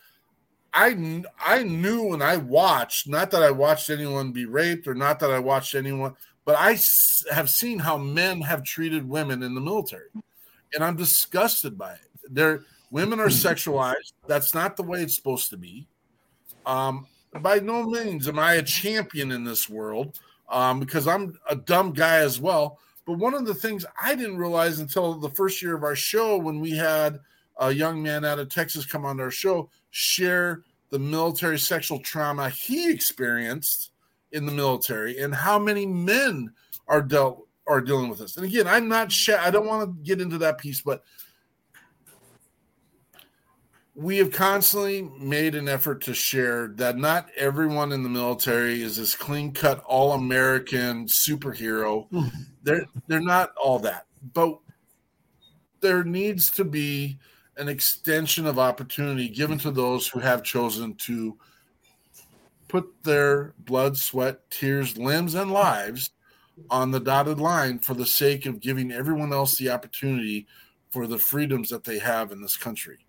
I 0.74 1.24
I 1.44 1.64
knew 1.64 2.04
when 2.10 2.22
I 2.22 2.38
watched, 2.38 3.08
not 3.08 3.32
that 3.32 3.42
I 3.42 3.50
watched 3.50 3.90
anyone 3.90 4.32
be 4.32 4.46
raped 4.46 4.88
or 4.88 4.94
not 4.94 5.20
that 5.20 5.32
I 5.32 5.40
watched 5.40 5.74
anyone, 5.74 6.16
but 6.46 6.56
I 6.58 6.74
s- 6.74 7.26
have 7.32 7.50
seen 7.50 7.80
how 7.80 7.98
men 7.98 8.42
have 8.42 8.64
treated 8.64 9.08
women 9.08 9.42
in 9.42 9.56
the 9.56 9.62
military, 9.62 10.10
and 10.74 10.84
I'm 10.84 10.96
disgusted 10.96 11.78
by 11.78 11.94
it. 11.94 12.10
They're 12.30 12.62
women 12.92 13.20
are 13.20 13.28
sexualized. 13.28 14.14
That's 14.28 14.54
not 14.54 14.78
the 14.78 14.84
way 14.84 15.02
it's 15.02 15.16
supposed 15.16 15.50
to 15.50 15.58
be. 15.58 15.88
Um, 16.66 17.08
by 17.42 17.60
no 17.60 17.84
means 17.84 18.28
am 18.28 18.40
I 18.40 18.56
a 18.56 18.64
champion 18.64 19.32
in 19.32 19.44
this 19.44 19.70
world 19.70 20.20
um, 20.50 20.80
because 20.80 21.08
I'm 21.08 21.40
a 21.50 21.56
dumb 21.56 21.94
guy 21.94 22.18
as 22.18 22.40
well. 22.40 22.80
But 23.06 23.18
one 23.18 23.34
of 23.34 23.46
the 23.46 23.54
things 23.54 23.86
I 24.02 24.16
didn't 24.16 24.38
realize 24.38 24.80
until 24.80 25.16
the 25.16 25.30
first 25.30 25.62
year 25.62 25.76
of 25.76 25.84
our 25.84 25.96
show, 25.96 26.38
when 26.38 26.60
we 26.60 26.72
had 26.72 27.20
a 27.58 27.72
young 27.72 28.02
man 28.02 28.24
out 28.26 28.40
of 28.40 28.50
Texas 28.50 28.86
come 28.86 29.06
on 29.06 29.20
our 29.20 29.32
show, 29.32 29.70
share 29.92 30.64
the 30.90 31.00
military 31.00 31.60
sexual 31.60 32.00
trauma 32.00 32.50
he 32.50 32.92
experienced 32.92 33.92
in 34.32 34.46
the 34.46 34.52
military 34.52 35.20
and 35.20 35.34
how 35.34 35.58
many 35.58 35.86
men 35.86 36.52
are 36.88 37.02
dealt 37.02 37.48
are 37.68 37.82
dealing 37.82 38.10
with 38.10 38.20
this. 38.20 38.36
And 38.36 38.46
again, 38.46 38.68
I'm 38.68 38.88
not 38.88 39.12
sh- 39.12 39.30
I 39.30 39.52
don't 39.52 39.68
want 39.68 39.88
to 39.88 40.04
get 40.04 40.22
into 40.22 40.40
that 40.40 40.58
piece, 40.58 40.82
but 40.82 41.04
we 44.00 44.18
have 44.18 44.32
constantly 44.32 45.02
made 45.20 45.56
an 45.56 45.68
effort 45.68 46.02
to 46.02 46.14
share 46.14 46.70
that 46.70 46.98
not 46.98 47.30
everyone 47.36 47.92
in 47.92 48.02
the 48.02 48.08
military 48.08 48.82
is 48.82 48.96
this 48.96 49.14
clean 49.14 49.52
cut 49.52 49.84
all 49.86 50.14
American 50.14 51.06
superhero. 51.06 52.10
Mm-hmm. 52.10 52.42
they're 52.64 52.86
they're 53.08 53.20
not 53.20 53.52
all 53.62 53.78
that. 53.80 54.06
But 54.34 54.58
there 55.82 56.06
needs 56.06 56.50
to 56.52 56.64
be 56.64 57.20
an 57.58 57.68
extension 57.68 58.48
of 58.48 58.58
opportunity 58.58 59.28
given 59.28 59.58
to 59.60 59.72
those 59.72 60.08
who 60.08 60.20
have 60.20 60.44
chosen 60.44 60.96
to 60.96 61.38
put 62.70 62.86
their 63.04 63.54
blood, 63.60 63.98
sweat, 63.98 64.50
tears, 64.50 64.98
limbs, 64.98 65.36
and 65.36 65.52
lives 65.52 66.12
on 66.70 66.92
the 66.92 67.02
dotted 67.02 67.42
line 67.42 67.80
for 67.80 67.96
the 67.96 68.06
sake 68.06 68.46
of 68.46 68.62
giving 68.62 68.94
everyone 68.94 69.34
else 69.34 69.58
the 69.58 69.70
opportunity 69.70 70.48
for 70.90 71.06
the 71.06 71.18
freedoms 71.18 71.70
that 71.70 71.84
they 71.84 72.00
have 72.00 72.32
in 72.32 72.42
this 72.42 72.56
country. 72.56 73.00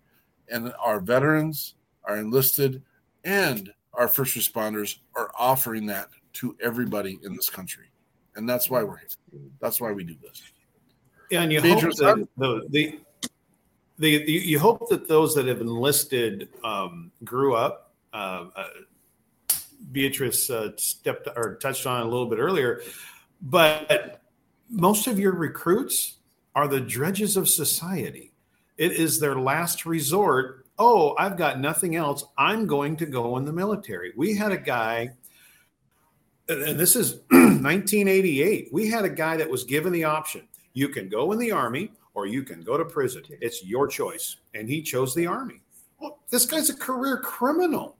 And 0.51 0.73
our 0.83 0.99
veterans, 0.99 1.75
our 2.03 2.17
enlisted, 2.17 2.81
and 3.23 3.73
our 3.93 4.07
first 4.07 4.35
responders 4.35 4.97
are 5.15 5.31
offering 5.37 5.85
that 5.87 6.09
to 6.33 6.55
everybody 6.61 7.19
in 7.23 7.35
this 7.35 7.49
country. 7.49 7.85
And 8.35 8.47
that's 8.47 8.69
why 8.69 8.83
we're 8.83 8.97
here. 8.97 9.07
That's 9.59 9.81
why 9.81 9.91
we 9.91 10.03
do 10.03 10.15
this. 10.21 10.41
Yeah, 11.29 11.43
and 11.43 11.51
you 11.51 11.61
Beatrice, 11.61 11.99
hope 11.99 12.17
that 12.17 12.27
the, 12.37 12.67
the 12.69 12.99
the 13.97 14.09
you 14.09 14.59
hope 14.59 14.89
that 14.89 15.07
those 15.07 15.35
that 15.35 15.47
have 15.47 15.61
enlisted 15.61 16.49
um, 16.63 17.11
grew 17.23 17.55
up. 17.55 17.93
Uh, 18.13 18.45
uh, 18.55 18.67
Beatrice 19.91 20.49
uh, 20.49 20.71
stepped 20.75 21.27
or 21.35 21.55
touched 21.55 21.85
on 21.85 22.01
it 22.01 22.05
a 22.05 22.09
little 22.09 22.27
bit 22.27 22.39
earlier, 22.39 22.81
but 23.41 24.21
most 24.69 25.07
of 25.07 25.19
your 25.19 25.33
recruits 25.33 26.17
are 26.55 26.67
the 26.67 26.79
dredges 26.79 27.37
of 27.37 27.47
society. 27.47 28.30
It 28.81 28.93
is 28.93 29.19
their 29.19 29.35
last 29.35 29.85
resort. 29.85 30.65
Oh, 30.79 31.13
I've 31.19 31.37
got 31.37 31.59
nothing 31.59 31.95
else. 31.95 32.23
I'm 32.35 32.65
going 32.65 32.97
to 32.97 33.05
go 33.05 33.37
in 33.37 33.45
the 33.45 33.53
military. 33.53 34.11
We 34.17 34.35
had 34.35 34.51
a 34.51 34.57
guy, 34.57 35.11
and 36.49 36.79
this 36.79 36.95
is 36.95 37.13
1988. 37.29 38.69
We 38.73 38.87
had 38.87 39.05
a 39.05 39.09
guy 39.09 39.37
that 39.37 39.47
was 39.47 39.65
given 39.65 39.93
the 39.93 40.05
option 40.05 40.47
you 40.73 40.89
can 40.89 41.09
go 41.09 41.31
in 41.31 41.37
the 41.37 41.51
army 41.51 41.91
or 42.15 42.25
you 42.25 42.41
can 42.41 42.63
go 42.63 42.75
to 42.75 42.83
prison. 42.83 43.21
It's 43.29 43.63
your 43.63 43.87
choice. 43.87 44.37
And 44.55 44.67
he 44.67 44.81
chose 44.81 45.13
the 45.13 45.27
army. 45.27 45.61
Well, 45.99 46.17
this 46.31 46.47
guy's 46.47 46.71
a 46.71 46.75
career 46.75 47.17
criminal 47.17 47.97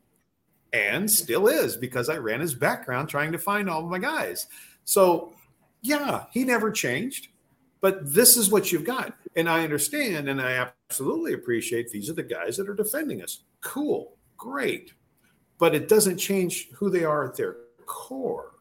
and 0.73 1.09
still 1.09 1.47
is 1.47 1.77
because 1.77 2.09
I 2.09 2.17
ran 2.17 2.39
his 2.39 2.55
background 2.55 3.07
trying 3.07 3.31
to 3.33 3.37
find 3.37 3.69
all 3.69 3.83
my 3.83 3.99
guys. 3.99 4.47
So, 4.85 5.35
yeah, 5.83 6.25
he 6.31 6.43
never 6.43 6.71
changed, 6.71 7.27
but 7.81 8.11
this 8.11 8.35
is 8.35 8.49
what 8.49 8.71
you've 8.71 8.83
got. 8.83 9.13
And 9.35 9.49
I 9.49 9.63
understand 9.63 10.27
and 10.27 10.41
I 10.41 10.71
absolutely 10.89 11.33
appreciate 11.33 11.89
these 11.89 12.09
are 12.09 12.13
the 12.13 12.23
guys 12.23 12.57
that 12.57 12.67
are 12.67 12.73
defending 12.73 13.21
us. 13.21 13.43
Cool, 13.61 14.13
great. 14.37 14.93
But 15.57 15.73
it 15.75 15.87
doesn't 15.87 16.17
change 16.17 16.69
who 16.71 16.89
they 16.89 17.03
are 17.03 17.25
at 17.25 17.35
their 17.35 17.55
core. 17.85 18.51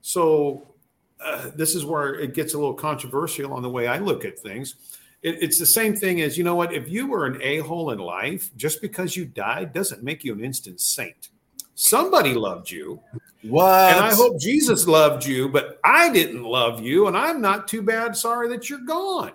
So, 0.00 0.74
uh, 1.20 1.50
this 1.54 1.74
is 1.74 1.84
where 1.84 2.14
it 2.14 2.34
gets 2.34 2.54
a 2.54 2.58
little 2.58 2.74
controversial 2.74 3.52
on 3.52 3.62
the 3.62 3.70
way 3.70 3.86
I 3.86 3.98
look 3.98 4.24
at 4.24 4.38
things. 4.38 4.76
It, 5.22 5.42
it's 5.42 5.58
the 5.58 5.66
same 5.66 5.96
thing 5.96 6.20
as 6.20 6.36
you 6.36 6.44
know 6.44 6.54
what? 6.54 6.72
If 6.72 6.88
you 6.88 7.06
were 7.06 7.26
an 7.26 7.40
a 7.42 7.58
hole 7.58 7.90
in 7.90 7.98
life, 7.98 8.54
just 8.56 8.80
because 8.80 9.16
you 9.16 9.24
died 9.24 9.72
doesn't 9.72 10.02
make 10.02 10.24
you 10.24 10.34
an 10.34 10.44
instant 10.44 10.80
saint. 10.80 11.30
Somebody 11.74 12.34
loved 12.34 12.70
you. 12.70 13.00
What? 13.42 13.94
And 13.94 14.04
I 14.04 14.14
hope 14.14 14.40
Jesus 14.40 14.86
loved 14.86 15.24
you, 15.26 15.48
but 15.48 15.78
I 15.84 16.10
didn't 16.10 16.42
love 16.42 16.80
you, 16.82 17.06
and 17.06 17.16
I'm 17.16 17.40
not 17.40 17.68
too 17.68 17.82
bad 17.82 18.16
sorry 18.16 18.48
that 18.48 18.68
you're 18.68 18.78
gone. 18.86 19.32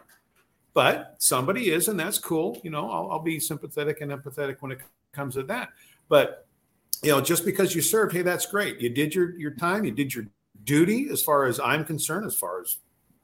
But 0.73 1.15
somebody 1.17 1.71
is, 1.71 1.87
and 1.87 1.99
that's 1.99 2.17
cool. 2.17 2.59
You 2.63 2.71
know, 2.71 2.89
I'll, 2.89 3.11
I'll 3.11 3.19
be 3.19 3.39
sympathetic 3.39 4.01
and 4.01 4.11
empathetic 4.11 4.57
when 4.61 4.71
it 4.71 4.79
comes 5.11 5.35
to 5.35 5.43
that. 5.43 5.69
But 6.07 6.47
you 7.03 7.11
know, 7.11 7.19
just 7.19 7.45
because 7.45 7.75
you 7.75 7.81
served, 7.81 8.13
hey, 8.13 8.21
that's 8.21 8.45
great. 8.45 8.79
You 8.79 8.89
did 8.89 9.13
your 9.13 9.37
your 9.37 9.51
time, 9.51 9.83
you 9.83 9.91
did 9.91 10.13
your 10.13 10.27
duty 10.63 11.09
as 11.11 11.21
far 11.21 11.45
as 11.45 11.59
I'm 11.59 11.83
concerned, 11.83 12.25
as 12.25 12.35
far 12.35 12.61
as 12.61 12.77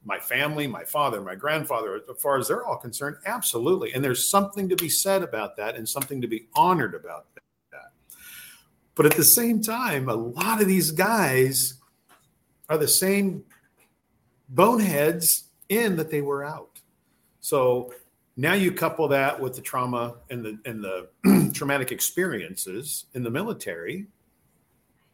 my 0.08 0.18
family, 0.18 0.68
my 0.68 0.86
father, 0.86 1.22
my 1.22 1.36
grandfather, 1.36 2.02
as 2.10 2.22
far 2.22 2.38
as 2.38 2.48
they're 2.48 2.66
all 2.66 2.78
concerned, 2.78 3.18
absolutely. 3.26 3.94
And 3.94 4.04
there's 4.04 4.30
something 4.30 4.70
to 4.70 4.76
be 4.76 4.88
said 4.88 5.22
about 5.22 5.58
that 5.58 5.76
and 5.76 5.88
something 5.88 6.22
to 6.22 6.28
be 6.28 6.48
honored 6.56 6.96
about 6.96 7.26
that. 7.36 7.42
But 8.96 9.06
at 9.06 9.16
the 9.16 9.24
same 9.24 9.62
time, 9.62 10.10
a 10.10 10.16
lot 10.16 10.62
of 10.62 10.68
these 10.68 10.92
guys 10.92 11.76
are 12.70 12.78
the 12.78 12.88
same 12.88 13.44
boneheads 14.50 15.50
in 15.70 15.98
that 15.98 16.10
they 16.10 16.22
were 16.22 16.44
out. 16.44 16.77
So 17.48 17.94
now 18.36 18.56
you 18.56 18.74
couple 18.74 19.08
that 19.08 19.40
with 19.40 19.56
the 19.56 19.62
trauma 19.62 20.16
and 20.30 20.44
the 20.44 20.60
and 20.66 20.84
the 20.84 21.52
traumatic 21.54 21.94
experiences 21.94 23.06
in 23.14 23.24
the 23.24 23.30
military. 23.30 24.06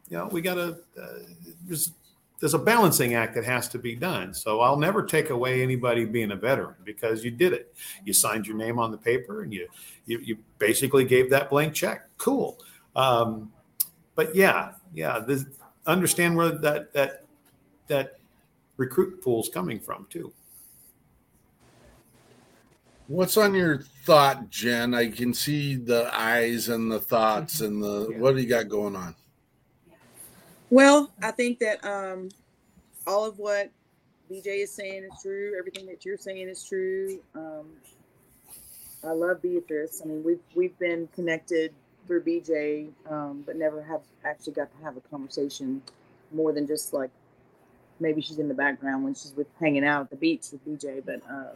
You 0.08 0.18
know, 0.18 0.26
we 0.26 0.40
got 0.42 0.54
to 0.54 0.76
uh, 1.00 1.18
there's 1.64 1.92
there's 2.40 2.54
a 2.54 2.58
balancing 2.58 3.14
act 3.14 3.36
that 3.36 3.44
has 3.44 3.68
to 3.68 3.78
be 3.78 3.94
done. 3.94 4.34
So 4.34 4.62
I'll 4.62 4.76
never 4.76 5.04
take 5.04 5.30
away 5.30 5.62
anybody 5.62 6.04
being 6.04 6.32
a 6.32 6.36
veteran 6.36 6.74
because 6.82 7.24
you 7.24 7.30
did 7.30 7.52
it. 7.52 7.72
You 8.04 8.12
signed 8.12 8.48
your 8.48 8.56
name 8.56 8.80
on 8.80 8.90
the 8.90 8.98
paper 8.98 9.44
and 9.44 9.52
you 9.52 9.68
you, 10.06 10.18
you 10.18 10.38
basically 10.58 11.04
gave 11.04 11.30
that 11.30 11.50
blank 11.50 11.72
check. 11.72 12.08
Cool. 12.18 12.58
Um, 12.96 13.52
but 14.16 14.34
yeah, 14.34 14.72
yeah, 14.92 15.20
this, 15.20 15.44
understand 15.86 16.36
where 16.36 16.50
that 16.50 16.92
that 16.94 17.26
that 17.86 18.18
recruit 18.76 19.22
pool's 19.22 19.48
coming 19.48 19.78
from 19.78 20.08
too. 20.10 20.32
What's 23.06 23.36
on 23.36 23.54
your 23.54 23.80
thought, 24.04 24.48
Jenn? 24.48 24.94
I 24.94 25.10
can 25.10 25.34
see 25.34 25.76
the 25.76 26.10
eyes 26.14 26.70
and 26.70 26.90
the 26.90 27.00
thoughts 27.00 27.60
and 27.60 27.82
the 27.82 28.14
what 28.16 28.34
do 28.34 28.40
you 28.40 28.48
got 28.48 28.68
going 28.68 28.96
on? 28.96 29.14
Well, 30.70 31.12
I 31.22 31.30
think 31.30 31.58
that 31.58 31.84
um, 31.84 32.30
all 33.06 33.26
of 33.26 33.38
what 33.38 33.70
BJ 34.30 34.62
is 34.62 34.72
saying 34.72 35.04
is 35.04 35.22
true. 35.22 35.54
Everything 35.58 35.86
that 35.86 36.04
you're 36.06 36.16
saying 36.16 36.48
is 36.48 36.64
true. 36.64 37.20
Um, 37.34 37.66
I 39.04 39.10
love 39.10 39.42
Beatrice. 39.42 40.00
I 40.02 40.08
mean, 40.08 40.24
we've 40.24 40.40
we've 40.54 40.78
been 40.78 41.06
connected 41.14 41.74
through 42.06 42.22
BJ, 42.22 42.88
um, 43.10 43.42
but 43.44 43.56
never 43.56 43.82
have 43.82 44.00
actually 44.24 44.54
got 44.54 44.70
to 44.78 44.84
have 44.84 44.96
a 44.96 45.00
conversation 45.02 45.82
more 46.32 46.52
than 46.52 46.66
just 46.66 46.94
like 46.94 47.10
maybe 48.00 48.22
she's 48.22 48.38
in 48.38 48.48
the 48.48 48.54
background 48.54 49.04
when 49.04 49.14
she's 49.14 49.34
with 49.36 49.46
hanging 49.60 49.84
out 49.84 50.02
at 50.02 50.10
the 50.10 50.16
beach 50.16 50.46
with 50.52 50.66
BJ. 50.66 51.04
But 51.04 51.20
uh, 51.30 51.52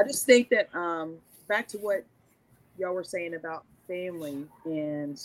I 0.00 0.04
just 0.04 0.24
think 0.24 0.48
that 0.48 0.74
um, 0.74 1.16
back 1.46 1.68
to 1.68 1.78
what 1.78 2.04
y'all 2.78 2.94
were 2.94 3.04
saying 3.04 3.34
about 3.34 3.64
family 3.86 4.46
and 4.64 5.20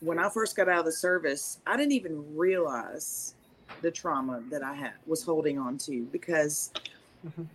when 0.00 0.18
I 0.18 0.28
first 0.28 0.54
got 0.56 0.68
out 0.68 0.80
of 0.80 0.84
the 0.84 0.92
service, 0.92 1.60
I 1.66 1.78
didn't 1.78 1.92
even 1.92 2.36
realize 2.36 3.34
the 3.80 3.90
trauma 3.90 4.42
that 4.50 4.62
I 4.62 4.74
had 4.74 4.92
was 5.06 5.22
holding 5.24 5.58
on 5.58 5.78
to 5.78 6.02
because 6.12 6.70
Mhm. 7.26 7.48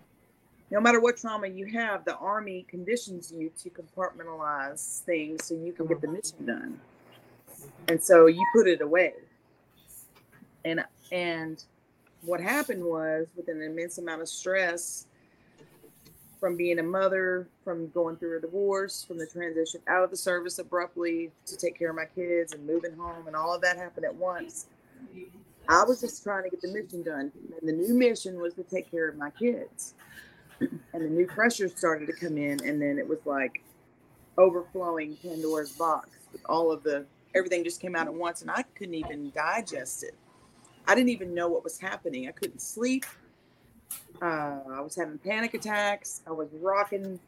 no 0.72 0.80
matter 0.80 1.00
what 1.00 1.18
trauma 1.18 1.48
you 1.48 1.68
have, 1.68 2.04
the 2.06 2.16
army 2.18 2.66
conditions 2.68 3.32
you 3.32 3.52
to 3.62 3.70
compartmentalize 3.70 5.02
things 5.02 5.46
so 5.46 5.54
you 5.54 5.74
can 5.74 5.86
get 5.86 6.02
the 6.02 6.08
mission 6.08 6.44
done. 6.46 6.82
And 7.88 8.04
so 8.04 8.26
you 8.26 8.44
put 8.54 8.68
it 8.68 8.82
away. 8.82 9.14
And 10.66 10.84
and 11.12 11.64
what 12.22 12.42
happened 12.42 12.84
was 12.84 13.28
with 13.36 13.48
an 13.48 13.62
immense 13.62 14.00
amount 14.00 14.22
of 14.24 14.30
stress 14.30 15.06
from 16.40 16.56
being 16.56 16.80
a 16.80 16.84
mother, 16.84 17.48
from 17.64 17.90
going 17.90 18.16
through 18.16 18.38
a 18.38 18.42
divorce, 18.42 19.04
from 19.04 19.18
the 19.18 19.28
transition 19.28 19.82
out 19.88 20.04
of 20.04 20.10
the 20.10 20.18
service 20.18 20.60
abruptly 20.60 21.32
to 21.46 21.58
take 21.58 21.78
care 21.78 21.90
of 21.90 21.96
my 21.96 22.06
kids 22.06 22.54
and 22.54 22.66
moving 22.66 22.94
home, 22.96 23.28
and 23.28 23.36
all 23.36 23.54
of 23.54 23.62
that 23.62 23.78
happened 23.78 24.06
at 24.06 24.16
once. 24.16 24.68
I 25.68 25.84
was 25.84 26.02
just 26.02 26.24
trying 26.24 26.44
to 26.46 26.50
get 26.50 26.62
the 26.62 26.70
mission 26.70 27.04
done. 27.04 27.32
And 27.60 27.70
the 27.70 27.74
new 27.74 27.94
mission 27.94 28.40
was 28.40 28.54
to 28.56 28.64
take 28.64 28.90
care 28.90 29.08
of 29.08 29.18
my 29.18 29.30
kids. 29.30 29.94
And 30.60 30.80
the 30.94 31.10
new 31.10 31.28
pressures 31.28 31.76
started 31.76 32.08
to 32.08 32.14
come 32.14 32.38
in, 32.38 32.64
and 32.66 32.82
then 32.82 32.98
it 32.98 33.08
was 33.08 33.20
like 33.26 33.64
overflowing 34.38 35.16
Pandora's 35.18 35.72
box 35.72 36.10
with 36.32 36.42
all 36.48 36.72
of 36.72 36.84
the 36.84 37.06
everything 37.36 37.64
just 37.64 37.80
came 37.80 37.96
out 37.96 38.08
at 38.08 38.14
once, 38.14 38.42
and 38.42 38.50
I 38.50 38.64
couldn't 38.76 38.96
even 38.96 39.32
digest 39.32 40.04
it. 40.04 40.16
I 40.88 40.96
didn't 40.96 41.10
even 41.10 41.34
know 41.34 41.48
what 41.48 41.64
was 41.64 41.80
happening. 41.80 42.28
I 42.28 42.32
couldn't 42.32 42.62
sleep. 42.62 43.06
Uh, 44.22 44.60
I 44.72 44.82
was 44.82 44.96
having 44.96 45.18
panic 45.18 45.54
attacks. 45.54 46.22
I 46.28 46.32
was 46.32 46.50
rocking 46.60 47.20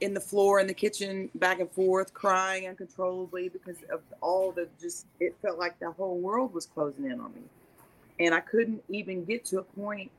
in 0.00 0.14
the 0.14 0.20
floor 0.20 0.60
in 0.60 0.66
the 0.66 0.74
kitchen 0.74 1.30
back 1.34 1.60
and 1.60 1.70
forth, 1.70 2.12
crying 2.12 2.68
uncontrollably 2.68 3.48
because 3.48 3.76
of 3.90 4.00
all 4.20 4.52
the 4.52 4.68
just, 4.80 5.06
it 5.20 5.34
felt 5.42 5.58
like 5.58 5.78
the 5.78 5.90
whole 5.90 6.18
world 6.18 6.52
was 6.52 6.66
closing 6.66 7.06
in 7.06 7.20
on 7.20 7.32
me. 7.34 7.42
And 8.18 8.34
I 8.34 8.40
couldn't 8.40 8.82
even 8.88 9.24
get 9.24 9.44
to 9.46 9.58
a 9.58 9.62
point 9.62 10.10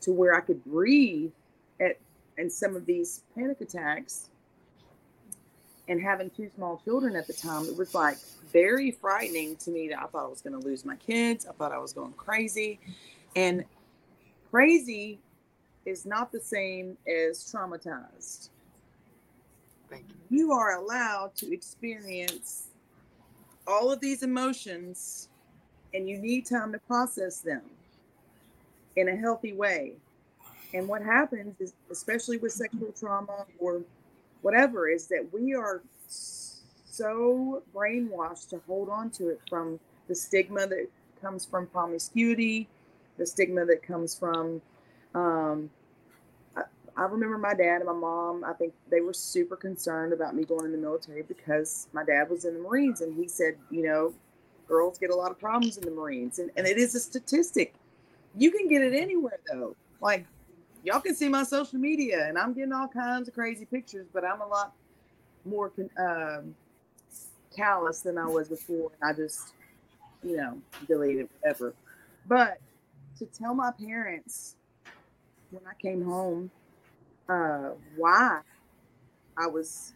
to 0.00 0.12
where 0.12 0.34
I 0.34 0.40
could 0.40 0.64
breathe 0.64 1.32
at 1.80 1.98
and 2.38 2.50
some 2.50 2.76
of 2.76 2.86
these 2.86 3.22
panic 3.34 3.60
attacks 3.60 4.30
and 5.88 6.00
having 6.00 6.30
two 6.30 6.50
small 6.54 6.80
children 6.84 7.16
at 7.16 7.26
the 7.26 7.32
time, 7.32 7.64
it 7.64 7.76
was 7.76 7.94
like 7.94 8.18
very 8.52 8.90
frightening 8.90 9.56
to 9.56 9.70
me 9.70 9.88
that 9.88 9.98
I 9.98 10.06
thought 10.06 10.24
I 10.24 10.28
was 10.28 10.40
going 10.40 10.58
to 10.58 10.66
lose 10.66 10.84
my 10.84 10.96
kids. 10.96 11.46
I 11.46 11.52
thought 11.52 11.72
I 11.72 11.78
was 11.78 11.92
going 11.92 12.12
crazy. 12.12 12.78
And 13.34 13.64
crazy 14.50 15.18
is 15.84 16.04
not 16.04 16.32
the 16.32 16.40
same 16.40 16.96
as 17.06 17.50
traumatized. 17.50 18.50
Thank 19.90 20.04
you. 20.08 20.38
You 20.38 20.52
are 20.52 20.76
allowed 20.76 21.34
to 21.36 21.52
experience 21.52 22.68
all 23.66 23.90
of 23.90 24.00
these 24.00 24.22
emotions 24.22 25.28
and 25.94 26.08
you 26.08 26.18
need 26.18 26.46
time 26.46 26.72
to 26.72 26.78
process 26.80 27.40
them 27.40 27.62
in 28.96 29.08
a 29.08 29.16
healthy 29.16 29.52
way. 29.52 29.94
And 30.74 30.86
what 30.86 31.02
happens 31.02 31.54
is, 31.60 31.72
especially 31.90 32.36
with 32.36 32.52
sexual 32.52 32.92
trauma 32.92 33.46
or 33.58 33.80
whatever, 34.42 34.88
is 34.88 35.06
that 35.06 35.26
we 35.32 35.54
are 35.54 35.82
so 36.06 37.62
brainwashed 37.74 38.50
to 38.50 38.60
hold 38.66 38.88
on 38.90 39.10
to 39.10 39.28
it 39.28 39.40
from 39.48 39.80
the 40.08 40.14
stigma 40.14 40.66
that 40.66 40.88
comes 41.22 41.44
from 41.44 41.66
promiscuity, 41.66 42.68
the 43.18 43.26
stigma 43.26 43.64
that 43.66 43.82
comes 43.82 44.18
from. 44.18 44.62
Um, 45.14 45.70
I, 46.56 46.62
I 46.96 47.02
remember 47.02 47.38
my 47.38 47.54
dad 47.54 47.76
and 47.76 47.86
my 47.86 47.92
mom. 47.92 48.44
I 48.44 48.52
think 48.54 48.72
they 48.90 49.00
were 49.00 49.12
super 49.12 49.56
concerned 49.56 50.12
about 50.12 50.34
me 50.34 50.44
going 50.44 50.64
in 50.64 50.72
the 50.72 50.78
military 50.78 51.22
because 51.22 51.88
my 51.92 52.04
dad 52.04 52.30
was 52.30 52.44
in 52.44 52.54
the 52.54 52.60
Marines, 52.60 53.00
and 53.00 53.14
he 53.14 53.28
said, 53.28 53.56
you 53.70 53.82
know, 53.82 54.14
girls 54.66 54.98
get 54.98 55.10
a 55.10 55.14
lot 55.14 55.30
of 55.30 55.38
problems 55.38 55.76
in 55.76 55.84
the 55.84 55.90
Marines, 55.90 56.38
and, 56.38 56.50
and 56.56 56.66
it 56.66 56.78
is 56.78 56.94
a 56.94 57.00
statistic. 57.00 57.74
You 58.36 58.50
can 58.50 58.68
get 58.68 58.82
it 58.82 58.94
anywhere 58.94 59.38
though. 59.50 59.74
Like 60.00 60.26
y'all 60.84 61.00
can 61.00 61.14
see 61.14 61.28
my 61.28 61.42
social 61.42 61.78
media, 61.78 62.26
and 62.26 62.38
I'm 62.38 62.52
getting 62.52 62.72
all 62.72 62.88
kinds 62.88 63.28
of 63.28 63.34
crazy 63.34 63.64
pictures, 63.64 64.06
but 64.12 64.24
I'm 64.24 64.40
a 64.40 64.46
lot 64.46 64.72
more 65.44 65.72
um, 65.98 66.54
callous 67.54 68.00
than 68.00 68.18
I 68.18 68.26
was 68.26 68.48
before, 68.48 68.90
and 69.00 69.10
I 69.10 69.14
just, 69.14 69.52
you 70.22 70.36
know, 70.36 70.58
deleted 70.86 71.28
whatever. 71.40 71.74
But 72.26 72.58
to 73.18 73.26
tell 73.26 73.54
my 73.54 73.70
parents 73.70 74.56
when 75.50 75.62
I 75.66 75.74
came 75.80 76.04
home 76.04 76.50
uh, 77.28 77.70
why 77.96 78.40
I 79.36 79.46
was 79.46 79.92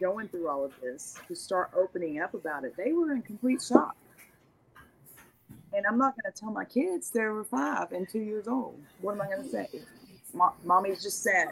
going 0.00 0.28
through 0.28 0.48
all 0.48 0.64
of 0.64 0.72
this, 0.80 1.18
to 1.28 1.34
start 1.34 1.70
opening 1.76 2.20
up 2.20 2.34
about 2.34 2.64
it, 2.64 2.74
they 2.76 2.92
were 2.92 3.12
in 3.12 3.22
complete 3.22 3.62
shock. 3.62 3.96
And 5.72 5.84
I'm 5.86 5.98
not 5.98 6.14
going 6.14 6.32
to 6.32 6.38
tell 6.38 6.50
my 6.50 6.64
kids 6.64 7.10
they 7.10 7.24
were 7.24 7.44
five 7.44 7.92
and 7.92 8.08
two 8.08 8.20
years 8.20 8.48
old. 8.48 8.80
What 9.00 9.12
am 9.12 9.22
I 9.22 9.26
going 9.26 9.42
to 9.42 9.48
say? 9.48 9.68
Mo- 10.32 10.54
mommy's 10.64 11.02
just 11.02 11.22
sad. 11.22 11.48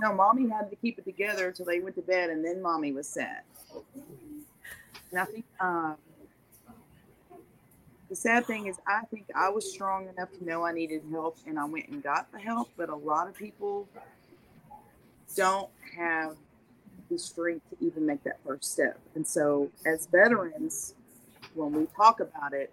No, 0.00 0.12
mommy 0.12 0.48
had 0.48 0.70
to 0.70 0.76
keep 0.76 0.98
it 0.98 1.04
together 1.04 1.48
until 1.48 1.64
they 1.64 1.80
went 1.80 1.96
to 1.96 2.02
bed, 2.02 2.30
and 2.30 2.44
then 2.44 2.60
mommy 2.60 2.92
was 2.92 3.08
sad. 3.08 3.42
And 5.10 5.20
I 5.20 5.24
think 5.24 5.44
um, 5.60 5.96
the 8.08 8.16
sad 8.16 8.46
thing 8.46 8.66
is, 8.66 8.76
I 8.86 9.04
think 9.10 9.26
I 9.34 9.48
was 9.48 9.70
strong 9.70 10.08
enough 10.08 10.32
to 10.38 10.44
know 10.44 10.64
I 10.64 10.72
needed 10.72 11.02
help, 11.10 11.38
and 11.46 11.58
I 11.58 11.64
went 11.64 11.88
and 11.88 12.02
got 12.02 12.30
the 12.32 12.38
help. 12.38 12.70
But 12.76 12.88
a 12.88 12.96
lot 12.96 13.28
of 13.28 13.34
people 13.34 13.88
don't 15.36 15.70
have 15.96 16.36
the 17.10 17.18
strength 17.18 17.68
to 17.70 17.84
even 17.84 18.06
make 18.06 18.22
that 18.24 18.38
first 18.44 18.72
step. 18.72 18.98
And 19.14 19.26
so, 19.26 19.70
as 19.84 20.06
veterans, 20.06 20.94
when 21.54 21.72
we 21.72 21.86
talk 21.96 22.20
about 22.20 22.52
it 22.52 22.72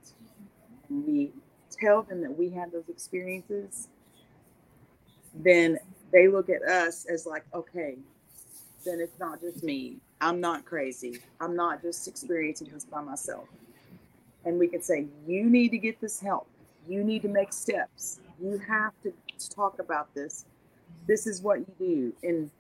we 0.90 1.32
tell 1.72 2.04
them 2.04 2.22
that 2.22 2.38
we 2.38 2.50
had 2.50 2.72
those 2.72 2.88
experiences, 2.90 3.88
then 5.34 5.80
they 6.12 6.28
look 6.28 6.50
at 6.50 6.62
us 6.64 7.06
as 7.06 7.26
like, 7.26 7.44
okay, 7.54 7.98
then 8.86 9.00
it's 9.00 9.18
not 9.20 9.42
just 9.42 9.64
me. 9.64 9.98
I'm 10.22 10.40
not 10.40 10.66
crazy. 10.66 11.20
I'm 11.40 11.56
not 11.56 11.82
just 11.82 12.08
experiencing 12.08 12.70
this 12.72 12.86
by 12.86 13.02
myself. 13.02 13.48
And 14.46 14.60
we 14.60 14.68
can 14.68 14.82
say, 14.82 15.08
you 15.28 15.50
need 15.50 15.70
to 15.70 15.78
get 15.78 16.02
this 16.02 16.20
help. 16.20 16.48
You 16.88 17.04
need 17.04 17.22
to 17.22 17.30
make 17.30 17.54
steps. 17.54 18.20
You 18.42 18.58
have 18.68 18.94
to 19.04 19.14
talk 19.50 19.80
about 19.80 20.14
this. 20.14 20.46
This 21.08 21.28
is 21.28 21.42
what 21.42 21.60
you 21.60 21.74
do. 21.80 22.14
And 22.24 22.52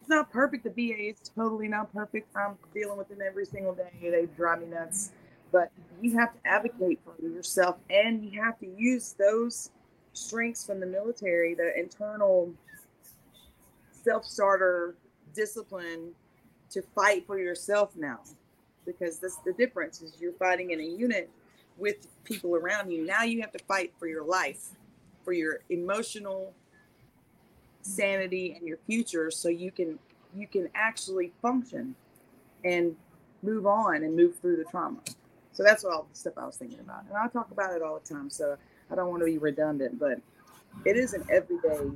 it's 0.00 0.08
not 0.08 0.30
perfect. 0.30 0.64
The 0.64 0.70
VA 0.70 1.10
is 1.10 1.16
totally 1.34 1.68
not 1.68 1.92
perfect. 1.92 2.34
I'm 2.36 2.56
dealing 2.72 2.96
with 2.96 3.08
them 3.08 3.18
every 3.26 3.44
single 3.44 3.74
day. 3.74 3.90
They 4.00 4.26
drive 4.36 4.60
me 4.60 4.68
nuts. 4.68 5.10
But 5.52 5.70
you 6.00 6.18
have 6.18 6.32
to 6.32 6.48
advocate 6.48 7.00
for 7.04 7.20
yourself 7.22 7.76
and 7.88 8.24
you 8.24 8.42
have 8.42 8.58
to 8.60 8.66
use 8.66 9.14
those 9.18 9.70
strengths 10.12 10.66
from 10.66 10.80
the 10.80 10.86
military, 10.86 11.54
the 11.54 11.78
internal 11.78 12.52
self-starter 14.04 14.96
discipline 15.34 16.12
to 16.70 16.82
fight 16.94 17.26
for 17.26 17.38
yourself 17.38 17.94
now 17.96 18.20
because 18.86 19.18
that's 19.18 19.36
the 19.38 19.52
difference 19.52 20.00
is 20.00 20.16
you're 20.20 20.32
fighting 20.32 20.70
in 20.70 20.80
a 20.80 20.84
unit 20.84 21.28
with 21.76 22.06
people 22.24 22.54
around 22.54 22.90
you. 22.90 23.04
Now 23.04 23.22
you 23.22 23.40
have 23.40 23.52
to 23.52 23.62
fight 23.64 23.92
for 23.98 24.06
your 24.06 24.24
life 24.24 24.70
for 25.24 25.32
your 25.32 25.60
emotional 25.70 26.54
sanity 27.82 28.54
and 28.56 28.66
your 28.66 28.78
future 28.86 29.30
so 29.30 29.48
you 29.48 29.70
can 29.70 29.98
you 30.34 30.46
can 30.46 30.68
actually 30.74 31.32
function 31.42 31.94
and 32.64 32.96
move 33.42 33.66
on 33.66 34.02
and 34.02 34.16
move 34.16 34.38
through 34.38 34.56
the 34.56 34.64
trauma. 34.64 34.98
So 35.52 35.62
that's 35.62 35.84
all 35.84 36.06
the 36.10 36.18
stuff 36.18 36.34
i 36.36 36.46
was 36.46 36.56
thinking 36.56 36.80
about. 36.80 37.04
And 37.08 37.16
i 37.16 37.26
talk 37.28 37.50
about 37.50 37.74
it 37.74 37.82
all 37.82 37.98
the 37.98 38.14
time 38.14 38.30
so 38.30 38.56
i 38.90 38.94
don't 38.94 39.08
want 39.08 39.20
to 39.20 39.26
be 39.26 39.38
redundant 39.38 39.98
but 39.98 40.20
it 40.84 40.96
is 40.96 41.14
an 41.14 41.24
everyday 41.30 41.90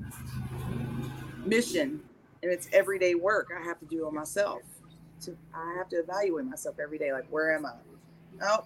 mission 1.44 2.00
and 2.42 2.50
it's 2.50 2.68
everyday 2.72 3.14
work 3.14 3.50
I 3.56 3.62
have 3.62 3.78
to 3.80 3.86
do 3.86 4.06
on 4.06 4.14
myself. 4.14 4.62
To 5.22 5.36
I 5.54 5.74
have 5.76 5.88
to 5.90 5.96
evaluate 5.96 6.46
myself 6.46 6.76
every 6.82 6.98
day. 6.98 7.12
Like, 7.12 7.26
where 7.30 7.54
am 7.54 7.66
I? 7.66 7.72
Oh, 8.42 8.64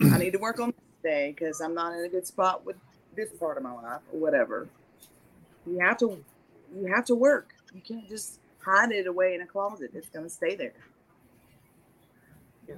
I 0.00 0.18
need 0.18 0.32
to 0.32 0.38
work 0.38 0.58
on 0.58 0.70
this 0.70 1.02
day 1.02 1.34
because 1.36 1.60
I'm 1.60 1.74
not 1.74 1.92
in 1.92 2.04
a 2.04 2.08
good 2.08 2.26
spot 2.26 2.66
with 2.66 2.76
this 3.14 3.30
part 3.30 3.56
of 3.56 3.62
my 3.62 3.72
life 3.72 4.00
or 4.12 4.18
whatever. 4.18 4.68
You 5.66 5.78
have 5.80 5.98
to, 5.98 6.24
you 6.74 6.92
have 6.92 7.04
to 7.06 7.14
work. 7.14 7.54
You 7.72 7.80
can't 7.80 8.08
just 8.08 8.40
hide 8.64 8.90
it 8.90 9.06
away 9.06 9.34
in 9.34 9.42
a 9.42 9.46
closet. 9.46 9.90
It's 9.94 10.08
gonna 10.08 10.28
stay 10.28 10.56
there. 10.56 10.74
Yeah. 12.68 12.74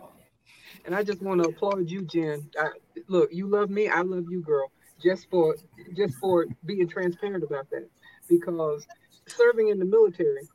And 0.85 0.95
I 0.95 1.03
just 1.03 1.23
want 1.23 1.43
to 1.43 1.49
applaud 1.49 1.89
you, 1.89 2.03
Jenn. 2.03 2.51
I, 2.59 2.69
look, 3.09 3.31
you 3.33 3.47
love 3.47 3.71
me. 3.71 3.89
I 3.89 4.03
love 4.03 4.25
you, 4.31 4.43
girl. 4.43 4.71
Just 5.03 5.31
for 5.31 5.57
just 5.97 6.15
for 6.17 6.47
being 6.65 6.89
transparent 6.89 7.43
about 7.43 7.71
that, 7.71 7.89
because 8.29 8.87
serving 9.27 9.69
in 9.69 9.79
the 9.79 9.85
military, 9.85 10.49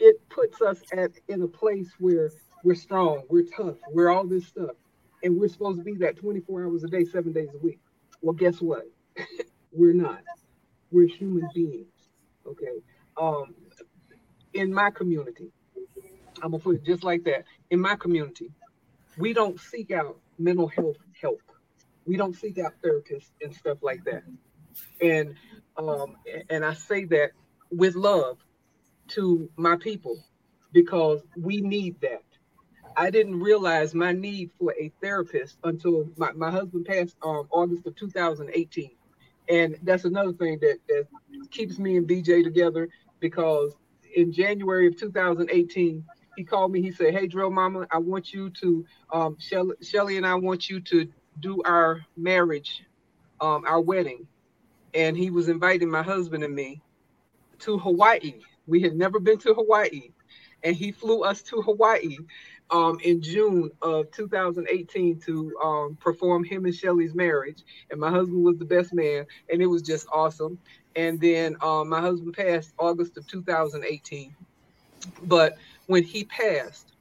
it 0.00 0.28
puts 0.30 0.60
us 0.62 0.82
at 0.92 1.12
in 1.28 1.42
a 1.42 1.46
place 1.46 1.90
where 1.98 2.30
we're 2.64 2.74
strong, 2.74 3.22
we're 3.28 3.46
tough, 3.56 3.76
we're 3.92 4.10
all 4.10 4.26
this 4.26 4.46
stuff, 4.46 4.76
and 5.22 5.38
we're 5.38 5.48
supposed 5.48 5.78
to 5.78 5.84
be 5.84 5.94
that 5.98 6.16
24 6.16 6.64
hours 6.64 6.82
a 6.84 6.88
day, 6.88 7.04
seven 7.04 7.32
days 7.32 7.48
a 7.54 7.58
week. 7.58 7.78
Well, 8.22 8.34
guess 8.34 8.60
what? 8.60 8.84
we're 9.72 9.92
not. 9.92 10.22
We're 10.90 11.06
human 11.06 11.48
beings. 11.54 11.86
Okay. 12.46 12.80
Um, 13.20 13.54
in 14.54 14.72
my 14.72 14.90
community, 14.90 15.52
I'm 16.42 16.50
gonna 16.50 16.58
put 16.58 16.76
it 16.76 16.84
just 16.84 17.04
like 17.04 17.24
that. 17.24 17.44
In 17.70 17.80
my 17.80 17.96
community, 17.96 18.50
we 19.18 19.32
don't 19.32 19.60
seek 19.60 19.90
out 19.90 20.18
mental 20.38 20.68
health 20.68 20.96
help. 21.20 21.42
We 22.06 22.16
don't 22.16 22.34
seek 22.34 22.58
out 22.58 22.72
therapists 22.82 23.30
and 23.42 23.54
stuff 23.54 23.78
like 23.82 24.04
that. 24.04 24.22
And 25.00 25.34
um, 25.76 26.16
and 26.48 26.64
I 26.64 26.74
say 26.74 27.04
that 27.06 27.30
with 27.70 27.94
love 27.94 28.38
to 29.10 29.50
my 29.56 29.76
people 29.76 30.22
because 30.72 31.22
we 31.36 31.60
need 31.60 32.00
that. 32.00 32.22
I 32.96 33.10
didn't 33.10 33.40
realize 33.40 33.94
my 33.94 34.12
need 34.12 34.50
for 34.58 34.74
a 34.78 34.92
therapist 35.00 35.58
until 35.64 36.08
my, 36.16 36.32
my 36.32 36.50
husband 36.50 36.86
passed 36.86 37.16
um, 37.22 37.48
August 37.50 37.86
of 37.86 37.96
2018. 37.96 38.90
And 39.48 39.78
that's 39.82 40.04
another 40.04 40.32
thing 40.32 40.58
that, 40.60 40.78
that 40.88 41.06
keeps 41.50 41.78
me 41.78 41.96
and 41.96 42.08
BJ 42.08 42.44
together 42.44 42.88
because 43.20 43.74
in 44.14 44.32
January 44.32 44.86
of 44.86 44.98
2018, 44.98 46.04
he 46.36 46.44
called 46.44 46.72
me. 46.72 46.82
He 46.82 46.92
said, 46.92 47.14
Hey, 47.14 47.26
Drill 47.26 47.50
Mama, 47.50 47.86
I 47.90 47.98
want 47.98 48.32
you 48.32 48.50
to, 48.50 48.84
um, 49.12 49.36
Shelly, 49.38 49.74
Shelly 49.82 50.16
and 50.16 50.26
I 50.26 50.34
want 50.34 50.68
you 50.68 50.80
to 50.80 51.08
do 51.40 51.62
our 51.64 52.00
marriage, 52.16 52.84
um, 53.40 53.64
our 53.66 53.80
wedding. 53.80 54.26
And 54.94 55.16
he 55.16 55.30
was 55.30 55.48
inviting 55.48 55.90
my 55.90 56.02
husband 56.02 56.44
and 56.44 56.54
me 56.54 56.82
to 57.60 57.78
Hawaii. 57.78 58.40
We 58.70 58.80
had 58.80 58.96
never 58.96 59.18
been 59.18 59.38
to 59.38 59.52
Hawaii, 59.52 60.12
and 60.62 60.76
he 60.76 60.92
flew 60.92 61.24
us 61.24 61.42
to 61.42 61.60
Hawaii 61.60 62.18
um, 62.70 62.98
in 63.02 63.20
June 63.20 63.70
of 63.82 64.10
2018 64.12 65.20
to 65.20 65.52
um, 65.62 65.98
perform 66.00 66.44
him 66.44 66.64
and 66.64 66.74
Shelly's 66.74 67.14
marriage, 67.14 67.62
and 67.90 68.00
my 68.00 68.10
husband 68.10 68.44
was 68.44 68.58
the 68.58 68.64
best 68.64 68.94
man, 68.94 69.26
and 69.50 69.60
it 69.60 69.66
was 69.66 69.82
just 69.82 70.06
awesome. 70.12 70.56
And 70.94 71.20
then 71.20 71.56
um, 71.60 71.88
my 71.88 72.00
husband 72.00 72.34
passed 72.34 72.72
August 72.78 73.16
of 73.16 73.26
2018, 73.26 74.34
but 75.24 75.58
when 75.86 76.04
he 76.04 76.24
passed, 76.24 76.92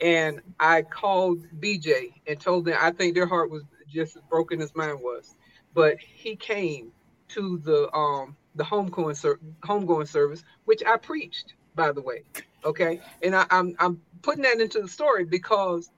and 0.00 0.40
I 0.58 0.82
called 0.82 1.46
BJ 1.60 2.14
and 2.26 2.40
told 2.40 2.64
them 2.64 2.76
I 2.80 2.90
think 2.90 3.14
their 3.14 3.26
heart 3.26 3.50
was 3.50 3.62
just 3.88 4.16
as 4.16 4.22
broken 4.22 4.62
as 4.62 4.74
mine 4.74 4.98
was, 5.00 5.34
but 5.74 5.98
he 6.00 6.36
came 6.36 6.90
to 7.28 7.58
the 7.58 7.94
um 7.94 8.36
the 8.54 8.64
homegoing 8.64 9.16
ser- 9.16 9.40
homegoing 9.60 10.08
service, 10.08 10.44
which 10.64 10.82
I 10.84 10.96
preached, 10.96 11.54
by 11.74 11.92
the 11.92 12.02
way. 12.02 12.24
Okay, 12.64 13.00
and 13.22 13.34
I, 13.34 13.46
I'm 13.50 13.74
I'm 13.78 14.00
putting 14.22 14.42
that 14.42 14.60
into 14.60 14.80
the 14.80 14.88
story 14.88 15.24
because 15.24 15.90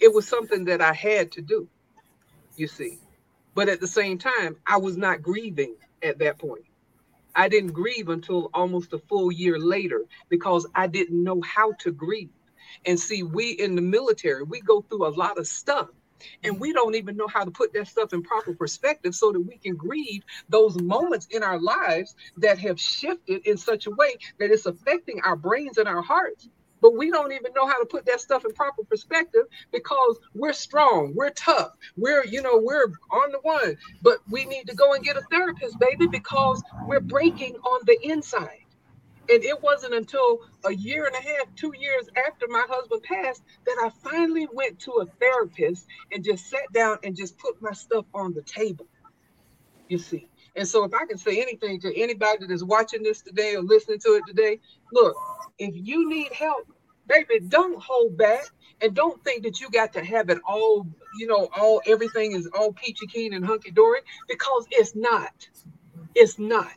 it 0.00 0.12
was 0.12 0.26
something 0.26 0.64
that 0.64 0.80
I 0.80 0.92
had 0.92 1.32
to 1.32 1.42
do. 1.42 1.68
You 2.56 2.66
see, 2.66 2.98
but 3.54 3.68
at 3.68 3.80
the 3.80 3.86
same 3.86 4.18
time, 4.18 4.56
I 4.66 4.76
was 4.78 4.96
not 4.96 5.22
grieving 5.22 5.76
at 6.02 6.18
that 6.18 6.38
point. 6.38 6.64
I 7.36 7.48
didn't 7.48 7.72
grieve 7.72 8.08
until 8.08 8.50
almost 8.54 8.92
a 8.92 8.98
full 8.98 9.32
year 9.32 9.58
later 9.58 10.04
because 10.28 10.66
I 10.74 10.86
didn't 10.86 11.22
know 11.22 11.40
how 11.42 11.72
to 11.80 11.90
grieve. 11.90 12.30
And 12.86 12.98
see, 12.98 13.22
we 13.22 13.50
in 13.50 13.74
the 13.74 13.82
military, 13.82 14.44
we 14.44 14.60
go 14.60 14.82
through 14.82 15.06
a 15.06 15.10
lot 15.10 15.38
of 15.38 15.46
stuff 15.46 15.88
and 16.42 16.54
mm-hmm. 16.54 16.60
we 16.60 16.72
don't 16.72 16.94
even 16.94 17.16
know 17.16 17.26
how 17.26 17.44
to 17.44 17.50
put 17.50 17.72
that 17.74 17.88
stuff 17.88 18.12
in 18.12 18.22
proper 18.22 18.54
perspective 18.54 19.14
so 19.14 19.32
that 19.32 19.40
we 19.40 19.56
can 19.58 19.76
grieve 19.76 20.22
those 20.48 20.80
moments 20.80 21.26
in 21.30 21.42
our 21.42 21.58
lives 21.58 22.14
that 22.38 22.58
have 22.58 22.80
shifted 22.80 23.46
in 23.46 23.56
such 23.56 23.86
a 23.86 23.90
way 23.90 24.16
that 24.38 24.50
it's 24.50 24.66
affecting 24.66 25.20
our 25.22 25.36
brains 25.36 25.78
and 25.78 25.88
our 25.88 26.02
hearts. 26.02 26.48
But 26.80 26.98
we 26.98 27.10
don't 27.10 27.32
even 27.32 27.52
know 27.54 27.66
how 27.66 27.78
to 27.78 27.86
put 27.86 28.04
that 28.06 28.20
stuff 28.20 28.44
in 28.44 28.52
proper 28.52 28.84
perspective 28.84 29.44
because 29.72 30.18
we're 30.34 30.52
strong 30.52 31.14
we're 31.14 31.30
tough 31.30 31.70
we're 31.96 32.26
you 32.26 32.42
know 32.42 32.58
we're 32.58 32.88
on 33.10 33.32
the 33.32 33.38
one. 33.42 33.76
But 34.02 34.18
we 34.30 34.44
need 34.44 34.66
to 34.66 34.74
go 34.74 34.92
and 34.92 35.02
get 35.02 35.16
a 35.16 35.22
therapist 35.30 35.78
baby 35.78 36.06
because 36.06 36.62
we're 36.86 37.00
breaking 37.00 37.54
on 37.54 37.80
the 37.86 37.96
inside 38.02 38.63
and 39.30 39.42
it 39.44 39.62
wasn't 39.62 39.94
until 39.94 40.40
a 40.64 40.74
year 40.74 41.06
and 41.06 41.14
a 41.14 41.20
half, 41.20 41.54
two 41.56 41.72
years 41.78 42.08
after 42.26 42.46
my 42.48 42.64
husband 42.68 43.02
passed 43.02 43.42
that 43.66 43.76
I 43.82 43.90
finally 44.10 44.46
went 44.52 44.78
to 44.80 44.92
a 45.02 45.06
therapist 45.18 45.86
and 46.12 46.24
just 46.24 46.48
sat 46.48 46.72
down 46.72 46.98
and 47.02 47.16
just 47.16 47.38
put 47.38 47.60
my 47.60 47.72
stuff 47.72 48.04
on 48.14 48.34
the 48.34 48.42
table. 48.42 48.86
You 49.88 49.98
see. 49.98 50.28
And 50.56 50.68
so, 50.68 50.84
if 50.84 50.94
I 50.94 51.04
can 51.06 51.18
say 51.18 51.42
anything 51.42 51.80
to 51.80 52.00
anybody 52.00 52.46
that's 52.46 52.62
watching 52.62 53.02
this 53.02 53.22
today 53.22 53.56
or 53.56 53.62
listening 53.62 53.98
to 54.00 54.10
it 54.10 54.22
today, 54.26 54.60
look, 54.92 55.16
if 55.58 55.74
you 55.74 56.08
need 56.08 56.32
help, 56.32 56.68
baby, 57.08 57.40
don't 57.40 57.80
hold 57.82 58.16
back 58.16 58.44
and 58.80 58.94
don't 58.94 59.22
think 59.24 59.42
that 59.42 59.60
you 59.60 59.68
got 59.70 59.92
to 59.94 60.04
have 60.04 60.30
it 60.30 60.38
all, 60.46 60.86
you 61.18 61.26
know, 61.26 61.48
all 61.56 61.82
everything 61.86 62.32
is 62.32 62.48
all 62.56 62.72
peachy 62.72 63.06
keen 63.06 63.34
and 63.34 63.44
hunky 63.44 63.72
dory 63.72 64.00
because 64.28 64.66
it's 64.70 64.94
not. 64.94 65.48
It's 66.14 66.38
not 66.38 66.76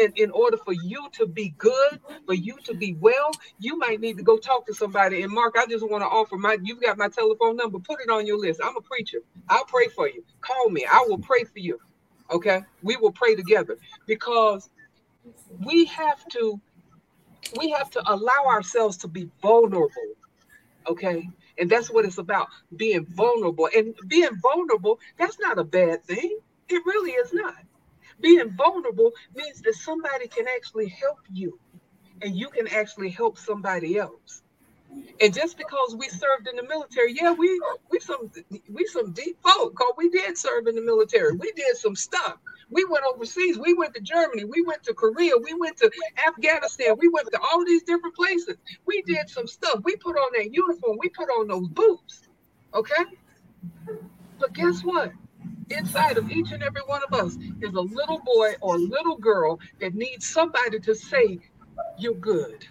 in, 0.00 0.12
in 0.16 0.30
order 0.30 0.56
for 0.56 0.72
you 0.72 1.08
to 1.12 1.26
be 1.26 1.54
good, 1.58 2.00
for 2.26 2.34
you 2.34 2.56
to 2.64 2.74
be 2.74 2.94
well, 3.00 3.30
you 3.58 3.78
might 3.78 4.00
need 4.00 4.16
to 4.16 4.22
go 4.22 4.38
talk 4.38 4.66
to 4.66 4.74
somebody. 4.74 5.22
And 5.22 5.32
Mark, 5.32 5.54
I 5.58 5.66
just 5.66 5.88
want 5.88 6.02
to 6.02 6.06
offer 6.06 6.36
my 6.36 6.56
you've 6.62 6.80
got 6.80 6.98
my 6.98 7.08
telephone 7.08 7.56
number, 7.56 7.78
put 7.78 8.00
it 8.00 8.10
on 8.10 8.26
your 8.26 8.38
list. 8.38 8.60
I'm 8.64 8.76
a 8.76 8.80
preacher. 8.80 9.18
I'll 9.48 9.64
pray 9.64 9.88
for 9.88 10.08
you. 10.08 10.24
Call 10.40 10.70
me. 10.70 10.86
I 10.90 11.04
will 11.08 11.18
pray 11.18 11.44
for 11.44 11.58
you. 11.58 11.78
Okay. 12.30 12.62
We 12.82 12.96
will 12.96 13.12
pray 13.12 13.34
together 13.34 13.76
because 14.06 14.70
we 15.64 15.84
have 15.86 16.24
to 16.28 16.60
we 17.58 17.70
have 17.70 17.90
to 17.90 18.02
allow 18.06 18.46
ourselves 18.46 18.96
to 18.98 19.08
be 19.08 19.28
vulnerable. 19.42 19.90
Okay. 20.88 21.28
And 21.58 21.68
that's 21.68 21.90
what 21.90 22.06
it's 22.06 22.18
about 22.18 22.48
being 22.76 23.04
vulnerable. 23.04 23.68
And 23.76 23.94
being 24.08 24.30
vulnerable, 24.40 24.98
that's 25.18 25.38
not 25.38 25.58
a 25.58 25.64
bad 25.64 26.04
thing. 26.04 26.38
It 26.68 26.82
really 26.86 27.10
is 27.10 27.32
not 27.34 27.56
being 28.20 28.50
vulnerable 28.50 29.12
means 29.34 29.60
that 29.62 29.74
somebody 29.74 30.28
can 30.28 30.46
actually 30.56 30.88
help 30.88 31.18
you 31.32 31.58
and 32.22 32.36
you 32.36 32.48
can 32.48 32.66
actually 32.68 33.10
help 33.10 33.38
somebody 33.38 33.98
else. 33.98 34.42
And 35.20 35.32
just 35.32 35.56
because 35.56 35.94
we 35.96 36.08
served 36.08 36.48
in 36.48 36.56
the 36.56 36.64
military, 36.64 37.14
yeah, 37.14 37.32
we 37.32 37.60
we 37.90 38.00
some 38.00 38.30
we 38.50 38.84
some 38.86 39.12
deep 39.12 39.40
folk 39.42 39.72
because 39.72 39.92
we 39.96 40.08
did 40.10 40.36
serve 40.36 40.66
in 40.66 40.74
the 40.74 40.82
military. 40.82 41.32
We 41.36 41.52
did 41.52 41.76
some 41.76 41.94
stuff. 41.94 42.38
We 42.70 42.84
went 42.84 43.04
overseas. 43.12 43.58
We 43.58 43.74
went 43.74 43.94
to 43.94 44.00
Germany. 44.00 44.44
We 44.44 44.62
went 44.62 44.82
to 44.84 44.94
Korea. 44.94 45.32
We 45.36 45.54
went 45.54 45.76
to 45.78 45.90
Afghanistan. 46.26 46.96
We 46.98 47.08
went 47.08 47.28
to 47.32 47.40
all 47.40 47.64
these 47.64 47.82
different 47.82 48.14
places. 48.16 48.56
We 48.86 49.02
did 49.02 49.28
some 49.28 49.46
stuff. 49.46 49.80
We 49.84 49.96
put 49.96 50.16
on 50.16 50.32
that 50.38 50.52
uniform. 50.52 50.96
We 50.98 51.08
put 51.10 51.28
on 51.28 51.48
those 51.48 51.68
boots. 51.68 52.22
Okay. 52.74 53.04
But 54.38 54.52
guess 54.54 54.82
what? 54.82 55.12
Inside 55.70 56.18
of 56.18 56.30
each 56.30 56.52
and 56.52 56.62
every 56.62 56.82
one 56.82 57.02
of 57.08 57.14
us 57.14 57.36
is 57.60 57.74
a 57.74 57.80
little 57.80 58.20
boy 58.24 58.54
or 58.60 58.78
little 58.78 59.16
girl 59.16 59.58
that 59.80 59.94
needs 59.94 60.26
somebody 60.26 60.78
to 60.80 60.94
say, 60.94 61.38
You're 61.98 62.14
good, 62.14 62.66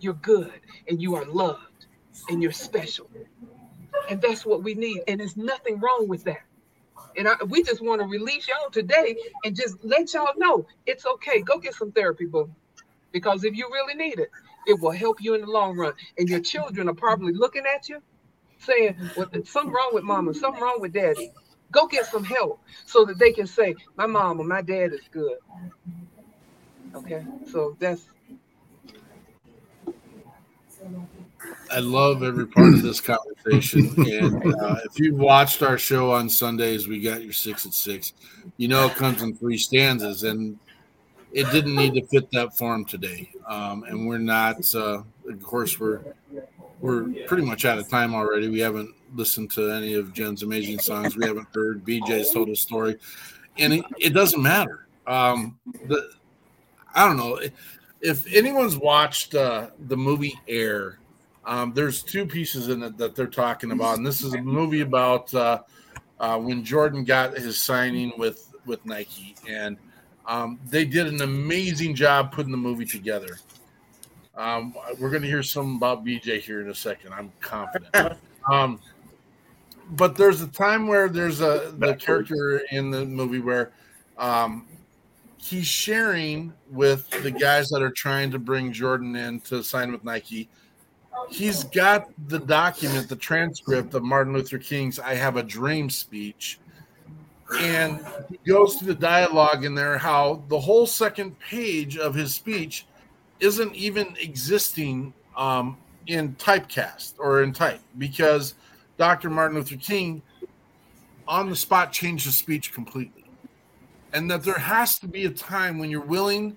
you're 0.00 0.14
good, 0.14 0.60
and 0.88 1.00
you 1.00 1.14
are 1.16 1.24
loved, 1.24 1.86
and 2.28 2.42
you're 2.42 2.52
special. 2.52 3.10
And 4.08 4.20
that's 4.20 4.46
what 4.46 4.62
we 4.62 4.74
need. 4.74 5.02
And 5.08 5.20
there's 5.20 5.36
nothing 5.36 5.80
wrong 5.80 6.06
with 6.08 6.24
that. 6.24 6.42
And 7.16 7.28
I, 7.28 7.34
we 7.48 7.62
just 7.62 7.82
want 7.82 8.00
to 8.00 8.06
release 8.06 8.46
y'all 8.46 8.70
today 8.70 9.16
and 9.44 9.56
just 9.56 9.82
let 9.82 10.12
y'all 10.12 10.34
know 10.36 10.66
it's 10.84 11.06
okay. 11.06 11.40
Go 11.42 11.58
get 11.58 11.74
some 11.74 11.92
therapy, 11.92 12.26
boo. 12.26 12.50
Because 13.10 13.44
if 13.44 13.56
you 13.56 13.68
really 13.72 13.94
need 13.94 14.18
it, 14.18 14.30
it 14.66 14.78
will 14.80 14.90
help 14.90 15.22
you 15.22 15.34
in 15.34 15.40
the 15.40 15.46
long 15.46 15.76
run. 15.76 15.94
And 16.18 16.28
your 16.28 16.40
children 16.40 16.88
are 16.88 16.94
probably 16.94 17.32
looking 17.32 17.64
at 17.64 17.88
you 17.88 18.02
saying, 18.58 18.96
well, 19.16 19.28
something 19.44 19.72
wrong 19.72 19.90
with 19.92 20.04
mama, 20.04 20.34
something 20.34 20.60
wrong 20.60 20.80
with 20.80 20.92
daddy. 20.92 21.32
Go 21.72 21.86
get 21.86 22.06
some 22.06 22.24
help 22.24 22.60
so 22.84 23.04
that 23.04 23.18
they 23.18 23.32
can 23.32 23.46
say, 23.46 23.74
my 23.96 24.06
mom 24.06 24.40
or 24.40 24.44
my 24.44 24.62
dad 24.62 24.92
is 24.92 25.00
good. 25.10 25.38
Okay, 26.94 27.26
so 27.50 27.76
that's. 27.78 28.08
I 31.70 31.80
love 31.80 32.22
every 32.22 32.46
part 32.46 32.74
of 32.74 32.82
this 32.82 33.00
conversation. 33.00 33.92
And 33.96 34.54
uh, 34.54 34.76
if 34.84 34.98
you've 34.98 35.18
watched 35.18 35.62
our 35.62 35.76
show 35.76 36.12
on 36.12 36.30
Sundays, 36.30 36.88
we 36.88 37.00
got 37.00 37.22
your 37.22 37.32
six 37.32 37.66
at 37.66 37.74
six. 37.74 38.14
You 38.56 38.68
know, 38.68 38.86
it 38.86 38.94
comes 38.94 39.22
in 39.22 39.36
three 39.36 39.58
stanzas, 39.58 40.22
and 40.22 40.58
it 41.32 41.50
didn't 41.50 41.76
need 41.76 41.94
to 41.94 42.06
fit 42.06 42.30
that 42.30 42.56
form 42.56 42.84
today. 42.84 43.30
Um, 43.46 43.82
and 43.82 44.06
we're 44.06 44.18
not, 44.18 44.74
uh, 44.74 45.02
of 45.28 45.42
course, 45.42 45.78
we're 45.78 46.00
we're 46.80 47.08
pretty 47.26 47.44
much 47.44 47.64
out 47.64 47.78
of 47.78 47.88
time 47.88 48.14
already. 48.14 48.48
We 48.48 48.60
haven't 48.60 48.94
listened 49.14 49.50
to 49.52 49.70
any 49.70 49.94
of 49.94 50.12
Jenn's 50.12 50.42
amazing 50.42 50.78
songs. 50.78 51.16
We 51.16 51.26
haven't 51.26 51.48
heard 51.54 51.84
BJ's 51.84 52.32
told 52.32 52.48
a 52.48 52.56
story, 52.56 52.96
and 53.58 53.74
it, 53.74 53.84
it 53.98 54.10
doesn't 54.10 54.42
matter. 54.42 54.86
Um, 55.06 55.58
the 55.86 56.10
I 56.94 57.06
don't 57.06 57.16
know 57.16 57.38
if 58.00 58.32
anyone's 58.34 58.76
watched 58.76 59.34
uh, 59.34 59.68
the 59.86 59.96
movie 59.96 60.38
Air. 60.48 60.98
Um, 61.44 61.72
there's 61.72 62.02
two 62.02 62.26
pieces 62.26 62.68
in 62.68 62.82
it 62.82 62.96
that 62.98 63.14
they're 63.14 63.26
talking 63.26 63.70
about, 63.70 63.98
and 63.98 64.06
this 64.06 64.22
is 64.22 64.34
a 64.34 64.40
movie 64.40 64.80
about 64.80 65.32
uh, 65.32 65.60
uh, 66.18 66.38
when 66.38 66.64
Jordan 66.64 67.04
got 67.04 67.36
his 67.36 67.60
signing 67.60 68.12
with 68.18 68.52
with 68.64 68.84
Nike, 68.84 69.36
and 69.48 69.76
um, 70.26 70.58
they 70.66 70.84
did 70.84 71.06
an 71.06 71.22
amazing 71.22 71.94
job 71.94 72.32
putting 72.32 72.50
the 72.50 72.58
movie 72.58 72.84
together. 72.84 73.38
Um, 74.36 74.74
we're 74.98 75.10
going 75.10 75.22
to 75.22 75.28
hear 75.28 75.42
some 75.42 75.76
about 75.76 76.04
BJ 76.04 76.40
here 76.40 76.60
in 76.60 76.68
a 76.68 76.74
second. 76.74 77.12
I'm 77.12 77.32
confident. 77.40 78.18
But 79.90 80.16
there's 80.16 80.42
a 80.42 80.48
time 80.48 80.88
where 80.88 81.08
there's 81.08 81.40
a 81.40 81.72
the 81.78 81.94
character 81.94 82.62
in 82.72 82.90
the 82.90 83.06
movie 83.06 83.38
where 83.38 83.72
um, 84.18 84.66
he's 85.38 85.66
sharing 85.66 86.52
with 86.70 87.08
the 87.22 87.30
guys 87.30 87.68
that 87.68 87.82
are 87.82 87.90
trying 87.90 88.30
to 88.32 88.38
bring 88.38 88.72
Jordan 88.72 89.14
in 89.14 89.40
to 89.42 89.62
sign 89.62 89.92
with 89.92 90.02
Nike. 90.02 90.48
He's 91.28 91.64
got 91.64 92.08
the 92.28 92.38
document, 92.38 93.08
the 93.08 93.16
transcript 93.16 93.94
of 93.94 94.02
Martin 94.02 94.32
Luther 94.32 94.58
King's 94.58 94.98
"I 94.98 95.14
Have 95.14 95.36
a 95.36 95.42
Dream" 95.42 95.88
speech, 95.88 96.58
and 97.60 98.04
he 98.28 98.38
goes 98.50 98.76
through 98.76 98.88
the 98.88 99.00
dialogue 99.00 99.64
in 99.64 99.74
there 99.74 99.98
how 99.98 100.42
the 100.48 100.58
whole 100.58 100.86
second 100.86 101.38
page 101.38 101.96
of 101.96 102.14
his 102.14 102.34
speech 102.34 102.86
isn't 103.40 103.74
even 103.74 104.14
existing 104.20 105.12
um, 105.36 105.76
in 106.06 106.34
typecast 106.36 107.14
or 107.18 107.42
in 107.42 107.52
type 107.52 107.80
because 107.98 108.54
Dr. 108.98 109.30
Martin 109.30 109.56
Luther 109.56 109.76
King 109.76 110.22
on 111.28 111.50
the 111.50 111.56
spot 111.56 111.92
changed 111.92 112.24
his 112.24 112.36
speech 112.36 112.72
completely. 112.72 113.24
And 114.12 114.30
that 114.30 114.42
there 114.42 114.54
has 114.54 114.98
to 115.00 115.08
be 115.08 115.24
a 115.26 115.30
time 115.30 115.78
when 115.78 115.90
you're 115.90 116.00
willing 116.00 116.56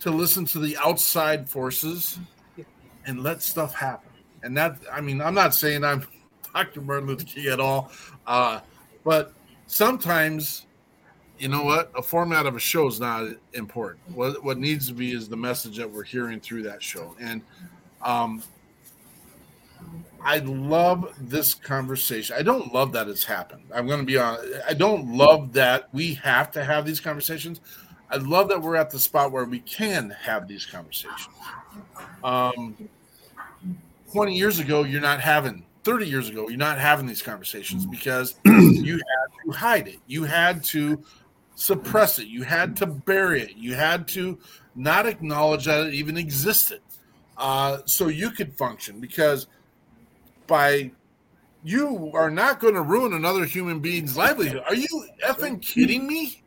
to 0.00 0.10
listen 0.10 0.44
to 0.46 0.58
the 0.58 0.76
outside 0.78 1.48
forces 1.48 2.18
and 3.06 3.22
let 3.22 3.42
stuff 3.42 3.74
happen. 3.74 4.10
And 4.42 4.56
that, 4.56 4.78
I 4.92 5.00
mean, 5.00 5.20
I'm 5.20 5.34
not 5.34 5.54
saying 5.54 5.84
I'm 5.84 6.06
Dr. 6.54 6.80
Martin 6.80 7.08
Luther 7.08 7.24
King 7.24 7.46
at 7.46 7.60
all, 7.60 7.90
uh, 8.26 8.60
but 9.04 9.32
sometimes, 9.66 10.66
you 11.38 11.48
know 11.48 11.62
what, 11.62 11.92
a 11.96 12.02
format 12.02 12.46
of 12.46 12.56
a 12.56 12.58
show 12.58 12.86
is 12.88 12.98
not 12.98 13.28
important. 13.52 14.00
What 14.14 14.42
what 14.42 14.58
needs 14.58 14.88
to 14.88 14.94
be 14.94 15.12
is 15.12 15.28
the 15.28 15.36
message 15.36 15.76
that 15.76 15.88
we're 15.88 16.04
hearing 16.04 16.40
through 16.40 16.62
that 16.64 16.82
show. 16.82 17.14
And 17.20 17.42
um, 18.02 18.42
I 20.24 20.38
love 20.38 21.14
this 21.20 21.54
conversation. 21.54 22.36
I 22.38 22.42
don't 22.42 22.72
love 22.74 22.92
that 22.92 23.08
it's 23.08 23.24
happened. 23.24 23.62
I'm 23.74 23.86
going 23.86 24.00
to 24.00 24.06
be 24.06 24.18
honest. 24.18 24.60
I 24.68 24.74
don't 24.74 25.16
love 25.16 25.52
that 25.52 25.88
we 25.92 26.14
have 26.14 26.50
to 26.52 26.64
have 26.64 26.84
these 26.84 27.00
conversations. 27.00 27.60
I 28.10 28.16
love 28.16 28.48
that 28.48 28.60
we're 28.60 28.76
at 28.76 28.90
the 28.90 28.98
spot 28.98 29.32
where 29.32 29.44
we 29.44 29.60
can 29.60 30.10
have 30.10 30.48
these 30.48 30.66
conversations. 30.66 31.28
Um, 32.24 32.76
20 34.12 34.34
years 34.34 34.58
ago, 34.58 34.84
you're 34.84 35.00
not 35.00 35.20
having, 35.20 35.64
30 35.84 36.06
years 36.06 36.28
ago, 36.28 36.48
you're 36.48 36.58
not 36.58 36.78
having 36.78 37.06
these 37.06 37.22
conversations 37.22 37.86
because 37.86 38.34
you 38.44 38.94
had 38.94 39.44
to 39.44 39.50
hide 39.52 39.88
it. 39.88 39.98
You 40.06 40.24
had 40.24 40.64
to 40.64 41.02
suppress 41.54 42.18
it. 42.18 42.28
You 42.28 42.42
had 42.42 42.76
to 42.78 42.86
bury 42.86 43.42
it. 43.42 43.56
You 43.56 43.74
had 43.74 44.08
to 44.08 44.38
not 44.74 45.06
acknowledge 45.06 45.66
that 45.66 45.86
it 45.86 45.94
even 45.94 46.16
existed. 46.16 46.80
Uh, 47.36 47.78
so 47.84 48.08
you 48.08 48.30
could 48.30 48.56
function 48.56 49.00
because 49.00 49.46
by 50.48 50.90
you 51.62 52.10
are 52.14 52.30
not 52.30 52.60
going 52.60 52.74
to 52.74 52.82
ruin 52.82 53.12
another 53.12 53.44
human 53.44 53.80
being's 53.80 54.16
livelihood. 54.16 54.62
Are 54.66 54.74
you 54.74 55.06
effing 55.24 55.60
kidding 55.62 56.06
me? 56.06 56.42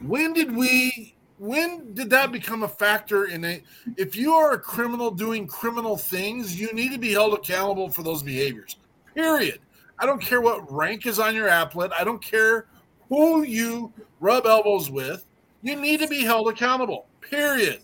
When 0.00 0.32
did 0.32 0.54
we 0.54 1.14
when 1.38 1.94
did 1.94 2.10
that 2.10 2.32
become 2.32 2.64
a 2.64 2.68
factor 2.68 3.24
in 3.24 3.44
it? 3.44 3.64
If 3.96 4.14
you 4.14 4.34
are 4.34 4.52
a 4.52 4.60
criminal 4.60 5.10
doing 5.10 5.46
criminal 5.46 5.96
things, 5.96 6.60
you 6.60 6.70
need 6.74 6.92
to 6.92 6.98
be 6.98 7.12
held 7.12 7.32
accountable 7.32 7.88
for 7.88 8.02
those 8.02 8.22
behaviors. 8.22 8.76
Period. 9.14 9.58
I 9.98 10.04
don't 10.04 10.20
care 10.20 10.42
what 10.42 10.70
rank 10.70 11.06
is 11.06 11.18
on 11.18 11.34
your 11.34 11.48
epaulet. 11.48 11.92
I 11.92 12.04
don't 12.04 12.22
care 12.22 12.66
who 13.08 13.42
you 13.42 13.90
rub 14.20 14.44
elbows 14.44 14.90
with. 14.90 15.24
You 15.62 15.76
need 15.76 16.00
to 16.00 16.08
be 16.08 16.22
held 16.22 16.48
accountable. 16.48 17.06
Period. 17.22 17.80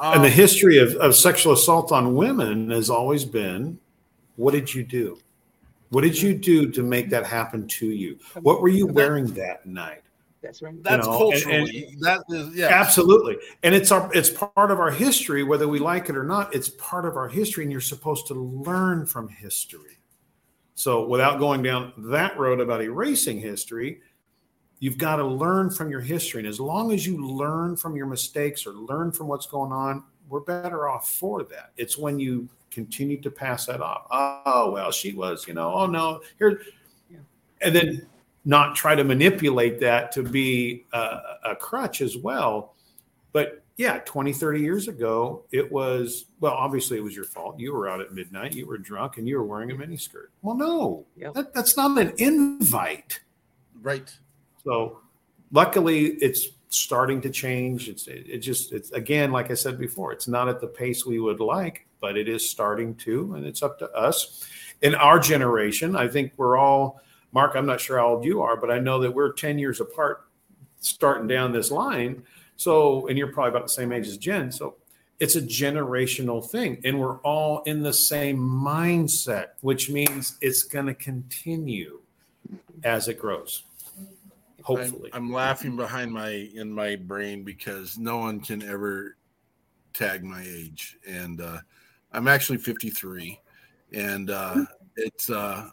And 0.00 0.22
the 0.22 0.28
Um, 0.28 0.32
history 0.32 0.78
of, 0.78 0.94
of 0.96 1.14
sexual 1.14 1.52
assault 1.52 1.92
on 1.92 2.14
women 2.14 2.70
has 2.70 2.90
always 2.90 3.24
been 3.24 3.78
what 4.36 4.52
did 4.52 4.72
you 4.72 4.84
do? 4.84 5.18
What 5.90 6.02
did 6.02 6.20
you 6.20 6.34
do 6.34 6.70
to 6.70 6.82
make 6.82 7.10
that 7.10 7.26
happen 7.26 7.66
to 7.66 7.86
you? 7.86 8.18
What 8.42 8.60
were 8.60 8.68
you 8.68 8.86
wearing 8.86 9.26
that 9.34 9.66
night? 9.66 10.02
That's 10.42 10.62
right. 10.62 10.80
that's 10.84 11.06
know, 11.06 11.30
and- 11.32 11.40
culturally. 11.40 11.96
that 12.00 12.22
is 12.28 12.54
yeah. 12.54 12.66
Absolutely. 12.68 13.38
And 13.64 13.74
it's 13.74 13.90
our 13.90 14.08
it's 14.14 14.30
part 14.30 14.70
of 14.70 14.78
our 14.78 14.90
history, 14.90 15.42
whether 15.42 15.66
we 15.66 15.78
like 15.80 16.08
it 16.08 16.16
or 16.16 16.22
not, 16.24 16.54
it's 16.54 16.68
part 16.68 17.04
of 17.04 17.16
our 17.16 17.28
history, 17.28 17.64
and 17.64 17.72
you're 17.72 17.80
supposed 17.80 18.26
to 18.28 18.34
learn 18.34 19.06
from 19.06 19.28
history. 19.28 19.98
So 20.74 21.04
without 21.08 21.40
going 21.40 21.62
down 21.64 21.92
that 21.96 22.38
road 22.38 22.60
about 22.60 22.82
erasing 22.82 23.40
history, 23.40 24.00
you've 24.80 24.98
got 24.98 25.16
to 25.16 25.24
learn 25.24 25.70
from 25.70 25.90
your 25.90 26.00
history. 26.00 26.40
And 26.40 26.48
as 26.48 26.60
long 26.60 26.92
as 26.92 27.06
you 27.06 27.24
learn 27.26 27.76
from 27.76 27.96
your 27.96 28.06
mistakes 28.06 28.66
or 28.66 28.72
learn 28.72 29.12
from 29.12 29.26
what's 29.28 29.46
going 29.46 29.72
on, 29.72 30.04
we're 30.28 30.40
better 30.40 30.88
off 30.88 31.08
for 31.10 31.42
that. 31.44 31.72
It's 31.76 31.96
when 31.98 32.18
you 32.20 32.48
continue 32.70 33.20
to 33.22 33.30
pass 33.30 33.66
that 33.66 33.80
off. 33.80 34.06
Oh, 34.10 34.70
well, 34.72 34.90
she 34.92 35.12
was, 35.14 35.46
you 35.48 35.54
know, 35.54 35.72
oh 35.72 35.86
no, 35.86 36.20
here. 36.38 36.60
And 37.60 37.74
then 37.74 38.06
not 38.44 38.76
try 38.76 38.94
to 38.94 39.02
manipulate 39.02 39.80
that 39.80 40.12
to 40.12 40.22
be 40.22 40.84
a, 40.92 41.18
a 41.44 41.56
crutch 41.56 42.00
as 42.00 42.16
well. 42.16 42.74
But 43.32 43.62
yeah, 43.76 43.98
20, 44.04 44.32
30 44.32 44.60
years 44.60 44.86
ago, 44.88 45.42
it 45.50 45.70
was, 45.72 46.26
well, 46.40 46.52
obviously 46.54 46.98
it 46.98 47.00
was 47.02 47.16
your 47.16 47.24
fault. 47.24 47.58
You 47.58 47.72
were 47.72 47.88
out 47.88 48.00
at 48.00 48.12
midnight, 48.12 48.52
you 48.54 48.66
were 48.66 48.78
drunk, 48.78 49.16
and 49.18 49.26
you 49.28 49.36
were 49.38 49.44
wearing 49.44 49.70
a 49.72 49.74
miniskirt. 49.74 50.28
Well, 50.42 50.56
no, 50.56 51.04
Yep. 51.16 51.34
that, 51.34 51.54
that's 51.54 51.76
not 51.76 51.98
an 51.98 52.12
invite. 52.18 53.20
right. 53.82 54.16
So 54.68 55.00
luckily 55.50 56.08
it's 56.20 56.48
starting 56.68 57.22
to 57.22 57.30
change. 57.30 57.88
It's, 57.88 58.06
it, 58.06 58.26
it 58.28 58.38
just, 58.40 58.70
it's 58.72 58.90
again, 58.90 59.32
like 59.32 59.50
I 59.50 59.54
said 59.54 59.78
before, 59.78 60.12
it's 60.12 60.28
not 60.28 60.46
at 60.46 60.60
the 60.60 60.66
pace 60.66 61.06
we 61.06 61.20
would 61.20 61.40
like, 61.40 61.86
but 62.00 62.18
it 62.18 62.28
is 62.28 62.46
starting 62.46 62.94
to, 62.96 63.32
and 63.34 63.46
it's 63.46 63.62
up 63.62 63.78
to 63.78 63.90
us. 63.92 64.46
In 64.82 64.94
our 64.94 65.18
generation, 65.18 65.96
I 65.96 66.06
think 66.06 66.34
we're 66.36 66.58
all, 66.58 67.00
Mark, 67.32 67.52
I'm 67.56 67.64
not 67.64 67.80
sure 67.80 67.96
how 67.96 68.08
old 68.08 68.26
you 68.26 68.42
are, 68.42 68.58
but 68.58 68.70
I 68.70 68.78
know 68.78 69.00
that 69.00 69.10
we're 69.10 69.32
10 69.32 69.58
years 69.58 69.80
apart 69.80 70.28
starting 70.80 71.26
down 71.26 71.50
this 71.50 71.70
line. 71.70 72.22
So, 72.56 73.08
and 73.08 73.16
you're 73.16 73.32
probably 73.32 73.50
about 73.50 73.62
the 73.62 73.72
same 73.72 73.90
age 73.90 74.06
as 74.06 74.18
Jenn. 74.18 74.52
So 74.52 74.76
it's 75.18 75.36
a 75.36 75.42
generational 75.42 76.46
thing. 76.46 76.82
And 76.84 77.00
we're 77.00 77.18
all 77.20 77.62
in 77.62 77.82
the 77.82 77.92
same 77.94 78.38
mindset, 78.38 79.46
which 79.62 79.88
means 79.88 80.36
it's 80.42 80.62
going 80.62 80.86
to 80.86 80.94
continue 80.94 82.00
as 82.84 83.08
it 83.08 83.18
grows. 83.18 83.62
Hopefully. 84.68 85.08
I'm, 85.14 85.28
I'm 85.28 85.32
laughing 85.32 85.76
behind 85.76 86.12
my 86.12 86.28
in 86.28 86.70
my 86.70 86.94
brain 86.94 87.42
because 87.42 87.96
no 87.96 88.18
one 88.18 88.38
can 88.38 88.62
ever 88.62 89.16
tag 89.94 90.22
my 90.22 90.42
age, 90.42 90.98
and 91.08 91.40
uh, 91.40 91.60
I'm 92.12 92.28
actually 92.28 92.58
53, 92.58 93.40
and 93.94 94.28
uh, 94.30 94.66
it's 94.96 95.30
uh, 95.30 95.70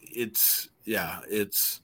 it's 0.00 0.70
yeah, 0.86 1.20
it's 1.28 1.82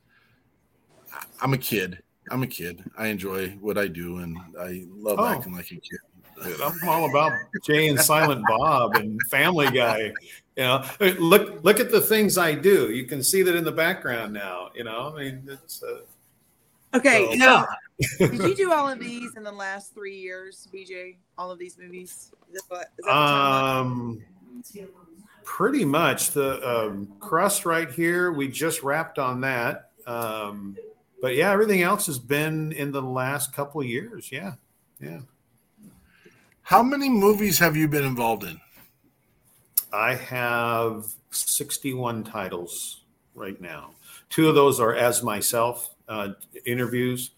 I'm 1.42 1.52
a 1.52 1.58
kid. 1.58 2.02
I'm 2.30 2.42
a 2.42 2.46
kid. 2.46 2.82
I 2.96 3.08
enjoy 3.08 3.50
what 3.60 3.76
I 3.76 3.86
do, 3.86 4.18
and 4.18 4.38
I 4.58 4.86
love 4.88 5.18
Oh. 5.18 5.26
acting 5.26 5.52
like 5.52 5.66
a 5.70 5.76
kid. 5.76 5.98
Dude, 6.42 6.60
I'm 6.62 6.88
all 6.88 7.10
about 7.10 7.32
Jay 7.64 7.88
and 7.88 8.00
Silent 8.00 8.42
Bob 8.48 8.94
and 8.94 9.20
Family 9.28 9.70
Guy. 9.70 10.12
You 10.56 10.64
know, 10.64 10.84
look 11.18 11.62
look 11.62 11.78
at 11.78 11.90
the 11.90 12.00
things 12.00 12.38
I 12.38 12.54
do. 12.54 12.90
You 12.90 13.04
can 13.04 13.22
see 13.22 13.42
that 13.42 13.54
in 13.54 13.64
the 13.64 13.72
background 13.72 14.32
now. 14.32 14.70
You 14.74 14.84
know, 14.84 15.12
I 15.14 15.18
mean, 15.18 15.42
it's 15.46 15.82
uh, 15.82 16.00
Okay, 16.94 17.28
So- 17.30 17.36
now 17.36 17.66
did 18.18 18.34
you 18.34 18.54
do 18.54 18.72
all 18.72 18.88
of 18.88 19.00
these 19.00 19.36
in 19.36 19.42
the 19.42 19.52
last 19.52 19.92
three 19.92 20.16
years, 20.16 20.68
BJ? 20.72 21.16
All 21.36 21.50
of 21.50 21.58
these 21.58 21.76
movies? 21.78 22.30
Is 22.52 22.54
that, 22.54 22.62
what, 22.68 22.88
is 22.98 23.04
that 23.04 23.16
um, 23.16 24.22
pretty 25.44 25.84
much 25.84 26.30
the 26.30 26.66
um, 26.68 27.12
crust 27.18 27.66
right 27.66 27.90
here. 27.90 28.32
We 28.32 28.48
just 28.48 28.82
wrapped 28.82 29.18
on 29.18 29.40
that. 29.40 29.90
Um, 30.06 30.76
but 31.20 31.34
yeah, 31.34 31.50
everything 31.50 31.82
else 31.82 32.06
has 32.06 32.18
been 32.18 32.72
in 32.72 32.92
the 32.92 33.02
last 33.02 33.52
couple 33.52 33.80
of 33.80 33.86
years. 33.86 34.30
Yeah, 34.30 34.54
yeah. 35.00 35.20
How 36.62 36.82
many 36.82 37.08
movies 37.08 37.58
have 37.58 37.76
you 37.76 37.88
been 37.88 38.04
involved 38.04 38.44
in? 38.44 38.60
I 39.92 40.14
have 40.14 41.06
61 41.30 42.24
titles 42.24 43.04
right 43.34 43.60
now. 43.60 43.92
Two 44.28 44.48
of 44.48 44.54
those 44.54 44.78
are 44.78 44.94
as 44.94 45.22
myself 45.22 45.94
uh, 46.08 46.30
interviews, 46.66 47.30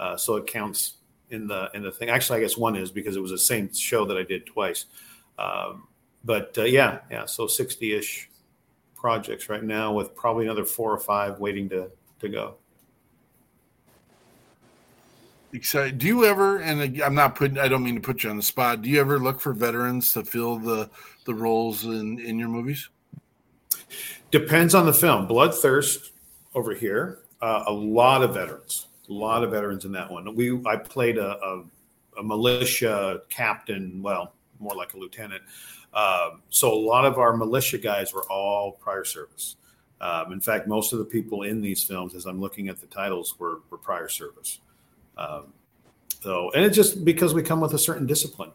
uh, 0.00 0.16
so 0.16 0.36
it 0.36 0.46
counts 0.46 0.94
in 1.30 1.46
the 1.46 1.70
in 1.74 1.82
the 1.82 1.92
thing. 1.92 2.08
Actually, 2.08 2.38
I 2.38 2.42
guess 2.42 2.56
one 2.56 2.76
is 2.76 2.90
because 2.90 3.16
it 3.16 3.20
was 3.20 3.30
the 3.30 3.38
same 3.38 3.72
show 3.72 4.04
that 4.06 4.16
I 4.16 4.22
did 4.22 4.46
twice. 4.46 4.86
Um, 5.38 5.88
but 6.24 6.56
uh, 6.56 6.64
yeah, 6.64 7.00
yeah, 7.10 7.26
so 7.26 7.46
60-ish 7.46 8.30
projects 8.94 9.48
right 9.48 9.62
now, 9.62 9.92
with 9.92 10.14
probably 10.14 10.46
another 10.46 10.64
four 10.64 10.92
or 10.92 10.98
five 10.98 11.38
waiting 11.38 11.68
to 11.70 11.90
to 12.20 12.28
go. 12.28 12.54
Excited. 15.52 15.98
Do 15.98 16.06
you 16.06 16.24
ever? 16.24 16.58
And 16.58 17.00
I'm 17.00 17.14
not 17.14 17.36
putting. 17.36 17.58
I 17.58 17.68
don't 17.68 17.84
mean 17.84 17.94
to 17.94 18.00
put 18.00 18.24
you 18.24 18.30
on 18.30 18.36
the 18.36 18.42
spot. 18.42 18.82
Do 18.82 18.90
you 18.90 19.00
ever 19.00 19.20
look 19.20 19.40
for 19.40 19.52
veterans 19.52 20.12
to 20.14 20.24
fill 20.24 20.58
the 20.58 20.90
the 21.26 21.34
roles 21.34 21.84
in 21.84 22.18
in 22.18 22.38
your 22.38 22.48
movies? 22.48 22.88
Depends 24.32 24.74
on 24.74 24.84
the 24.86 24.92
film. 24.92 25.28
Bloodthirst 25.28 26.10
over 26.56 26.74
here, 26.74 27.20
uh, 27.44 27.64
a 27.66 27.72
lot 27.72 28.22
of 28.22 28.32
veterans, 28.32 28.86
a 29.10 29.12
lot 29.12 29.44
of 29.44 29.50
veterans 29.50 29.84
in 29.84 29.92
that 29.92 30.10
one. 30.10 30.34
We 30.34 30.58
I 30.64 30.76
played 30.76 31.18
a, 31.18 31.36
a, 31.44 31.64
a 32.18 32.24
militia 32.24 33.20
captain, 33.28 34.02
well, 34.02 34.32
more 34.60 34.74
like 34.74 34.94
a 34.94 34.96
lieutenant. 34.96 35.42
Um, 35.92 36.40
so 36.48 36.72
a 36.72 36.74
lot 36.74 37.04
of 37.04 37.18
our 37.18 37.36
militia 37.36 37.76
guys 37.76 38.14
were 38.14 38.24
all 38.30 38.72
prior 38.72 39.04
service. 39.04 39.56
Um, 40.00 40.32
in 40.32 40.40
fact, 40.40 40.66
most 40.66 40.94
of 40.94 40.98
the 40.98 41.04
people 41.04 41.42
in 41.42 41.60
these 41.60 41.84
films, 41.84 42.14
as 42.14 42.24
I'm 42.24 42.40
looking 42.40 42.68
at 42.68 42.80
the 42.80 42.86
titles, 42.86 43.38
were, 43.38 43.60
were 43.68 43.78
prior 43.78 44.08
service. 44.08 44.60
Um, 45.18 45.52
so, 46.22 46.50
and 46.52 46.64
it's 46.64 46.74
just 46.74 47.04
because 47.04 47.34
we 47.34 47.42
come 47.42 47.60
with 47.60 47.74
a 47.74 47.78
certain 47.78 48.06
discipline. 48.06 48.52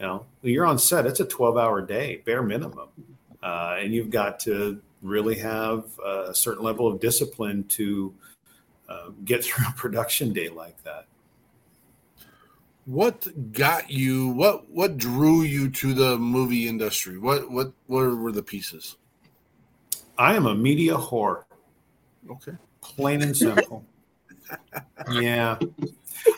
You 0.00 0.06
know, 0.06 0.26
you're 0.42 0.66
on 0.66 0.78
set; 0.78 1.06
it's 1.06 1.20
a 1.20 1.24
12-hour 1.24 1.82
day, 1.82 2.20
bare 2.24 2.42
minimum, 2.42 2.88
uh, 3.44 3.76
and 3.78 3.94
you've 3.94 4.10
got 4.10 4.40
to 4.40 4.80
really 5.04 5.36
have 5.36 5.84
a 6.04 6.34
certain 6.34 6.64
level 6.64 6.86
of 6.86 6.98
discipline 6.98 7.64
to 7.64 8.12
uh, 8.88 9.10
get 9.24 9.44
through 9.44 9.66
a 9.68 9.72
production 9.72 10.32
day 10.32 10.48
like 10.48 10.82
that. 10.82 11.06
What 12.86 13.52
got 13.52 13.90
you? 13.90 14.28
What 14.28 14.68
what 14.70 14.98
drew 14.98 15.42
you 15.42 15.70
to 15.70 15.94
the 15.94 16.18
movie 16.18 16.68
industry? 16.68 17.18
What 17.18 17.50
what 17.50 17.72
what 17.86 18.02
were 18.02 18.32
the 18.32 18.42
pieces? 18.42 18.96
I 20.18 20.34
am 20.34 20.46
a 20.46 20.54
media 20.54 20.94
whore, 20.94 21.44
Okay. 22.30 22.52
plain 22.82 23.22
and 23.22 23.36
simple. 23.36 23.84
yeah. 25.12 25.58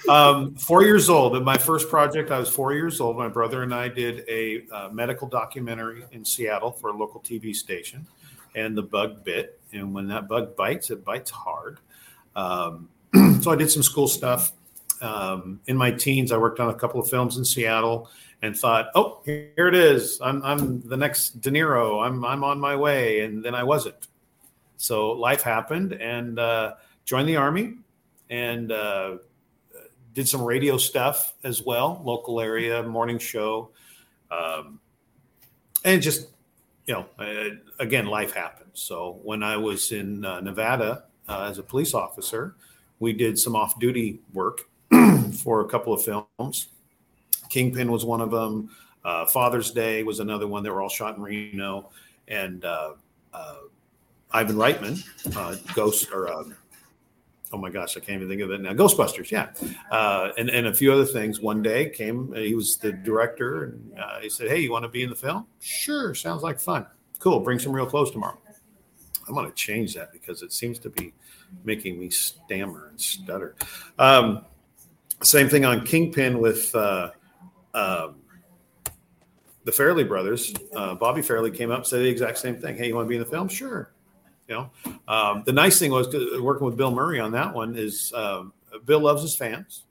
Um, 0.09 0.55
four 0.55 0.83
years 0.83 1.11
old. 1.11 1.37
At 1.37 1.43
my 1.43 1.59
first 1.59 1.89
project, 1.91 2.31
I 2.31 2.39
was 2.39 2.49
four 2.49 2.73
years 2.73 3.01
old. 3.01 3.17
My 3.17 3.29
brother 3.29 3.63
and 3.63 3.75
I 3.75 3.89
did 3.89 4.25
a 4.29 4.65
uh, 4.73 4.89
medical 4.91 5.29
documentary 5.29 6.05
in 6.13 6.25
Seattle 6.25 6.71
for 6.73 6.91
a 6.91 6.97
local 6.97 7.21
TV 7.21 7.55
station, 7.55 8.07
and 8.57 8.77
the 8.77 8.83
bug 8.83 9.23
bit. 9.23 9.61
And 9.73 9.95
when 9.95 10.09
that 10.09 10.27
bug 10.27 10.57
bites, 10.57 10.91
it 10.91 11.05
bites 11.05 11.31
hard. 11.31 11.79
Um, 12.35 12.89
so 13.41 13.53
I 13.53 13.57
did 13.57 13.71
some 13.71 13.83
school 13.83 14.09
stuff. 14.09 14.53
um, 15.03 15.61
in 15.67 15.77
my 15.77 15.91
teens, 15.91 16.33
I 16.33 16.39
worked 16.39 16.59
on 16.59 16.71
a 16.71 16.75
couple 16.75 16.99
of 17.01 17.09
films 17.09 17.37
in 17.37 17.45
Seattle 17.45 18.11
and 18.43 18.57
thought, 18.57 18.89
"Oh, 18.95 19.21
here 19.25 19.69
it 19.69 19.75
is. 19.75 20.19
I'm, 20.23 20.43
I'm 20.43 20.81
the 20.81 20.97
next 20.97 21.41
De 21.41 21.51
Niro. 21.51 22.05
I'm, 22.05 22.25
I'm 22.25 22.43
on 22.43 22.59
my 22.59 22.75
way." 22.75 23.21
And 23.21 23.45
then 23.45 23.55
I 23.55 23.63
wasn't. 23.63 24.09
So 24.79 25.13
life 25.13 25.43
happened, 25.43 25.93
and 25.93 26.39
uh, 26.39 26.75
joined 27.05 27.29
the 27.29 27.37
army, 27.37 27.75
and 28.31 28.73
uh, 28.73 29.19
did 30.15 30.29
some 30.29 30.43
radio 30.43 30.79
stuff 30.79 31.35
as 31.45 31.63
well, 31.63 32.01
local 32.05 32.41
area 32.41 32.83
morning 32.83 33.19
show, 33.19 33.71
um, 34.31 34.81
and 35.85 36.01
just 36.01 36.29
you 36.87 36.95
know, 36.95 37.07
uh, 37.19 37.57
again, 37.81 38.07
life 38.07 38.33
happens. 38.33 38.81
So 38.81 39.19
when 39.23 39.43
I 39.43 39.57
was 39.57 39.93
in 39.93 40.25
uh, 40.25 40.41
Nevada 40.41 41.05
uh, 41.29 41.49
as 41.51 41.59
a 41.59 41.63
police 41.63 41.95
officer, 41.95 42.55
we 43.01 43.13
did 43.13 43.39
some 43.39 43.57
off-duty 43.57 44.21
work 44.33 44.69
for 45.43 45.61
a 45.61 45.69
couple 45.69 45.93
of 45.93 46.03
films. 46.03 46.69
Kingpin 47.51 47.91
was 47.91 48.05
one 48.05 48.21
of 48.21 48.31
them. 48.31 48.71
Uh, 49.05 49.27
Father's 49.27 49.71
Day 49.71 50.03
was 50.03 50.21
another 50.21 50.47
one. 50.49 50.63
They 50.63 50.71
were 50.71 50.81
all 50.81 50.89
shot 50.89 51.17
in 51.17 51.23
Reno, 51.23 51.91
and 52.29 52.65
uh, 52.65 52.93
uh, 53.33 53.55
Ivan 54.33 54.57
Reitman, 54.57 55.75
Ghost 55.75 56.11
or 56.13 56.29
oh 57.53 57.59
my 57.59 57.71
gosh, 57.71 57.97
I 57.97 58.01
can't 58.01 58.17
even 58.17 58.29
think 58.29 58.43
of 58.43 58.51
it 58.51 58.61
now. 58.61 58.73
Ghostbusters, 58.73 59.31
yeah, 59.31 59.51
uh, 59.91 60.33
and 60.39 60.51
and 60.51 60.67
a 60.67 60.75
few 60.75 60.93
other 60.93 61.05
things. 61.05 61.41
One 61.41 61.63
day 61.63 61.91
came, 61.91 62.33
he 62.35 62.55
was 62.55 62.77
the 62.77 62.93
director, 62.93 63.65
and 63.65 63.99
uh, 63.99 64.21
he 64.21 64.29
said, 64.29 64.49
"Hey, 64.49 64.61
you 64.61 64.73
want 64.73 64.85
to 64.85 64.89
be 64.89 65.03
in 65.03 65.11
the 65.11 65.17
film? 65.17 65.47
Sure, 65.61 66.15
sounds 66.15 66.43
like 66.43 66.61
fun. 66.61 66.87
Cool. 67.19 67.41
Bring 67.41 67.59
some 67.59 67.73
real 67.73 67.87
clothes 67.87 68.11
tomorrow." 68.11 68.39
I'm 69.29 69.35
going 69.35 69.47
to 69.47 69.55
change 69.55 69.95
that 69.95 70.13
because 70.13 70.43
it 70.43 70.53
seems 70.53 70.79
to 70.81 70.91
be 70.91 71.13
making 71.65 71.99
me 71.99 72.11
stammer 72.11 72.89
and 72.89 73.01
stutter. 73.01 73.57
Um, 73.99 74.45
same 75.23 75.49
thing 75.49 75.65
on 75.65 75.85
Kingpin 75.85 76.39
with 76.39 76.75
uh, 76.75 77.11
um, 77.75 78.17
the 79.65 79.73
Farrelly 79.73 80.07
brothers. 80.07 80.55
Uh, 80.75 80.95
Bobby 80.95 81.23
Farrelly 81.23 81.55
came 81.55 81.71
up 81.71 81.87
said 81.87 82.01
the 82.01 82.09
exact 82.09 82.39
same 82.39 82.57
thing. 82.57 82.77
Hey, 82.77 82.89
you 82.89 82.95
want 82.95 83.07
to 83.07 83.09
be 83.09 83.17
in 83.17 83.23
the 83.23 83.29
film? 83.29 83.49
Sure. 83.49 83.93
You 84.49 84.55
know, 84.55 84.93
um, 85.09 85.43
the 85.45 85.53
nice 85.53 85.79
thing 85.79 85.91
was 85.91 86.07
working 86.41 86.67
with 86.67 86.77
Bill 86.77 86.93
Murray 86.93 87.19
on 87.19 87.33
that 87.33 87.53
one 87.53 87.77
is 87.77 88.13
um, 88.15 88.53
Bill 88.85 89.01
loves 89.01 89.23
his 89.23 89.35
fans, 89.35 89.85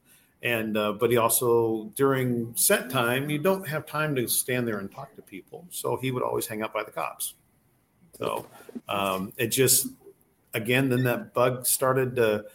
and 0.44 0.78
uh, 0.78 0.94
but 0.94 1.12
he 1.12 1.18
also 1.18 1.92
during 1.96 2.56
set 2.56 2.90
time 2.90 3.30
you 3.30 3.38
don't 3.38 3.68
have 3.68 3.86
time 3.86 4.16
to 4.16 4.28
stand 4.28 4.68
there 4.68 4.80
and 4.80 4.90
talk 4.92 5.14
to 5.16 5.22
people, 5.22 5.66
so 5.70 5.98
he 5.98 6.12
would 6.12 6.24
always 6.24 6.48
hang 6.48 6.62
out 6.62 6.74
by 6.74 6.84
the 6.84 6.92
cops. 6.92 7.34
So 8.18 8.46
um, 8.88 9.34
it 9.38 9.48
just 9.48 9.88
again 10.54 10.88
then 10.88 11.04
that 11.04 11.34
bug 11.34 11.66
started 11.66 12.16
to 12.16 12.46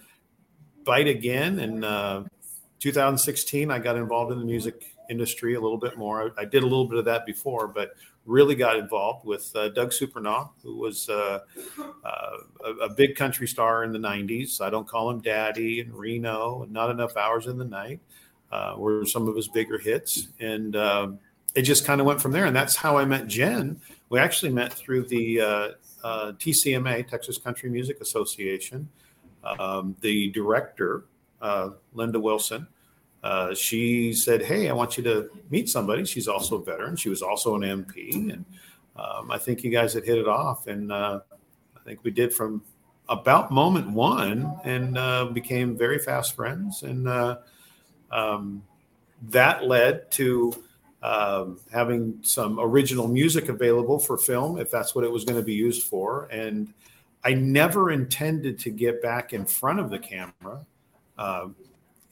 bite 0.84 1.09
again, 1.09 1.59
and 1.59 1.84
uh, 1.84 2.22
2016 2.78 3.70
I 3.70 3.78
got 3.78 3.96
involved 3.96 4.32
in 4.32 4.38
the 4.38 4.44
music 4.44 4.94
industry 5.11 5.55
a 5.55 5.61
little 5.61 5.76
bit 5.76 5.98
more. 5.98 6.32
I, 6.38 6.42
I, 6.42 6.44
did 6.44 6.62
a 6.62 6.66
little 6.66 6.86
bit 6.86 6.98
of 6.98 7.05
that 7.07 7.26
before, 7.26 7.66
but 7.66 7.90
really 8.31 8.55
got 8.55 8.76
involved 8.76 9.26
with 9.26 9.51
uh, 9.57 9.68
Doug 9.70 9.91
Supernaw, 9.91 10.51
who 10.62 10.76
was 10.76 11.09
uh, 11.09 11.41
uh, 12.05 12.37
a, 12.81 12.89
big 12.89 13.16
country 13.16 13.49
star 13.49 13.83
in 13.83 13.93
the 13.93 13.99
90s. 13.99 14.61
I 14.61 14.70
don't 14.70 14.87
call 14.87 15.11
him 15.11 15.20
Daddy 15.20 15.81
and 15.81 15.93
Reno 15.93 16.62
and 16.62 16.72
Not 16.72 16.91
Enough 16.91 17.16
Hours 17.16 17.49
in 17.49 17.59
the 17.59 17.64
Night 17.64 17.99
uh, 18.53 18.74
were 18.78 19.05
some 19.05 19.26
of 19.26 19.35
his 19.35 19.49
bigger 19.49 19.78
hits. 19.78 20.28
And 20.39 20.76
um, 20.76 21.18
it 21.57 21.62
just 21.62 21.85
kind 21.85 22.01
of 22.01 22.07
went 22.07 22.22
from 22.22 22.31
there. 22.31 22.47
And 22.47 22.55
that's 22.55 22.76
how 22.76 22.97
I 22.97 23.05
met 23.05 23.26
Jenn. 23.26 23.81
We 24.11 24.20
actually 24.20 24.53
met 24.53 24.72
through 24.72 25.07
the 25.07 25.41
uh, 25.41 25.68
uh, 26.05 26.33
TCMA, 26.33 27.09
Texas 27.09 27.37
Country 27.37 27.68
Music 27.68 28.01
Association. 28.01 28.89
Um, 29.43 29.97
the 30.03 30.31
director, 30.31 31.05
Linda 31.95 32.20
Wilson, 32.20 32.68
uh, 33.22 33.54
she 33.54 34.12
said, 34.12 34.42
"Hey, 34.42 34.68
I 34.68 34.72
want 34.72 34.96
you 34.96 35.02
to 35.04 35.30
meet 35.50 35.68
somebody." 35.68 36.04
She's 36.04 36.28
also 36.28 36.56
a 36.56 36.64
veteran. 36.64 36.96
She 36.96 37.08
was 37.08 37.22
also 37.22 37.54
an 37.54 37.62
MP, 37.62 38.32
and 38.32 38.44
um, 38.96 39.30
I 39.30 39.38
think 39.38 39.62
you 39.62 39.70
guys 39.70 39.92
had 39.92 40.04
hit 40.04 40.18
it 40.18 40.28
off. 40.28 40.66
And 40.66 40.90
uh, 40.90 41.20
I 41.76 41.80
think 41.84 42.02
we 42.02 42.10
did 42.10 42.32
from 42.32 42.62
about 43.08 43.50
moment 43.50 43.90
one, 43.90 44.58
and 44.64 44.96
uh, 44.96 45.26
became 45.26 45.76
very 45.76 45.98
fast 45.98 46.34
friends. 46.34 46.82
And 46.82 47.08
uh, 47.08 47.38
um, 48.10 48.62
that 49.28 49.64
led 49.66 50.10
to 50.12 50.52
um, 51.02 51.58
having 51.72 52.18
some 52.22 52.58
original 52.58 53.08
music 53.08 53.48
available 53.48 53.98
for 53.98 54.16
film, 54.16 54.58
if 54.58 54.70
that's 54.70 54.94
what 54.94 55.04
it 55.04 55.10
was 55.10 55.24
going 55.24 55.38
to 55.38 55.44
be 55.44 55.54
used 55.54 55.86
for. 55.86 56.26
And 56.30 56.72
I 57.22 57.34
never 57.34 57.90
intended 57.90 58.58
to 58.60 58.70
get 58.70 59.02
back 59.02 59.34
in 59.34 59.44
front 59.44 59.80
of 59.80 59.90
the 59.90 59.98
camera. 59.98 60.64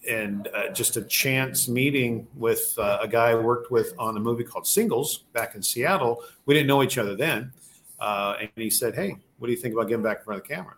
And 0.09 0.49
uh, 0.55 0.68
just 0.72 0.96
a 0.96 1.03
chance 1.03 1.68
meeting 1.68 2.26
with 2.36 2.74
uh, 2.78 2.99
a 3.01 3.09
guy 3.09 3.30
I 3.30 3.34
worked 3.34 3.70
with 3.70 3.92
on 3.99 4.16
a 4.16 4.20
movie 4.20 4.44
called 4.44 4.66
Singles 4.66 5.24
back 5.32 5.55
in 5.55 5.62
Seattle. 5.62 6.22
We 6.46 6.55
didn't 6.55 6.68
know 6.68 6.82
each 6.82 6.99
other 6.99 7.16
then. 7.16 7.53
Uh, 7.99 8.36
and 8.40 8.51
he 8.57 8.70
said, 8.70 8.94
Hey, 8.94 9.16
what 9.38 9.49
do 9.49 9.53
you 9.53 9.59
think 9.59 9.74
about 9.74 9.88
getting 9.88 10.05
back 10.05 10.18
in 10.18 10.24
front 10.24 10.40
of 10.40 10.49
the 10.49 10.55
camera? 10.55 10.74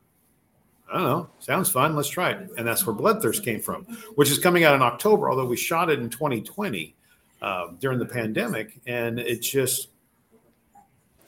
I 0.91 0.95
don't 0.95 1.05
know. 1.05 1.31
Sounds 1.39 1.71
fun. 1.71 1.95
Let's 1.95 2.09
try 2.09 2.31
it. 2.31 2.51
And 2.59 2.67
that's 2.67 2.85
where 2.85 2.97
Bloodthirst 2.97 3.45
came 3.45 3.61
from, 3.61 3.85
which 4.17 4.31
is 4.31 4.39
coming 4.39 4.65
out 4.65 4.75
in 4.75 4.83
October, 4.83 5.31
although 5.31 5.47
we 5.47 5.57
shot 5.57 5.89
it 5.91 6.01
in 6.01 6.11
2020 6.11 6.95
um, 7.43 7.77
during 7.81 7.99
the 7.99 8.07
pandemic. 8.07 8.81
And 8.87 9.21
it 9.21 9.41
just 9.41 9.89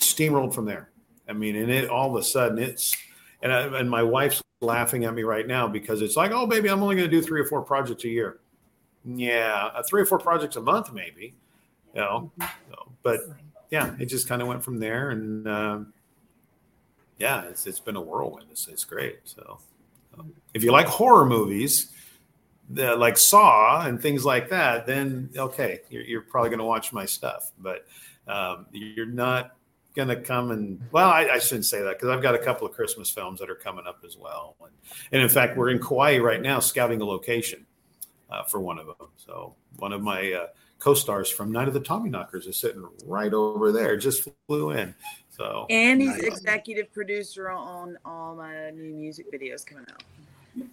steamrolled 0.00 0.54
from 0.54 0.64
there. 0.64 0.90
I 1.28 1.32
mean, 1.32 1.54
and 1.54 1.70
it 1.70 1.88
all 1.88 2.10
of 2.10 2.20
a 2.20 2.24
sudden 2.24 2.58
it's, 2.58 2.96
and, 3.42 3.52
I, 3.52 3.80
and 3.80 3.90
my 3.90 4.02
wife's 4.02 4.42
laughing 4.60 5.04
at 5.04 5.14
me 5.14 5.22
right 5.22 5.46
now 5.46 5.66
because 5.66 6.02
it's 6.02 6.16
like, 6.16 6.30
oh, 6.30 6.46
baby, 6.46 6.68
I'm 6.68 6.82
only 6.82 6.96
going 6.96 7.10
to 7.10 7.16
do 7.16 7.22
three 7.22 7.40
or 7.40 7.44
four 7.44 7.62
projects 7.62 8.04
a 8.04 8.08
year. 8.08 8.38
Yeah, 9.04 9.70
uh, 9.74 9.82
three 9.82 10.02
or 10.02 10.06
four 10.06 10.18
projects 10.18 10.56
a 10.56 10.60
month, 10.60 10.92
maybe. 10.92 11.34
You 11.94 12.00
know, 12.00 12.32
so, 12.40 12.92
but 13.02 13.20
yeah, 13.70 13.94
it 13.98 14.06
just 14.06 14.28
kind 14.28 14.40
of 14.40 14.48
went 14.48 14.62
from 14.62 14.78
there, 14.78 15.10
and 15.10 15.46
uh, 15.46 15.78
yeah, 17.18 17.42
it's 17.44 17.66
it's 17.66 17.80
been 17.80 17.96
a 17.96 18.00
whirlwind. 18.00 18.46
It's, 18.50 18.68
it's 18.68 18.84
great. 18.84 19.18
So, 19.24 19.58
um, 20.18 20.32
if 20.54 20.62
you 20.62 20.72
like 20.72 20.86
horror 20.86 21.26
movies, 21.26 21.90
the, 22.70 22.96
like 22.96 23.18
Saw 23.18 23.86
and 23.86 24.00
things 24.00 24.24
like 24.24 24.48
that, 24.50 24.86
then 24.86 25.30
okay, 25.36 25.80
you're, 25.90 26.04
you're 26.04 26.22
probably 26.22 26.50
going 26.50 26.60
to 26.60 26.64
watch 26.64 26.92
my 26.92 27.04
stuff. 27.04 27.50
But 27.58 27.86
um, 28.28 28.66
you're 28.72 29.04
not 29.04 29.56
going 29.94 30.08
to 30.08 30.16
come 30.16 30.50
and 30.50 30.80
well 30.90 31.08
I, 31.08 31.28
I 31.32 31.38
shouldn't 31.38 31.66
say 31.66 31.82
that 31.82 31.98
because 31.98 32.08
i've 32.08 32.22
got 32.22 32.34
a 32.34 32.38
couple 32.38 32.66
of 32.66 32.72
christmas 32.72 33.10
films 33.10 33.40
that 33.40 33.50
are 33.50 33.54
coming 33.54 33.86
up 33.86 34.00
as 34.04 34.16
well. 34.16 34.56
And, 34.60 34.70
and 35.12 35.22
in 35.22 35.28
fact 35.28 35.56
we're 35.56 35.70
in 35.70 35.78
kauai 35.78 36.18
right 36.18 36.40
now 36.40 36.60
scouting 36.60 37.00
a 37.00 37.04
location 37.04 37.66
uh, 38.30 38.42
for 38.44 38.60
one 38.60 38.78
of 38.78 38.86
them. 38.86 39.08
So 39.16 39.54
one 39.76 39.92
of 39.92 40.02
my 40.02 40.32
uh, 40.32 40.46
co-stars 40.78 41.30
from 41.30 41.52
night 41.52 41.68
of 41.68 41.74
the 41.74 41.80
tommyknockers 41.80 42.48
is 42.48 42.58
sitting 42.58 42.84
right 43.06 43.32
over 43.32 43.70
there 43.70 43.96
just 43.96 44.28
flew 44.46 44.70
in. 44.70 44.94
So 45.30 45.66
and 45.70 46.00
he's 46.00 46.10
nice. 46.10 46.22
executive 46.22 46.92
producer 46.92 47.50
on 47.50 47.98
all 48.04 48.34
my 48.34 48.70
new 48.70 48.94
music 48.94 49.32
videos 49.32 49.64
coming 49.64 49.84
out. 49.90 50.02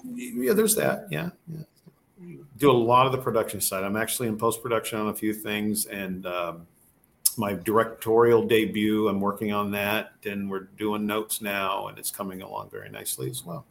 Yeah 0.04 0.54
there's 0.54 0.76
that. 0.76 1.08
Yeah, 1.10 1.30
yeah. 1.48 1.64
Do 2.58 2.70
a 2.70 2.74
lot 2.74 3.06
of 3.06 3.14
the 3.14 3.18
production 3.18 3.62
side. 3.62 3.84
I'm 3.84 3.96
actually 3.96 4.28
in 4.28 4.38
post-production 4.38 5.00
on 5.00 5.08
a 5.08 5.14
few 5.14 5.34
things 5.34 5.86
and 5.86 6.26
um, 6.26 6.68
my 7.38 7.54
directorial 7.54 8.46
debut. 8.46 9.08
I'm 9.08 9.22
working 9.22 9.52
on 9.52 9.72
that, 9.72 10.12
and 10.26 10.50
we're 10.50 10.68
doing 10.78 11.06
notes 11.06 11.42
now, 11.42 11.88
and 11.88 11.98
it's 11.98 12.12
coming 12.12 12.42
along 12.42 12.70
very 12.70 12.90
nicely 12.90 13.30
as 13.30 13.46
well. 13.46 13.66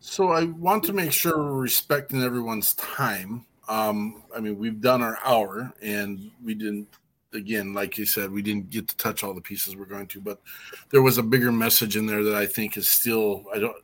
So 0.00 0.30
I 0.30 0.44
want 0.44 0.84
to 0.84 0.92
make 0.92 1.12
sure 1.12 1.38
we're 1.38 1.60
respecting 1.60 2.22
everyone's 2.22 2.74
time. 2.74 3.46
Um, 3.68 4.24
I 4.34 4.40
mean, 4.40 4.58
we've 4.58 4.80
done 4.80 5.00
our 5.00 5.18
hour, 5.24 5.72
and 5.80 6.30
we 6.44 6.54
didn't. 6.54 6.88
Again, 7.34 7.72
like 7.72 7.96
you 7.96 8.04
said, 8.04 8.30
we 8.30 8.42
didn't 8.42 8.68
get 8.68 8.88
to 8.88 8.96
touch 8.98 9.24
all 9.24 9.32
the 9.32 9.40
pieces 9.40 9.74
we're 9.74 9.86
going 9.86 10.06
to, 10.08 10.20
but 10.20 10.38
there 10.90 11.00
was 11.00 11.16
a 11.16 11.22
bigger 11.22 11.50
message 11.50 11.96
in 11.96 12.04
there 12.04 12.22
that 12.24 12.34
I 12.34 12.44
think 12.44 12.76
is 12.76 12.88
still. 12.88 13.44
I 13.54 13.58
don't. 13.58 13.76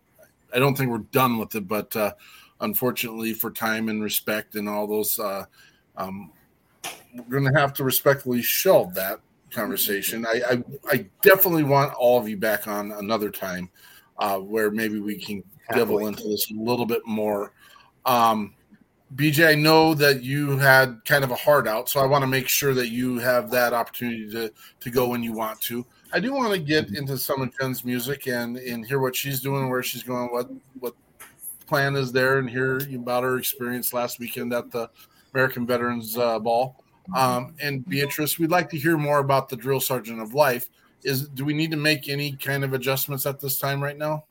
I 0.52 0.58
don't 0.58 0.76
think 0.76 0.90
we're 0.90 0.98
done 0.98 1.38
with 1.38 1.54
it, 1.54 1.68
but 1.68 1.94
uh, 1.96 2.12
unfortunately, 2.60 3.32
for 3.32 3.50
time 3.50 3.88
and 3.88 4.02
respect 4.02 4.54
and 4.56 4.68
all 4.68 4.86
those 4.86 5.18
uh, 5.18 5.44
um, 5.96 6.32
we're 7.14 7.40
going 7.40 7.52
to 7.52 7.60
have 7.60 7.72
to 7.74 7.84
respectfully 7.84 8.42
shelve 8.42 8.94
that 8.94 9.20
conversation. 9.50 10.26
I, 10.26 10.40
I, 10.50 10.64
I 10.90 11.06
definitely 11.22 11.64
want 11.64 11.94
all 11.94 12.18
of 12.18 12.28
you 12.28 12.36
back 12.36 12.68
on 12.68 12.92
another 12.92 13.30
time 13.30 13.70
uh, 14.18 14.38
where 14.38 14.70
maybe 14.70 15.00
we 15.00 15.16
can 15.16 15.42
devil 15.72 16.06
into 16.06 16.24
this 16.28 16.50
a 16.50 16.54
little 16.54 16.86
bit 16.86 17.06
more. 17.06 17.52
Um, 18.06 18.54
BJ, 19.14 19.48
I 19.48 19.54
know 19.54 19.94
that 19.94 20.22
you 20.22 20.58
had 20.58 21.00
kind 21.06 21.24
of 21.24 21.30
a 21.30 21.34
heart 21.34 21.66
out, 21.66 21.88
so 21.88 22.00
I 22.00 22.06
want 22.06 22.22
to 22.22 22.26
make 22.26 22.48
sure 22.48 22.74
that 22.74 22.88
you 22.88 23.18
have 23.18 23.50
that 23.50 23.72
opportunity 23.72 24.30
to 24.32 24.52
to 24.80 24.90
go 24.90 25.08
when 25.08 25.22
you 25.22 25.32
want 25.32 25.60
to. 25.62 25.86
I 26.12 26.20
do 26.20 26.32
want 26.32 26.52
to 26.52 26.58
get 26.58 26.86
mm-hmm. 26.86 26.96
into 26.96 27.16
some 27.16 27.40
of 27.40 27.58
Jenn's 27.58 27.84
music 27.84 28.28
and 28.28 28.58
and 28.58 28.86
hear 28.86 29.00
what 29.00 29.16
she's 29.16 29.40
doing, 29.40 29.70
where 29.70 29.82
she's 29.82 30.02
going, 30.02 30.28
what 30.28 30.50
what 30.78 30.94
plan 31.66 31.96
is 31.96 32.12
there, 32.12 32.38
and 32.38 32.50
hear 32.50 32.80
about 32.94 33.24
her 33.24 33.38
experience 33.38 33.94
last 33.94 34.18
weekend 34.18 34.52
at 34.52 34.70
the 34.70 34.90
American 35.34 35.66
Veterans 35.66 36.16
uh, 36.16 36.38
Ball. 36.38 36.76
Um, 37.16 37.54
and 37.60 37.86
Beatrice, 37.88 38.38
we'd 38.38 38.50
like 38.50 38.68
to 38.70 38.78
hear 38.78 38.98
more 38.98 39.18
about 39.20 39.48
the 39.48 39.56
drill 39.56 39.80
sergeant 39.80 40.20
of 40.20 40.34
life. 40.34 40.68
Is 41.04 41.28
do 41.28 41.44
we 41.44 41.54
need 41.54 41.70
to 41.70 41.76
make 41.76 42.08
any 42.08 42.32
kind 42.32 42.64
of 42.64 42.74
adjustments 42.74 43.24
at 43.24 43.40
this 43.40 43.58
time 43.58 43.82
right 43.82 43.96
now? 43.96 44.24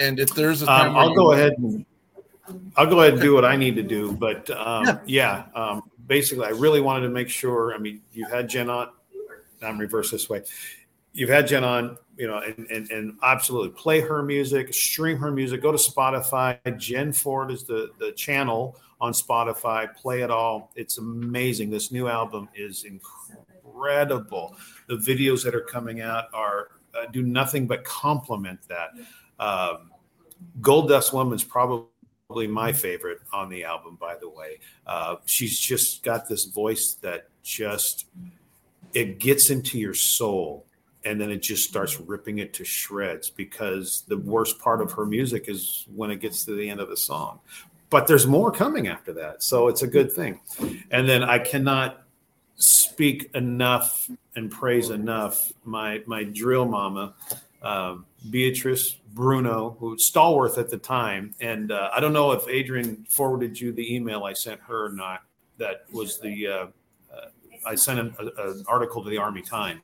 And 0.00 0.20
if 0.20 0.34
there's 0.34 0.62
a 0.62 0.66
Um, 0.66 0.68
time, 0.68 0.94
where 0.94 1.02
I'll 1.02 1.14
go 1.14 1.32
ahead 1.32 1.52
and 1.58 1.84
I'll 2.76 2.86
go 2.86 3.00
ahead 3.00 3.14
and 3.14 3.22
do 3.22 3.34
what 3.34 3.44
I 3.44 3.56
need 3.56 3.76
to 3.76 3.82
do. 3.82 4.12
But 4.12 4.50
um, 4.50 5.00
yeah, 5.06 5.46
um, 5.54 5.82
basically, 6.06 6.46
I 6.46 6.50
really 6.50 6.80
wanted 6.80 7.06
to 7.06 7.12
make 7.12 7.28
sure. 7.28 7.74
I 7.74 7.78
mean, 7.78 8.02
you've 8.12 8.30
had 8.30 8.48
Jenn 8.48 8.70
on. 8.70 8.88
I'm 9.62 9.78
reverse 9.78 10.10
this 10.10 10.28
way. 10.28 10.42
You've 11.12 11.30
had 11.30 11.46
Jenn 11.46 11.64
on, 11.64 11.98
you 12.22 12.28
know, 12.28 12.38
and, 12.38 12.70
and, 12.70 12.88
and 12.92 13.18
absolutely 13.24 13.70
play 13.70 14.00
her 14.00 14.22
music, 14.22 14.72
stream 14.72 15.18
her 15.18 15.32
music, 15.32 15.60
go 15.60 15.72
to 15.72 15.76
Spotify. 15.76 16.56
Jenn 16.78 17.12
Ford 17.12 17.50
is 17.50 17.64
the, 17.64 17.90
the 17.98 18.12
channel 18.12 18.78
on 19.00 19.12
Spotify. 19.12 19.92
Play 19.96 20.20
it 20.20 20.30
all. 20.30 20.70
It's 20.76 20.98
amazing. 20.98 21.68
This 21.68 21.90
new 21.90 22.06
album 22.06 22.48
is 22.54 22.84
incredible. 22.84 24.54
The 24.86 24.98
videos 24.98 25.42
that 25.42 25.52
are 25.52 25.62
coming 25.62 26.00
out 26.00 26.26
are 26.32 26.68
uh, 26.94 27.06
do 27.10 27.22
nothing 27.22 27.66
but 27.66 27.82
complement 27.82 28.60
that. 28.68 28.90
Um, 29.40 29.90
Gold 30.60 30.90
Dust 30.90 31.12
Woman's 31.12 31.42
probably 31.42 31.88
my 32.46 32.72
favorite 32.72 33.18
on 33.32 33.48
the 33.48 33.64
album, 33.64 33.98
by 34.00 34.14
the 34.14 34.28
way. 34.28 34.60
Uh, 34.86 35.16
she's 35.26 35.58
just 35.58 36.04
got 36.04 36.28
this 36.28 36.44
voice 36.44 36.92
that 37.02 37.26
just 37.42 38.06
it 38.94 39.18
gets 39.18 39.50
into 39.50 39.76
your 39.76 39.94
soul 39.94 40.66
and 41.04 41.20
then 41.20 41.30
it 41.30 41.42
just 41.42 41.68
starts 41.68 41.98
ripping 42.00 42.38
it 42.38 42.52
to 42.54 42.64
shreds 42.64 43.30
because 43.30 44.04
the 44.08 44.18
worst 44.18 44.58
part 44.58 44.80
of 44.80 44.92
her 44.92 45.06
music 45.06 45.48
is 45.48 45.86
when 45.94 46.10
it 46.10 46.20
gets 46.20 46.44
to 46.44 46.54
the 46.54 46.68
end 46.68 46.80
of 46.80 46.88
the 46.88 46.96
song. 46.96 47.40
But 47.90 48.06
there's 48.06 48.26
more 48.26 48.50
coming 48.50 48.88
after 48.88 49.12
that. 49.14 49.42
So 49.42 49.68
it's 49.68 49.82
a 49.82 49.86
good 49.86 50.12
thing. 50.12 50.40
And 50.90 51.08
then 51.08 51.22
I 51.22 51.38
cannot 51.38 52.04
speak 52.56 53.30
enough 53.34 54.08
and 54.36 54.50
praise 54.50 54.90
enough 54.90 55.52
my 55.64 56.02
my 56.06 56.24
drill 56.24 56.64
mama 56.64 57.14
um, 57.62 58.06
Beatrice 58.30 58.96
Bruno, 59.14 59.76
who 59.78 59.90
was 59.90 60.04
stalwart 60.04 60.58
at 60.58 60.70
the 60.70 60.78
time. 60.78 61.34
And 61.40 61.70
uh, 61.70 61.90
I 61.94 62.00
don't 62.00 62.12
know 62.12 62.32
if 62.32 62.48
Adrian 62.48 63.06
forwarded 63.08 63.60
you 63.60 63.72
the 63.72 63.94
email 63.94 64.24
I 64.24 64.32
sent 64.32 64.60
her 64.62 64.86
or 64.86 64.92
not. 64.92 65.22
That 65.58 65.84
was 65.92 66.18
the, 66.18 66.46
uh, 66.46 66.66
uh, 67.14 67.28
I 67.64 67.74
sent 67.74 68.00
an, 68.00 68.14
a, 68.18 68.50
an 68.50 68.64
article 68.66 69.04
to 69.04 69.10
the 69.10 69.18
Army 69.18 69.42
Times 69.42 69.80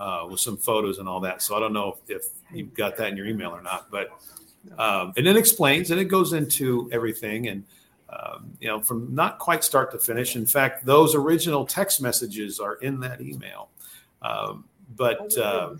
uh, 0.00 0.26
with 0.30 0.40
some 0.40 0.56
photos 0.56 0.98
and 0.98 1.08
all 1.08 1.20
that. 1.20 1.42
So 1.42 1.56
I 1.56 1.60
don't 1.60 1.72
know 1.72 1.96
if, 2.08 2.16
if 2.16 2.26
you've 2.52 2.74
got 2.74 2.96
that 2.96 3.08
in 3.08 3.16
your 3.16 3.26
email 3.26 3.50
or 3.50 3.62
not. 3.62 3.90
But, 3.90 4.10
um, 4.78 5.12
and 5.16 5.26
it 5.26 5.36
explains 5.36 5.90
and 5.90 6.00
it 6.00 6.06
goes 6.06 6.32
into 6.32 6.88
everything. 6.92 7.48
And, 7.48 7.64
um, 8.10 8.52
you 8.60 8.68
know, 8.68 8.80
from 8.80 9.14
not 9.14 9.38
quite 9.38 9.62
start 9.64 9.90
to 9.92 9.98
finish. 9.98 10.36
In 10.36 10.46
fact, 10.46 10.86
those 10.86 11.14
original 11.14 11.66
text 11.66 12.00
messages 12.00 12.58
are 12.60 12.74
in 12.76 13.00
that 13.00 13.20
email. 13.20 13.68
Um, 14.22 14.64
but, 14.96 15.36
uh, 15.36 15.74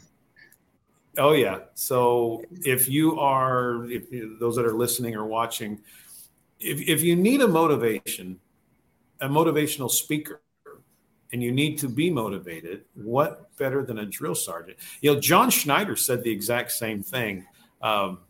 Oh 1.19 1.33
yeah. 1.33 1.61
So 1.75 2.45
if 2.65 2.89
you 2.89 3.19
are, 3.19 3.85
if 3.91 4.09
those 4.39 4.55
that 4.55 4.65
are 4.65 4.75
listening 4.75 5.17
or 5.17 5.27
watching, 5.27 5.81
if 6.61 6.81
if 6.81 7.03
you 7.03 7.17
need 7.17 7.41
a 7.41 7.49
motivation, 7.49 8.39
a 9.21 9.29
motivational 9.29 9.91
speaker, 9.91 10.41
and 11.33 11.43
you 11.43 11.53
need 11.53 11.79
to 11.79 11.89
be 11.89 12.11
motivated, 12.11 12.85
what 12.95 13.55
better 13.57 13.85
than 13.85 13.99
a 13.99 14.07
drill 14.07 14.35
sergeant? 14.35 14.79
You 15.01 15.15
know, 15.15 15.21
John 15.21 15.51
Schneider 15.51 15.97
said 15.97 16.23
the 16.25 16.31
exact 16.31 16.73
same 16.73 17.03
thing. 17.03 17.47
Um, 17.83 18.21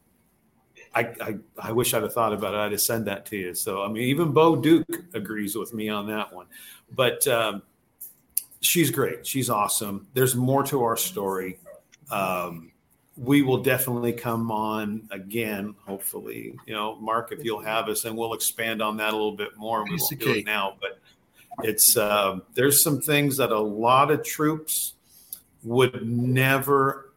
I, 0.95 1.15
I 1.21 1.37
I 1.59 1.73
wish 1.73 1.95
I'd 1.95 2.03
have 2.03 2.13
thought 2.13 2.33
about 2.33 2.55
it. 2.55 2.59
I'd 2.59 2.73
have 2.73 2.81
sent 2.81 3.05
that 3.05 3.27
to 3.27 3.37
you. 3.37 3.55
So 3.55 3.83
I 3.83 3.89
mean, 3.89 4.03
even 4.05 4.33
Bo 4.33 4.57
Duke 4.57 4.87
agrees 5.15 5.55
with 5.55 5.73
me 5.75 5.89
on 5.89 6.07
that 6.09 6.33
one. 6.33 6.47
But 6.91 7.27
um, 7.29 7.63
she's 8.61 8.91
great. 8.91 9.27
She's 9.27 9.51
awesome. 9.51 10.07
There's 10.15 10.35
more 10.35 10.63
to 10.65 10.83
our 10.83 10.97
story. 10.97 11.59
Um, 12.11 12.73
we 13.17 13.43
will 13.43 13.63
definitely 13.63 14.13
come 14.13 14.51
on 14.51 15.09
again, 15.11 15.75
hopefully. 15.85 16.55
You 16.67 16.75
know, 16.75 16.97
Mark, 16.97 17.33
if 17.33 17.45
you'll 17.45 17.63
have 17.63 17.89
us, 17.89 18.05
and 18.05 18.17
we'll 18.17 18.33
expand 18.33 18.81
on 18.81 18.97
that 18.99 19.11
a 19.11 19.17
little 19.17 19.37
bit 19.37 19.57
more. 19.57 19.85
We 19.85 19.99
won't 19.99 20.21
do 20.21 20.31
it 20.31 20.47
now, 20.47 20.77
but 20.81 21.01
it's 21.63 21.97
um 21.97 22.43
there's 22.55 22.83
some 22.83 23.01
things 23.01 23.37
that 23.37 23.51
a 23.51 23.59
lot 23.59 24.11
of 24.11 24.23
troops 24.25 24.95
would 25.65 26.07
never 26.07 27.13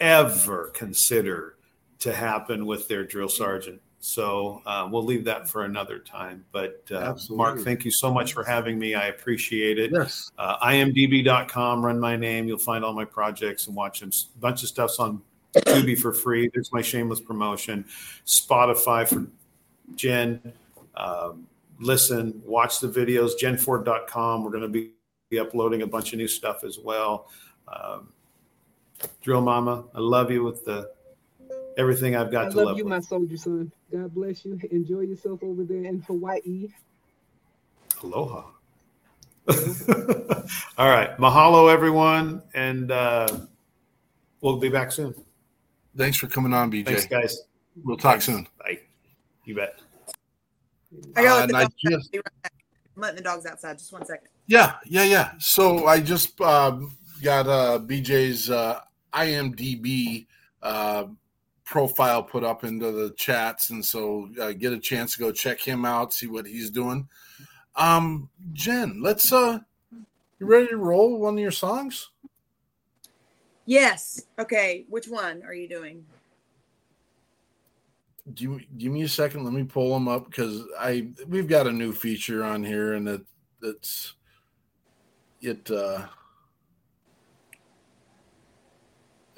ever 0.00 0.70
consider 0.74 1.56
to 1.98 2.12
happen 2.12 2.66
with 2.66 2.88
their 2.88 3.04
drill 3.04 3.28
sergeant. 3.28 3.80
So 4.02 4.62
uh, 4.64 4.88
we'll 4.90 5.04
leave 5.04 5.24
that 5.24 5.46
for 5.46 5.64
another 5.64 5.98
time. 5.98 6.42
But 6.52 6.82
uh, 6.90 7.14
Mark, 7.28 7.60
thank 7.60 7.84
you 7.84 7.90
so 7.90 8.10
much 8.10 8.32
for 8.32 8.42
having 8.42 8.78
me. 8.78 8.94
I 8.94 9.08
appreciate 9.08 9.78
it. 9.78 9.90
Yes, 9.92 10.32
uh, 10.38 10.58
imdb.com 10.60 11.84
run 11.84 12.00
my 12.00 12.16
name. 12.16 12.48
You'll 12.48 12.58
find 12.58 12.82
all 12.82 12.94
my 12.94 13.04
projects 13.04 13.66
and 13.66 13.76
watch 13.76 14.00
them 14.00 14.10
a 14.10 14.38
bunch 14.38 14.62
of 14.62 14.70
stuff's 14.70 14.98
on 14.98 15.20
tubi 15.54 15.98
for 15.98 16.14
free. 16.14 16.50
There's 16.52 16.72
my 16.72 16.80
shameless 16.80 17.20
promotion. 17.20 17.84
Spotify 18.26 19.06
for 19.06 19.26
Jenn. 19.96 20.54
Um, 20.96 21.46
listen 21.80 22.40
watch 22.44 22.78
the 22.80 22.86
videos 22.88 23.32
jenford.com 23.40 24.44
we're 24.44 24.50
going 24.50 24.62
to 24.62 24.68
be, 24.68 24.90
be 25.28 25.38
uploading 25.38 25.82
a 25.82 25.86
bunch 25.86 26.12
of 26.12 26.18
new 26.18 26.28
stuff 26.28 26.62
as 26.64 26.78
well 26.78 27.28
um, 27.68 28.12
drill 29.22 29.40
mama 29.40 29.84
i 29.94 29.98
love 29.98 30.30
you 30.30 30.44
with 30.44 30.64
the 30.64 30.90
everything 31.78 32.14
i've 32.16 32.30
got 32.30 32.46
I 32.46 32.50
to 32.50 32.56
love 32.58 32.66
love 32.66 32.78
you, 32.78 32.84
my 32.84 33.00
soldier 33.00 33.36
son. 33.36 33.72
God 33.90 34.14
bless 34.14 34.44
you. 34.44 34.60
Enjoy 34.70 35.00
yourself 35.00 35.42
over 35.42 35.64
there 35.64 35.84
in 35.84 36.00
Hawaii. 36.02 36.68
aloha 38.02 38.44
all 40.78 40.88
right 40.88 41.16
mahalo 41.18 41.72
everyone 41.72 42.42
and 42.54 42.90
uh, 42.92 43.26
we'll 44.42 44.58
be 44.58 44.68
back 44.68 44.92
soon 44.92 45.14
thanks 45.96 46.16
for 46.16 46.26
coming 46.26 46.52
on, 46.52 46.70
BJ. 46.70 46.86
Thanks, 46.86 47.06
guys. 47.06 47.42
We'll 47.84 47.96
talk 47.96 48.22
soon. 48.22 48.46
Bye. 48.58 48.80
You 49.44 49.54
bet. 49.54 49.80
I 51.16 51.22
gotta 51.22 51.40
Uh, 51.40 51.42
and 51.44 51.56
I 51.56 51.66
just- 51.78 52.14
right. 52.14 52.24
I'm 52.96 53.02
letting 53.02 53.16
the 53.16 53.22
dogs 53.22 53.46
outside. 53.46 53.78
Just 53.78 53.92
one 53.92 54.04
second. 54.04 54.28
Yeah, 54.46 54.76
yeah, 54.84 55.04
yeah. 55.04 55.32
So 55.38 55.86
I 55.86 56.00
just 56.00 56.40
um, 56.40 56.96
got 57.22 57.46
uh, 57.46 57.78
BJ's 57.78 58.50
uh, 58.50 58.80
IMDb 59.14 60.26
uh, 60.62 61.04
profile 61.64 62.22
put 62.22 62.42
up 62.44 62.64
into 62.64 62.90
the 62.90 63.10
chats, 63.16 63.70
and 63.70 63.84
so 63.84 64.28
uh, 64.40 64.52
get 64.52 64.72
a 64.72 64.78
chance 64.78 65.14
to 65.14 65.20
go 65.20 65.30
check 65.32 65.60
him 65.60 65.84
out, 65.84 66.12
see 66.12 66.26
what 66.26 66.46
he's 66.46 66.70
doing. 66.70 67.08
Um, 67.76 68.28
Jenn, 68.52 69.00
let's. 69.00 69.32
uh 69.32 69.60
You 70.40 70.46
ready 70.46 70.66
to 70.68 70.76
roll 70.76 71.18
one 71.20 71.34
of 71.34 71.40
your 71.40 71.52
songs? 71.52 72.10
Yes. 73.66 74.22
Okay. 74.38 74.84
Which 74.88 75.06
one 75.06 75.42
are 75.44 75.54
you 75.54 75.68
doing? 75.68 76.04
Give, 78.34 78.50
me- 78.50 78.68
give 78.78 78.92
me 78.92 79.02
a 79.02 79.08
second. 79.08 79.44
Let 79.44 79.52
me 79.54 79.64
pull 79.64 79.92
them 79.94 80.08
up 80.08 80.26
because 80.26 80.62
I 80.78 81.08
we've 81.26 81.48
got 81.48 81.66
a 81.66 81.72
new 81.72 81.92
feature 81.92 82.44
on 82.44 82.62
here, 82.62 82.94
and 82.94 83.08
it 83.08 83.22
it's 83.62 84.14
it. 85.40 85.70
uh 85.70 86.06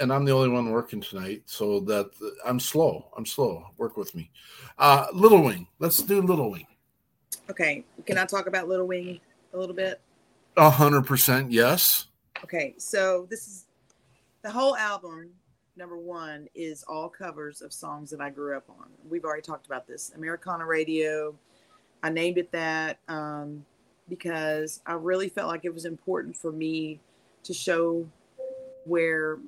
and 0.01 0.13
I'm 0.13 0.25
the 0.25 0.33
only 0.33 0.49
one 0.49 0.71
working 0.71 1.01
tonight, 1.01 1.43
so 1.47 1.79
that 1.81 2.11
I'm 2.45 2.59
slow. 2.59 3.07
I'm 3.17 3.25
slow. 3.27 3.67
Work 3.79 3.97
with 3.97 4.15
me. 4.15 4.31
Uh 4.79 5.07
Little 5.13 5.43
Wing. 5.43 5.69
Let's 5.79 5.99
do 6.03 6.21
Little 6.21 6.51
Wing. 6.51 6.67
Okay. 7.51 7.85
Can 8.07 8.19
I 8.19 8.25
talk 8.25 8.47
about 8.47 8.69
Little 8.69 8.87
Wing 8.87 9.21
a 9.55 9.59
little 9.59 9.77
bit? 9.77 10.01
A 10.57 10.69
hundred 10.69 11.07
percent, 11.07 11.53
yes. 11.53 12.09
Okay. 12.43 12.75
So 12.79 13.27
this 13.31 13.47
is 13.47 13.67
the 14.43 14.51
whole 14.51 14.77
album. 14.77 15.31
Number 15.77 15.97
one 15.97 16.49
is 16.55 16.85
all 16.87 17.09
covers 17.09 17.63
of 17.63 17.73
songs 17.73 18.11
that 18.11 18.21
I 18.21 18.29
grew 18.29 18.57
up 18.57 18.69
on. 18.69 18.89
We've 19.09 19.25
already 19.25 19.43
talked 19.43 19.67
about 19.67 19.87
this. 19.87 20.13
Americana 20.15 20.67
Radio. 20.67 21.35
I 22.03 22.11
named 22.11 22.37
it 22.37 22.53
that 22.53 22.99
um, 23.09 23.65
because 24.09 24.81
I 24.87 24.95
really 24.95 25.29
felt 25.29 25.49
like 25.49 25.65
it 25.65 25.73
was 25.73 25.85
important 25.85 26.37
for 26.37 26.53
me 26.53 27.01
to 27.45 27.55
show 27.55 28.07
where 28.85 29.39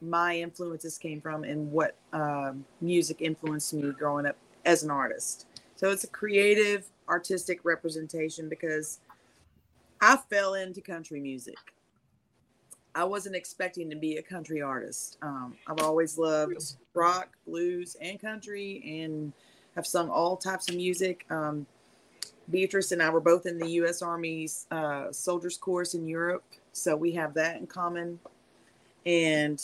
my 0.00 0.38
influences 0.38 0.96
came 0.96 1.20
from 1.20 1.44
and 1.44 1.70
what 1.70 1.94
um, 2.12 2.64
music 2.80 3.20
influenced 3.20 3.74
me 3.74 3.90
growing 3.90 4.26
up 4.26 4.36
as 4.64 4.82
an 4.82 4.90
artist. 4.90 5.46
So 5.76 5.90
it's 5.90 6.04
a 6.04 6.08
creative, 6.08 6.86
artistic 7.08 7.60
representation 7.64 8.48
because 8.48 9.00
I 10.00 10.16
fell 10.30 10.54
into 10.54 10.80
country 10.80 11.20
music. 11.20 11.56
I 12.94 13.04
wasn't 13.04 13.36
expecting 13.36 13.88
to 13.90 13.96
be 13.96 14.16
a 14.16 14.22
country 14.22 14.62
artist. 14.62 15.18
Um, 15.22 15.54
I've 15.66 15.80
always 15.80 16.18
loved 16.18 16.74
rock, 16.94 17.28
blues, 17.46 17.96
and 18.00 18.20
country, 18.20 18.82
and 19.02 19.32
have 19.76 19.86
sung 19.86 20.08
all 20.10 20.36
types 20.36 20.68
of 20.68 20.76
music. 20.76 21.24
Um, 21.30 21.66
Beatrice 22.50 22.92
and 22.92 23.02
I 23.02 23.10
were 23.10 23.20
both 23.20 23.46
in 23.46 23.58
the 23.58 23.68
U.S. 23.72 24.02
Army's 24.02 24.66
uh, 24.70 25.12
Soldiers 25.12 25.56
Chorus 25.56 25.94
in 25.94 26.06
Europe, 26.06 26.44
so 26.72 26.96
we 26.96 27.12
have 27.12 27.34
that 27.34 27.56
in 27.56 27.66
common. 27.66 28.18
And 29.06 29.62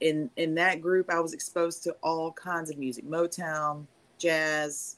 in 0.00 0.30
in 0.36 0.54
that 0.56 0.80
group, 0.80 1.10
I 1.10 1.20
was 1.20 1.32
exposed 1.32 1.82
to 1.84 1.96
all 2.02 2.32
kinds 2.32 2.70
of 2.70 2.78
music: 2.78 3.06
Motown, 3.06 3.86
jazz, 4.18 4.96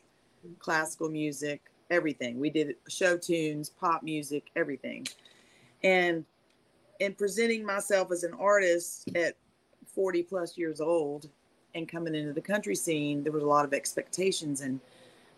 classical 0.59 1.09
music, 1.09 1.63
everything. 1.91 2.41
We 2.41 2.51
did 2.51 2.75
show 2.89 3.17
tunes, 3.17 3.69
pop 3.69 4.03
music, 4.03 4.51
everything. 4.57 5.07
And 5.85 6.25
in 7.03 7.15
presenting 7.15 7.67
myself 7.67 8.13
as 8.13 8.23
an 8.23 8.33
artist 8.35 9.11
at 9.17 9.35
40 9.93 10.23
plus 10.23 10.57
years 10.57 10.81
old, 10.81 11.29
and 11.75 11.89
coming 11.89 12.15
into 12.15 12.33
the 12.33 12.41
country 12.41 12.77
scene, 12.77 13.25
there 13.25 13.33
was 13.33 13.43
a 13.43 13.47
lot 13.47 13.65
of 13.65 13.75
expectations, 13.75 14.61
and 14.61 14.79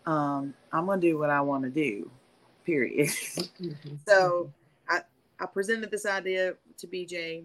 um, 0.05 0.53
I'm 0.71 0.85
gonna 0.85 1.01
do 1.01 1.17
what 1.17 1.31
I 1.31 1.41
want 1.41 1.63
to 1.63 1.71
do, 1.71 2.11
period. 2.65 3.09
so 4.07 4.51
I 4.87 4.99
I 5.39 5.45
presented 5.47 5.89
this 5.89 6.05
idea 6.05 6.53
to 6.77 6.87
BJ, 6.87 7.43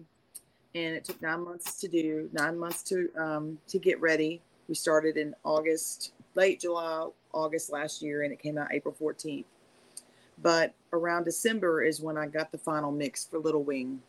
and 0.75 0.95
it 0.95 1.03
took 1.03 1.19
nine 1.21 1.43
months 1.43 1.79
to 1.79 1.87
do, 1.87 2.29
nine 2.31 2.59
months 2.59 2.83
to 2.83 3.09
um, 3.17 3.57
to 3.69 3.79
get 3.79 3.99
ready. 3.99 4.39
We 4.67 4.75
started 4.75 5.17
in 5.17 5.33
August, 5.43 6.13
late 6.35 6.59
July, 6.59 7.07
August 7.33 7.71
last 7.71 8.03
year, 8.03 8.21
and 8.21 8.31
it 8.31 8.39
came 8.39 8.59
out 8.59 8.71
April 8.71 8.95
14th. 9.01 9.45
But 10.41 10.73
around 10.93 11.23
December 11.23 11.83
is 11.83 12.01
when 12.01 12.17
I 12.17 12.27
got 12.27 12.51
the 12.51 12.57
final 12.57 12.91
mix 12.91 13.25
for 13.25 13.39
Little 13.39 13.63
Wing, 13.63 14.01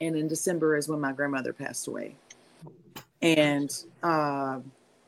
and 0.00 0.16
in 0.16 0.28
December 0.28 0.76
is 0.76 0.88
when 0.88 1.00
my 1.00 1.12
grandmother 1.12 1.52
passed 1.52 1.86
away. 1.88 2.16
And 3.22 3.72
uh, 4.02 4.60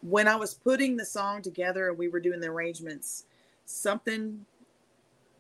when 0.03 0.29
I 0.29 0.37
was 0.37 0.55
putting 0.55 0.97
the 0.97 1.05
song 1.05 1.43
together 1.43 1.89
and 1.89 1.99
we 1.99 2.09
were 2.09 2.21
doing 2.21 2.41
the 2.41 2.49
arrangements, 2.49 3.25
something 3.65 4.45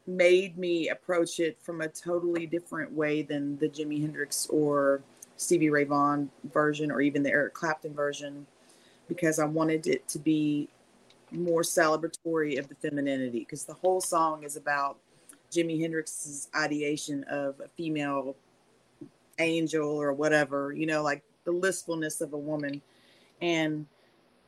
made 0.07 0.57
me 0.57 0.89
approach 0.89 1.39
it 1.39 1.59
from 1.61 1.81
a 1.81 1.89
totally 1.89 2.47
different 2.47 2.91
way 2.93 3.23
than 3.23 3.59
the 3.59 3.69
Jimi 3.69 4.01
Hendrix 4.01 4.47
or 4.47 5.03
Stevie 5.37 5.71
Ray 5.71 5.85
Vaughan 5.85 6.31
version 6.53 6.91
or 6.91 7.01
even 7.01 7.23
the 7.23 7.31
Eric 7.31 7.55
Clapton 7.55 7.95
version 7.95 8.47
because 9.07 9.39
I 9.39 9.45
wanted 9.45 9.87
it 9.87 10.09
to 10.09 10.19
be 10.19 10.69
more 11.31 11.63
celebratory 11.63 12.59
of 12.59 12.69
the 12.69 12.75
femininity 12.75 13.41
because 13.41 13.65
the 13.65 13.75
whole 13.75 14.01
song 14.01 14.45
is 14.45 14.57
about 14.57 14.99
Jimi 15.51 15.81
Hendrix's 15.81 16.49
ideation 16.55 17.25
of 17.25 17.61
a 17.61 17.69
female 17.69 18.35
angel 19.39 19.89
or 19.89 20.13
whatever, 20.13 20.73
you 20.73 20.87
know, 20.87 21.03
like 21.03 21.23
the 21.45 21.53
listfulness 21.53 22.21
of 22.21 22.33
a 22.33 22.39
woman. 22.39 22.83
And 23.41 23.87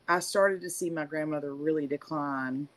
I 0.07 0.19
started 0.19 0.61
to 0.61 0.69
see 0.69 0.89
my 0.89 1.05
grandmother 1.05 1.55
really 1.55 1.87
decline 1.87 2.67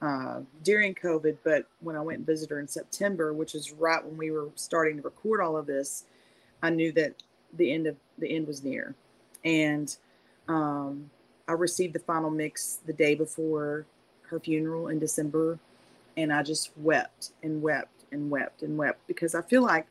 uh, 0.00 0.40
during 0.62 0.94
COVID. 0.94 1.38
But 1.44 1.66
when 1.80 1.96
I 1.96 2.00
went 2.00 2.18
and 2.18 2.26
visited 2.26 2.54
her 2.54 2.60
in 2.60 2.68
September, 2.68 3.32
which 3.32 3.54
is 3.54 3.72
right 3.72 4.04
when 4.04 4.16
we 4.16 4.30
were 4.30 4.48
starting 4.54 4.96
to 4.96 5.02
record 5.02 5.40
all 5.40 5.56
of 5.56 5.66
this, 5.66 6.04
I 6.62 6.70
knew 6.70 6.92
that 6.92 7.22
the 7.54 7.72
end 7.72 7.86
of 7.86 7.96
the 8.18 8.34
end 8.34 8.46
was 8.46 8.62
near. 8.62 8.94
And 9.44 9.94
um, 10.48 11.10
I 11.48 11.52
received 11.52 11.94
the 11.94 12.00
final 12.00 12.30
mix 12.30 12.80
the 12.86 12.92
day 12.92 13.14
before 13.14 13.86
her 14.28 14.40
funeral 14.40 14.88
in 14.88 14.98
December, 14.98 15.58
and 16.16 16.32
I 16.32 16.42
just 16.42 16.70
wept 16.76 17.32
and 17.42 17.60
wept 17.60 18.04
and 18.12 18.30
wept 18.30 18.62
and 18.62 18.76
wept 18.78 19.06
because 19.06 19.34
I 19.34 19.42
feel 19.42 19.62
like 19.62 19.86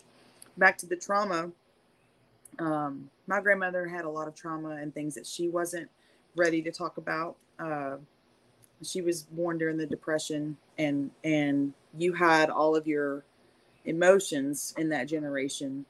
back 0.59 0.77
to 0.79 0.85
the 0.85 0.95
trauma. 0.95 1.51
Um, 2.59 3.09
my 3.27 3.41
grandmother 3.41 3.87
had 3.87 4.05
a 4.05 4.09
lot 4.09 4.27
of 4.27 4.35
trauma 4.35 4.71
and 4.71 4.93
things 4.93 5.15
that 5.15 5.25
she 5.25 5.47
wasn't 5.47 5.89
ready 6.35 6.61
to 6.61 6.71
talk 6.71 6.97
about. 6.97 7.37
Uh, 7.57 7.97
she 8.83 9.01
was 9.01 9.23
born 9.23 9.57
during 9.57 9.77
the 9.77 9.85
depression, 9.85 10.57
and 10.77 11.11
and 11.23 11.73
you 11.97 12.13
had 12.13 12.49
all 12.49 12.75
of 12.75 12.87
your 12.87 13.23
emotions 13.85 14.73
in 14.77 14.89
that 14.89 15.07
generation, 15.07 15.85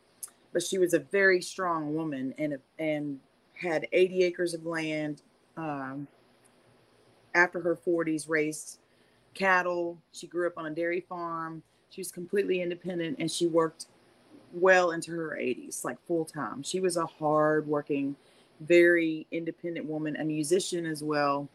but 0.54 0.64
she 0.64 0.78
was 0.78 0.94
a 0.94 1.00
very 1.00 1.42
strong 1.42 1.94
woman 1.96 2.34
and 2.38 2.58
and 2.78 3.20
had 3.56 3.88
80 3.92 4.24
acres 4.24 4.54
of 4.54 4.66
land. 4.66 5.22
Um, 5.58 6.08
after 7.36 7.62
her 7.62 7.76
40s, 7.76 8.28
raised 8.30 8.80
cattle. 9.34 9.98
She 10.12 10.28
grew 10.28 10.48
up 10.48 10.58
on 10.58 10.66
a 10.66 10.72
dairy 10.72 11.02
farm. 11.02 11.64
She 11.90 12.02
was 12.02 12.12
completely 12.12 12.62
independent, 12.62 13.18
and 13.20 13.32
she 13.32 13.48
worked 13.48 13.88
well 14.54 14.92
into 14.92 15.12
her 15.12 15.38
80s, 15.40 15.84
like 15.84 15.98
full 16.08 16.26
time. 16.26 16.64
She 16.64 16.80
was 16.80 16.98
a 16.98 17.06
hard 17.06 17.68
working, 17.68 18.16
very 18.62 19.26
independent 19.32 19.86
woman, 19.86 20.16
a 20.18 20.24
musician 20.24 20.86
as 20.86 21.04
well. 21.04 21.48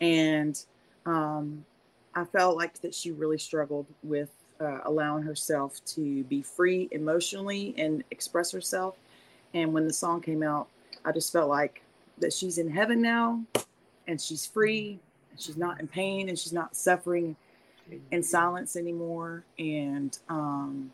And 0.00 0.62
um, 1.04 1.64
I 2.14 2.24
felt 2.24 2.56
like 2.56 2.80
that 2.80 2.94
she 2.94 3.10
really 3.10 3.38
struggled 3.38 3.86
with 4.02 4.30
uh, 4.60 4.80
allowing 4.84 5.22
herself 5.22 5.84
to 5.84 6.24
be 6.24 6.42
free 6.42 6.88
emotionally 6.92 7.74
and 7.76 8.02
express 8.10 8.50
herself. 8.50 8.96
And 9.54 9.72
when 9.72 9.86
the 9.86 9.92
song 9.92 10.20
came 10.20 10.42
out, 10.42 10.68
I 11.04 11.12
just 11.12 11.32
felt 11.32 11.48
like 11.48 11.82
that 12.18 12.32
she's 12.32 12.58
in 12.58 12.70
heaven 12.70 13.00
now 13.00 13.42
and 14.06 14.20
she's 14.20 14.46
free. 14.46 14.98
And 15.30 15.40
she's 15.40 15.56
not 15.56 15.80
in 15.80 15.86
pain 15.86 16.28
and 16.28 16.38
she's 16.38 16.52
not 16.52 16.74
suffering 16.74 17.36
in 18.10 18.22
silence 18.22 18.76
anymore. 18.76 19.44
And 19.58 20.18
um, 20.28 20.90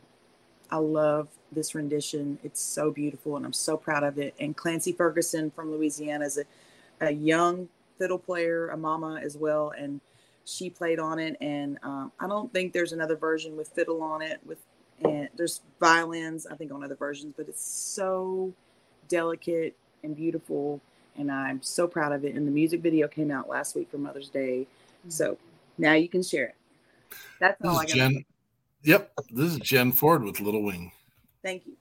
I 0.73 0.79
love 0.79 1.29
this 1.53 1.75
rendition. 1.75 2.39
It's 2.43 2.61
so 2.61 2.91
beautiful 2.91 3.37
and 3.37 3.45
I'm 3.45 3.53
so 3.53 3.77
proud 3.77 4.03
of 4.03 4.19
it. 4.19 4.35
And 4.41 4.57
Clancy 4.57 4.93
Ferguson 4.93 5.51
from 5.51 5.71
Louisiana 5.71 6.25
is 6.25 6.39
a, 6.39 6.45
a 7.07 7.11
young 7.11 7.69
fiddle 7.99 8.19
player, 8.19 8.69
a 8.69 8.77
mama 8.77 9.21
as 9.23 9.37
well. 9.37 9.75
And 9.77 10.01
she 10.47 10.71
played 10.71 10.99
on 10.99 11.19
it. 11.19 11.37
And 11.43 11.79
um, 11.83 12.11
I 12.19 12.27
don't 12.27 12.51
think 12.55 12.73
there's 12.73 12.93
another 12.93 13.17
version 13.17 13.55
with 13.55 13.69
fiddle 13.69 14.03
on 14.03 14.23
it. 14.23 14.41
With 14.47 14.59
and 15.05 15.29
there's 15.37 15.61
violins, 15.79 16.47
I 16.47 16.55
think, 16.55 16.73
on 16.73 16.83
other 16.83 16.95
versions, 16.95 17.35
but 17.37 17.49
it's 17.49 17.65
so 17.65 18.53
delicate 19.09 19.77
and 20.03 20.17
beautiful. 20.17 20.81
And 21.19 21.31
I'm 21.31 21.61
so 21.61 21.87
proud 21.87 22.13
of 22.13 22.25
it. 22.25 22.35
And 22.35 22.47
the 22.47 22.51
music 22.51 22.81
video 22.81 23.09
came 23.09 23.31
out 23.31 23.47
last 23.47 23.77
week 23.77 23.91
for 23.91 23.99
Mother's 23.99 24.31
Day. 24.31 24.67
So 25.09 25.37
now 25.77 25.93
you 25.93 26.09
can 26.09 26.23
share 26.23 26.47
it. 26.47 26.55
That's 27.41 27.63
all 27.63 27.79
I 27.79 27.85
got. 27.85 27.95
Jenn, 27.95 28.25
Yep, 28.85 29.13
this 29.31 29.53
is 29.53 29.59
Jenn 29.59 29.93
Ford 29.93 30.25
with 30.25 30.41
Little 30.41 30.65
Wing. 30.65 30.91
Thank 31.43 31.67
you. 31.67 31.77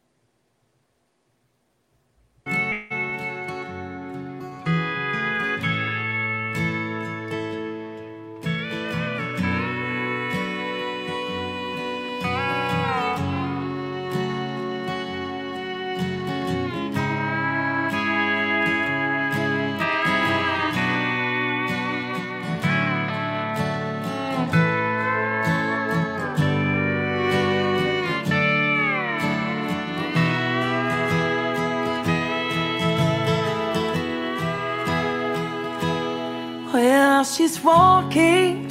Well, 37.60 37.66
walking 37.66 38.70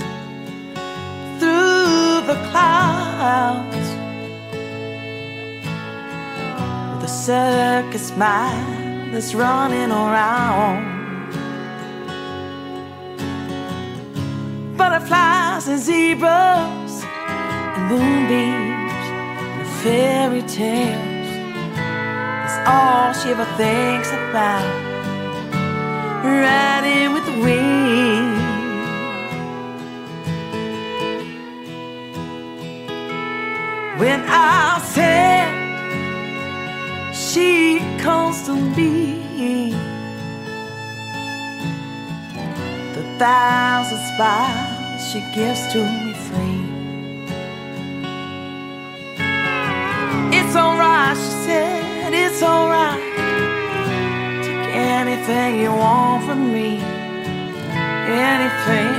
through 1.39 2.27
the 2.27 2.35
clouds 2.51 3.89
with 6.95 7.05
a 7.05 7.09
circus 7.09 8.17
mind 8.17 9.13
that's 9.13 9.35
running 9.35 9.91
around. 9.91 10.99
Butterflies 14.77 15.69
and 15.69 15.81
zebras 15.81 17.05
and 17.05 17.89
moonbeams 17.91 19.05
and 19.61 19.69
fairy 19.83 20.43
tales. 20.43 21.31
That's 22.43 22.59
all 22.67 23.13
she 23.13 23.31
ever 23.31 23.45
thinks 23.57 24.09
about 24.09 24.65
riding 26.25 27.13
with 27.13 27.27
the 27.27 27.45
wind. 27.45 28.30
When 34.01 34.23
I 34.27 34.81
said 34.95 35.53
she 37.15 37.81
comes 37.99 38.47
to 38.47 38.55
me, 38.55 39.73
the 42.95 43.03
thousand 43.19 43.99
smiles 44.17 45.13
she 45.13 45.21
gives 45.35 45.71
to 45.75 45.85
me 45.85 46.15
free. 46.15 46.65
It's 50.33 50.57
alright, 50.57 51.15
she 51.19 51.31
said, 51.45 52.15
it's 52.15 52.43
alright 52.43 53.03
Take 54.43 54.75
anything 54.77 55.61
you 55.61 55.73
want 55.73 56.25
from 56.25 56.55
me. 56.55 56.79
Anything, 58.09 58.95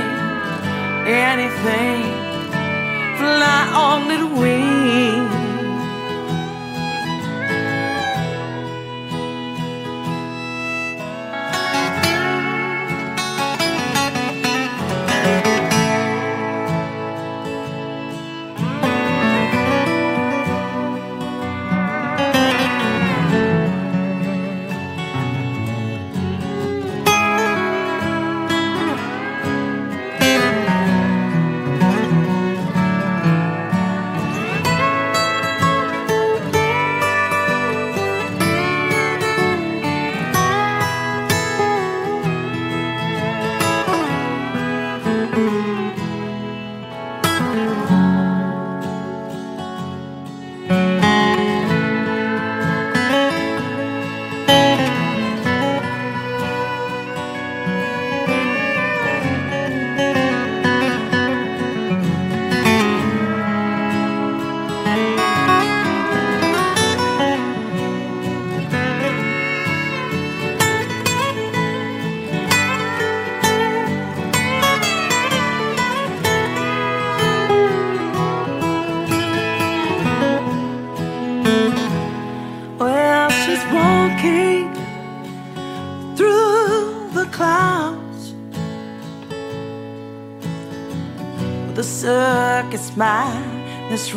anything. 1.08 2.21
Fly 3.22 3.72
on 3.72 4.08
little 4.08 4.30
wing. 4.36 5.41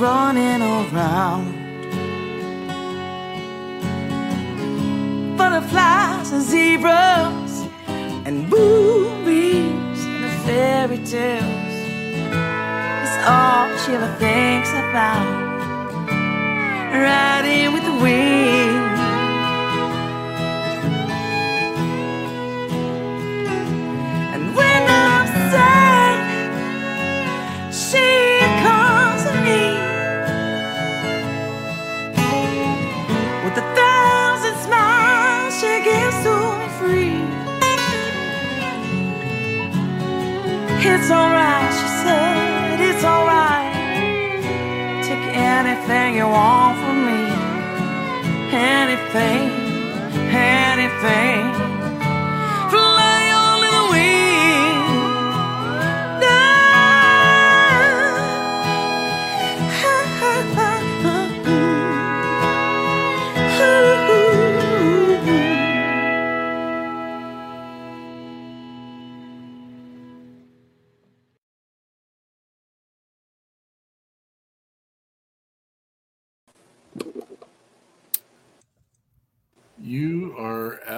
Running 0.05 0.61
around. 0.61 1.47
Butterflies 5.35 6.31
and 6.31 6.43
zebras 6.43 7.53
and 8.27 8.47
movies 8.47 9.99
and 10.05 10.35
fairy 10.45 10.99
tales. 11.13 11.75
It's 13.03 13.17
all 13.33 13.65
she 13.81 13.93
ever 13.97 14.11
thinks 14.19 14.69
about. 14.69 15.34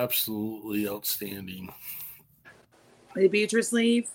Absolutely 0.08 0.88
outstanding. 0.88 1.70
Did 3.14 3.30
Beatrice 3.30 3.74
leave? 3.74 4.10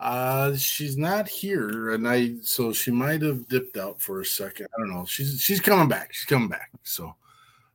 Uh, 0.00 0.56
she's 0.56 0.96
not 0.98 1.28
here, 1.28 1.90
and 1.90 2.08
I 2.08 2.34
so 2.42 2.72
she 2.72 2.90
might 2.90 3.22
have 3.22 3.46
dipped 3.46 3.76
out 3.76 4.02
for 4.02 4.20
a 4.20 4.24
second. 4.24 4.66
I 4.76 4.80
don't 4.80 4.92
know. 4.92 5.04
She's 5.04 5.40
she's 5.40 5.60
coming 5.60 5.88
back. 5.88 6.12
She's 6.12 6.26
coming 6.26 6.48
back. 6.48 6.70
So, 6.82 7.14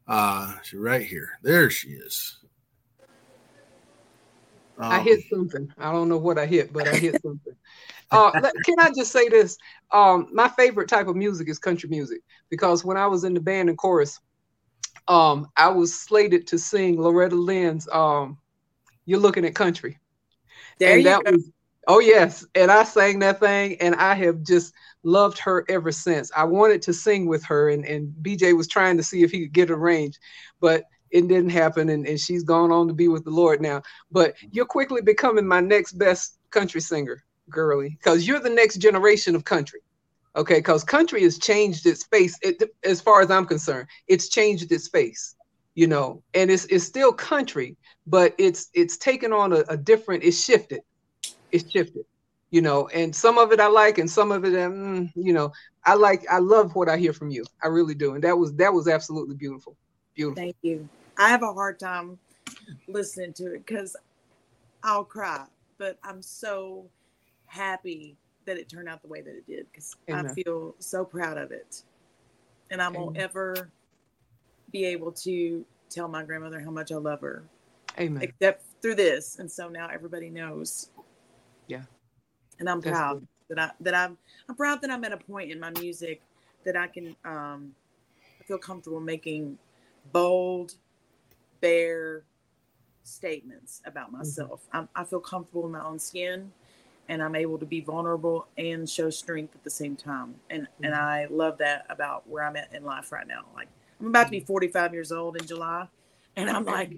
uh, 0.10 0.56
she's 0.62 0.78
right 0.80 1.06
here. 1.06 1.30
There 1.42 1.70
she 1.70 1.92
is. 1.92 2.38
I 4.78 5.00
Um, 5.00 5.06
hit 5.06 5.22
something. 5.32 5.74
I 5.78 5.94
don't 5.94 6.10
know 6.10 6.18
what 6.18 6.38
I 6.38 6.46
hit, 6.46 6.74
but 6.74 6.88
I 6.88 6.96
hit 6.98 7.22
something. 7.22 7.56
Uh, 8.12 8.32
let- 8.42 8.56
can 8.66 8.80
I 8.80 8.90
just 8.90 9.12
say 9.12 9.30
this? 9.30 9.56
Um, 9.92 10.30
my 10.34 10.50
favorite 10.50 10.88
type 10.90 11.06
of 11.06 11.16
music 11.16 11.48
is 11.48 11.60
country 11.60 11.88
music 11.90 12.22
because 12.50 12.84
when 12.84 12.98
I 12.98 13.06
was 13.06 13.24
in 13.24 13.36
the 13.36 13.40
band 13.40 13.70
and 13.70 13.78
chorus, 13.78 14.20
um, 15.10 15.48
I 15.58 15.70
was 15.70 16.00
slated 16.00 16.48
to 16.48 16.60
sing 16.60 17.02
Loretta 17.02 17.36
Lynn's 17.36 17.90
um, 17.92 18.38
"You're 19.06 19.20
Looking 19.20 19.44
at 19.46 19.56
Country," 19.56 20.00
There 20.78 20.92
and 20.92 21.00
you 21.00 21.04
that 21.06 21.26
go. 21.26 21.32
was 21.32 21.52
oh 21.88 22.00
yes, 22.00 22.46
and 22.56 22.72
I 22.72 22.84
sang 22.84 23.20
that 23.20 23.40
thing, 23.40 23.78
and 23.82 23.96
I 23.96 24.14
have 24.14 24.44
just 24.44 24.74
loved 25.04 25.40
her 25.40 25.66
ever 25.68 25.92
since. 25.92 26.32
I 26.36 26.44
wanted 26.44 26.84
to 26.84 26.94
sing 26.94 27.26
with 27.26 27.44
her, 27.46 27.70
and 27.70 27.84
and 27.86 28.14
BJ 28.22 28.56
was 28.56 28.68
trying 28.68 28.98
to 28.98 29.04
see 29.04 29.24
if 29.24 29.32
he 29.32 29.42
could 29.42 29.54
get 29.54 29.72
arranged, 29.72 30.20
but 30.62 30.84
it 31.10 31.28
didn't 31.28 31.50
happen, 31.50 31.90
and, 31.90 32.08
and 32.08 32.20
she's 32.20 32.44
gone 32.44 32.72
on 32.72 32.88
to 32.88 32.94
be 32.94 33.08
with 33.08 33.24
the 33.24 33.32
Lord 33.32 33.62
now. 33.62 33.82
But 34.12 34.36
you're 34.52 34.66
quickly 34.66 35.02
becoming 35.02 35.48
my 35.48 35.60
next 35.60 35.94
best 35.94 36.38
country 36.52 36.82
singer, 36.82 37.24
girly, 37.50 37.90
because 37.90 38.28
you're 38.28 38.40
the 38.40 38.50
next 38.50 38.78
generation 38.78 39.36
of 39.36 39.44
country. 39.44 39.82
Okay, 40.40 40.60
because 40.60 40.86
country 40.86 41.22
has 41.24 41.38
changed 41.38 41.86
its 41.86 42.06
face. 42.06 42.40
It, 42.42 42.64
as 42.86 43.02
far 43.02 43.22
as 43.22 43.30
I'm 43.30 43.46
concerned, 43.46 43.90
it's 44.08 44.30
changed 44.30 44.72
its 44.72 44.88
face. 44.88 45.36
You 45.76 45.88
know, 45.88 46.24
and 46.34 46.50
it's 46.50 46.64
it's 46.66 46.86
still 46.86 47.12
country, 47.12 47.76
but 48.08 48.36
it's 48.38 48.70
it's 48.74 48.98
taken 48.98 49.34
on 49.34 49.52
a, 49.52 49.66
a 49.68 49.76
different. 49.76 50.24
It's 50.24 50.42
shifted. 50.42 50.80
It's 51.52 51.70
shifted. 51.70 52.06
You 52.52 52.62
know, 52.62 52.88
and 52.88 53.14
some 53.14 53.38
of 53.38 53.52
it 53.52 53.60
I 53.60 53.68
like, 53.68 53.98
and 53.98 54.10
some 54.10 54.32
of 54.32 54.46
it, 54.46 54.58
um, 54.58 55.12
you 55.14 55.34
know, 55.34 55.52
I 55.86 55.96
like. 55.96 56.24
I 56.32 56.40
love 56.40 56.74
what 56.74 56.88
I 56.88 56.96
hear 56.96 57.12
from 57.12 57.30
you. 57.30 57.44
I 57.62 57.68
really 57.68 57.94
do, 57.94 58.16
and 58.16 58.24
that 58.24 58.38
was 58.38 58.54
that 58.56 58.74
was 58.74 58.88
absolutely 58.88 59.36
beautiful. 59.36 59.76
Beautiful. 60.16 60.42
Thank 60.42 60.56
you. 60.62 60.88
I 61.18 61.28
have 61.28 61.44
a 61.44 61.54
hard 61.54 61.80
time 61.80 62.18
listening 62.88 63.34
to 63.34 63.56
it 63.56 63.66
because 63.66 63.98
I'll 64.84 65.04
cry, 65.04 65.44
but 65.78 66.00
I'm 66.02 66.22
so 66.22 66.86
happy 67.46 68.16
that 68.46 68.58
it 68.58 68.70
turned 68.70 68.90
out 68.90 69.02
the 69.02 69.08
way 69.08 69.22
that 69.22 69.36
it 69.36 69.46
did 69.48 69.68
because 69.72 69.96
I 70.12 70.24
feel 70.34 70.76
so 70.80 71.06
proud 71.06 71.38
of 71.38 71.52
it. 71.52 71.84
And 72.72 72.82
I 72.82 72.90
won't 72.90 73.18
ever 73.18 73.70
be 74.72 74.86
able 74.86 75.12
to 75.14 75.66
tell 75.90 76.08
my 76.08 76.24
grandmother 76.24 76.60
how 76.60 76.72
much 76.72 76.92
I 76.92 76.96
love 76.96 77.22
her, 77.22 77.44
Amen. 78.00 78.24
except 78.24 78.64
through 78.82 78.96
this. 78.96 79.40
And 79.40 79.52
so 79.52 79.70
now 79.70 79.88
everybody 79.92 80.30
knows. 80.30 80.90
Yeah. 81.68 81.84
And 82.60 82.70
I'm 82.70 82.82
That's 82.82 82.98
proud 82.98 83.20
good. 83.20 83.28
that 83.50 83.60
I 83.60 83.72
that 83.82 83.96
I'm 83.96 84.18
I'm 84.48 84.56
proud 84.56 84.82
that 84.82 84.92
I'm 84.92 85.04
at 85.04 85.12
a 85.14 85.18
point 85.18 85.52
in 85.52 85.60
my 85.60 85.72
music 85.72 86.22
that 86.66 86.76
I 86.76 86.88
can 86.88 87.16
um 87.26 87.74
feel 88.46 88.58
comfortable 88.58 89.00
making 89.00 89.58
bold, 90.12 90.76
bare 91.62 92.24
statements 93.04 93.82
Mm-hmm. 93.82 93.90
about 93.90 94.12
myself. 94.12 94.62
I'm, 94.74 94.90
I 94.96 95.04
feel 95.04 95.20
comfortable 95.20 95.66
in 95.66 95.72
my 95.72 95.84
own 95.86 96.00
skin, 96.00 96.52
and 97.10 97.24
I'm 97.24 97.36
able 97.36 97.60
to 97.60 97.66
be 97.68 97.82
vulnerable 97.82 98.48
and 98.58 98.90
show 98.90 99.12
strength 99.12 99.56
at 99.56 99.66
the 99.66 99.72
same 99.72 99.98
time. 99.98 100.36
And 100.52 100.68
and 100.84 100.94
Mm-hmm. 100.94 100.94
I 100.96 101.28
love 101.30 101.60
that 101.60 101.88
about 101.90 102.30
where 102.30 102.46
I'm 102.46 102.58
at 102.58 102.74
in 102.74 102.86
life 102.86 103.12
right 103.12 103.28
now. 103.28 103.46
Like 103.56 103.70
I'm 104.02 104.08
about 104.08 104.26
Mm-hmm. 104.26 104.28
to 104.28 104.32
be 104.32 104.42
45 104.42 104.94
years 104.94 105.12
old 105.12 105.38
in 105.38 105.48
July, 105.48 105.88
and 106.38 106.50
I'm 106.50 106.66
like, 106.66 106.94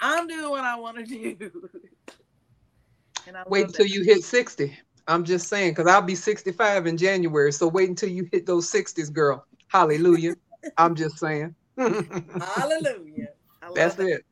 I'm 0.00 0.28
doing 0.28 0.50
what 0.50 0.64
I 0.64 0.76
want 0.76 0.98
to 0.98 1.04
do. 1.04 1.70
And 3.26 3.36
I 3.36 3.44
Wait 3.48 3.66
until 3.68 3.86
that. 3.86 3.86
you 3.86 4.02
hit 4.04 4.24
60. 4.24 4.76
I'm 5.08 5.24
just 5.24 5.48
saying, 5.48 5.72
because 5.72 5.86
I'll 5.86 6.02
be 6.02 6.14
65 6.16 6.86
in 6.86 6.96
January. 6.96 7.52
So 7.52 7.68
wait 7.68 7.88
until 7.88 8.08
you 8.10 8.28
hit 8.32 8.46
those 8.46 8.70
60s, 8.70 9.12
girl. 9.12 9.46
Hallelujah. 9.68 10.34
I'm 10.78 10.94
just 10.94 11.18
saying. 11.18 11.54
Hallelujah. 12.40 13.30
That's 13.74 13.96
that. 13.96 14.00
it. 14.00 14.22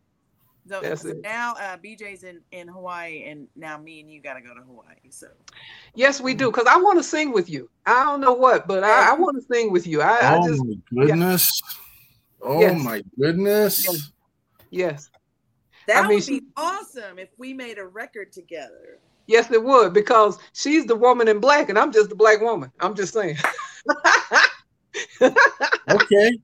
So, 0.66 0.94
so 0.94 1.12
now 1.22 1.52
uh, 1.60 1.76
BJ's 1.76 2.22
in, 2.24 2.40
in 2.50 2.68
Hawaii, 2.68 3.24
and 3.26 3.46
now 3.54 3.76
me 3.76 4.00
and 4.00 4.10
you 4.10 4.22
got 4.22 4.34
to 4.34 4.40
go 4.40 4.54
to 4.54 4.62
Hawaii. 4.62 4.96
So 5.10 5.26
Yes, 5.94 6.20
we 6.20 6.32
do. 6.32 6.50
Because 6.50 6.66
I 6.66 6.76
want 6.78 6.98
to 6.98 7.02
sing 7.02 7.32
with 7.32 7.50
you. 7.50 7.68
I 7.84 8.02
don't 8.04 8.20
know 8.20 8.32
what, 8.32 8.66
but 8.66 8.82
I, 8.82 9.10
I 9.10 9.12
want 9.14 9.36
to 9.36 9.42
sing 9.54 9.70
with 9.70 9.86
you. 9.86 10.00
I, 10.00 10.18
I 10.18 10.38
oh 10.38 10.48
just, 10.48 10.64
my 10.64 11.04
goodness. 11.04 11.60
Oh 12.40 12.60
Yes. 12.60 12.82
my 12.82 13.02
goodness. 13.20 13.84
Yes. 13.86 14.10
yes. 14.70 15.10
that 15.86 16.04
I 16.04 16.08
mean, 16.08 16.16
would 16.16 16.24
she- 16.24 16.40
be 16.40 16.46
awesome 16.56 17.18
if 17.18 17.28
we 17.36 17.52
made 17.52 17.78
a 17.78 17.86
record 17.86 18.32
together. 18.32 18.98
Yes, 19.26 19.50
it 19.50 19.62
would. 19.62 19.92
Because 19.94 20.38
she's 20.52 20.86
the 20.86 20.96
woman 20.96 21.28
in 21.28 21.40
black 21.40 21.68
and 21.68 21.78
I'm 21.78 21.92
just 21.92 22.08
the 22.10 22.16
black 22.16 22.40
woman. 22.40 22.70
I'm 22.80 22.94
just 22.94 23.12
saying. 23.12 23.36
Okay. 25.90 26.38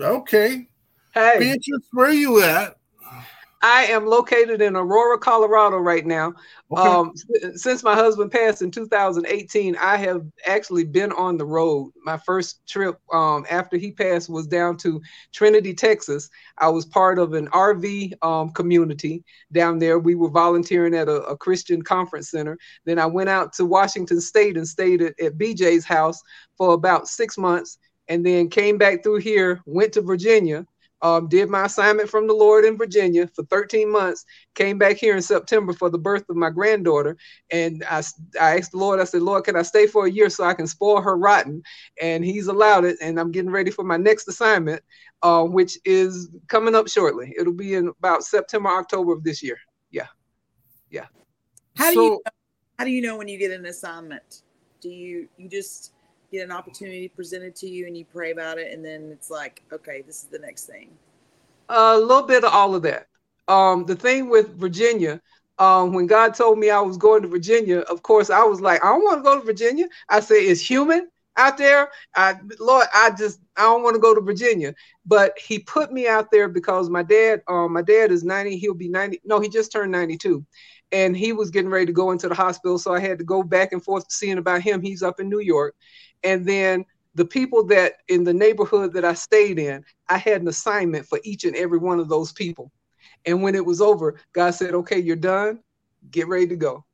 Okay. 0.00 0.68
hey. 1.14 1.36
Beatrice, 1.38 1.86
where 1.92 2.06
are 2.08 2.12
you 2.12 2.42
at? 2.42 2.76
I 3.62 3.84
am 3.84 4.06
located 4.06 4.62
in 4.62 4.74
Aurora, 4.74 5.18
Colorado 5.18 5.76
right 5.76 6.06
now. 6.06 6.32
Okay. 6.72 6.80
Um, 6.80 7.12
since 7.56 7.82
my 7.82 7.94
husband 7.94 8.32
passed 8.32 8.62
in 8.62 8.70
2018, 8.70 9.76
I 9.76 9.96
have 9.98 10.24
actually 10.46 10.84
been 10.84 11.12
on 11.12 11.36
the 11.36 11.44
road. 11.44 11.92
My 12.02 12.16
first 12.16 12.66
trip 12.66 12.98
um, 13.12 13.44
after 13.50 13.76
he 13.76 13.92
passed 13.92 14.30
was 14.30 14.46
down 14.46 14.78
to 14.78 15.02
Trinity, 15.32 15.74
Texas. 15.74 16.30
I 16.56 16.68
was 16.68 16.86
part 16.86 17.18
of 17.18 17.34
an 17.34 17.48
RV 17.48 18.14
um, 18.22 18.50
community 18.50 19.24
down 19.52 19.78
there. 19.78 19.98
We 19.98 20.14
were 20.14 20.30
volunteering 20.30 20.94
at 20.94 21.08
a, 21.08 21.22
a 21.24 21.36
Christian 21.36 21.82
conference 21.82 22.30
center. 22.30 22.56
Then 22.86 22.98
I 22.98 23.06
went 23.06 23.28
out 23.28 23.52
to 23.54 23.66
Washington 23.66 24.22
State 24.22 24.56
and 24.56 24.66
stayed 24.66 25.02
at, 25.02 25.20
at 25.20 25.36
BJ's 25.36 25.84
house 25.84 26.22
for 26.56 26.72
about 26.72 27.08
six 27.08 27.36
months, 27.36 27.78
and 28.08 28.24
then 28.24 28.48
came 28.48 28.78
back 28.78 29.02
through 29.02 29.18
here, 29.18 29.60
went 29.66 29.92
to 29.92 30.00
Virginia 30.00 30.66
um, 31.02 31.28
did 31.28 31.48
my 31.48 31.64
assignment 31.64 32.08
from 32.10 32.26
the 32.26 32.34
Lord 32.34 32.64
in 32.64 32.76
Virginia 32.76 33.26
for 33.26 33.44
13 33.44 33.90
months, 33.90 34.24
came 34.54 34.78
back 34.78 34.96
here 34.96 35.16
in 35.16 35.22
September 35.22 35.72
for 35.72 35.88
the 35.88 35.98
birth 35.98 36.24
of 36.28 36.36
my 36.36 36.50
granddaughter. 36.50 37.16
And 37.50 37.84
I 37.90 38.02
asked 38.38 38.72
the 38.72 38.78
Lord, 38.78 39.00
I 39.00 39.04
said, 39.04 39.22
Lord, 39.22 39.44
can 39.44 39.56
I 39.56 39.62
stay 39.62 39.86
for 39.86 40.06
a 40.06 40.10
year 40.10 40.28
so 40.28 40.44
I 40.44 40.54
can 40.54 40.66
spoil 40.66 41.00
her 41.00 41.16
rotten? 41.16 41.62
And 42.00 42.24
he's 42.24 42.48
allowed 42.48 42.84
it. 42.84 42.98
And 43.00 43.18
I'm 43.18 43.30
getting 43.32 43.50
ready 43.50 43.70
for 43.70 43.84
my 43.84 43.96
next 43.96 44.28
assignment, 44.28 44.82
uh, 45.22 45.44
which 45.44 45.78
is 45.84 46.28
coming 46.48 46.74
up 46.74 46.88
shortly. 46.88 47.34
It'll 47.38 47.52
be 47.52 47.74
in 47.74 47.88
about 47.88 48.24
September, 48.24 48.68
October 48.68 49.12
of 49.12 49.24
this 49.24 49.42
year. 49.42 49.58
Yeah. 49.90 50.08
Yeah. 50.90 51.06
How 51.76 51.90
do 51.90 51.94
So- 51.94 52.02
you 52.04 52.20
how 52.78 52.84
do 52.84 52.90
you 52.90 53.02
know 53.02 53.18
when 53.18 53.28
you 53.28 53.38
get 53.38 53.50
an 53.50 53.66
assignment? 53.66 54.42
Do 54.80 54.88
you 54.88 55.28
you 55.36 55.50
just 55.50 55.92
get 56.30 56.44
an 56.44 56.52
opportunity 56.52 57.08
presented 57.08 57.54
to 57.56 57.68
you 57.68 57.86
and 57.86 57.96
you 57.96 58.04
pray 58.04 58.30
about 58.30 58.58
it 58.58 58.72
and 58.72 58.84
then 58.84 59.10
it's 59.12 59.30
like, 59.30 59.62
okay, 59.72 60.02
this 60.02 60.22
is 60.22 60.28
the 60.28 60.38
next 60.38 60.66
thing. 60.66 60.90
A 61.68 61.96
little 61.98 62.26
bit 62.26 62.44
of 62.44 62.52
all 62.52 62.74
of 62.74 62.82
that. 62.82 63.06
Um, 63.48 63.84
the 63.84 63.96
thing 63.96 64.28
with 64.28 64.56
Virginia, 64.56 65.20
um, 65.58 65.92
when 65.92 66.06
God 66.06 66.34
told 66.34 66.58
me 66.58 66.70
I 66.70 66.80
was 66.80 66.96
going 66.96 67.22
to 67.22 67.28
Virginia, 67.28 67.80
of 67.80 68.02
course 68.02 68.30
I 68.30 68.44
was 68.44 68.60
like, 68.60 68.84
I 68.84 68.88
don't 68.88 69.04
want 69.04 69.18
to 69.18 69.22
go 69.22 69.38
to 69.38 69.44
Virginia. 69.44 69.86
I 70.08 70.20
said, 70.20 70.36
it's 70.36 70.60
human 70.60 71.08
out 71.36 71.58
there. 71.58 71.90
I, 72.14 72.34
Lord, 72.58 72.86
I 72.94 73.10
just 73.16 73.40
I 73.56 73.62
don't 73.62 73.82
want 73.82 73.94
to 73.94 74.00
go 74.00 74.14
to 74.14 74.20
Virginia. 74.20 74.74
But 75.06 75.38
He 75.38 75.58
put 75.58 75.92
me 75.92 76.06
out 76.06 76.30
there 76.30 76.48
because 76.48 76.88
my 76.88 77.02
dad, 77.02 77.42
um, 77.48 77.72
my 77.72 77.82
dad 77.82 78.10
is 78.10 78.24
90. 78.24 78.56
He'll 78.58 78.74
be 78.74 78.88
90. 78.88 79.20
No, 79.24 79.40
he 79.40 79.48
just 79.48 79.72
turned 79.72 79.92
92, 79.92 80.44
and 80.92 81.16
he 81.16 81.32
was 81.32 81.50
getting 81.50 81.70
ready 81.70 81.86
to 81.86 81.92
go 81.92 82.10
into 82.10 82.28
the 82.28 82.34
hospital. 82.34 82.78
So 82.78 82.94
I 82.94 83.00
had 83.00 83.18
to 83.18 83.24
go 83.24 83.42
back 83.42 83.72
and 83.72 83.82
forth 83.82 84.10
seeing 84.10 84.38
about 84.38 84.62
him. 84.62 84.80
He's 84.82 85.02
up 85.02 85.20
in 85.20 85.28
New 85.28 85.40
York, 85.40 85.74
and 86.22 86.46
then 86.46 86.84
the 87.14 87.24
people 87.24 87.64
that 87.66 87.94
in 88.08 88.24
the 88.24 88.32
neighborhood 88.32 88.92
that 88.92 89.04
I 89.04 89.14
stayed 89.14 89.58
in, 89.58 89.84
I 90.08 90.18
had 90.18 90.42
an 90.42 90.48
assignment 90.48 91.06
for 91.06 91.20
each 91.24 91.44
and 91.44 91.56
every 91.56 91.78
one 91.78 91.98
of 91.98 92.08
those 92.08 92.32
people. 92.32 92.70
And 93.26 93.42
when 93.42 93.54
it 93.54 93.64
was 93.64 93.80
over, 93.80 94.20
God 94.32 94.52
said, 94.52 94.74
"Okay, 94.74 94.98
you're 94.98 95.16
done. 95.16 95.60
Get 96.10 96.28
ready 96.28 96.46
to 96.48 96.56
go." 96.56 96.84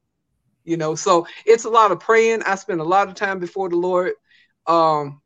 You 0.65 0.77
know, 0.77 0.95
so 0.95 1.27
it's 1.45 1.65
a 1.65 1.71
lot 1.71 1.93
of 1.93 2.01
praying. 2.01 2.43
I 2.43 2.55
spend 2.57 2.81
a 2.81 2.85
lot 2.85 3.09
of 3.09 3.15
time 3.15 3.39
before 3.39 3.69
the 3.69 3.77
Lord. 3.77 4.13
Um, 4.67 5.21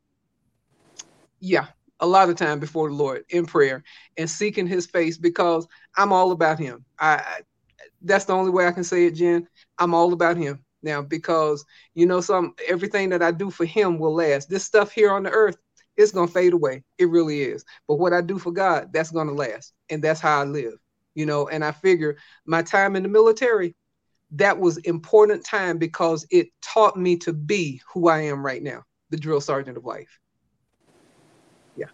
yeah, 1.39 1.67
a 1.99 2.05
lot 2.05 2.29
of 2.29 2.35
time 2.35 2.59
before 2.59 2.89
the 2.89 2.95
Lord 2.95 3.23
in 3.29 3.45
prayer 3.45 3.83
and 4.17 4.29
seeking 4.29 4.67
His 4.67 4.85
face 4.85 5.17
because 5.17 5.67
I'm 5.95 6.13
all 6.13 6.31
about 6.31 6.59
Him. 6.59 6.85
I, 6.99 7.15
I 7.15 7.41
that's 8.03 8.25
the 8.25 8.33
only 8.33 8.51
way 8.51 8.67
I 8.67 8.71
can 8.71 8.83
say 8.83 9.05
it, 9.05 9.11
Jenn. 9.11 9.47
I'm 9.79 9.93
all 9.93 10.13
about 10.13 10.37
Him 10.37 10.63
now 10.83 11.01
because 11.01 11.65
you 11.93 12.05
know 12.05 12.21
some 12.21 12.53
everything 12.67 13.09
that 13.09 13.21
I 13.21 13.31
do 13.31 13.49
for 13.49 13.65
Him 13.65 13.99
will 13.99 14.13
last. 14.13 14.49
This 14.49 14.65
stuff 14.65 14.91
here 14.91 15.11
on 15.11 15.23
the 15.23 15.31
earth 15.31 15.57
it's 15.97 16.11
gonna 16.11 16.27
fade 16.27 16.53
away. 16.53 16.83
It 16.97 17.09
really 17.09 17.41
is. 17.41 17.63
But 17.87 17.95
what 17.95 18.13
I 18.13 18.21
do 18.21 18.37
for 18.39 18.51
God, 18.51 18.91
that's 18.93 19.11
gonna 19.11 19.33
last, 19.33 19.73
and 19.89 20.03
that's 20.03 20.19
how 20.19 20.41
I 20.41 20.45
live. 20.45 20.73
You 21.15 21.25
know, 21.25 21.47
and 21.49 21.63
I 21.63 21.71
figure 21.71 22.17
my 22.45 22.61
time 22.61 22.95
in 22.95 23.03
the 23.03 23.09
military, 23.09 23.75
that 24.31 24.57
was 24.57 24.77
important 24.77 25.45
time 25.45 25.77
because 25.77 26.25
it 26.31 26.47
taught 26.61 26.97
me 26.97 27.17
to 27.17 27.33
be 27.33 27.81
who 27.93 28.07
I 28.07 28.21
am 28.21 28.45
right 28.45 28.63
now, 28.63 28.83
the 29.09 29.17
drill 29.17 29.41
sergeant 29.41 29.77
of 29.77 29.85
life. 29.85 30.19
Yeah. 31.75 31.87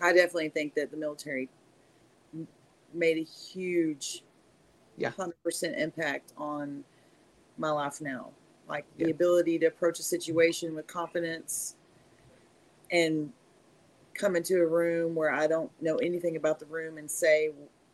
I 0.00 0.12
definitely 0.12 0.50
think 0.50 0.74
that 0.74 0.92
the 0.92 0.96
military 0.96 1.48
made 2.94 3.18
a 3.18 3.24
huge, 3.24 4.22
Yeah. 4.96 5.10
hundred 5.10 5.42
percent 5.42 5.76
impact 5.76 6.32
on 6.36 6.84
my 7.62 7.70
life 7.70 8.02
now. 8.02 8.28
Like 8.68 8.84
the 8.98 9.10
ability 9.10 9.58
to 9.60 9.66
approach 9.66 9.98
a 9.98 10.02
situation 10.02 10.74
with 10.74 10.86
confidence 10.86 11.76
and 12.90 13.32
come 14.14 14.36
into 14.36 14.60
a 14.60 14.66
room 14.66 15.14
where 15.14 15.32
I 15.32 15.46
don't 15.46 15.70
know 15.80 15.96
anything 15.96 16.36
about 16.36 16.58
the 16.58 16.66
room 16.66 16.98
and 16.98 17.10
say 17.10 17.50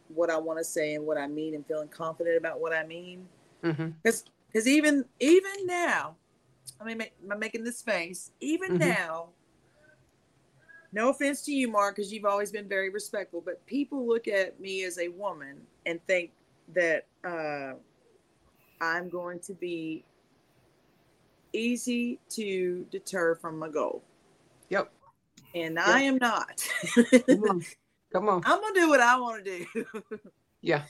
what 0.08 0.30
I 0.30 0.36
want 0.38 0.58
to 0.58 0.64
say 0.64 0.94
and 0.94 1.06
what 1.06 1.18
I 1.18 1.26
mean 1.26 1.54
and 1.54 1.64
feeling 1.66 1.88
confident 1.88 2.36
about 2.36 2.60
what 2.60 2.72
I 2.72 2.84
mean. 2.84 3.28
Mm-hmm. 3.62 3.90
Because 4.02 4.24
because 4.48 4.66
even 4.66 5.04
even 5.20 5.66
now, 5.66 6.16
I 6.80 6.84
mean, 6.84 7.02
I'm 7.30 7.38
making 7.38 7.64
this 7.64 7.82
face. 7.82 8.30
Even 8.40 8.72
Mhm. 8.72 8.78
now, 8.78 9.28
no 10.92 11.10
offense 11.10 11.42
to 11.44 11.52
you, 11.52 11.68
Mark, 11.68 11.96
because 11.96 12.12
you've 12.12 12.24
always 12.24 12.50
been 12.50 12.68
very 12.68 12.88
respectful, 12.88 13.40
but 13.40 13.64
people 13.66 14.06
look 14.06 14.26
at 14.26 14.58
me 14.58 14.84
as 14.84 14.98
a 14.98 15.08
woman 15.08 15.60
and 15.86 16.04
think 16.06 16.30
that 16.74 17.06
uh, 17.24 17.74
I'm 18.80 19.08
going 19.08 19.40
to 19.40 19.54
be 19.54 20.04
easy 21.52 22.18
to 22.30 22.86
deter 22.90 23.34
from 23.34 23.58
my 23.58 23.68
goal, 23.68 24.02
Yep. 24.68 24.92
and 25.54 25.78
I 25.78 26.00
am 26.00 26.18
not. 26.18 26.62
Come 27.26 27.42
on. 27.44 27.64
Come 28.12 28.28
on. 28.28 28.42
I'm 28.46 28.60
gonna 28.60 28.74
do 28.74 28.88
what 28.88 29.00
I 29.00 29.18
want 29.18 29.44
to 29.44 29.58
do. 29.74 29.84
Yeah. 30.60 30.82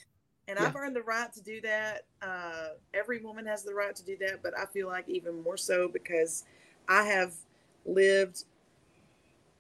And 0.49 0.59
Yeah. 0.59 0.67
I've 0.67 0.77
earned 0.77 0.97
the 0.97 1.03
right 1.03 1.31
to 1.35 1.43
do 1.43 1.61
that. 1.61 2.07
Uh, 2.23 2.69
every 2.95 3.21
woman 3.21 3.45
has 3.45 3.65
the 3.65 3.75
right 3.75 3.95
to 3.95 4.03
do 4.03 4.17
that, 4.21 4.43
but 4.43 4.59
I 4.59 4.65
feel 4.65 4.89
like 4.89 5.07
even 5.07 5.43
more 5.43 5.59
so 5.59 5.89
because 5.89 6.45
I 6.89 7.05
have 7.05 7.35
lived 7.85 8.45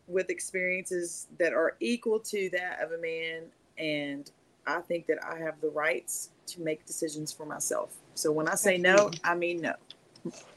with 0.06 0.30
experiences 0.30 1.26
that 1.38 1.52
are 1.52 1.76
equal 1.80 2.18
to 2.20 2.48
that 2.54 2.80
of 2.80 2.92
a 2.92 2.98
man. 2.98 3.42
And 3.76 4.30
I 4.66 4.80
think 4.80 5.06
that 5.08 5.18
I 5.22 5.38
have 5.38 5.60
the 5.60 5.68
rights 5.68 6.30
to 6.46 6.62
make 6.62 6.86
decisions 6.86 7.30
for 7.34 7.44
myself. 7.44 7.94
So 8.18 8.32
when 8.32 8.48
I 8.48 8.56
say 8.56 8.78
no, 8.78 9.10
I 9.24 9.34
mean 9.34 9.60
no. 9.60 9.74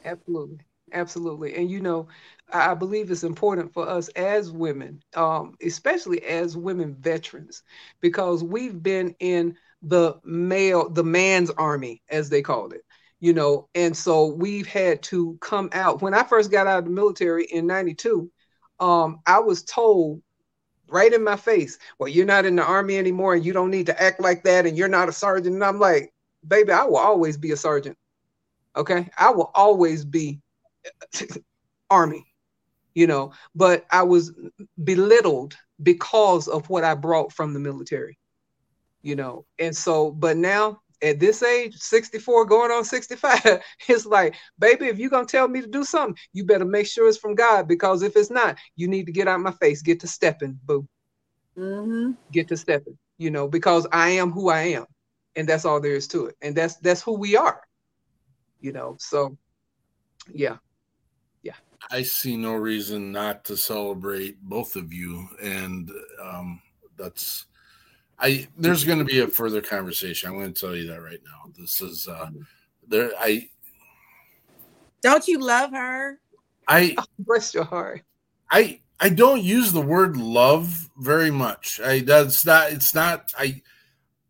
Absolutely. 0.04 0.60
Absolutely. 0.94 1.56
And 1.56 1.70
you 1.70 1.80
know, 1.80 2.08
I 2.52 2.72
I 2.72 2.74
believe 2.74 3.12
it's 3.12 3.24
important 3.24 3.74
for 3.74 3.88
us 3.88 4.10
as 4.10 4.52
women, 4.52 5.02
um, 5.16 5.56
especially 5.66 6.22
as 6.24 6.58
women 6.58 6.96
veterans, 7.00 7.64
because 8.02 8.44
we've 8.44 8.82
been 8.82 9.16
in 9.20 9.56
the 9.82 10.20
male, 10.24 10.90
the 10.90 11.04
man's 11.04 11.50
army, 11.52 12.02
as 12.10 12.30
they 12.30 12.42
called 12.42 12.74
it, 12.74 12.82
you 13.20 13.34
know, 13.34 13.70
and 13.76 13.96
so 13.96 14.28
we've 14.28 14.68
had 14.68 15.02
to 15.04 15.38
come 15.42 15.70
out. 15.74 16.02
When 16.02 16.14
I 16.14 16.24
first 16.24 16.52
got 16.52 16.68
out 16.68 16.80
of 16.80 16.86
the 16.86 16.92
military 16.92 17.46
in 17.46 17.68
92, 17.68 18.30
um, 18.80 19.22
I 19.26 19.40
was 19.40 19.64
told 19.64 20.22
right 20.88 21.14
in 21.14 21.24
my 21.24 21.38
face, 21.38 21.78
well, 22.00 22.10
you're 22.10 22.26
not 22.26 22.46
in 22.46 22.56
the 22.56 22.64
army 22.64 22.98
anymore 22.98 23.34
and 23.34 23.46
you 23.46 23.54
don't 23.54 23.72
need 23.72 23.86
to 23.88 24.02
act 24.02 24.20
like 24.20 24.44
that 24.44 24.66
and 24.66 24.78
you're 24.78 24.90
not 24.90 25.10
a 25.10 25.14
sergeant. 25.14 25.56
And 25.56 25.64
I'm 25.64 25.80
like, 25.80 26.14
baby, 26.48 26.72
I 26.72 26.84
will 26.84 26.98
always 26.98 27.38
be 27.38 27.52
a 27.52 27.58
sergeant. 27.58 27.98
Okay. 28.76 29.10
I 29.18 29.32
will 29.32 29.52
always 29.54 30.06
be 30.06 30.40
army, 31.90 32.26
you 32.94 33.08
know, 33.08 33.32
but 33.56 33.86
I 33.92 34.04
was 34.04 34.34
belittled 34.84 35.56
because 35.82 36.48
of 36.48 36.70
what 36.70 36.84
I 36.84 36.96
brought 36.96 37.32
from 37.32 37.54
the 37.54 37.60
military, 37.60 38.18
you 39.02 39.16
know. 39.16 39.46
And 39.60 39.76
so, 39.76 40.12
but 40.12 40.38
now 40.38 40.80
at 41.02 41.20
this 41.20 41.42
age, 41.44 41.76
64 41.76 42.46
going 42.46 42.72
on 42.72 42.84
65, 42.86 43.62
it's 43.88 44.06
like, 44.06 44.36
baby, 44.60 44.88
if 44.88 44.98
you're 45.00 45.10
going 45.10 45.26
to 45.26 45.32
tell 45.32 45.48
me 45.48 45.62
to 45.62 45.68
do 45.68 45.84
something, 45.84 46.16
you 46.34 46.46
better 46.46 46.66
make 46.66 46.88
sure 46.88 47.08
it's 47.08 47.18
from 47.18 47.36
God 47.36 47.68
because 47.68 48.02
if 48.04 48.16
it's 48.16 48.32
not, 48.32 48.58
you 48.76 48.88
need 48.88 49.06
to 49.08 49.12
get 49.12 49.28
out 49.28 49.40
my 49.42 49.52
face, 49.52 49.82
get 49.82 50.00
to 50.02 50.08
stepping, 50.08 50.60
boo, 50.64 50.88
Mm-hmm. 51.58 52.12
get 52.32 52.48
to 52.50 52.58
stepping, 52.58 52.98
you 53.18 53.32
know, 53.32 53.48
because 53.48 53.88
I 53.92 54.10
am 54.10 54.32
who 54.32 54.50
I 54.50 54.62
am. 54.62 54.86
And 55.36 55.48
that's 55.48 55.66
all 55.66 55.80
there 55.80 55.95
is 55.95 56.08
to 56.10 56.28
it. 56.28 56.36
And 56.41 56.56
that's 56.56 56.76
that's 56.78 57.02
who 57.02 57.14
we 57.14 57.36
are. 57.36 57.62
You 58.60 58.72
know, 58.74 58.98
so 58.99 59.38
yeah. 60.34 60.58
Yeah. 61.44 61.56
I 61.90 62.03
see 62.03 62.38
no 62.38 62.53
reason 62.53 63.12
not 63.12 63.44
to 63.45 63.58
celebrate 63.58 64.41
both 64.41 64.76
of 64.76 64.94
you, 64.94 65.28
and 65.41 65.91
um, 66.22 66.62
that's 66.98 67.45
I. 68.20 68.48
There's 68.58 68.84
going 68.84 68.99
to 68.99 69.06
be 69.06 69.20
a 69.20 69.28
further 69.28 69.62
conversation. 69.62 70.30
I'm 70.30 70.38
going 70.38 70.53
to 70.53 70.60
tell 70.60 70.76
you 70.76 70.88
that 70.88 71.02
right 71.02 71.22
now. 71.26 71.52
This 71.58 71.82
is 71.82 72.08
uh, 72.08 72.30
there. 72.88 73.12
I 73.20 73.49
Don't 75.02 75.28
you 75.28 75.40
love 75.40 75.72
her? 75.72 76.20
I 76.68 76.95
Bless 77.20 77.53
your 77.53 77.64
heart. 77.64 78.03
I 78.52 78.82
I 78.99 79.10
don't 79.10 79.44
use 79.44 79.74
the 79.74 79.82
word 79.82 80.18
love 80.18 80.90
very 80.98 81.32
much. 81.32 81.82
I 81.84 82.02
that's 82.02 82.45
not 82.45 82.72
it's 82.72 82.94
not 82.94 83.34
I 83.38 83.62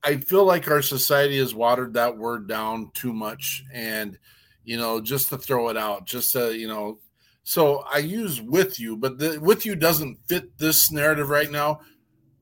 I 0.03 0.17
feel 0.17 0.45
like 0.45 0.69
our 0.69 0.81
society 0.81 1.37
has 1.39 1.53
watered 1.53 1.93
that 1.93 2.17
word 2.17 2.47
down 2.47 2.91
too 2.93 3.13
much 3.13 3.63
and 3.73 4.17
you 4.63 4.77
know 4.77 5.01
just 5.01 5.29
to 5.29 5.37
throw 5.37 5.69
it 5.69 5.77
out 5.77 6.05
just 6.05 6.31
to 6.33 6.57
you 6.57 6.67
know 6.67 6.99
so 7.43 7.83
I 7.91 7.99
use 7.99 8.41
with 8.41 8.79
you 8.79 8.97
but 8.97 9.17
the 9.19 9.39
with 9.39 9.65
you 9.65 9.75
doesn't 9.75 10.19
fit 10.27 10.57
this 10.57 10.91
narrative 10.91 11.29
right 11.29 11.49
now. 11.51 11.81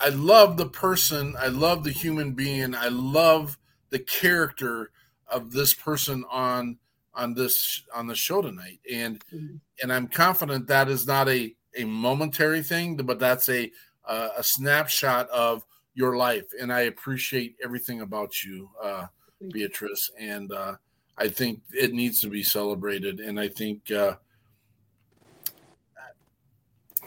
I 0.01 0.09
love 0.09 0.55
the 0.55 0.69
person, 0.69 1.35
I 1.37 1.47
love 1.47 1.83
the 1.83 1.91
human 1.91 2.31
being, 2.33 2.73
I 2.73 2.87
love 2.87 3.57
the 3.89 3.99
character 3.99 4.91
of 5.27 5.51
this 5.51 5.73
person 5.73 6.23
on 6.31 6.77
on 7.13 7.33
this 7.33 7.83
on 7.93 8.07
the 8.07 8.15
show 8.15 8.41
tonight 8.41 8.79
and 8.89 9.19
Mhm. 9.33 9.59
and 9.81 9.91
I'm 9.91 10.07
confident 10.07 10.67
that 10.67 10.87
is 10.89 11.05
not 11.05 11.27
a 11.27 11.55
a 11.77 11.83
momentary 11.85 12.63
thing, 12.63 12.95
but 12.97 13.19
that's 13.19 13.47
a 13.49 13.71
uh, 14.05 14.29
a 14.37 14.43
snapshot 14.43 15.29
of 15.29 15.65
your 15.99 16.15
life, 16.15 16.45
and 16.59 16.71
I 16.71 16.81
appreciate 16.81 17.57
everything 17.61 17.99
about 17.99 18.41
you, 18.41 18.69
uh, 18.81 19.07
Beatrice, 19.51 20.09
and 20.17 20.49
uh, 20.53 20.75
I 21.17 21.27
think 21.27 21.59
it 21.73 21.93
needs 21.93 22.21
to 22.21 22.29
be 22.29 22.41
celebrated, 22.41 23.19
and 23.19 23.37
I 23.37 23.49
think. 23.49 23.91
Uh, 23.91 24.15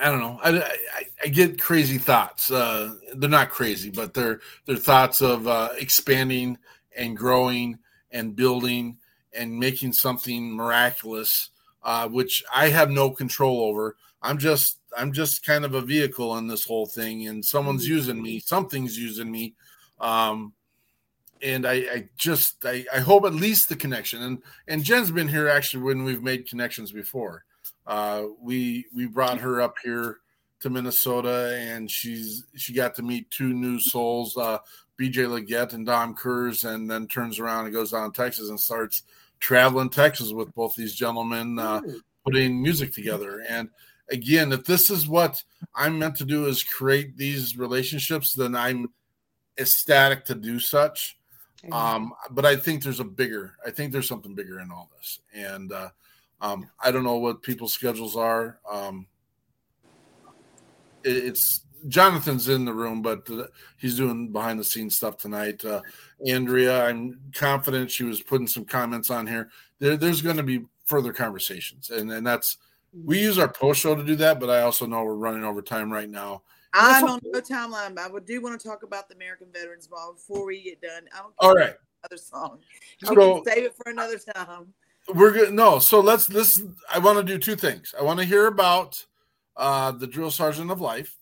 I 0.00 0.06
don't 0.06 0.20
know. 0.20 0.40
I, 0.42 0.58
I, 0.58 1.04
I 1.24 1.28
get 1.28 1.60
crazy 1.60 1.98
thoughts. 1.98 2.50
Uh, 2.50 2.94
they're 3.14 3.30
not 3.30 3.50
crazy, 3.50 3.90
but 3.90 4.14
they're 4.14 4.40
they're 4.66 4.76
thoughts 4.76 5.20
of 5.20 5.46
uh, 5.46 5.68
expanding 5.78 6.58
and 6.96 7.16
growing 7.16 7.78
and 8.10 8.34
building 8.34 8.96
and 9.32 9.58
making 9.58 9.92
something 9.92 10.50
miraculous, 10.50 11.50
uh, 11.84 12.08
which 12.08 12.42
I 12.52 12.68
have 12.68 12.90
no 12.90 13.10
control 13.10 13.60
over. 13.60 13.96
I'm 14.22 14.38
just 14.38 14.78
I'm 14.96 15.12
just 15.12 15.44
kind 15.44 15.64
of 15.64 15.74
a 15.74 15.80
vehicle 15.80 16.36
in 16.38 16.46
this 16.46 16.64
whole 16.64 16.86
thing, 16.86 17.26
and 17.26 17.44
someone's 17.44 17.88
using 17.88 18.22
me. 18.22 18.40
Something's 18.40 18.98
using 18.98 19.30
me, 19.30 19.54
um, 20.00 20.52
and 21.42 21.66
I, 21.66 21.72
I 21.72 22.08
just 22.16 22.64
I, 22.64 22.84
I 22.92 23.00
hope 23.00 23.24
at 23.24 23.34
least 23.34 23.68
the 23.68 23.76
connection 23.76 24.22
and 24.22 24.42
and 24.68 24.84
Jenn's 24.84 25.10
been 25.10 25.28
here 25.28 25.48
actually 25.48 25.82
when 25.82 26.04
we've 26.04 26.22
made 26.22 26.48
connections 26.48 26.92
before. 26.92 27.44
Uh, 27.86 28.24
we 28.40 28.86
we 28.94 29.06
brought 29.06 29.38
her 29.38 29.60
up 29.60 29.76
here 29.82 30.18
to 30.60 30.70
Minnesota 30.70 31.58
and 31.60 31.90
she's 31.90 32.44
she 32.54 32.72
got 32.72 32.94
to 32.94 33.02
meet 33.02 33.30
two 33.30 33.52
new 33.52 33.80
souls, 33.80 34.36
uh, 34.36 34.58
BJ 34.98 35.28
Leggett 35.28 35.72
and 35.72 35.84
Dom 35.84 36.14
Kurz, 36.14 36.64
and 36.64 36.88
then 36.88 37.08
turns 37.08 37.40
around 37.40 37.64
and 37.64 37.74
goes 37.74 37.90
down 37.90 38.12
to 38.12 38.16
Texas 38.16 38.48
and 38.48 38.60
starts 38.60 39.02
traveling 39.40 39.90
Texas 39.90 40.32
with 40.32 40.54
both 40.54 40.76
these 40.76 40.94
gentlemen, 40.94 41.58
uh, 41.58 41.80
putting 42.24 42.62
music 42.62 42.92
together. 42.92 43.44
And 43.48 43.68
again, 44.10 44.52
if 44.52 44.64
this 44.64 44.90
is 44.90 45.06
what 45.06 45.42
I'm 45.74 45.98
meant 45.98 46.16
to 46.16 46.24
do 46.24 46.46
is 46.46 46.62
create 46.62 47.16
these 47.16 47.56
relationships, 47.56 48.34
then 48.34 48.54
I'm 48.54 48.88
ecstatic 49.58 50.24
to 50.26 50.34
do 50.34 50.58
such. 50.58 51.16
Um, 51.70 52.12
but 52.30 52.44
I 52.44 52.56
think 52.56 52.82
there's 52.82 53.00
a 53.00 53.04
bigger, 53.04 53.54
I 53.64 53.70
think 53.70 53.92
there's 53.92 54.08
something 54.08 54.34
bigger 54.34 54.60
in 54.60 54.72
all 54.72 54.90
this. 54.96 55.20
And 55.32 55.70
uh, 55.72 55.90
um, 56.40 56.68
I 56.82 56.90
don't 56.90 57.04
know 57.04 57.18
what 57.18 57.42
people's 57.42 57.72
schedules 57.72 58.16
are. 58.16 58.58
Um, 58.70 59.06
it, 61.04 61.16
it's 61.16 61.60
Jonathan's 61.88 62.48
in 62.48 62.64
the 62.64 62.72
room, 62.72 63.00
but 63.00 63.28
uh, 63.30 63.44
he's 63.76 63.96
doing 63.96 64.32
behind 64.32 64.58
the 64.58 64.64
scenes 64.64 64.96
stuff 64.96 65.18
tonight. 65.18 65.64
Uh, 65.64 65.82
Andrea, 66.26 66.84
I'm 66.84 67.20
confident 67.34 67.90
she 67.90 68.04
was 68.04 68.20
putting 68.20 68.48
some 68.48 68.64
comments 68.64 69.10
on 69.10 69.26
here. 69.26 69.50
There, 69.78 69.96
there's 69.96 70.22
going 70.22 70.36
to 70.36 70.42
be 70.42 70.64
further 70.84 71.12
conversations, 71.12 71.90
and 71.90 72.10
and 72.10 72.26
that's 72.26 72.58
we 72.92 73.20
use 73.20 73.38
our 73.38 73.48
post 73.48 73.80
show 73.80 73.94
to 73.94 74.02
do 74.02 74.16
that. 74.16 74.40
But 74.40 74.50
I 74.50 74.62
also 74.62 74.86
know 74.86 75.04
we're 75.04 75.14
running 75.14 75.44
over 75.44 75.62
time 75.62 75.92
right 75.92 76.08
now. 76.10 76.42
I'm 76.74 77.04
on 77.04 77.20
no 77.24 77.40
timeline, 77.40 77.94
but 77.94 78.10
I 78.14 78.18
do 78.24 78.40
want 78.40 78.58
to 78.58 78.66
talk 78.68 78.82
about 78.82 79.08
the 79.08 79.14
American 79.14 79.48
Veterans 79.52 79.86
Ball 79.86 80.14
before 80.14 80.46
we 80.46 80.62
get 80.62 80.80
done. 80.80 81.02
I 81.14 81.18
don't 81.18 81.34
All 81.38 81.54
right. 81.54 81.74
Another 82.02 82.16
song. 82.16 82.58
You 83.00 83.08
So- 83.08 83.42
can 83.42 83.44
save 83.44 83.64
it 83.64 83.74
for 83.76 83.90
another 83.90 84.18
time. 84.18 84.72
We're 85.14 85.32
good. 85.32 85.52
No, 85.52 85.78
so 85.80 86.00
let's 86.00 86.26
this. 86.26 86.62
I 86.92 86.98
want 87.00 87.18
to 87.18 87.24
do 87.24 87.36
two 87.36 87.56
things. 87.56 87.92
I 87.98 88.02
want 88.02 88.20
to 88.20 88.24
hear 88.24 88.46
about 88.46 89.04
uh 89.56 89.90
the 89.92 90.06
drill 90.06 90.30
sergeant 90.30 90.70
of 90.70 90.80
life, 90.80 91.16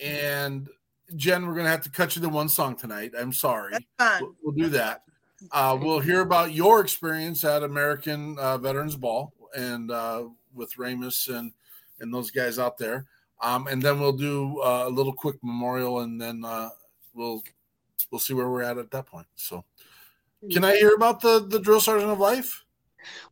and 0.00 0.68
Jenn, 1.16 1.46
we're 1.46 1.54
gonna 1.54 1.70
have 1.70 1.82
to 1.84 1.90
cut 1.90 2.14
you 2.16 2.22
to 2.22 2.28
one 2.28 2.50
song 2.50 2.76
tonight. 2.76 3.12
I'm 3.18 3.32
sorry. 3.32 3.74
Fine. 3.98 4.20
We'll, 4.22 4.34
we'll 4.42 4.54
do 4.54 4.68
that. 4.70 5.04
Uh, 5.52 5.78
we'll 5.80 6.00
hear 6.00 6.20
about 6.20 6.52
your 6.52 6.80
experience 6.80 7.44
at 7.44 7.62
American 7.62 8.38
uh, 8.38 8.58
Veterans 8.58 8.96
Ball 8.96 9.32
and 9.56 9.90
uh, 9.90 10.24
with 10.54 10.78
Ramus 10.78 11.28
and 11.28 11.52
and 12.00 12.12
those 12.12 12.30
guys 12.30 12.58
out 12.58 12.78
there. 12.78 13.06
Um, 13.42 13.66
and 13.68 13.80
then 13.80 14.00
we'll 14.00 14.12
do 14.12 14.60
uh, 14.60 14.84
a 14.86 14.90
little 14.90 15.12
quick 15.12 15.36
memorial, 15.42 16.00
and 16.00 16.20
then 16.20 16.44
uh, 16.44 16.70
we'll 17.14 17.42
we'll 18.10 18.18
see 18.18 18.34
where 18.34 18.48
we're 18.48 18.62
at 18.62 18.78
at 18.78 18.90
that 18.90 19.06
point. 19.06 19.26
So, 19.36 19.64
can 20.50 20.64
I 20.64 20.76
hear 20.76 20.94
about 20.94 21.20
the 21.20 21.46
the 21.46 21.60
drill 21.60 21.80
sergeant 21.80 22.10
of 22.10 22.18
life? 22.18 22.64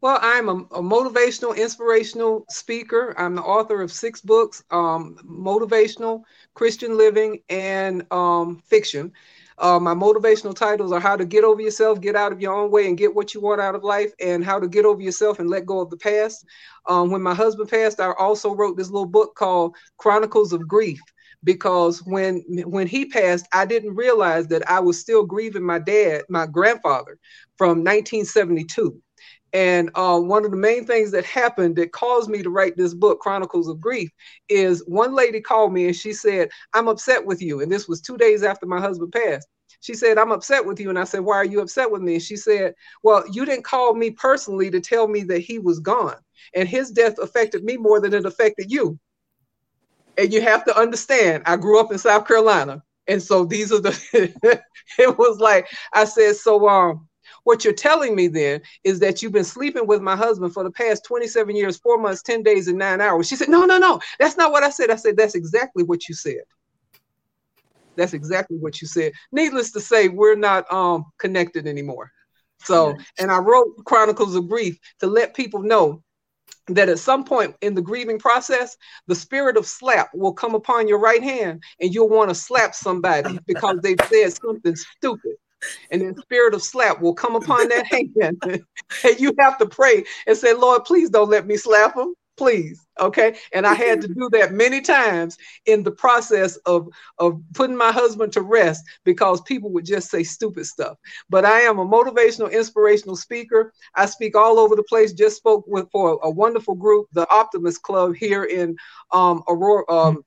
Well, 0.00 0.18
I'm 0.22 0.48
a, 0.48 0.54
a 0.54 0.82
motivational, 0.82 1.56
inspirational 1.56 2.44
speaker. 2.48 3.14
I'm 3.18 3.34
the 3.34 3.42
author 3.42 3.82
of 3.82 3.92
six 3.92 4.20
books, 4.20 4.62
um, 4.70 5.16
motivational, 5.24 6.22
Christian 6.54 6.96
living, 6.96 7.42
and 7.48 8.06
um, 8.12 8.62
fiction. 8.64 9.12
Uh, 9.58 9.78
my 9.78 9.94
motivational 9.94 10.54
titles 10.54 10.92
are 10.92 11.00
How 11.00 11.16
to 11.16 11.24
Get 11.24 11.44
Over 11.44 11.62
Yourself, 11.62 12.00
Get 12.00 12.16
Out 12.16 12.32
of 12.32 12.40
Your 12.40 12.54
Own 12.54 12.70
Way, 12.70 12.86
and 12.88 12.98
Get 12.98 13.14
What 13.14 13.34
You 13.34 13.40
Want 13.40 13.60
Out 13.60 13.74
of 13.74 13.84
Life, 13.84 14.12
and 14.20 14.44
How 14.44 14.60
to 14.60 14.68
Get 14.68 14.84
Over 14.84 15.00
Yourself 15.00 15.38
and 15.38 15.48
Let 15.48 15.66
Go 15.66 15.80
of 15.80 15.90
the 15.90 15.96
Past. 15.96 16.44
Um, 16.88 17.10
when 17.10 17.22
my 17.22 17.34
husband 17.34 17.70
passed, 17.70 18.00
I 18.00 18.12
also 18.18 18.54
wrote 18.54 18.76
this 18.76 18.90
little 18.90 19.06
book 19.06 19.34
called 19.34 19.74
Chronicles 19.98 20.52
of 20.52 20.68
Grief 20.68 21.00
because 21.44 22.00
when 22.04 22.42
when 22.64 22.86
he 22.86 23.06
passed, 23.06 23.46
I 23.52 23.64
didn't 23.64 23.94
realize 23.94 24.48
that 24.48 24.68
I 24.68 24.80
was 24.80 25.00
still 25.00 25.24
grieving 25.24 25.64
my 25.64 25.78
dad, 25.78 26.22
my 26.28 26.46
grandfather, 26.46 27.18
from 27.56 27.84
1972. 27.84 29.00
And 29.52 29.90
uh, 29.94 30.18
one 30.18 30.44
of 30.44 30.50
the 30.50 30.56
main 30.56 30.84
things 30.84 31.10
that 31.12 31.24
happened 31.24 31.76
that 31.76 31.92
caused 31.92 32.28
me 32.28 32.42
to 32.42 32.50
write 32.50 32.76
this 32.76 32.94
book, 32.94 33.20
Chronicles 33.20 33.68
of 33.68 33.80
Grief, 33.80 34.10
is 34.48 34.82
one 34.86 35.14
lady 35.14 35.40
called 35.40 35.72
me 35.72 35.86
and 35.86 35.96
she 35.96 36.12
said, 36.12 36.50
I'm 36.74 36.88
upset 36.88 37.24
with 37.24 37.40
you. 37.40 37.60
And 37.60 37.70
this 37.70 37.88
was 37.88 38.00
two 38.00 38.16
days 38.16 38.42
after 38.42 38.66
my 38.66 38.80
husband 38.80 39.12
passed. 39.12 39.48
She 39.80 39.94
said, 39.94 40.18
I'm 40.18 40.32
upset 40.32 40.64
with 40.64 40.80
you. 40.80 40.90
And 40.90 40.98
I 40.98 41.04
said, 41.04 41.20
Why 41.20 41.36
are 41.36 41.44
you 41.44 41.60
upset 41.60 41.90
with 41.90 42.02
me? 42.02 42.14
And 42.14 42.22
she 42.22 42.36
said, 42.36 42.74
Well, 43.02 43.24
you 43.30 43.44
didn't 43.44 43.64
call 43.64 43.94
me 43.94 44.10
personally 44.10 44.70
to 44.70 44.80
tell 44.80 45.06
me 45.06 45.22
that 45.24 45.40
he 45.40 45.58
was 45.58 45.78
gone. 45.78 46.16
And 46.54 46.68
his 46.68 46.90
death 46.90 47.18
affected 47.18 47.64
me 47.64 47.76
more 47.76 48.00
than 48.00 48.14
it 48.14 48.26
affected 48.26 48.70
you. 48.70 48.98
And 50.16 50.32
you 50.32 50.40
have 50.40 50.64
to 50.64 50.76
understand, 50.76 51.42
I 51.46 51.56
grew 51.56 51.78
up 51.78 51.92
in 51.92 51.98
South 51.98 52.26
Carolina. 52.26 52.82
And 53.06 53.22
so 53.22 53.44
these 53.44 53.70
are 53.72 53.80
the, 53.80 54.62
it 54.98 55.18
was 55.18 55.38
like, 55.38 55.68
I 55.92 56.04
said, 56.04 56.36
So, 56.36 56.68
um, 56.68 57.08
what 57.46 57.62
you're 57.62 57.72
telling 57.72 58.16
me 58.16 58.26
then 58.26 58.60
is 58.82 58.98
that 58.98 59.22
you've 59.22 59.30
been 59.30 59.44
sleeping 59.44 59.86
with 59.86 60.02
my 60.02 60.16
husband 60.16 60.52
for 60.52 60.64
the 60.64 60.70
past 60.72 61.04
27 61.04 61.54
years, 61.54 61.76
four 61.76 61.96
months, 61.96 62.20
10 62.24 62.42
days, 62.42 62.66
and 62.66 62.76
nine 62.76 63.00
hours. 63.00 63.28
She 63.28 63.36
said, 63.36 63.48
No, 63.48 63.64
no, 63.64 63.78
no, 63.78 64.00
that's 64.18 64.36
not 64.36 64.50
what 64.50 64.64
I 64.64 64.70
said. 64.70 64.90
I 64.90 64.96
said, 64.96 65.16
That's 65.16 65.36
exactly 65.36 65.84
what 65.84 66.08
you 66.08 66.14
said. 66.16 66.40
That's 67.96 68.14
exactly 68.14 68.56
what 68.58 68.82
you 68.82 68.88
said. 68.88 69.12
Needless 69.30 69.70
to 69.72 69.80
say, 69.80 70.08
we're 70.08 70.34
not 70.34 70.70
um 70.72 71.04
connected 71.18 71.68
anymore. 71.68 72.10
So, 72.64 72.96
and 73.20 73.30
I 73.30 73.38
wrote 73.38 73.76
Chronicles 73.84 74.34
of 74.34 74.48
Grief 74.48 74.76
to 74.98 75.06
let 75.06 75.34
people 75.34 75.62
know 75.62 76.02
that 76.66 76.88
at 76.88 76.98
some 76.98 77.22
point 77.22 77.54
in 77.60 77.76
the 77.76 77.82
grieving 77.82 78.18
process, 78.18 78.76
the 79.06 79.14
spirit 79.14 79.56
of 79.56 79.66
slap 79.66 80.10
will 80.14 80.32
come 80.32 80.56
upon 80.56 80.88
your 80.88 80.98
right 80.98 81.22
hand 81.22 81.62
and 81.80 81.94
you'll 81.94 82.08
want 82.08 82.28
to 82.28 82.34
slap 82.34 82.74
somebody 82.74 83.38
because 83.46 83.78
they've 83.82 84.00
said 84.08 84.36
something 84.36 84.74
stupid. 84.74 85.36
And 85.90 86.02
the 86.02 86.20
spirit 86.22 86.54
of 86.54 86.62
slap 86.62 87.00
will 87.00 87.14
come 87.14 87.36
upon 87.36 87.68
that 87.68 87.86
hand. 88.20 88.42
and 88.42 89.20
you 89.20 89.32
have 89.38 89.58
to 89.58 89.66
pray 89.66 90.04
and 90.26 90.36
say, 90.36 90.54
Lord, 90.54 90.84
please 90.84 91.10
don't 91.10 91.30
let 91.30 91.46
me 91.46 91.56
slap 91.56 91.96
him. 91.96 92.14
Please. 92.36 92.86
Okay. 93.00 93.36
And 93.54 93.66
I 93.66 93.72
had 93.72 94.02
to 94.02 94.08
do 94.08 94.28
that 94.32 94.52
many 94.52 94.82
times 94.82 95.38
in 95.64 95.82
the 95.82 95.90
process 95.90 96.56
of, 96.66 96.86
of 97.18 97.40
putting 97.54 97.76
my 97.76 97.90
husband 97.90 98.32
to 98.34 98.42
rest 98.42 98.84
because 99.04 99.40
people 99.42 99.70
would 99.72 99.86
just 99.86 100.10
say 100.10 100.22
stupid 100.22 100.66
stuff. 100.66 100.98
But 101.30 101.46
I 101.46 101.60
am 101.60 101.78
a 101.78 101.86
motivational, 101.86 102.52
inspirational 102.52 103.16
speaker. 103.16 103.72
I 103.94 104.04
speak 104.04 104.36
all 104.36 104.58
over 104.58 104.76
the 104.76 104.82
place. 104.82 105.14
Just 105.14 105.38
spoke 105.38 105.64
with 105.66 105.90
for 105.90 106.20
a 106.22 106.30
wonderful 106.30 106.74
group, 106.74 107.06
the 107.12 107.26
Optimist 107.30 107.82
Club 107.82 108.14
here 108.14 108.44
in 108.44 108.76
um, 109.12 109.42
Aurora, 109.48 109.90
um, 109.90 110.22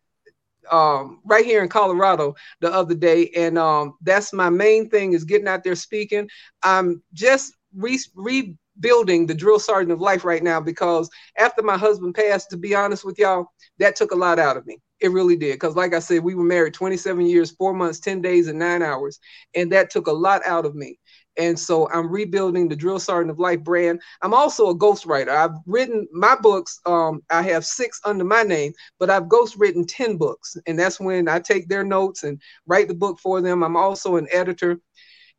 um, 0.71 1.19
right 1.25 1.45
here 1.45 1.63
in 1.63 1.69
Colorado 1.69 2.35
the 2.61 2.71
other 2.71 2.95
day, 2.95 3.29
and 3.35 3.57
um, 3.57 3.95
that's 4.01 4.33
my 4.33 4.49
main 4.49 4.89
thing 4.89 5.13
is 5.13 5.23
getting 5.23 5.47
out 5.47 5.63
there 5.63 5.75
speaking. 5.75 6.29
I'm 6.63 7.01
just 7.13 7.53
re- 7.75 7.99
rebuilding 8.15 9.25
the 9.25 9.33
drill 9.35 9.59
sergeant 9.59 9.91
of 9.91 10.01
life 10.01 10.23
right 10.23 10.43
now 10.43 10.59
because 10.59 11.09
after 11.37 11.61
my 11.61 11.77
husband 11.77 12.15
passed, 12.15 12.49
to 12.51 12.57
be 12.57 12.75
honest 12.75 13.03
with 13.05 13.19
y'all, 13.19 13.47
that 13.79 13.95
took 13.95 14.11
a 14.11 14.15
lot 14.15 14.39
out 14.39 14.57
of 14.57 14.65
me. 14.65 14.79
It 14.99 15.11
really 15.11 15.37
did. 15.37 15.53
Because, 15.53 15.75
like 15.75 15.93
I 15.93 15.99
said, 15.99 16.23
we 16.23 16.35
were 16.35 16.43
married 16.43 16.73
27 16.73 17.25
years, 17.25 17.51
four 17.51 17.73
months, 17.73 17.99
10 17.99 18.21
days, 18.21 18.47
and 18.47 18.59
nine 18.59 18.81
hours. 18.81 19.19
And 19.55 19.71
that 19.71 19.89
took 19.89 20.07
a 20.07 20.11
lot 20.11 20.45
out 20.45 20.65
of 20.65 20.75
me. 20.75 20.99
And 21.39 21.57
so 21.57 21.89
I'm 21.89 22.11
rebuilding 22.11 22.67
the 22.67 22.75
Drill 22.75 22.99
Sergeant 22.99 23.31
of 23.31 23.39
Life 23.39 23.63
brand. 23.63 24.01
I'm 24.21 24.33
also 24.33 24.67
a 24.67 24.75
ghostwriter. 24.75 25.29
I've 25.29 25.55
written 25.65 26.05
my 26.11 26.35
books. 26.35 26.79
Um, 26.85 27.21
I 27.29 27.41
have 27.43 27.65
six 27.65 27.99
under 28.03 28.25
my 28.25 28.43
name, 28.43 28.73
but 28.99 29.09
I've 29.09 29.23
ghostwritten 29.23 29.85
10 29.87 30.17
books. 30.17 30.57
And 30.67 30.77
that's 30.77 30.99
when 30.99 31.29
I 31.29 31.39
take 31.39 31.69
their 31.69 31.85
notes 31.85 32.23
and 32.23 32.41
write 32.67 32.89
the 32.89 32.93
book 32.93 33.19
for 33.19 33.41
them. 33.41 33.63
I'm 33.63 33.77
also 33.77 34.17
an 34.17 34.27
editor. 34.31 34.79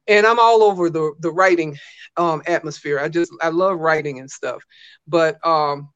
And 0.09 0.27
I'm 0.27 0.41
all 0.41 0.63
over 0.63 0.89
the, 0.89 1.13
the 1.21 1.31
writing 1.31 1.77
um, 2.17 2.43
atmosphere. 2.47 2.99
I 2.99 3.09
just, 3.09 3.31
I 3.43 3.51
love 3.51 3.79
writing 3.79 4.19
and 4.19 4.31
stuff. 4.31 4.65
But 5.07 5.37
um, 5.47 5.91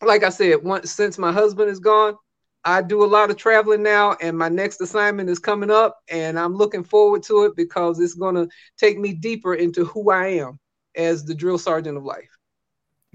like 0.00 0.22
I 0.22 0.30
said, 0.30 0.62
once 0.62 0.92
since 0.92 1.18
my 1.18 1.32
husband 1.32 1.68
is 1.68 1.80
gone, 1.80 2.16
I 2.64 2.82
do 2.82 3.04
a 3.04 3.06
lot 3.06 3.30
of 3.30 3.36
traveling 3.36 3.82
now, 3.82 4.16
and 4.20 4.38
my 4.38 4.48
next 4.48 4.80
assignment 4.80 5.28
is 5.28 5.38
coming 5.38 5.70
up, 5.70 5.98
and 6.08 6.38
I'm 6.38 6.54
looking 6.54 6.84
forward 6.84 7.22
to 7.24 7.44
it 7.44 7.56
because 7.56 7.98
it's 7.98 8.14
going 8.14 8.36
to 8.36 8.48
take 8.78 8.98
me 8.98 9.12
deeper 9.14 9.54
into 9.54 9.84
who 9.84 10.10
I 10.10 10.26
am 10.28 10.58
as 10.96 11.24
the 11.24 11.34
drill 11.34 11.58
sergeant 11.58 11.96
of 11.96 12.04
life. 12.04 12.30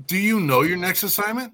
Do 0.06 0.18
you 0.18 0.40
know 0.40 0.62
your 0.62 0.78
next 0.78 1.04
assignment? 1.04 1.54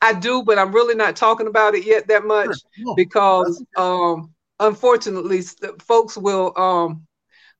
I 0.00 0.12
do, 0.14 0.42
but 0.42 0.58
I'm 0.58 0.72
really 0.72 0.94
not 0.94 1.16
talking 1.16 1.46
about 1.46 1.74
it 1.74 1.84
yet 1.84 2.08
that 2.08 2.24
much 2.24 2.62
No. 2.76 2.94
because, 2.94 3.62
um, 3.76 4.32
unfortunately, 4.60 5.42
folks 5.80 6.16
will, 6.16 6.52
um, 6.58 7.06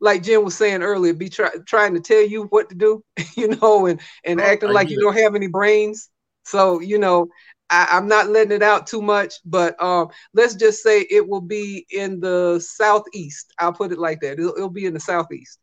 like 0.00 0.22
Jim 0.22 0.44
was 0.44 0.54
saying 0.56 0.82
earlier, 0.82 1.12
be 1.12 1.28
try- 1.28 1.50
trying 1.66 1.94
to 1.94 2.00
tell 2.00 2.22
you 2.22 2.44
what 2.44 2.68
to 2.68 2.76
do, 2.76 3.02
you 3.36 3.48
know, 3.48 3.86
and 3.86 4.00
and 4.24 4.40
Oh, 4.40 4.44
acting 4.44 4.72
like 4.72 4.90
you 4.90 4.98
don't 5.00 5.16
have 5.16 5.34
any 5.34 5.48
brains. 5.48 6.08
So 6.44 6.80
you 6.80 6.98
know, 6.98 7.28
I, 7.70 7.86
I'm 7.90 8.08
not 8.08 8.28
letting 8.28 8.52
it 8.52 8.62
out 8.62 8.86
too 8.86 9.02
much, 9.02 9.34
but 9.44 9.80
um, 9.82 10.08
let's 10.32 10.54
just 10.54 10.82
say 10.82 11.00
it 11.10 11.26
will 11.28 11.40
be 11.42 11.86
in 11.90 12.20
the 12.20 12.58
southeast. 12.60 13.52
I'll 13.58 13.72
put 13.72 13.92
it 13.92 13.98
like 13.98 14.20
that. 14.20 14.38
It'll, 14.38 14.54
it'll 14.54 14.70
be 14.70 14.86
in 14.86 14.94
the 14.94 15.00
southeast, 15.00 15.58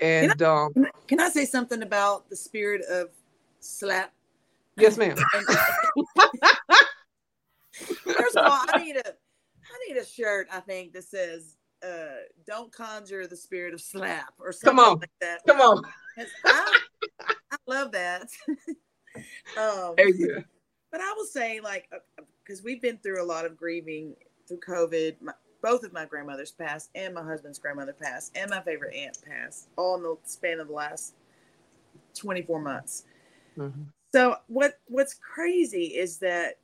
and 0.00 0.40
um, 0.42 0.72
Can 0.74 0.86
I- 0.86 0.90
Can 1.06 1.20
I 1.20 1.28
say 1.28 1.44
something 1.44 1.82
about 1.82 2.28
the 2.30 2.36
spirit 2.36 2.82
of 2.90 3.10
slap? 3.60 4.12
yes, 4.76 4.96
ma'am. 4.96 5.16
First 8.16 8.36
of 8.36 8.44
all, 8.46 8.58
I 8.68 8.82
need 8.82 8.96
a 8.96 9.06
I 9.06 9.88
need 9.88 9.96
a 9.96 10.04
shirt, 10.04 10.48
I 10.52 10.60
think, 10.60 10.92
that 10.94 11.04
says 11.04 11.56
uh, 11.84 12.22
"Don't 12.46 12.72
conjure 12.72 13.26
the 13.26 13.36
spirit 13.36 13.74
of 13.74 13.80
slap" 13.80 14.34
or 14.38 14.52
Come 14.52 14.76
something 14.78 14.84
on. 14.92 14.98
like 15.00 15.10
that. 15.20 15.40
Come 15.46 15.60
on. 15.60 15.82
I, 16.46 16.74
I 17.50 17.56
love 17.66 17.92
that. 17.92 18.28
um, 19.56 19.94
There 19.96 20.08
you 20.08 20.28
go. 20.36 20.42
But 20.94 21.00
I 21.00 21.12
will 21.16 21.26
say, 21.26 21.58
like, 21.58 21.90
because 22.44 22.62
we've 22.62 22.80
been 22.80 22.98
through 22.98 23.20
a 23.20 23.26
lot 23.26 23.44
of 23.44 23.56
grieving 23.56 24.14
through 24.46 24.60
COVID. 24.60 25.20
My, 25.20 25.32
both 25.60 25.82
of 25.82 25.92
my 25.92 26.04
grandmothers 26.04 26.52
passed, 26.52 26.90
and 26.94 27.12
my 27.12 27.24
husband's 27.24 27.58
grandmother 27.58 27.92
passed, 27.92 28.30
and 28.36 28.48
my 28.48 28.60
favorite 28.60 28.94
aunt 28.94 29.18
passed, 29.26 29.70
all 29.76 29.96
in 29.96 30.04
the 30.04 30.16
span 30.22 30.60
of 30.60 30.68
the 30.68 30.72
last 30.72 31.14
24 32.14 32.60
months. 32.60 33.06
Mhm. 33.58 33.86
So 34.12 34.36
what 34.46 34.78
what's 34.86 35.14
crazy 35.14 35.96
is 35.96 36.18
that 36.18 36.58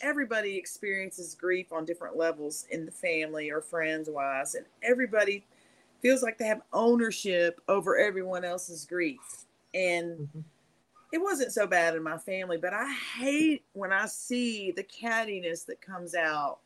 everybody 0.00 0.56
experiences 0.56 1.36
grief 1.36 1.72
on 1.72 1.84
different 1.84 2.16
levels 2.16 2.66
in 2.72 2.84
the 2.84 2.90
family 2.90 3.48
or 3.48 3.60
friends 3.60 4.10
wise, 4.10 4.56
and 4.56 4.66
everybody 4.82 5.46
feels 6.00 6.20
like 6.20 6.36
they 6.36 6.46
have 6.46 6.62
ownership 6.72 7.60
over 7.68 7.96
everyone 7.96 8.44
else's 8.44 8.84
grief. 8.84 9.46
And 9.72 10.28
Mhm. 10.34 10.44
It 11.12 11.20
wasn't 11.22 11.52
so 11.52 11.66
bad 11.66 11.96
in 11.96 12.02
my 12.02 12.18
family, 12.18 12.58
but 12.58 12.74
I 12.74 12.92
hate 12.92 13.64
when 13.74 13.92
I 13.92 14.06
see 14.06 14.72
the 14.72 14.84
cattiness 14.84 15.66
that 15.66 15.80
comes 15.82 16.14
out 16.14 16.60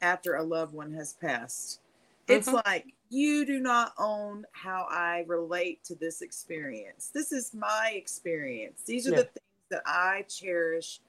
after 0.00 0.34
a 0.36 0.42
loved 0.42 0.74
one 0.74 0.92
has 0.92 1.14
passed. 1.14 1.80
It's 2.28 2.52
Mhm. 2.52 2.58
like 2.66 2.94
you 3.10 3.44
do 3.46 3.60
not 3.60 3.94
own 3.98 4.46
how 4.52 4.86
I 4.90 5.24
relate 5.26 5.82
to 5.84 5.94
this 5.94 6.22
experience. 6.22 7.10
This 7.10 7.32
is 7.32 7.54
my 7.54 7.92
experience. 7.94 8.82
These 8.84 9.08
are 9.08 9.12
Yeah. 9.12 9.16
the 9.16 9.24
things 9.24 9.40
that 9.70 9.82
I 9.86 10.22
cherish 10.28 11.00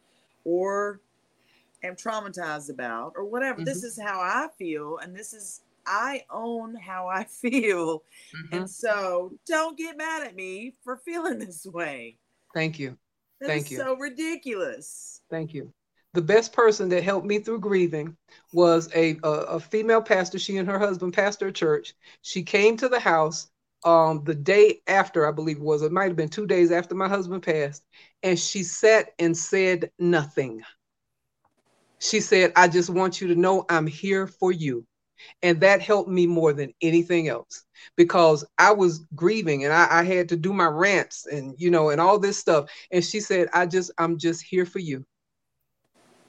or 0.46 1.02
am 1.84 1.96
traumatized 1.96 2.72
about 2.72 3.14
or 3.18 3.26
whatever. 3.26 3.62
This 3.62 3.84
is 3.84 4.00
how 4.02 4.22
I 4.22 4.50
feel 4.58 4.98
and 5.00 5.16
this 5.16 5.34
is 5.34 5.64
I 5.88 6.26
own 6.32 6.76
how 6.76 7.08
I 7.10 7.24
feel. 7.26 8.04
Mhm. 8.34 8.50
And 8.52 8.70
so 8.70 9.36
don't 9.48 9.78
get 9.78 9.98
mad 9.98 10.28
at 10.28 10.36
me 10.36 10.76
for 10.84 10.98
feeling 10.98 11.40
this 11.40 11.66
way. 11.68 12.19
Thank 12.54 12.80
you. 12.80 12.98
That 13.42 13.48
Thank 13.48 13.72
you. 13.72 13.78
so 13.78 13.96
ridiculous. 13.96 15.22
Thank 15.30 15.54
you. 15.54 15.72
The 16.14 16.22
best 16.22 16.54
person 16.54 16.90
that 16.90 17.04
helped 17.04 17.28
me 17.28 17.40
through 17.40 17.60
grieving 17.60 18.18
was 18.52 18.90
a, 18.96 19.18
a 19.24 19.30
a 19.30 19.60
female 19.60 20.02
pastor. 20.02 20.40
She 20.40 20.58
and 20.58 20.68
her 20.68 20.80
husband 20.80 21.14
pastor 21.14 21.48
a 21.48 21.52
church. 21.52 21.94
She 22.24 22.42
came 22.42 22.78
to 22.78 22.90
the 22.90 23.00
house 23.00 23.50
um 23.86 24.24
the 24.26 24.36
day 24.36 24.82
after, 24.88 25.28
I 25.28 25.32
believe 25.32 25.58
it 25.58 25.64
was. 25.64 25.84
It 25.84 25.92
might 25.92 26.08
have 26.08 26.16
been 26.16 26.30
two 26.30 26.48
days 26.48 26.72
after 26.72 26.96
my 26.96 27.08
husband 27.08 27.44
passed, 27.44 27.84
and 28.24 28.40
she 28.40 28.64
sat 28.64 29.14
and 29.20 29.38
said 29.38 29.92
nothing. 30.00 30.64
She 32.00 32.22
said, 32.22 32.54
"I 32.56 32.68
just 32.68 32.90
want 32.90 33.22
you 33.22 33.28
to 33.28 33.36
know 33.36 33.66
I'm 33.70 33.88
here 33.88 34.26
for 34.26 34.52
you." 34.52 34.86
And 35.44 35.60
that 35.62 35.82
helped 35.82 36.10
me 36.10 36.28
more 36.28 36.54
than 36.54 36.74
anything 36.82 37.28
else 37.28 37.64
because 37.96 38.46
I 38.58 38.72
was 38.72 39.00
grieving 39.16 39.64
and 39.66 39.74
I, 39.74 39.88
I 40.00 40.04
had 40.04 40.30
to 40.30 40.36
do 40.38 40.54
my 40.54 40.66
rants 40.68 41.26
and 41.26 41.56
you 41.58 41.70
know 41.72 41.90
and 41.90 42.00
all 42.02 42.20
this 42.20 42.38
stuff. 42.38 42.70
And 42.92 43.04
she 43.04 43.20
said, 43.20 43.48
I 43.54 43.66
just 43.66 43.92
I'm 43.98 44.18
just 44.18 44.42
here 44.44 44.66
for 44.66 44.80
you 44.80 45.06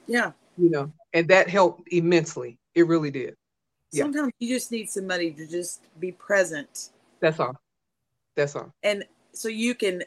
Yeah. 0.07 0.31
you 0.57 0.69
know, 0.69 0.91
and 1.13 1.27
that 1.29 1.49
helped 1.49 1.87
immensely. 1.91 2.57
It 2.75 2.87
really 2.87 3.11
did. 3.11 3.35
Yeah. 3.91 4.03
Sometimes 4.03 4.31
you 4.39 4.47
just 4.55 4.71
need 4.71 4.89
somebody 4.89 5.31
to 5.31 5.45
just 5.47 5.81
be 5.99 6.11
present 6.13 6.89
That's 7.19 7.39
all. 7.39 7.55
That's 8.35 8.55
all. 8.55 8.73
and 8.83 9.03
so 9.33 9.47
you 9.49 9.75
can 9.75 10.03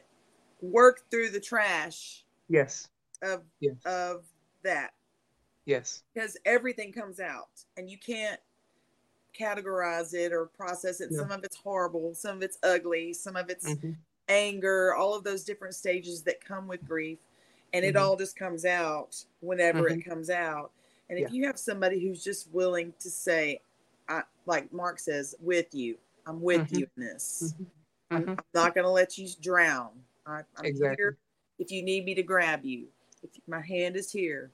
work 0.62 1.02
through 1.10 1.30
the 1.30 1.40
trash 1.40 2.24
Yes. 2.48 2.88
of 3.22 3.42
Yes. 3.60 3.76
of 3.84 4.24
that 4.62 4.92
Yes. 5.66 6.02
because 6.14 6.36
everything 6.46 6.92
comes 6.92 7.20
out 7.20 7.48
and 7.76 7.88
you 7.90 7.98
can't 7.98 8.40
categorize 9.34 10.14
it 10.14 10.32
or 10.32 10.46
process 10.46 11.00
it. 11.00 11.10
Yeah. 11.10 11.18
Some 11.18 11.30
of 11.30 11.44
it's 11.44 11.56
horrible, 11.56 12.14
some 12.14 12.36
of 12.36 12.42
it's 12.42 12.58
ugly, 12.62 13.12
some 13.12 13.36
of 13.36 13.50
it's 13.50 13.66
Mhm. 13.74 13.96
anger, 14.28 14.94
all 14.94 15.14
of 15.14 15.24
those 15.24 15.44
different 15.44 15.74
stages 15.74 16.22
that 16.22 16.42
come 16.44 16.66
with 16.66 16.84
grief. 16.86 17.18
And 17.72 17.84
it 17.84 17.94
Mhm. 17.96 18.00
all 18.00 18.16
just 18.16 18.36
comes 18.36 18.64
out 18.64 19.24
whenever 19.40 19.82
Mhm. 19.90 19.98
it 19.98 20.04
comes 20.04 20.30
out. 20.30 20.70
And 21.10 21.18
if 21.18 21.28
Yeah. 21.28 21.34
you 21.34 21.46
have 21.46 21.58
somebody 21.58 22.00
who's 22.00 22.22
just 22.22 22.48
willing 22.52 22.92
to 23.00 23.10
say, 23.10 23.60
I 24.08 24.22
like 24.46 24.72
Mark 24.72 24.98
says, 24.98 25.34
with 25.40 25.74
you, 25.74 25.98
I'm 26.26 26.40
with 26.40 26.68
Mhm. 26.68 26.78
you 26.78 26.90
in 26.96 27.02
this. 27.02 27.54
Mhm. 27.58 27.66
I'm, 28.10 28.22
Mhm. 28.26 28.28
I'm 28.38 28.44
not 28.54 28.74
going 28.74 28.84
to 28.84 28.90
let 28.90 29.18
you 29.18 29.28
drown. 29.40 30.04
I, 30.26 30.44
I'm 30.56 30.64
Exactly. 30.64 30.96
here 30.96 31.18
if 31.58 31.70
you 31.70 31.82
need 31.82 32.04
me 32.04 32.14
to 32.14 32.22
grab 32.22 32.64
you. 32.64 32.88
If 33.22 33.30
my 33.46 33.60
hand 33.60 33.96
is 33.96 34.10
here. 34.12 34.50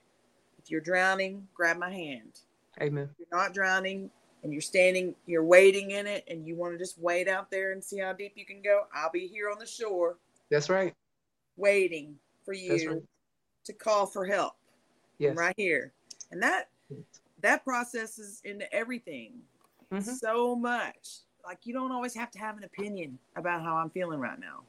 If 0.59 0.71
you're 0.71 0.81
drowning, 0.81 1.49
grab 1.55 1.77
my 1.79 1.91
hand. 1.91 2.41
Amen. 2.81 3.09
If 3.13 3.19
you're 3.19 3.29
not 3.39 3.53
drowning 3.55 4.11
and 4.43 4.53
you're 4.53 4.63
standing, 4.63 5.15
you're 5.27 5.45
waiting 5.45 5.91
in 5.93 6.07
it, 6.07 6.25
and 6.29 6.47
you 6.47 6.57
want 6.57 6.73
to 6.73 6.79
just 6.79 6.99
wait 6.99 7.29
out 7.29 7.51
there 7.51 7.73
and 7.73 7.83
see 7.83 7.99
how 7.99 8.13
deep 8.13 8.33
you 8.37 8.47
can 8.47 8.63
go, 8.63 8.85
I'll 8.95 9.11
be 9.11 9.27
here 9.27 9.51
on 9.51 9.59
the 9.59 9.67
shore 9.67 10.19
That's 10.51 10.71
right. 10.71 10.95
waiting 11.57 12.17
for 12.45 12.55
you 12.55 12.91
right. 12.93 13.03
to 13.65 13.73
call 13.73 14.07
for 14.07 14.25
help. 14.25 14.55
Yes. 15.19 15.33
I'm 15.33 15.39
right 15.39 15.55
here. 15.57 15.93
And 16.31 16.43
that 16.43 16.69
Yes. 16.89 17.01
that 17.43 17.65
processes 17.65 18.41
into 18.45 18.71
everything 18.73 19.43
Mhm. 19.93 20.19
so 20.19 20.55
much. 20.57 21.21
Like 21.45 21.65
you 21.65 21.73
don't 21.73 21.93
always 21.93 22.15
have 22.15 22.31
to 22.33 22.39
have 22.39 22.57
an 22.57 22.65
opinion 22.65 23.19
about 23.37 23.63
how 23.63 23.77
I'm 23.77 23.91
feeling 23.91 24.21
right 24.21 24.39
now. 24.39 24.65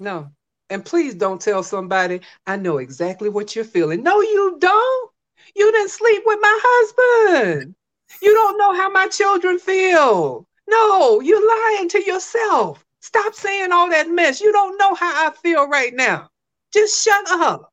No. 0.00 0.30
And 0.70 0.84
please 0.84 1.14
don't 1.14 1.40
tell 1.40 1.62
somebody, 1.62 2.20
I 2.46 2.56
know 2.56 2.78
exactly 2.78 3.28
what 3.28 3.54
you're 3.54 3.64
feeling. 3.64 4.02
No, 4.02 4.20
you 4.20 4.56
don't. 4.58 5.12
You 5.54 5.70
didn't 5.70 5.90
sleep 5.90 6.22
with 6.24 6.38
my 6.40 6.58
husband. 6.62 7.74
You 8.22 8.32
don't 8.32 8.58
know 8.58 8.74
how 8.74 8.90
my 8.90 9.08
children 9.08 9.58
feel. 9.58 10.46
No, 10.68 11.20
you're 11.20 11.46
lying 11.46 11.88
to 11.90 12.04
yourself. 12.04 12.84
Stop 13.00 13.34
saying 13.34 13.72
all 13.72 13.90
that 13.90 14.08
mess. 14.08 14.40
You 14.40 14.52
don't 14.52 14.78
know 14.78 14.94
how 14.94 15.28
I 15.28 15.30
feel 15.34 15.68
right 15.68 15.92
now. 15.94 16.30
Just 16.72 17.04
shut 17.04 17.30
up. 17.30 17.70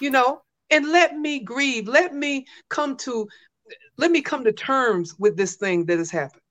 You 0.00 0.10
know, 0.10 0.42
and 0.70 0.90
let 0.90 1.16
me 1.16 1.40
grieve. 1.40 1.88
Let 1.88 2.14
me 2.14 2.46
come 2.68 2.96
to 2.98 3.28
let 3.96 4.10
me 4.10 4.20
come 4.20 4.44
to 4.44 4.52
terms 4.52 5.14
with 5.18 5.36
this 5.36 5.56
thing 5.56 5.86
that 5.86 5.98
has 5.98 6.10
happened. 6.10 6.42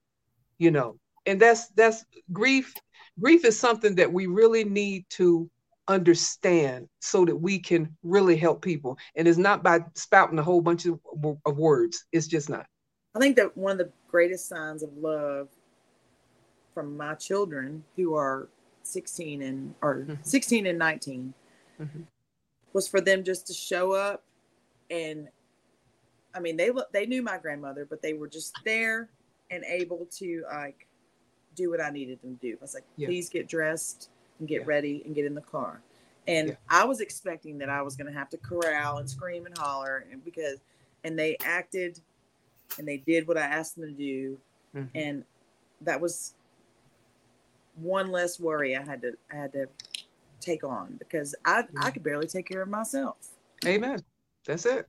You 0.57 0.71
know, 0.71 0.97
and 1.25 1.39
that's 1.41 1.67
that's 1.69 2.05
grief 2.31 2.73
grief 3.19 3.45
is 3.45 3.59
something 3.59 3.95
that 3.95 4.11
we 4.11 4.27
really 4.27 4.63
need 4.63 5.05
to 5.09 5.49
understand 5.87 6.87
so 7.01 7.25
that 7.25 7.35
we 7.35 7.59
can 7.59 7.95
really 8.03 8.37
help 8.37 8.61
people 8.61 8.97
and 9.17 9.27
it's 9.27 9.37
not 9.37 9.63
by 9.63 9.81
spouting 9.95 10.39
a 10.39 10.43
whole 10.43 10.61
bunch 10.61 10.85
of, 10.85 10.97
of 11.45 11.57
words 11.57 12.05
it's 12.13 12.27
just 12.27 12.49
not 12.49 12.65
I 13.15 13.19
think 13.19 13.35
that 13.35 13.55
one 13.55 13.73
of 13.73 13.77
the 13.77 13.91
greatest 14.09 14.47
signs 14.47 14.83
of 14.83 14.95
love 14.97 15.49
from 16.73 16.97
my 16.97 17.13
children 17.15 17.83
who 17.95 18.15
are 18.15 18.49
16 18.83 19.41
and 19.43 19.75
or 19.81 19.99
Mhm. 20.01 20.25
16 20.25 20.65
and 20.65 20.79
19 20.79 21.33
Mhm. 21.79 22.07
was 22.73 22.87
for 22.87 22.99
them 22.99 23.23
just 23.23 23.47
to 23.47 23.53
show 23.53 23.93
up 23.93 24.23
and 24.89 25.29
I 26.33 26.39
mean 26.39 26.57
they 26.57 26.71
they 26.91 27.05
knew 27.05 27.21
my 27.21 27.37
grandmother 27.37 27.85
but 27.85 28.01
they 28.01 28.13
were 28.13 28.27
just 28.27 28.55
there 28.65 29.09
and 29.51 29.63
able 29.65 30.05
to 30.07 30.43
like 30.51 30.87
do 31.55 31.69
what 31.69 31.79
I 31.79 31.91
needed 31.91 32.19
them 32.21 32.35
to 32.37 32.41
do. 32.41 32.57
I 32.57 32.61
was 32.61 32.73
like, 32.73 32.83
Yeah. 32.97 33.07
please 33.07 33.29
get 33.29 33.47
dressed 33.47 34.09
and 34.39 34.47
get 34.47 34.61
Yeah. 34.61 34.67
ready 34.67 35.03
and 35.05 35.13
get 35.13 35.25
in 35.25 35.35
the 35.35 35.41
car. 35.41 35.83
And 36.25 36.49
Yeah. 36.49 36.55
I 36.67 36.83
was 36.83 36.99
expecting 36.99 37.59
that 37.59 37.69
I 37.69 37.83
was 37.83 37.95
going 37.95 38.11
to 38.11 38.17
have 38.17 38.29
to 38.31 38.37
corral 38.39 38.97
and 38.97 39.07
scream 39.07 39.45
and 39.45 39.55
holler 39.57 40.07
and 40.11 40.23
because 40.25 40.59
and 41.03 41.17
they 41.19 41.37
acted 41.41 42.01
and 42.77 42.87
they 42.87 42.97
did 42.97 43.27
what 43.27 43.37
I 43.37 43.41
asked 43.41 43.75
them 43.75 43.85
to 43.85 43.91
do 43.93 44.39
Mhm. 44.75 44.89
and 44.95 45.25
that 45.81 45.99
was 45.99 46.33
one 47.75 48.11
less 48.11 48.39
worry 48.39 48.75
I 48.75 48.83
had 48.83 49.01
to 49.01 49.13
I 49.31 49.35
had 49.35 49.53
to 49.53 49.67
take 50.39 50.63
on 50.63 50.95
because 50.97 51.33
I 51.45 51.65
I 51.79 51.91
could 51.91 52.03
barely 52.03 52.27
take 52.27 52.47
care 52.47 52.61
of 52.61 52.69
myself. 52.69 53.17
amen 53.65 54.03
that's 54.45 54.65
it 54.65 54.87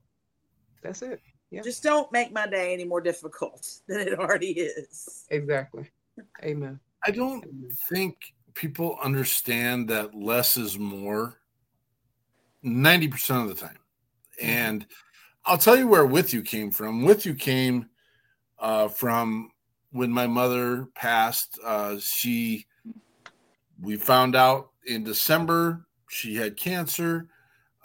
that's 0.81 1.01
it 1.01 1.21
Yeah. 1.51 1.61
Just 1.61 1.83
don't 1.83 2.11
make 2.11 2.31
my 2.33 2.47
day 2.47 2.73
any 2.73 2.83
more 2.83 2.99
difficult 3.01 3.79
than 3.87 3.99
it 4.01 4.19
already 4.19 4.51
is. 4.51 5.25
exactly 5.29 5.89
amen 6.43 6.79
I 7.07 7.11
don't 7.11 7.43
Amen. 7.45 7.69
think 7.87 8.17
people 8.55 8.97
understand 9.01 9.87
that 9.89 10.15
less 10.15 10.57
is 10.57 10.79
more 10.79 11.39
90% 12.63 13.43
of 13.43 13.47
the 13.49 13.53
time. 13.53 13.77
And 14.41 14.87
I'll 15.45 15.57
tell 15.57 15.77
you 15.77 15.87
where 15.87 16.05
With 16.05 16.33
You 16.33 16.41
came 16.41 16.71
from. 16.71 17.03
With 17.03 17.25
You 17.25 17.35
came 17.35 17.87
uh, 18.59 18.87
from 18.87 19.51
when 19.91 20.11
my 20.11 20.27
mother 20.27 20.87
passed. 20.95 21.59
Uh, 21.63 21.97
she, 21.99 22.65
we 23.81 23.95
found 23.95 24.35
out 24.35 24.71
in 24.87 25.03
December 25.03 25.85
she 26.09 26.35
had 26.35 26.57
cancer. 26.57 27.27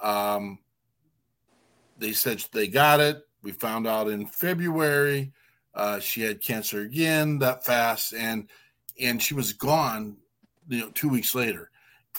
Um, 0.02 0.58
they 1.98 2.12
said 2.12 2.42
they 2.52 2.66
got 2.66 3.00
it. 3.00 3.26
We 3.42 3.52
found 3.52 3.86
out 3.86 4.08
in 4.08 4.26
February 4.26 5.32
uh, 5.74 6.00
she 6.00 6.22
had 6.22 6.40
cancer 6.40 6.80
again 6.80 7.38
that 7.38 7.64
fast, 7.64 8.12
and 8.14 8.48
and 9.00 9.22
she 9.22 9.34
was 9.34 9.52
gone, 9.52 10.16
you 10.68 10.80
know, 10.80 10.90
two 10.90 11.08
weeks 11.08 11.34
later. 11.34 11.70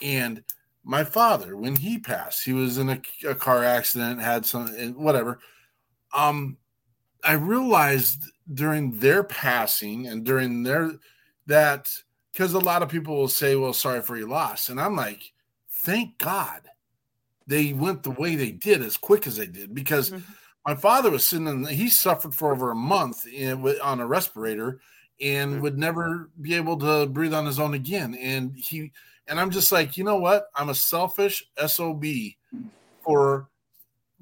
And 0.02 0.44
my 0.84 1.04
father, 1.04 1.56
when 1.56 1.76
he 1.76 2.00
passed, 2.00 2.44
he 2.44 2.54
was 2.54 2.78
in 2.78 2.90
a, 2.90 3.02
a 3.28 3.36
car 3.36 3.64
accident, 3.64 4.22
had 4.22 4.46
some 4.46 4.68
whatever. 4.96 5.40
Um, 6.14 6.58
I 7.24 7.34
realized 7.34 8.24
during 8.52 9.00
their 9.00 9.24
passing 9.24 10.08
and 10.08 10.26
during 10.26 10.64
their 10.64 10.94
that 11.48 11.92
because 12.32 12.54
a 12.54 12.60
lot 12.60 12.82
of 12.82 12.90
people 12.90 13.16
will 13.16 13.28
say, 13.28 13.56
"Well, 13.56 13.74
sorry 13.74 14.02
for 14.02 14.18
your 14.18 14.28
loss," 14.30 14.70
and 14.70 14.80
I'm 14.82 14.96
like, 14.96 15.34
"Thank 15.70 16.18
God 16.18 16.62
they 17.48 17.74
went 17.74 18.04
the 18.04 18.12
way 18.12 18.36
they 18.36 18.52
did 18.52 18.82
as 18.82 18.98
quick 18.98 19.28
as 19.28 19.38
they 19.38 19.48
did," 19.48 19.76
because 19.76 20.12
Mm-hmm. 20.12 20.32
my 20.66 20.76
father 20.76 21.12
was 21.12 21.26
sitting 21.28 21.48
in. 21.48 21.66
He 21.66 21.90
suffered 21.90 22.34
for 22.34 22.52
over 22.52 22.72
a 22.72 22.76
month 22.76 23.28
in, 23.28 23.64
on 23.82 24.00
a 24.00 24.08
respirator 24.08 24.82
and 25.22 25.62
would 25.62 25.78
never 25.78 26.32
be 26.42 26.56
able 26.56 26.78
to 26.78 27.06
breathe 27.06 27.34
on 27.34 27.46
his 27.46 27.60
own 27.60 27.74
again. 27.76 28.16
And 28.16 28.56
he 28.58 28.92
and 29.28 29.40
I'm 29.40 29.52
just 29.52 29.72
like, 29.72 29.98
you 29.98 30.04
know 30.04 30.18
what? 30.18 30.46
I'm 30.56 30.70
a 30.70 30.76
selfish 30.76 31.44
sob 31.68 32.04
for 33.04 33.48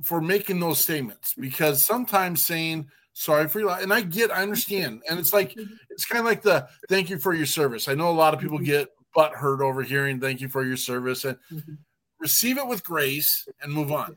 for 0.01 0.21
making 0.21 0.59
those 0.59 0.79
statements 0.79 1.33
because 1.33 1.85
sometimes 1.85 2.45
saying 2.45 2.87
sorry 3.13 3.47
for 3.49 3.59
your 3.59 3.69
life, 3.69 3.83
and 3.83 3.93
I 3.93 4.01
get, 4.01 4.31
I 4.31 4.41
understand, 4.41 5.01
and 5.09 5.19
it's 5.19 5.33
like 5.33 5.55
it's 5.89 6.05
kind 6.05 6.19
of 6.19 6.25
like 6.25 6.41
the 6.41 6.67
thank 6.87 7.09
you 7.09 7.19
for 7.19 7.33
your 7.33 7.45
service. 7.45 7.87
I 7.87 7.95
know 7.95 8.09
a 8.09 8.11
lot 8.11 8.33
of 8.33 8.39
people 8.39 8.59
get 8.59 8.89
butt 9.13 9.33
hurt 9.33 9.61
over 9.61 9.81
hearing 9.81 10.19
thank 10.19 10.39
you 10.39 10.47
for 10.47 10.63
your 10.63 10.77
service 10.77 11.25
and 11.25 11.37
receive 12.19 12.57
it 12.57 12.67
with 12.67 12.83
grace 12.83 13.47
and 13.61 13.73
move 13.73 13.91
on. 13.91 14.15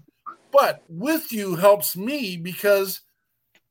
But 0.53 0.83
with 0.89 1.33
you 1.33 1.57
helps 1.57 1.97
me 1.97 2.37
because 2.37 3.01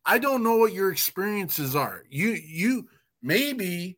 I 0.06 0.18
don't 0.18 0.44
know 0.44 0.58
what 0.58 0.74
your 0.74 0.92
experiences 0.92 1.76
are. 1.76 2.04
You 2.10 2.30
you 2.30 2.88
maybe 3.22 3.98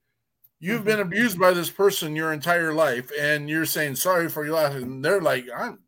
you've 0.63 0.79
mm-hmm. 0.79 0.87
been 0.87 0.99
abused 1.01 1.37
by 1.37 1.51
this 1.51 1.69
person 1.69 2.15
your 2.15 2.31
entire 2.31 2.73
life 2.73 3.11
and 3.19 3.49
you're 3.49 3.65
saying 3.65 3.95
sorry 3.95 4.29
for 4.29 4.45
your 4.45 4.55
life 4.55 4.73
and 4.73 5.03
they're 5.03 5.21
like 5.21 5.45
I'm 5.55 5.79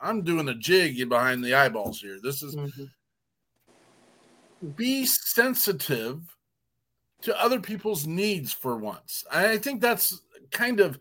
I'm 0.00 0.22
doing 0.22 0.50
a 0.50 0.54
jig 0.54 1.08
behind 1.08 1.42
the 1.42 1.54
eyeballs 1.54 2.00
here. 2.00 2.18
This 2.22 2.42
is 2.42 2.54
mm-hmm. 2.54 2.84
be 4.76 5.06
sensitive 5.06 6.20
to 7.22 7.42
other 7.42 7.58
people's 7.58 8.06
needs 8.06 8.52
for 8.52 8.76
once. 8.76 9.24
I 9.32 9.56
think 9.56 9.80
that's 9.80 10.20
kind 10.50 10.80
of 10.80 11.00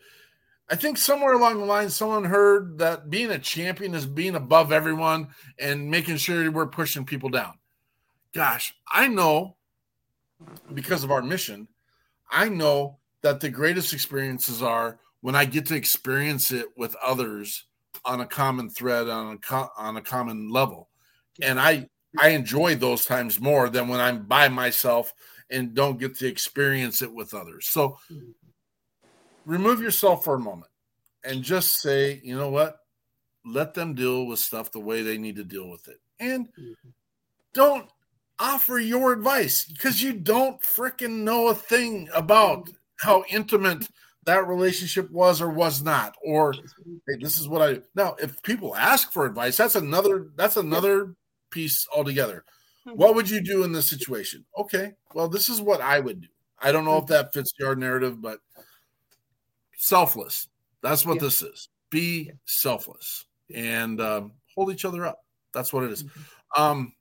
I 0.70 0.78
think 0.78 0.98
somewhere 0.98 1.34
along 1.34 1.60
the 1.60 1.66
line 1.66 1.90
someone 1.90 2.24
heard 2.24 2.78
that 2.78 3.10
being 3.10 3.32
a 3.32 3.40
champion 3.40 3.94
is 3.94 4.06
being 4.06 4.36
above 4.36 4.72
everyone 4.72 5.28
and 5.60 5.92
making 5.92 6.16
sure 6.16 6.50
we're 6.50 6.66
pushing 6.66 7.04
people 7.04 7.30
down. 7.30 7.56
Gosh, 8.34 8.74
I 8.90 9.10
know 9.10 9.58
because 10.74 11.04
of 11.04 11.12
our 11.12 11.22
mission, 11.22 11.68
I 12.32 12.48
know 12.48 13.00
that 13.28 13.42
the 13.42 13.50
greatest 13.50 13.92
experiences 13.92 14.64
are 14.64 15.00
when 15.20 15.36
I 15.36 15.44
get 15.44 15.66
to 15.66 15.76
experience 15.76 16.54
it 16.54 16.68
with 16.78 16.96
others 17.04 17.66
on 18.06 18.22
a 18.22 18.26
common 18.26 18.70
thread 18.70 19.10
on 19.10 19.34
a 19.34 19.38
co- 19.38 19.70
on 19.78 19.98
a 19.98 20.02
common 20.02 20.50
level. 20.50 20.88
And 21.42 21.60
I 21.60 21.90
I 22.18 22.30
enjoy 22.30 22.76
those 22.76 23.06
times 23.06 23.42
more 23.42 23.70
than 23.70 23.90
when 23.90 24.00
I'm 24.00 24.24
by 24.24 24.48
myself 24.48 25.14
and 25.50 25.74
don't 25.74 26.00
get 26.00 26.16
to 26.20 26.28
experience 26.28 27.02
it 27.02 27.14
with 27.14 27.34
others. 27.34 27.68
So 27.68 27.98
mm-hmm. 28.10 28.32
remove 29.46 29.82
yourself 29.82 30.24
for 30.24 30.36
a 30.36 30.40
moment 30.40 30.72
and 31.26 31.44
just 31.44 31.82
say, 31.82 32.22
you 32.24 32.38
know 32.38 32.50
what? 32.50 32.80
Let 33.46 33.74
them 33.74 33.94
deal 33.94 34.26
with 34.26 34.40
stuff 34.40 34.72
the 34.72 34.80
way 34.80 35.02
they 35.02 35.18
need 35.18 35.36
to 35.36 35.44
deal 35.44 35.70
with 35.70 35.90
it. 35.90 36.00
And 36.18 36.48
mm-hmm. 36.48 36.90
don't 37.54 37.90
offer 38.40 38.80
your 38.80 39.12
advice 39.12 39.66
because 39.66 40.02
you 40.02 40.14
don't 40.14 40.62
freaking 40.62 41.24
know 41.24 41.50
a 41.50 41.56
thing 41.56 42.08
about 42.14 42.70
how 43.00 43.24
intimate 43.30 43.88
that 44.26 44.48
relationship 44.48 45.10
was 45.12 45.42
or 45.42 45.50
was 45.50 45.82
not 45.82 46.16
or 46.24 46.54
hey, 47.08 47.16
this 47.22 47.40
is 47.40 47.48
what 47.48 47.62
i 47.62 47.80
now 47.96 48.16
if 48.22 48.42
people 48.44 48.76
ask 48.76 49.12
for 49.12 49.26
advice 49.26 49.56
that's 49.56 49.76
another 49.76 50.28
that's 50.36 50.58
another 50.58 51.16
piece 51.50 51.88
altogether. 51.96 52.44
What 52.84 53.16
would 53.16 53.30
you 53.30 53.42
do 53.42 53.64
in 53.64 53.72
this 53.74 53.90
situation? 53.90 54.46
Okay 54.58 54.94
well 55.14 55.28
this 55.30 55.48
is 55.50 55.62
what 55.62 55.82
i 55.82 56.00
would 56.00 56.22
do. 56.22 56.28
I 56.60 56.72
don't 56.72 56.86
know 56.86 56.98
if 56.98 57.06
that 57.08 57.34
fits 57.34 57.54
your 57.60 57.76
narrative 57.76 58.22
but 58.22 58.40
selfless. 59.78 60.48
That's 60.82 61.06
what 61.06 61.16
Yeah. 61.16 61.22
this 61.22 61.42
is. 61.42 61.70
Be 61.90 62.32
selfless 62.46 63.26
and 63.54 64.02
um, 64.02 64.34
hold 64.56 64.72
each 64.72 64.86
other 64.86 65.06
up. 65.06 65.24
That's 65.54 65.72
what 65.72 65.84
it 65.84 65.92
is. 65.92 66.04
um 66.56 66.94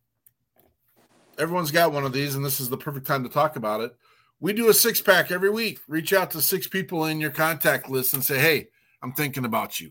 everyone's 1.39 1.71
got 1.71 1.93
one 1.93 2.05
of 2.05 2.13
these 2.13 2.35
and 2.35 2.45
this 2.45 2.61
is 2.61 2.69
the 2.69 2.77
perfect 2.77 3.07
time 3.07 3.23
to 3.23 3.29
talk 3.29 3.57
about 3.57 3.81
it 3.81 3.95
we 4.41 4.53
do 4.53 4.69
a 4.69 4.75
six 4.75 5.01
pack 5.01 5.31
every 5.31 5.51
week. 5.51 5.81
Reach 5.89 6.13
out 6.13 6.31
to 6.33 6.41
six 6.41 6.67
people 6.67 7.07
in 7.07 7.21
your 7.21 7.31
contact 7.31 7.89
list 7.89 8.15
and 8.15 8.25
say 8.25 8.39
hey 8.39 8.69
i'm 9.03 9.13
thinking 9.13 9.45
about 9.45 9.81
you. 9.81 9.91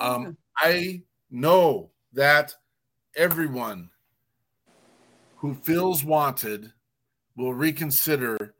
Um, 0.00 0.36
i 0.56 1.02
know 1.30 1.90
that 2.12 2.54
everyone 3.16 3.90
who 5.36 5.54
feels 5.54 6.04
wanted 6.04 6.72
will 7.36 7.54
reconsider 7.54 8.54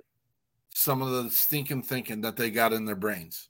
some 0.71 1.03
of 1.03 1.11
the 1.11 1.31
stinking 1.31 1.83
thinking 1.83 2.21
that 2.21 2.37
they 2.37 2.51
got 2.51 2.73
in 2.73 2.85
their 2.85 2.95
brains. 2.95 3.49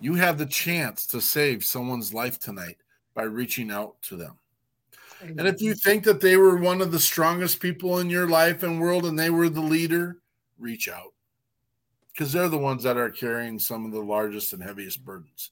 You 0.00 0.14
have 0.14 0.38
the 0.38 0.46
chance 0.46 1.06
to 1.08 1.20
save 1.20 1.64
someone's 1.64 2.12
life 2.12 2.38
tonight 2.40 2.78
by 3.14 3.22
reaching 3.22 3.70
out 3.70 4.00
to 4.02 4.16
them. 4.16 4.38
And 5.20 5.46
if 5.46 5.60
you 5.60 5.74
think 5.74 6.04
that 6.04 6.20
they 6.20 6.36
were 6.36 6.56
one 6.56 6.80
of 6.80 6.90
the 6.90 6.98
strongest 6.98 7.60
people 7.60 7.98
in 7.98 8.08
your 8.08 8.26
life 8.26 8.62
and 8.62 8.80
world 8.80 9.04
and 9.04 9.18
they 9.18 9.30
were 9.30 9.48
the 9.48 9.60
leader, 9.60 10.19
reach 10.60 10.88
out 10.88 11.12
because 12.12 12.32
they're 12.32 12.48
the 12.48 12.58
ones 12.58 12.82
that 12.82 12.96
are 12.96 13.10
carrying 13.10 13.58
some 13.58 13.84
of 13.84 13.92
the 13.92 14.00
largest 14.00 14.52
and 14.52 14.62
heaviest 14.62 15.04
burdens. 15.04 15.50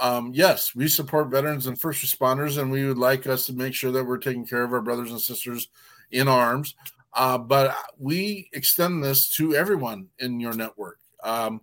Um, 0.00 0.32
yes, 0.34 0.74
we 0.74 0.88
support 0.88 1.30
veterans 1.30 1.66
and 1.66 1.78
first 1.78 2.04
responders, 2.04 2.58
and 2.58 2.70
we 2.70 2.86
would 2.86 2.98
like 2.98 3.26
us 3.26 3.46
to 3.46 3.52
make 3.52 3.74
sure 3.74 3.92
that 3.92 4.04
we're 4.04 4.18
taking 4.18 4.46
care 4.46 4.62
of 4.62 4.72
our 4.72 4.80
brothers 4.80 5.10
and 5.10 5.20
sisters 5.20 5.68
in 6.10 6.28
arms. 6.28 6.74
Uh, 7.14 7.36
but 7.36 7.76
we 7.98 8.48
extend 8.54 9.04
this 9.04 9.28
to 9.36 9.54
everyone 9.54 10.08
in 10.18 10.40
your 10.40 10.54
network. 10.54 10.98
Um, 11.22 11.60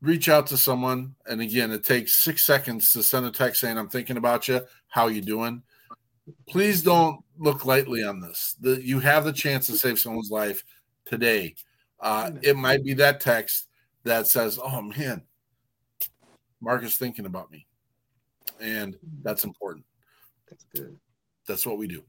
reach 0.00 0.28
out 0.28 0.46
to 0.46 0.56
someone, 0.56 1.14
and 1.26 1.42
again, 1.42 1.70
it 1.70 1.84
takes 1.84 2.24
six 2.24 2.46
seconds 2.46 2.92
to 2.92 3.02
send 3.02 3.26
a 3.26 3.30
text 3.30 3.60
saying, 3.60 3.76
"I'm 3.76 3.90
thinking 3.90 4.16
about 4.16 4.48
you. 4.48 4.62
How 4.88 5.08
you 5.08 5.20
doing?" 5.20 5.62
please 6.48 6.82
don't 6.82 7.20
look 7.38 7.64
lightly 7.64 8.02
on 8.04 8.20
this. 8.20 8.56
The, 8.60 8.84
you 8.84 9.00
have 9.00 9.24
the 9.24 9.32
chance 9.32 9.66
to 9.66 9.78
save 9.78 9.98
someone's 9.98 10.30
life 10.30 10.64
today. 11.04 11.54
Uh, 12.00 12.32
it 12.42 12.56
might 12.56 12.84
be 12.84 12.94
that 12.94 13.20
text 13.20 13.68
that 14.04 14.26
says, 14.26 14.58
"Oh 14.62 14.82
man, 14.82 15.22
Mark 16.60 16.82
is 16.84 16.96
thinking 16.96 17.26
about 17.26 17.50
me," 17.50 17.66
and 18.60 18.96
that's 19.22 19.44
important. 19.44 19.84
That's 20.48 20.64
good. 20.74 20.96
That's 21.46 21.66
what 21.66 21.78
we 21.78 21.86
do. 21.86 22.04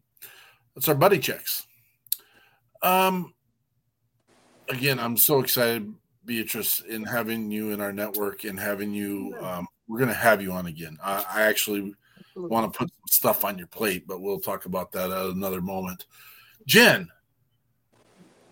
That's 0.76 0.88
our 0.88 0.96
buddy 0.96 1.20
checks. 1.20 1.66
Um, 2.82 3.34
again, 4.70 5.00
I'm 5.00 5.18
so 5.18 5.40
excited, 5.40 5.94
Beatrice, 6.26 6.82
in 6.82 7.04
having 7.04 7.52
you 7.52 7.72
in 7.72 7.82
our 7.82 7.92
network 7.92 8.44
and 8.44 8.60
having 8.60 8.94
you. 8.94 9.36
Um, 9.42 9.68
we're 9.88 9.98
going 9.98 10.10
to 10.10 10.16
have 10.16 10.42
you 10.42 10.52
on 10.52 10.68
again. 10.68 10.98
I, 11.04 11.26
I 11.34 11.42
actually 11.44 11.94
want 12.36 12.72
to 12.72 12.78
put 12.78 12.90
some 12.90 13.08
stuff 13.08 13.44
on 13.44 13.58
your 13.58 13.68
plate, 13.68 14.08
but 14.08 14.22
we'll 14.22 14.40
talk 14.40 14.66
about 14.66 14.92
that 14.92 15.10
at 15.10 15.26
another 15.26 15.62
moment. 15.62 16.06
Jenn, 16.68 17.10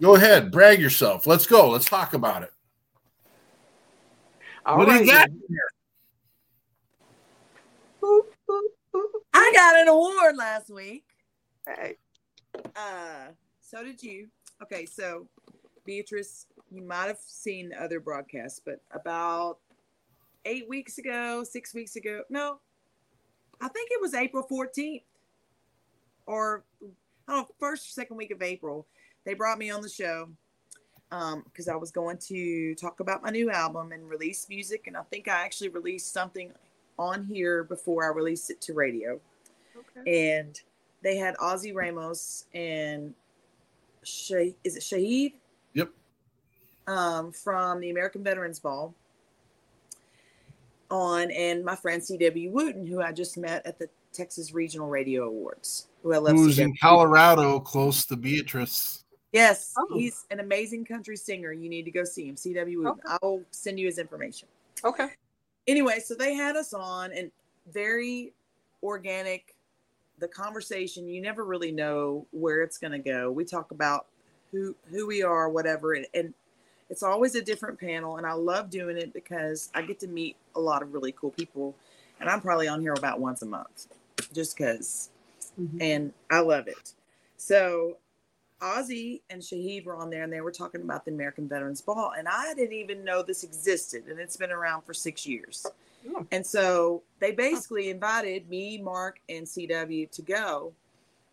go 0.01 0.15
ahead, 0.15 0.51
brag 0.51 0.79
yourself. 0.79 1.25
Let's 1.27 1.45
go. 1.45 1.69
Let's 1.69 1.85
talk 1.85 2.13
about 2.13 2.43
it. 2.43 2.51
All 4.65 4.77
what 4.77 4.89
do 4.89 4.95
you 4.95 5.05
got? 5.05 5.29
here? 5.47 5.69
I 9.33 9.51
got 9.55 9.75
an 9.77 9.87
award 9.87 10.35
last 10.35 10.69
week. 10.69 11.05
Hey. 11.65 11.95
Uh, 12.75 13.31
so 13.61 13.83
did 13.83 14.01
you. 14.01 14.27
Okay, 14.61 14.85
so 14.85 15.27
Beatrice, 15.85 16.47
you 16.71 16.81
might 16.81 17.07
have 17.07 17.19
seen 17.25 17.69
the 17.69 17.81
other 17.81 17.99
broadcasts, 17.99 18.59
but 18.63 18.81
about 18.91 19.59
eight 20.45 20.67
weeks 20.67 20.97
ago, 20.97 21.43
six 21.43 21.73
weeks 21.73 21.95
ago, 21.95 22.23
no, 22.29 22.59
I 23.61 23.67
think 23.67 23.89
it 23.91 24.01
was 24.01 24.13
April 24.13 24.45
14th 24.49 25.03
or 26.25 26.63
I 27.27 27.33
don't 27.33 27.41
know, 27.41 27.47
first 27.59 27.87
or 27.87 27.91
second 27.91 28.17
week 28.17 28.31
of 28.31 28.41
April, 28.41 28.85
they 29.27 29.33
brought 29.33 29.57
me 29.59 29.69
on 29.69 29.81
the 29.81 29.89
show 29.89 30.29
because 31.09 31.67
I 31.67 31.75
was 31.75 31.91
going 31.91 32.17
to 32.29 32.73
talk 32.75 33.01
about 33.01 33.21
my 33.21 33.29
new 33.29 33.51
album 33.51 33.91
and 33.91 34.09
release 34.09 34.47
music. 34.47 34.87
And 34.87 34.95
I 34.95 35.01
think 35.03 35.27
I 35.27 35.43
actually 35.43 35.67
released 35.67 36.13
something 36.13 36.53
on 36.97 37.25
here 37.25 37.65
before 37.65 38.05
I 38.05 38.15
released 38.15 38.49
it 38.49 38.61
to 38.61 38.73
radio. 38.73 39.19
Okay. 39.75 40.33
And 40.33 40.59
they 41.03 41.17
had 41.17 41.35
Ozzy 41.35 41.75
Ramos 41.75 42.45
and 42.53 43.13
Sha- 44.03 44.53
is 44.63 44.77
it 44.77 44.83
Shahid? 44.83 45.33
Yep. 45.73 45.89
Um, 46.87 47.33
from 47.33 47.81
the 47.81 47.89
American 47.89 48.23
Veterans 48.23 48.59
Ball 48.59 48.95
on, 50.89 51.31
and 51.31 51.65
my 51.65 51.75
friend 51.75 52.01
C.W. 52.01 52.49
Wooten, 52.49 52.87
who 52.87 53.01
I 53.01 53.11
just 53.11 53.37
met 53.37 53.65
at 53.65 53.77
the 53.77 53.89
Texas 54.13 54.53
Regional 54.53 54.87
Radio 54.87 55.25
Awards. 55.25 55.89
Who 56.03 56.13
I 56.13 56.17
love. 56.17 56.37
Who's 56.37 56.59
in 56.59 56.73
Colorado, 56.77 57.59
close 57.59 58.05
to 58.05 58.15
Beatrice? 58.15 59.03
Yes, 59.33 59.73
Oh. 59.77 59.87
he's 59.93 60.25
an 60.31 60.39
amazing 60.39 60.85
country 60.85 61.17
singer. 61.17 61.51
You 61.51 61.69
need 61.69 61.83
to 61.83 61.91
go 61.91 62.03
see 62.03 62.27
him. 62.27 62.35
C.W. 62.37 62.79
Wooten. 62.79 62.91
Okay. 63.05 63.17
I'll 63.21 63.41
send 63.51 63.79
you 63.79 63.85
his 63.85 63.99
information. 63.99 64.47
Okay. 64.83 65.09
Anyway, 65.67 65.99
so 65.99 66.15
they 66.15 66.33
had 66.33 66.55
us 66.55 66.73
on 66.73 67.11
and 67.11 67.31
very 67.71 68.33
organic 68.83 69.53
the 70.19 70.27
conversation 70.27 71.07
you 71.07 71.21
never 71.21 71.43
really 71.45 71.71
know 71.71 72.25
where 72.31 72.61
it's 72.63 72.77
going 72.79 72.91
to 72.93 72.97
go. 72.99 73.29
We 73.31 73.45
talk 73.45 73.71
about 73.71 74.07
who 74.51 74.75
who 74.89 75.05
we 75.05 75.21
are, 75.23 75.49
whatever, 75.49 75.93
and, 75.93 76.07
and 76.13 76.33
it's 76.89 77.03
always 77.03 77.35
a 77.35 77.41
different 77.41 77.77
panel, 77.79 78.17
and 78.17 78.25
I 78.25 78.31
love 78.33 78.69
doing 78.69 78.97
it 78.97 79.13
because 79.13 79.69
I 79.75 79.81
get 79.81 79.99
to 79.99 80.07
meet 80.07 80.37
a 80.55 80.59
lot 80.59 80.81
of 80.81 80.93
really 80.93 81.11
cool 81.11 81.31
people, 81.31 81.75
and 82.19 82.29
I'm 82.29 82.39
probably 82.41 82.67
on 82.67 82.81
here 82.81 82.93
about 82.93 83.19
once 83.19 83.41
a 83.41 83.45
month, 83.45 83.87
just 84.33 84.57
because, 84.57 85.09
Mhm. 85.59 85.81
and 85.81 86.13
I 86.31 86.39
love 86.39 86.67
it. 86.67 86.93
So 87.35 87.97
Ozzy 88.61 89.21
and 89.29 89.41
Shahid 89.41 89.85
were 89.85 89.95
on 89.95 90.09
there 90.09 90.23
and 90.23 90.33
they 90.33 90.41
were 90.41 90.51
talking 90.51 90.81
about 90.81 91.05
the 91.05 91.11
American 91.11 91.47
Veterans 91.47 91.81
Ball. 91.81 92.13
And 92.17 92.27
I 92.27 92.53
didn't 92.53 92.73
even 92.73 93.03
know 93.03 93.21
this 93.21 93.43
existed. 93.43 94.07
And 94.07 94.19
it's 94.19 94.37
been 94.37 94.51
around 94.51 94.81
for 94.81 94.93
six 94.93 95.25
years. 95.25 95.65
Oh. 96.09 96.25
And 96.31 96.45
so 96.45 97.03
they 97.19 97.31
basically 97.31 97.89
invited 97.89 98.49
me, 98.49 98.77
Mark, 98.77 99.19
and 99.29 99.45
CW 99.45 100.09
to 100.11 100.21
go. 100.21 100.73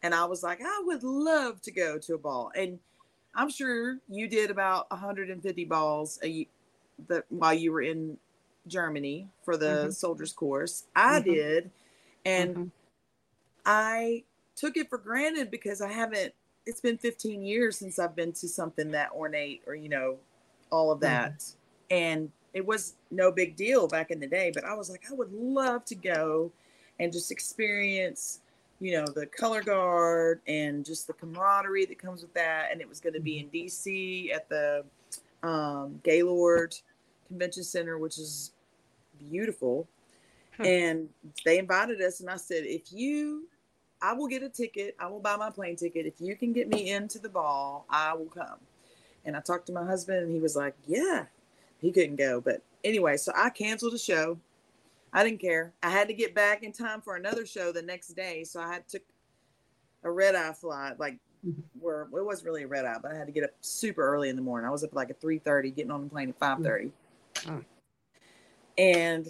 And 0.03 0.15
I 0.15 0.25
was 0.27 0.43
like, 0.43 0.61
I 0.63 0.83
would 0.85 1.03
love 1.03 1.63
to 1.63 1.71
go 1.71 1.99
to 1.99 2.15
a 2.15 2.19
ball. 2.19 2.53
And 2.55 2.79
I'm 3.35 3.49
sure 3.51 3.99
you 4.09 4.29
did 4.29 4.51
about 4.51 4.91
150 4.91 5.65
balls 5.65 6.19
a, 6.23 6.47
the, 7.09 7.25
while 7.31 7.55
you 7.55 7.73
were 7.73 7.83
in 7.83 8.19
Germany 8.67 9.29
for 9.45 9.57
the 9.57 9.87
Mhm. 9.89 9.95
Soldiers 9.95 10.33
Chorus. 10.33 10.85
I 10.95 11.21
Mhm. 11.21 11.25
did. 11.25 11.71
And 12.25 12.57
Mhm. 12.57 12.71
I 13.65 14.25
took 14.57 14.77
it 14.77 14.89
for 14.89 14.99
granted 14.99 15.51
because 15.51 15.81
I 15.81 15.91
haven't. 15.91 16.35
It's 16.67 16.81
been 16.81 16.99
15 16.99 17.43
years 17.43 17.79
since 17.79 17.99
I've 17.99 18.17
been 18.17 18.33
to 18.33 18.49
something 18.49 18.91
that 18.93 19.11
ornate 19.13 19.63
or 19.67 19.75
you 19.75 19.89
know, 19.89 20.17
all 20.71 20.91
of 20.91 21.01
that, 21.01 21.45
and 21.91 22.31
it 22.55 22.65
was 22.65 22.95
no 23.11 23.31
big 23.33 23.57
deal 23.57 23.89
back 23.89 24.11
in 24.11 24.21
the 24.21 24.27
day. 24.27 24.51
But 24.55 24.65
I 24.65 24.75
was 24.75 24.89
like, 24.89 25.03
I 25.11 25.15
would 25.15 25.33
love 25.33 25.85
to 25.87 25.95
go 25.95 26.53
and 27.01 27.13
just 27.13 27.31
experience, 27.31 28.41
you 28.81 28.93
know, 28.93 29.05
the 29.07 29.27
color 29.27 29.63
guard 29.63 30.41
and 30.47 30.85
just 30.85 31.07
the 31.07 31.13
camaraderie 31.13 31.87
that 31.87 31.99
comes 31.99 32.23
with 32.23 32.33
that. 32.35 32.69
And 32.71 32.81
it 32.81 32.89
was 32.89 33.01
going 33.01 33.15
to 33.15 33.21
be 33.21 33.41
in 33.41 33.49
DC 33.49 34.33
at 34.33 34.49
the 34.49 34.85
um, 35.43 36.01
Gaylord 36.05 36.77
Convention 37.27 37.65
Center, 37.65 37.99
which 37.99 38.19
is 38.19 38.53
beautiful. 39.19 39.89
And 40.61 41.09
they 41.45 41.59
invited 41.59 42.01
us, 42.01 42.21
and 42.21 42.31
I 42.31 42.37
said, 42.37 42.63
if 42.65 42.93
you, 42.93 43.49
I 44.05 44.13
will 44.13 44.29
get 44.29 44.43
a 44.43 44.51
ticket, 44.51 44.95
I 44.99 45.07
will 45.07 45.21
buy 45.21 45.37
my 45.37 45.49
plane 45.49 45.77
ticket. 45.77 46.05
If 46.05 46.21
you 46.21 46.37
can 46.37 46.53
get 46.53 46.69
me 46.69 46.91
into 46.91 47.19
the 47.19 47.31
ball, 47.31 47.87
I 47.89 48.13
will 48.13 48.27
come. 48.27 48.59
And 49.25 49.35
I 49.35 49.41
talked 49.41 49.67
to 49.69 49.73
my 49.73 49.83
husband, 49.83 50.19
and 50.19 50.31
he 50.31 50.41
was 50.41 50.55
like, 50.55 50.75
yeah, 50.87 51.25
he 51.81 51.91
couldn't 51.91 52.17
go. 52.17 52.39
But 52.43 52.61
anyway, 52.85 53.17
so 53.17 53.33
I 53.35 53.49
canceled 53.49 53.95
the 53.95 53.99
show. 53.99 54.39
I 55.15 55.25
didn't 55.25 55.41
care. 55.41 55.73
I 55.83 55.89
had 55.89 56.09
to 56.09 56.15
get 56.15 56.35
back 56.35 56.63
in 56.63 56.71
time 56.71 57.01
for 57.01 57.17
another 57.17 57.47
show 57.47 57.73
the 57.73 57.81
next 57.81 58.09
day, 58.09 58.45
so 58.45 58.61
I 58.61 58.71
had 58.75 58.87
took 58.87 59.03
a 60.03 60.11
red 60.11 60.35
eye 60.35 60.53
flight, 60.53 61.01
like 61.01 61.19
mm-hmm. 61.47 61.63
where 61.81 62.03
it 62.03 62.25
wasn't 62.25 62.47
really 62.47 62.65
a 62.65 62.69
red 62.69 62.85
eye, 62.85 62.99
but 63.01 63.11
I 63.11 63.17
had 63.17 63.27
to 63.27 63.33
get 63.33 63.45
up 63.45 63.53
super 63.63 64.07
early 64.07 64.29
in 64.29 64.37
the 64.37 64.43
morning. 64.43 64.69
I 64.69 64.71
was 64.71 64.85
up 64.85 64.93
like 64.93 65.09
at 65.09 65.19
three 65.19 65.39
thirty, 65.39 65.71
getting 65.71 65.91
on 65.91 66.05
the 66.05 66.11
plane 66.11 66.29
at 66.29 66.37
mm. 66.37 66.41
five 66.41 66.59
thirty, 66.63 66.91
Mm. 67.37 67.65
and 68.77 69.27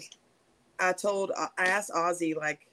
I 0.79 0.91
told 0.91 1.31
uh, 1.31 1.47
I 1.57 1.65
asked 1.65 1.91
Ozzy 1.91 2.35
like, 2.35 2.64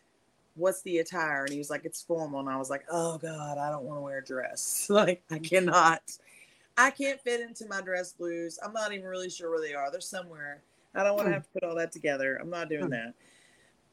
"What's 0.55 0.83
the 0.83 0.99
attire?" 0.99 1.45
And 1.45 1.53
he 1.53 1.59
was 1.59 1.71
like, 1.71 1.85
"It's 1.85 2.03
formal." 2.03 2.41
And 2.41 2.49
I 2.49 2.57
was 2.57 2.71
like, 2.71 2.85
"Oh 2.91 3.19
God, 3.19 3.59
I 3.59 3.71
don't 3.71 3.85
want 3.85 3.99
to 3.99 4.03
wear 4.03 4.19
a 4.19 4.25
dress. 4.25 4.87
like 4.91 5.25
I 5.31 5.39
cannot, 5.39 6.03
I 6.77 6.91
can't 6.91 7.21
fit 7.21 7.41
into 7.41 7.67
my 7.69 7.81
dress 7.83 8.13
blues. 8.13 8.59
I'm 8.65 8.73
not 8.73 8.93
even 8.93 9.07
really 9.07 9.31
sure 9.31 9.51
where 9.51 9.61
they 9.61 9.75
are. 9.75 9.91
They're 9.91 10.01
somewhere. 10.01 10.63
I 10.95 11.05
don't 11.05 11.17
want 11.17 11.29
to 11.29 11.31
Hmm. 11.31 11.35
have 11.35 11.45
to 11.45 11.51
put 11.51 11.65
all 11.65 11.77
that 11.77 11.93
together. 11.93 12.37
I'm 12.37 12.51
not 12.51 12.69
doing 12.69 12.89
Hmm. 12.89 12.91
that." 12.91 13.15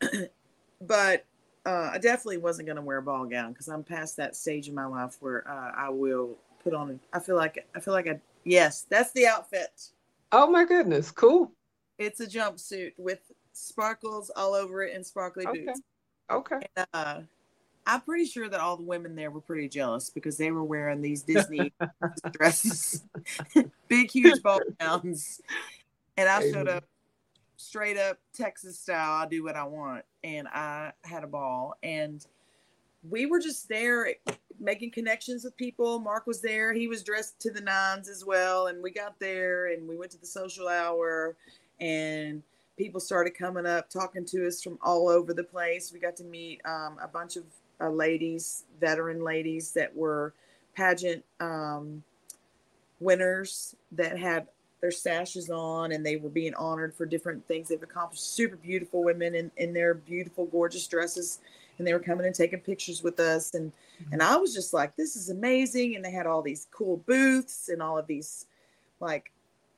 but 0.81 1.25
uh, 1.65 1.91
I 1.93 1.97
definitely 1.97 2.37
wasn't 2.37 2.67
going 2.67 2.77
to 2.77 2.81
wear 2.81 2.97
a 2.97 3.01
ball 3.01 3.25
gown 3.25 3.53
because 3.53 3.67
I'm 3.67 3.83
past 3.83 4.17
that 4.17 4.35
stage 4.35 4.67
in 4.69 4.75
my 4.75 4.85
life 4.85 5.17
where 5.19 5.47
uh, 5.49 5.71
I 5.75 5.89
will 5.89 6.37
put 6.63 6.73
on. 6.73 6.99
I 7.13 7.19
feel 7.19 7.35
like 7.35 7.67
I 7.75 7.79
feel 7.79 7.93
like 7.93 8.07
I 8.07 8.21
yes, 8.43 8.83
that's 8.89 9.11
the 9.11 9.27
outfit. 9.27 9.91
Oh 10.31 10.49
my 10.49 10.65
goodness, 10.65 11.11
cool. 11.11 11.53
It's 11.99 12.19
a 12.19 12.25
jumpsuit 12.27 12.93
with 12.97 13.31
sparkles 13.53 14.29
all 14.31 14.53
over 14.53 14.81
it 14.83 14.95
and 14.95 15.05
sparkly 15.05 15.45
Okay. 15.45 15.55
boots. 15.65 15.81
Okay. 16.29 16.59
And, 16.75 16.87
uh, 16.93 17.21
I'm 17.89 18.01
pretty 18.01 18.25
sure 18.25 18.47
that 18.49 18.59
all 18.59 18.77
the 18.77 18.83
women 18.83 19.15
there 19.15 19.31
were 19.31 19.41
pretty 19.41 19.67
jealous 19.67 20.11
because 20.11 20.37
they 20.37 20.51
were 20.51 20.63
wearing 20.63 21.01
these 21.01 21.23
Disney 21.23 21.73
dresses, 22.31 23.03
big, 23.87 24.11
huge 24.11 24.43
ball 24.43 24.59
gowns, 24.79 25.41
and 26.15 26.29
I 26.29 26.51
showed 26.51 26.67
up 26.67 26.83
straight 27.57 27.97
up 27.97 28.19
Texas 28.31 28.77
style. 28.77 29.23
I 29.23 29.27
do 29.27 29.43
what 29.43 29.55
I 29.55 29.63
want, 29.63 30.05
and 30.23 30.47
I 30.47 30.91
had 31.03 31.23
a 31.23 31.27
ball, 31.27 31.77
and 31.81 32.23
we 33.09 33.25
were 33.25 33.39
just 33.39 33.67
there 33.69 34.13
making 34.59 34.91
connections 34.91 35.43
with 35.43 35.57
people. 35.57 35.99
Mark 35.99 36.27
was 36.27 36.41
there; 36.41 36.73
he 36.73 36.87
was 36.87 37.01
dressed 37.01 37.39
to 37.39 37.51
the 37.51 37.61
nines 37.61 38.07
as 38.07 38.23
well, 38.23 38.67
and 38.67 38.83
we 38.83 38.91
got 38.91 39.19
there 39.19 39.73
and 39.73 39.87
we 39.87 39.97
went 39.97 40.11
to 40.11 40.19
the 40.19 40.27
social 40.27 40.67
hour, 40.67 41.35
and 41.79 42.43
people 42.79 43.01
started 43.01 43.31
coming 43.37 43.65
up 43.65 43.89
talking 43.89 44.23
to 44.23 44.47
us 44.47 44.63
from 44.63 44.79
all 44.81 45.09
over 45.09 45.33
the 45.33 45.43
place. 45.43 45.91
We 45.91 45.99
got 45.99 46.15
to 46.15 46.23
meet 46.23 46.61
um, 46.63 46.97
a 47.03 47.09
bunch 47.09 47.35
of 47.35 47.43
uh, 47.81 47.89
ladies, 47.89 48.63
veteran 48.79 49.21
ladies 49.21 49.73
that 49.73 49.93
were 49.93 50.33
pageant 50.75 51.25
um, 51.41 52.01
winners 53.01 53.75
that 53.91 54.17
had 54.17 54.47
their 54.79 54.91
sashes 54.91 55.49
on 55.49 55.91
and 55.91 56.05
they 56.05 56.15
were 56.15 56.29
being 56.29 56.53
honored 56.53 56.95
for 56.95 57.05
different 57.05 57.45
things 57.49 57.67
they've 57.67 57.83
accomplished. 57.83 58.33
Super 58.33 58.55
beautiful 58.55 59.03
women 59.03 59.35
in, 59.35 59.51
in 59.57 59.73
their 59.73 59.93
beautiful, 59.93 60.45
gorgeous 60.45 60.87
dresses. 60.87 61.39
And 61.79 61.87
they 61.87 61.91
were 61.91 61.99
coming 61.99 62.25
and 62.25 62.35
taking 62.35 62.59
pictures 62.61 63.03
with 63.03 63.19
us. 63.19 63.55
And, 63.55 63.73
and 64.13 64.23
I 64.23 64.37
was 64.37 64.53
just 64.53 64.73
like, 64.73 64.95
this 64.95 65.17
is 65.17 65.29
amazing. 65.29 65.97
And 65.97 66.03
they 66.03 66.11
had 66.11 66.27
all 66.27 66.41
these 66.41 66.67
cool 66.71 66.97
booths 67.05 67.67
and 67.67 67.81
all 67.81 67.97
of 67.97 68.07
these, 68.07 68.45
like, 69.01 69.31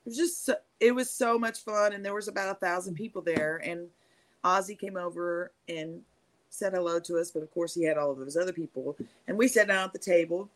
it 0.06 0.10
was 0.10 0.18
just, 0.18 0.46
so, 0.46 0.56
it 0.80 0.94
was 0.94 1.10
so 1.10 1.38
much 1.38 1.60
fun. 1.60 1.94
And 1.94 2.04
there 2.04 2.16
was 2.16 2.28
about 2.28 2.56
a 2.56 2.60
thousand 2.60 2.96
people 2.96 3.22
there. 3.22 3.62
And 3.64 3.88
Ozzy 4.44 4.78
came 4.78 4.98
over 4.98 5.52
and 5.70 6.02
said 6.50 6.74
hello 6.74 7.00
to 7.00 7.18
us. 7.18 7.32
But 7.32 7.44
of 7.44 7.54
course, 7.54 7.74
he 7.74 7.84
had 7.84 7.98
all 7.98 8.12
of 8.12 8.18
those 8.18 8.38
other 8.38 8.54
people. 8.54 8.98
And 9.28 9.38
we 9.38 9.48
sat 9.48 9.68
down 9.68 9.86
at 9.86 9.94
the 9.94 10.00
table 10.00 10.50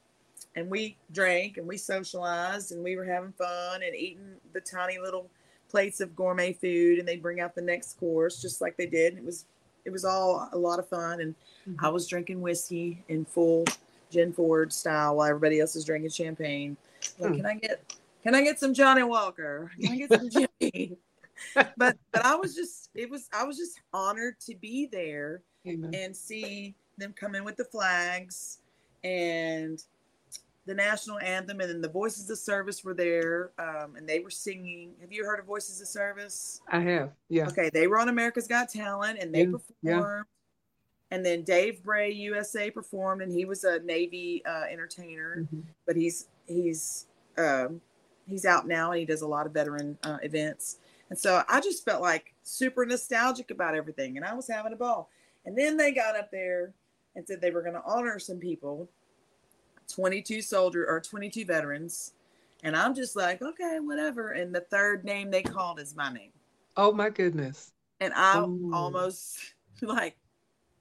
and 0.56 0.70
we 0.70 0.98
drank 1.12 1.58
and 1.58 1.68
we 1.68 1.78
socialized 1.78 2.72
and 2.72 2.84
we 2.84 2.96
were 2.96 3.06
having 3.06 3.32
fun 3.34 3.84
and 3.84 3.96
eating 3.96 4.36
the 4.54 4.62
tiny 4.62 4.98
little 4.98 5.30
plates 5.70 6.00
of 6.00 6.16
gourmet 6.16 6.54
food 6.54 7.00
and 7.00 7.08
they 7.08 7.18
bring 7.18 7.40
out 7.40 7.56
the 7.56 7.62
next 7.62 8.00
course 8.00 8.42
just 8.42 8.62
like 8.62 8.78
they 8.78 8.86
did. 8.86 9.14
And 9.14 9.20
It 9.20 9.26
was 9.26 9.46
it 9.86 9.92
was 9.92 10.04
all 10.06 10.50
a 10.54 10.58
lot 10.58 10.80
of 10.80 10.88
fun 10.88 11.22
and 11.22 11.36
I 11.80 11.90
was 11.90 12.08
drinking 12.08 12.42
whiskey 12.42 13.04
in 13.10 13.26
full 13.26 13.66
Jenn 14.12 14.34
Ford 14.34 14.72
style 14.72 15.18
while 15.18 15.28
everybody 15.28 15.60
else 15.60 15.76
is 15.76 15.84
drinking 15.86 16.12
champagne. 16.12 16.78
Like, 17.20 17.32
Hmm. 17.32 17.38
can 17.38 17.46
I 17.46 17.56
get 17.56 17.82
can 18.26 18.36
I 18.36 18.42
get 18.44 18.60
some 18.60 18.74
Johnnie 18.74 19.04
Walker? 19.04 19.72
Can 19.80 19.92
I 19.94 19.98
get 19.98 20.10
some 20.12 20.30
Jimmy? 20.62 20.98
but 21.78 21.98
but 22.12 22.26
I 22.26 22.36
was 22.36 22.56
just 22.56 22.90
it 22.96 23.10
was 23.10 23.30
I 23.34 23.44
was 23.44 23.58
just 23.58 23.80
honored 23.94 24.40
to 24.42 24.56
be 24.56 24.88
there 24.92 25.42
Amen. 25.68 25.94
and 25.94 26.16
see 26.16 26.76
them 26.98 27.14
come 27.14 27.36
in 27.36 27.44
with 27.44 27.58
the 27.58 27.66
flags 27.66 28.60
and 29.04 29.84
the 30.66 30.74
national 30.74 31.20
anthem 31.20 31.60
and 31.60 31.70
then 31.70 31.82
the 31.82 31.90
voices 31.90 32.30
of 32.30 32.38
service 32.40 32.84
were 32.84 32.94
there 32.94 33.52
um, 33.60 33.96
and 33.98 34.08
they 34.10 34.20
were 34.20 34.30
singing 34.32 34.94
have 35.02 35.12
you 35.12 35.24
heard 35.26 35.40
of 35.40 35.46
voices 35.46 35.80
of 35.82 35.88
service 35.88 36.62
I 36.70 36.80
have. 36.80 37.12
Yeah. 37.30 37.48
okay 37.48 37.70
they 37.74 37.86
were 37.88 38.00
on 38.00 38.08
america's 38.10 38.48
got 38.48 38.70
talent 38.70 39.20
and 39.22 39.36
they 39.36 39.42
Yeah, 39.44 39.58
yeah. 39.84 39.94
performed 40.00 40.26
and 41.12 41.24
then 41.26 41.44
dave 41.44 41.84
bray 41.84 42.12
usa 42.12 42.72
performed 42.72 43.22
and 43.22 43.32
he 43.32 43.44
was 43.46 43.64
a 43.66 43.80
navy 43.80 44.42
uh, 44.46 44.64
entertainer 44.72 45.46
Mhm. 45.54 45.64
but 45.86 45.96
he's 45.98 46.28
he's 46.48 47.06
um, 47.38 47.82
he's 48.28 48.46
out 48.46 48.68
now 48.68 48.92
and 48.92 49.00
he 49.00 49.06
does 49.06 49.22
a 49.22 49.28
lot 49.28 49.46
of 49.46 49.54
veteran 49.54 49.98
uh, 50.04 50.18
events. 50.24 50.78
And 51.10 51.18
so 51.20 51.44
i 51.48 51.62
just 51.62 51.86
felt 51.86 52.02
like 52.02 52.34
super 52.44 52.86
nostalgic 52.86 53.52
about 53.52 53.76
everything 53.76 54.18
and 54.18 54.26
i 54.26 54.34
was 54.34 54.48
having 54.48 54.74
a 54.74 54.76
ball. 54.76 55.10
And 55.46 55.56
then 55.58 55.78
they 55.78 55.92
got 55.92 56.16
up 56.18 56.32
there 56.32 56.74
and 57.16 57.26
said 57.28 57.40
they 57.42 57.52
were 57.52 57.62
going 57.62 57.76
to 57.76 57.84
honor 57.86 58.18
some 58.20 58.40
people 58.40 58.90
22 59.94 60.42
soldier 60.42 60.86
or 60.88 61.00
22 61.00 61.46
veterans. 61.46 62.14
And 62.64 62.76
i'm 62.76 62.96
just 62.96 63.16
like 63.16 63.42
okay 63.42 63.78
whatever. 63.80 64.32
And 64.32 64.54
the 64.54 64.62
third 64.62 65.04
name 65.06 65.30
they 65.30 65.44
called 65.44 65.80
is 65.80 65.96
my 65.96 66.12
name. 66.12 66.32
Oh 66.78 66.92
my 66.92 67.10
goodness. 67.10 67.72
and 68.00 68.14
i 68.16 68.38
Oh. 68.38 68.72
almost 68.74 69.38
like 69.82 70.18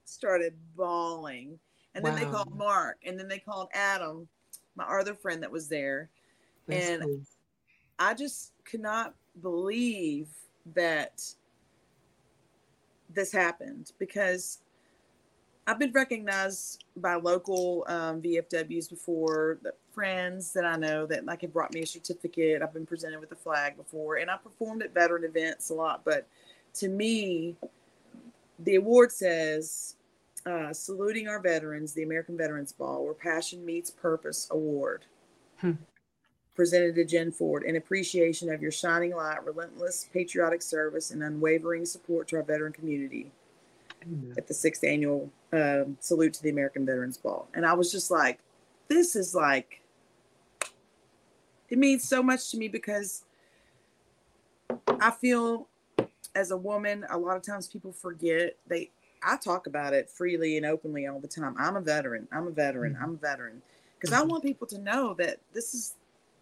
started 0.07 0.55
bawling. 0.77 1.59
And 1.95 2.05
then 2.05 2.15
they 2.16 2.25
called 2.25 2.57
mark 2.57 2.97
and 3.07 3.19
then 3.19 3.29
they 3.29 3.39
called 3.39 3.69
adam 3.75 4.27
my 4.77 4.85
other 4.85 5.15
friend 5.15 5.43
that 5.43 5.51
was 5.53 5.69
there. 5.69 6.09
That's 6.66 6.89
And- 6.89 7.03
cool. 7.03 7.21
I 7.99 8.15
just 8.15 8.53
could 8.65 8.81
not 8.81 9.15
believe 9.41 10.29
that 10.75 11.23
this 13.11 13.33
happened 13.33 13.93
because 13.99 14.61
I've 15.66 15.79
been 15.79 15.93
recognized 15.93 16.85
by 16.97 17.15
local 17.15 17.85
um, 17.89 18.21
VFWs 18.21 18.91
before, 18.91 19.59
the 19.62 19.73
friends 19.93 20.53
that 20.53 20.65
I 20.65 20.77
know 20.77 21.07
that 21.07 21.25
like 21.25 21.43
have 21.43 21.53
brought 21.53 21.73
me 21.73 21.83
a 21.83 21.87
certificate. 21.87 22.61
I've 22.61 22.75
been 22.75 22.87
presented 22.87 23.21
with 23.21 23.33
a 23.33 23.37
flag 23.37 23.77
before, 23.77 24.16
and 24.16 24.31
I 24.31 24.37
performed 24.37 24.83
at 24.83 24.93
veteran 24.93 25.25
events 25.25 25.71
a 25.71 25.75
lot. 25.75 26.03
But 26.05 26.27
to 26.75 26.89
me, 26.89 27.57
the 28.59 28.75
award 28.75 29.11
says 29.11 29.97
uh, 30.45 30.73
saluting 30.73 31.29
our 31.29 31.41
veterans, 31.41 31.95
the 31.95 32.03
American 32.03 32.37
Veterans 32.37 32.73
Ball, 32.73 33.05
where 33.05 33.15
Passion 33.15 33.65
Meets 33.65 33.91
Purpose 33.91 34.49
Award. 34.51 35.07
Hmm. 35.59 35.73
Presented 36.55 36.94
to 36.94 37.05
Jenn 37.05 37.32
Ford 37.32 37.64
in 37.64 37.74
appreciation 37.76 38.48
of 38.48 38.62
your 38.62 38.70
shining 38.70 39.14
light, 39.14 39.44
relentless 39.44 40.09
patriotic 40.12 40.62
service, 40.62 41.10
and 41.10 41.22
unwavering 41.22 41.85
support 41.85 42.28
to 42.28 42.36
our 42.36 42.43
veteran 42.43 42.72
community 42.72 43.32
at 44.36 44.47
the 44.47 44.55
sixth 44.55 44.85
annual 44.85 45.31
um, 45.52 45.97
salute 46.01 46.35
to 46.35 46.43
the 46.43 46.51
American 46.51 46.86
Veterans 46.86 47.16
Ball. 47.16 47.48
And 47.55 47.64
I 47.64 47.72
was 47.72 47.90
just 47.90 48.10
like, 48.10 48.39
this 48.89 49.16
is 49.16 49.35
like, 49.35 49.81
it 51.70 51.78
means 51.78 52.06
so 52.06 52.22
much 52.22 52.51
to 52.51 52.56
me 52.56 52.68
because 52.68 53.24
I 55.01 55.10
feel 55.10 55.68
as 56.35 56.51
a 56.51 56.56
woman, 56.56 57.05
a 57.10 57.18
lot 57.18 57.36
of 57.36 57.43
times 57.43 57.66
people 57.66 57.93
forget 57.93 58.56
they, 58.66 58.90
I 59.22 59.36
talk 59.36 59.66
about 59.66 59.94
it 59.94 60.10
freely 60.10 60.56
and 60.56 60.66
openly 60.66 61.06
all 61.06 61.18
the 61.18 61.28
time. 61.28 61.55
I'm 61.59 61.76
a 61.76 61.81
veteran. 61.81 62.28
I'm 62.31 62.47
a 62.47 62.51
veteran. 62.51 62.97
I'm 63.01 63.14
a 63.14 63.16
veteran. 63.16 63.62
Because 63.98 64.12
I 64.12 64.22
want 64.22 64.43
people 64.43 64.66
to 64.66 64.78
know 64.78 65.14
that 65.14 65.39
this 65.55 65.72
is 65.72 65.94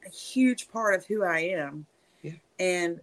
a 0.07 0.11
huge 0.11 0.69
part 0.69 0.95
of 0.95 1.07
who 1.07 1.25
I 1.25 1.41
am. 1.41 1.87
Yeah. 2.23 2.33
And 2.59 3.01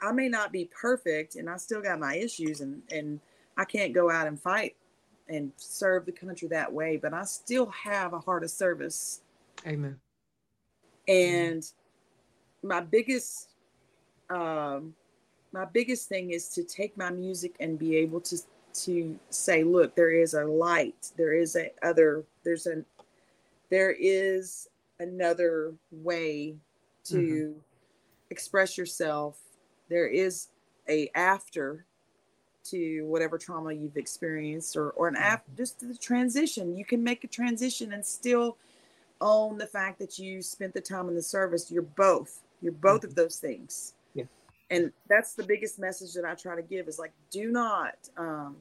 I 0.00 0.12
may 0.12 0.28
not 0.28 0.52
be 0.52 0.68
perfect 0.78 1.36
and 1.36 1.48
I 1.48 1.56
still 1.56 1.80
got 1.80 1.98
my 1.98 2.16
issues 2.16 2.60
and, 2.60 2.82
and 2.90 3.20
I 3.56 3.64
can't 3.64 3.92
go 3.92 4.10
out 4.10 4.26
and 4.26 4.40
fight 4.40 4.76
and 5.28 5.52
serve 5.56 6.06
the 6.06 6.12
country 6.12 6.48
that 6.48 6.72
way, 6.72 6.96
but 6.96 7.14
I 7.14 7.24
still 7.24 7.66
have 7.66 8.12
a 8.12 8.18
heart 8.18 8.42
of 8.42 8.50
service. 8.50 9.20
Amen. 9.66 9.98
And 11.06 11.64
my 12.62 12.80
biggest 12.80 13.48
um 14.30 14.94
my 15.52 15.64
biggest 15.66 16.08
thing 16.08 16.30
is 16.30 16.48
to 16.48 16.64
take 16.64 16.96
my 16.96 17.10
music 17.10 17.56
and 17.60 17.78
be 17.78 17.96
able 17.96 18.20
to 18.22 18.38
to 18.74 19.18
say, 19.28 19.64
look, 19.64 19.94
there 19.94 20.10
is 20.10 20.32
a 20.34 20.44
light, 20.44 21.10
there 21.16 21.34
is 21.34 21.56
a 21.56 21.70
other, 21.82 22.24
there's 22.42 22.66
an 22.66 22.84
there 23.70 23.94
is 23.98 24.68
another 25.02 25.74
way 25.90 26.54
to 27.04 27.16
mm-hmm. 27.16 27.58
express 28.30 28.78
yourself. 28.78 29.38
There 29.88 30.06
is 30.06 30.48
a 30.88 31.10
after 31.14 31.84
to 32.64 33.02
whatever 33.06 33.38
trauma 33.38 33.72
you've 33.72 33.96
experienced 33.96 34.76
or, 34.76 34.90
or 34.90 35.08
an 35.08 35.14
mm-hmm. 35.14 35.24
after 35.24 35.50
just 35.56 35.80
the 35.80 35.96
transition. 35.96 36.76
You 36.76 36.84
can 36.84 37.02
make 37.02 37.24
a 37.24 37.28
transition 37.28 37.92
and 37.92 38.04
still 38.04 38.56
own 39.20 39.58
the 39.58 39.66
fact 39.66 39.98
that 39.98 40.18
you 40.18 40.42
spent 40.42 40.74
the 40.74 40.80
time 40.80 41.08
in 41.08 41.14
the 41.14 41.22
service. 41.22 41.70
You're 41.70 41.82
both. 41.82 42.40
You're 42.60 42.72
both 42.72 43.04
of 43.04 43.10
mm-hmm. 43.10 43.20
those 43.20 43.36
things. 43.36 43.94
Yeah. 44.14 44.24
And 44.70 44.92
that's 45.08 45.34
the 45.34 45.42
biggest 45.42 45.78
message 45.78 46.14
that 46.14 46.24
I 46.24 46.34
try 46.34 46.56
to 46.56 46.62
give 46.62 46.88
is 46.88 46.98
like, 46.98 47.12
do 47.30 47.50
not, 47.50 47.94
um, 48.16 48.56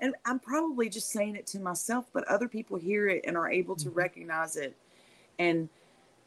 and 0.00 0.16
I'm 0.24 0.40
probably 0.40 0.88
just 0.88 1.10
saying 1.10 1.36
it 1.36 1.46
to 1.48 1.60
myself, 1.60 2.06
but 2.12 2.24
other 2.24 2.48
people 2.48 2.76
hear 2.76 3.08
it 3.08 3.24
and 3.24 3.36
are 3.36 3.48
able 3.48 3.76
to 3.76 3.90
recognize 3.90 4.56
it. 4.56 4.76
And 5.38 5.68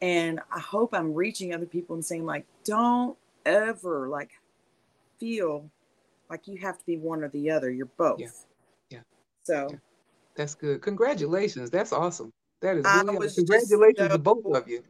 and 0.00 0.40
I 0.54 0.60
hope 0.60 0.94
I'm 0.94 1.14
reaching 1.14 1.54
other 1.54 1.66
people 1.66 1.94
and 1.94 2.04
saying, 2.04 2.26
like, 2.26 2.46
don't 2.64 3.16
ever 3.44 4.08
like 4.08 4.30
feel 5.18 5.70
like 6.28 6.46
you 6.48 6.58
have 6.58 6.78
to 6.78 6.86
be 6.86 6.96
one 6.96 7.22
or 7.22 7.28
the 7.28 7.50
other. 7.50 7.70
You're 7.70 7.86
both. 7.86 8.20
Yeah. 8.20 8.28
Yeah. 8.90 9.00
So 9.44 9.68
That's 10.34 10.54
good. 10.54 10.82
Congratulations. 10.82 11.70
That's 11.70 11.92
awesome. 11.92 12.32
That 12.60 12.76
is 12.76 12.84
I 12.86 13.02
really 13.02 13.18
was 13.18 13.32
awesome. 13.32 13.46
just 13.46 13.70
Congratulations 13.70 14.12
to 14.12 14.18
both 14.18 14.44
of 14.54 14.68
you. 14.68 14.82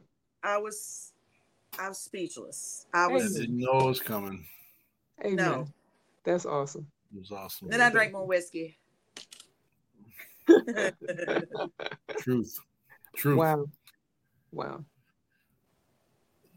I 0.43 0.57
was 0.57 1.13
I 1.79 1.89
was 1.89 1.99
speechless. 1.99 2.85
I 2.93 3.07
was 3.07 3.23
I 3.23 3.25
was 3.25 3.33
didn't 3.35 3.59
know 3.59 3.79
it 3.79 3.85
was 3.85 4.01
coming. 4.01 4.45
Amen. 5.23 5.35
no. 5.35 5.67
That's 6.23 6.45
awesome. 6.45 6.87
It 7.15 7.19
was 7.19 7.31
awesome. 7.31 7.69
Then 7.69 7.81
I 7.81 7.89
drank 7.89 8.11
more 8.11 8.25
whiskey. 8.25 8.77
Truth. 12.19 12.59
Truth. 13.15 13.37
Wow. 13.37 13.69
Wow. 14.51 14.83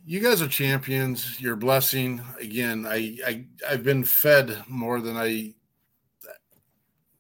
You 0.05 0.21
guys 0.21 0.43
are 0.43 0.49
champions. 0.49 1.41
You're 1.41 1.55
a 1.55 1.59
blessing. 1.59 2.21
Again, 2.41 2.87
I, 2.89 3.19
I 3.27 3.45
I've 3.69 3.85
been 3.85 4.05
fed 4.05 4.63
more 4.69 5.01
than 5.01 5.17
I 5.17 5.55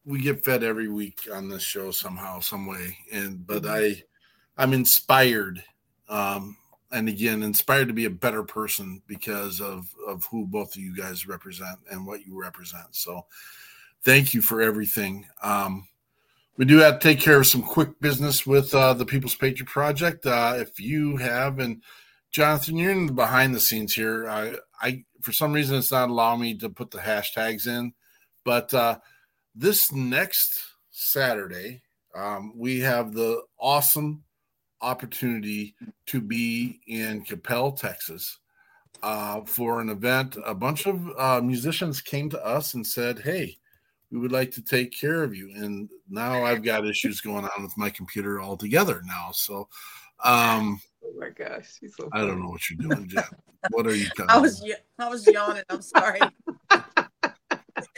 we 0.04 0.20
get 0.20 0.44
fed 0.44 0.64
every 0.64 0.88
week 0.88 1.28
on 1.32 1.48
this 1.48 1.62
show 1.62 1.90
somehow, 1.90 2.40
some 2.40 2.66
way. 2.66 2.96
And 3.12 3.46
but 3.46 3.66
I 3.66 4.02
I'm 4.56 4.72
inspired. 4.72 5.62
Um 6.08 6.56
and 6.92 7.08
again, 7.08 7.44
inspired 7.44 7.86
to 7.86 7.94
be 7.94 8.06
a 8.06 8.10
better 8.10 8.42
person 8.42 9.02
because 9.06 9.60
of 9.60 9.86
of 10.06 10.24
who 10.30 10.46
both 10.46 10.74
of 10.74 10.82
you 10.82 10.96
guys 10.96 11.28
represent 11.28 11.78
and 11.90 12.06
what 12.06 12.26
you 12.26 12.40
represent. 12.40 12.96
So 12.96 13.26
thank 14.02 14.34
you 14.34 14.42
for 14.42 14.62
everything. 14.62 15.26
Um 15.42 15.86
we 16.56 16.66
do 16.66 16.78
have 16.78 16.98
to 16.98 17.08
take 17.08 17.20
care 17.20 17.38
of 17.40 17.46
some 17.46 17.62
quick 17.62 17.98
business 18.00 18.46
with 18.46 18.74
uh, 18.74 18.92
the 18.92 19.06
People's 19.06 19.34
Patriot 19.34 19.66
Project. 19.66 20.26
Uh, 20.26 20.56
if 20.58 20.78
you 20.78 21.16
have, 21.16 21.58
and 21.58 21.80
Jonathan, 22.30 22.76
you're 22.76 22.92
in 22.92 23.06
the 23.06 23.12
behind 23.12 23.54
the 23.54 23.60
scenes 23.60 23.94
here. 23.94 24.28
I, 24.28 24.54
I 24.80 25.04
for 25.20 25.32
some 25.32 25.52
reason 25.52 25.76
it's 25.76 25.90
not 25.90 26.10
allowing 26.10 26.40
me 26.40 26.54
to 26.58 26.68
put 26.68 26.90
the 26.90 26.98
hashtags 26.98 27.66
in, 27.66 27.92
but 28.44 28.72
uh, 28.72 28.98
this 29.54 29.92
next 29.92 30.62
Saturday 30.90 31.82
um, 32.14 32.52
we 32.56 32.80
have 32.80 33.12
the 33.12 33.42
awesome 33.58 34.22
opportunity 34.80 35.74
to 36.06 36.20
be 36.20 36.80
in 36.86 37.24
Coppell, 37.24 37.76
Texas, 37.76 38.38
uh, 39.02 39.40
for 39.42 39.80
an 39.80 39.88
event. 39.88 40.36
A 40.46 40.54
bunch 40.54 40.86
of 40.86 41.08
uh, 41.18 41.40
musicians 41.42 42.00
came 42.00 42.30
to 42.30 42.44
us 42.44 42.74
and 42.74 42.86
said, 42.86 43.20
"Hey." 43.20 43.56
We 44.12 44.18
would 44.18 44.32
like 44.32 44.50
to 44.54 44.60
take 44.60 44.90
care 44.90 45.22
of 45.22 45.36
you, 45.36 45.52
and 45.54 45.88
now 46.08 46.42
I've 46.42 46.64
got 46.64 46.84
issues 46.84 47.20
going 47.20 47.44
on 47.44 47.62
with 47.62 47.78
my 47.78 47.90
computer 47.90 48.42
altogether 48.42 49.02
now. 49.06 49.30
So, 49.32 49.68
um, 50.24 50.80
Oh 51.10 51.18
my 51.18 51.30
gosh. 51.30 51.78
She's 51.80 51.96
so 51.96 52.08
I 52.12 52.20
don't 52.20 52.40
know 52.40 52.48
what 52.50 52.68
you're 52.70 52.78
doing, 52.88 53.08
Jenn. 53.08 53.24
What 53.70 53.86
are 53.86 53.94
you? 53.94 54.06
I 54.18 54.26
talking 54.26 54.42
was 54.42 54.64
ya- 54.64 54.76
I 54.98 55.08
was 55.08 55.26
yawning. 55.26 55.64
I'm 55.68 55.82
sorry. 55.82 56.20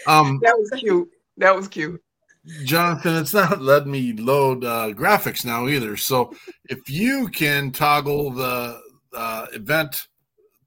Um, 0.06 0.38
That 0.42 0.56
was 0.56 0.70
cute. 0.78 1.08
That 1.38 1.54
was 1.56 1.66
cute. 1.68 2.00
Jonathan, 2.64 3.16
it's 3.16 3.34
not 3.34 3.60
letting 3.60 3.90
me 3.90 4.12
load 4.12 4.64
uh, 4.64 4.88
graphics 4.92 5.44
now 5.44 5.68
either. 5.68 5.96
So 5.96 6.34
if 6.68 6.88
you 6.90 7.28
can 7.28 7.70
toggle 7.70 8.30
the 8.32 8.80
uh, 9.12 9.46
event 9.52 10.08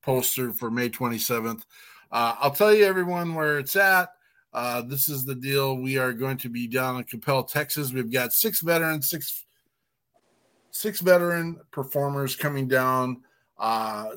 poster 0.01 0.51
for 0.53 0.71
May 0.71 0.89
27th, 0.89 1.63
uh, 2.11 2.35
I'll 2.39 2.51
tell 2.51 2.73
you 2.73 2.85
everyone 2.85 3.35
where 3.35 3.59
it's 3.59 3.75
at. 3.75 4.09
Uh, 4.53 4.81
this 4.81 5.09
is 5.09 5.25
the 5.25 5.35
deal. 5.35 5.77
We 5.77 5.97
are 5.97 6.13
going 6.13 6.37
to 6.39 6.49
be 6.49 6.67
down 6.67 6.97
in 6.97 7.03
Coppell, 7.03 7.47
Texas. 7.49 7.91
We've 7.91 8.11
got 8.11 8.31
six 8.31 8.61
veterans, 8.61 9.09
six 9.09 9.44
six 10.75 10.99
veteran 10.99 11.59
performers 11.71 12.35
coming 12.35 12.67
down. 12.67 13.21
Uh, 13.57 14.09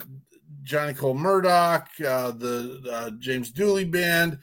Johnny 0.64 0.92
Cole 0.92 1.14
Murdoch, 1.14 1.88
uh, 2.04 2.32
the 2.32 2.82
uh, 2.92 3.10
James 3.18 3.50
Dooley 3.50 3.84
Band, 3.84 4.38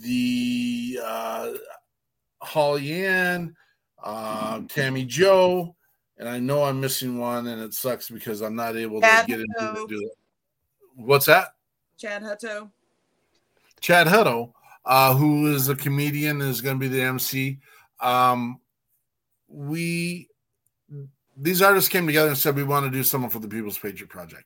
the 0.00 0.98
uh, 1.04 1.52
Holly 2.40 3.04
Ann, 3.04 3.54
uh, 4.02 4.62
Tammy 4.68 5.04
Joe, 5.04 5.76
and 6.18 6.28
I 6.28 6.38
know 6.38 6.64
I'm 6.64 6.80
missing 6.80 7.18
one, 7.18 7.46
and 7.46 7.60
it 7.60 7.74
sucks 7.74 8.08
because 8.08 8.40
I'm 8.40 8.56
not 8.56 8.76
able 8.76 9.00
to 9.02 9.24
get 9.26 9.40
into 9.40 9.54
Hutto. 9.60 9.84
it. 9.84 9.88
Do 9.88 9.96
it. 9.96 10.18
What's 10.96 11.26
that? 11.26 11.54
Chad 11.98 12.22
Hutto. 12.22 12.70
Chad 13.80 14.06
Hutto, 14.06 14.52
uh, 14.86 15.14
who 15.14 15.54
is 15.54 15.68
a 15.68 15.76
comedian, 15.76 16.40
is 16.40 16.62
going 16.62 16.76
to 16.76 16.80
be 16.80 16.88
the 16.88 17.02
MC. 17.02 17.58
Um, 18.00 18.60
we 19.48 20.29
these 21.40 21.62
artists 21.62 21.88
came 21.88 22.06
together 22.06 22.28
and 22.28 22.38
said 22.38 22.54
we 22.54 22.62
want 22.62 22.84
to 22.84 22.90
do 22.90 23.02
something 23.02 23.30
for 23.30 23.38
the 23.38 23.48
People's 23.48 23.78
Patriot 23.78 24.08
Project. 24.08 24.44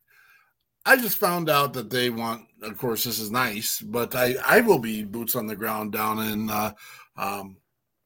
I 0.87 0.97
just 0.97 1.19
found 1.19 1.49
out 1.49 1.73
that 1.75 1.91
they 1.91 2.11
want. 2.11 2.47
Of 2.63 2.79
course, 2.79 3.05
this 3.05 3.19
is 3.19 3.31
nice, 3.31 3.81
but 3.81 4.15
I 4.15 4.37
I 4.47 4.61
will 4.61 4.79
be 4.79 5.03
boots 5.03 5.35
on 5.35 5.47
the 5.47 5.57
ground 5.57 5.93
down 5.93 6.19
in 6.19 6.51
uh, 6.51 6.73
um, 7.17 7.57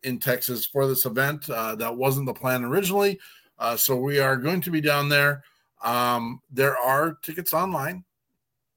in 0.05 0.19
Texas 0.19 0.65
for 0.65 0.86
this 0.86 1.05
event. 1.05 1.51
Uh, 1.51 1.74
that 1.74 1.97
wasn't 1.97 2.27
the 2.27 2.35
plan 2.35 2.65
originally, 2.65 3.19
uh, 3.59 3.77
so 3.77 3.97
we 3.97 4.20
are 4.20 4.36
going 4.36 4.60
to 4.60 4.70
be 4.70 4.81
down 4.81 5.09
there. 5.09 5.43
Um, 5.82 6.40
there 6.51 6.77
are 6.77 7.19
tickets 7.23 7.52
online. 7.52 8.05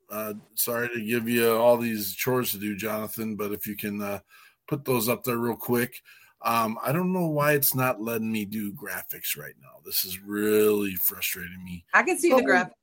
Uh, 0.10 0.34
sorry 0.56 0.90
to 0.90 1.02
give 1.02 1.30
you 1.30 1.56
all 1.56 1.78
these 1.78 2.14
chores 2.14 2.52
to 2.52 2.58
do, 2.58 2.76
Jonathan, 2.76 3.36
but 3.36 3.52
if 3.52 3.66
you 3.66 3.78
can 3.78 4.02
uh, 4.02 4.20
put 4.68 4.84
those 4.84 5.10
up 5.10 5.24
there 5.24 5.38
real 5.38 5.56
quick. 5.56 6.02
Um, 6.44 6.78
I 6.84 6.92
don't 6.92 7.14
know 7.14 7.28
why 7.28 7.54
it's 7.54 7.76
not 7.76 8.02
letting 8.02 8.32
me 8.32 8.46
do 8.46 8.74
graphics 8.74 9.38
right 9.38 9.54
now. 9.62 9.80
This 9.86 10.04
is 10.04 10.20
really 10.20 10.96
frustrating 10.96 11.64
me. 11.64 11.86
I 11.94 12.04
can 12.04 12.18
see 12.18 12.34
Oh. 12.34 12.38
the 12.38 12.44
graphic. 12.44 12.74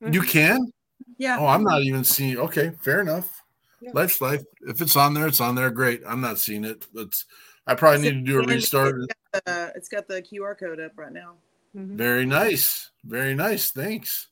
You 0.00 0.20
can? 0.22 0.70
Yeah. 1.16 1.38
Oh, 1.40 1.46
I'm 1.46 1.64
not 1.64 1.82
even 1.82 2.04
seeing. 2.04 2.36
Okay, 2.38 2.72
fair 2.82 3.00
enough. 3.00 3.42
Yeah. 3.80 3.90
Life's 3.94 4.20
life. 4.20 4.42
If 4.62 4.80
it's 4.80 4.96
on 4.96 5.14
there, 5.14 5.26
it's 5.26 5.40
on 5.40 5.54
there. 5.54 5.70
Great. 5.70 6.02
I'm 6.06 6.20
not 6.20 6.38
seeing 6.38 6.64
it. 6.64 6.86
It's. 6.94 7.24
I 7.66 7.74
probably 7.74 8.02
need 8.02 8.26
to 8.26 8.32
do 8.32 8.40
a 8.40 8.46
restart. 8.46 8.96
It's 9.00 9.06
got, 9.32 9.44
the, 9.44 9.72
it's 9.74 9.88
got 9.88 10.08
the 10.08 10.22
QR 10.22 10.58
code 10.58 10.80
up 10.80 10.92
right 10.96 11.12
now. 11.12 11.34
Mhm. 11.74 11.96
Very 11.96 12.26
nice. 12.26 12.90
Very 13.04 13.34
nice. 13.34 13.70
Thanks. 13.70 14.28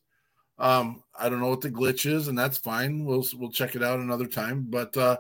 Um, 0.59 1.03
I 1.19 1.29
don't 1.29 1.41
know 1.41 1.49
what 1.49 1.63
the 1.63 1.71
glitch 1.71 2.05
is, 2.07 2.29
and 2.29 2.39
that's 2.39 2.59
fine. 2.59 3.05
We'll 3.05 3.25
we'll 3.35 3.51
check 3.51 3.75
it 3.75 3.83
out 3.83 3.99
another 4.01 4.27
time. 4.27 4.67
But 4.69 4.97
uh 4.97 5.17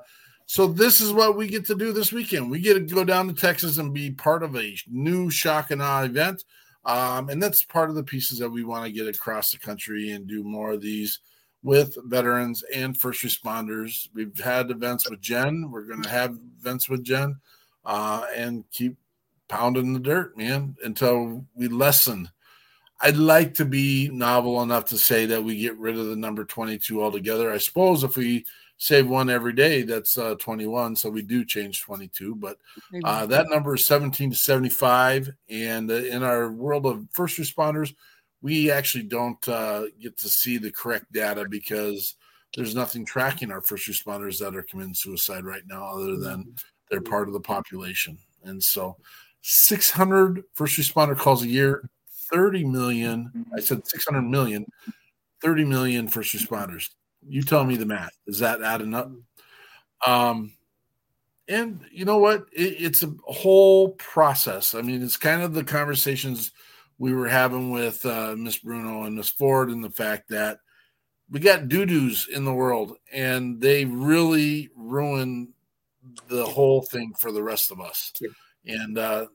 So 0.52 0.66
this 0.66 1.00
is 1.00 1.14
what 1.14 1.34
we 1.34 1.48
get 1.48 1.64
to 1.68 1.74
do 1.74 1.94
this 1.94 2.12
weekend. 2.12 2.50
We 2.50 2.60
get 2.60 2.74
to 2.74 2.94
go 2.94 3.04
down 3.04 3.26
to 3.26 3.32
Texas 3.32 3.78
and 3.78 3.94
be 3.94 4.10
part 4.10 4.42
of 4.42 4.54
a 4.54 4.76
new 4.86 5.30
shock 5.30 5.70
and 5.70 5.80
awe 5.80 6.02
event. 6.02 6.44
Um, 6.84 7.30
and 7.30 7.42
that's 7.42 7.64
part 7.64 7.88
of 7.88 7.96
the 7.96 8.04
pieces 8.04 8.38
that 8.38 8.50
we 8.50 8.62
want 8.62 8.84
to 8.84 8.92
get 8.92 9.08
across 9.08 9.50
the 9.50 9.56
country 9.56 10.10
and 10.10 10.26
do 10.26 10.44
more 10.44 10.72
of 10.72 10.82
these 10.82 11.20
with 11.62 11.96
veterans 12.04 12.62
and 12.64 12.94
first 12.94 13.24
responders. 13.24 14.10
We've 14.12 14.38
had 14.38 14.70
events 14.70 15.08
with 15.08 15.22
Jenn. 15.22 15.70
We're 15.70 15.86
going 15.86 16.02
to 16.02 16.10
have 16.10 16.38
events 16.60 16.86
with 16.86 17.02
Jenn 17.02 17.36
uh, 17.86 18.26
and 18.36 18.62
keep 18.72 18.98
pounding 19.48 19.94
the 19.94 20.00
dirt, 20.00 20.36
man, 20.36 20.76
until 20.84 21.46
we 21.54 21.68
lessen. 21.68 22.28
I'd 23.00 23.16
like 23.16 23.54
to 23.54 23.64
be 23.64 24.10
novel 24.12 24.62
enough 24.62 24.84
to 24.90 24.98
say 24.98 25.24
that 25.24 25.42
we 25.42 25.56
get 25.56 25.78
rid 25.78 25.98
of 25.98 26.08
the 26.08 26.16
number 26.16 26.44
22 26.44 27.02
altogether. 27.02 27.50
I 27.50 27.56
suppose 27.56 28.04
if 28.04 28.18
we 28.18 28.44
save 28.82 29.08
one 29.08 29.30
every 29.30 29.52
day, 29.52 29.82
that's 29.82 30.18
uh, 30.18 30.34
21. 30.40 30.96
So 30.96 31.08
we 31.08 31.22
do 31.22 31.44
change 31.44 31.82
22. 31.82 32.34
But 32.34 32.56
uh, 33.04 33.26
that 33.26 33.48
number 33.48 33.76
is 33.76 33.86
17 33.86 34.30
to 34.30 34.36
75. 34.36 35.30
And 35.48 35.88
uh, 35.88 35.94
in 35.94 36.24
our 36.24 36.50
world 36.50 36.86
of 36.86 37.06
first 37.12 37.38
responders, 37.38 37.94
we 38.40 38.72
actually 38.72 39.04
don't 39.04 39.48
uh, 39.48 39.84
get 40.00 40.18
to 40.18 40.28
see 40.28 40.58
the 40.58 40.72
correct 40.72 41.12
data 41.12 41.46
because 41.48 42.16
there's 42.56 42.74
nothing 42.74 43.06
tracking 43.06 43.52
our 43.52 43.60
first 43.60 43.88
responders 43.88 44.40
that 44.40 44.56
are 44.56 44.64
committing 44.64 44.94
suicide 44.94 45.44
right 45.44 45.62
now 45.68 45.84
other 45.84 46.16
than 46.16 46.52
they're 46.90 47.00
part 47.00 47.28
of 47.28 47.34
the 47.34 47.40
population. 47.40 48.18
And 48.42 48.60
so 48.60 48.96
600 49.42 50.42
first 50.54 50.76
responder 50.76 51.16
calls 51.16 51.44
a 51.44 51.48
year, 51.48 51.88
30 52.32 52.64
million, 52.64 53.46
I 53.56 53.60
said 53.60 53.86
600 53.86 54.22
million, 54.22 54.66
30 55.40 55.66
million 55.66 56.08
first 56.08 56.34
responders. 56.34 56.88
You 57.26 57.42
tell 57.42 57.64
me 57.64 57.76
the 57.76 57.86
math. 57.86 58.16
Is 58.26 58.38
that 58.40 58.62
adding 58.62 58.94
up? 58.94 59.10
Um, 60.06 60.52
and 61.48 61.80
you 61.90 62.04
know 62.04 62.18
what? 62.18 62.46
It, 62.52 62.76
it's 62.78 63.02
a 63.02 63.14
whole 63.24 63.90
process. 63.90 64.74
I 64.74 64.82
mean, 64.82 65.02
it's 65.02 65.16
kind 65.16 65.42
of 65.42 65.54
the 65.54 65.64
conversations 65.64 66.52
we 66.98 67.12
were 67.12 67.28
having 67.28 67.70
with 67.70 68.04
uh, 68.06 68.34
Miss 68.36 68.58
Bruno 68.58 69.04
and 69.04 69.16
Miss 69.16 69.28
Ford, 69.28 69.70
and 69.70 69.82
the 69.82 69.90
fact 69.90 70.28
that 70.28 70.58
we 71.30 71.40
got 71.40 71.68
doo 71.68 71.86
doos 71.86 72.28
in 72.28 72.44
the 72.44 72.52
world, 72.52 72.96
and 73.12 73.60
they 73.60 73.84
really 73.84 74.70
ruin 74.76 75.52
the 76.28 76.44
whole 76.44 76.82
thing 76.82 77.12
for 77.18 77.32
the 77.32 77.42
rest 77.42 77.70
of 77.70 77.80
us. 77.80 78.12
And 78.66 78.98
uh, 78.98 79.26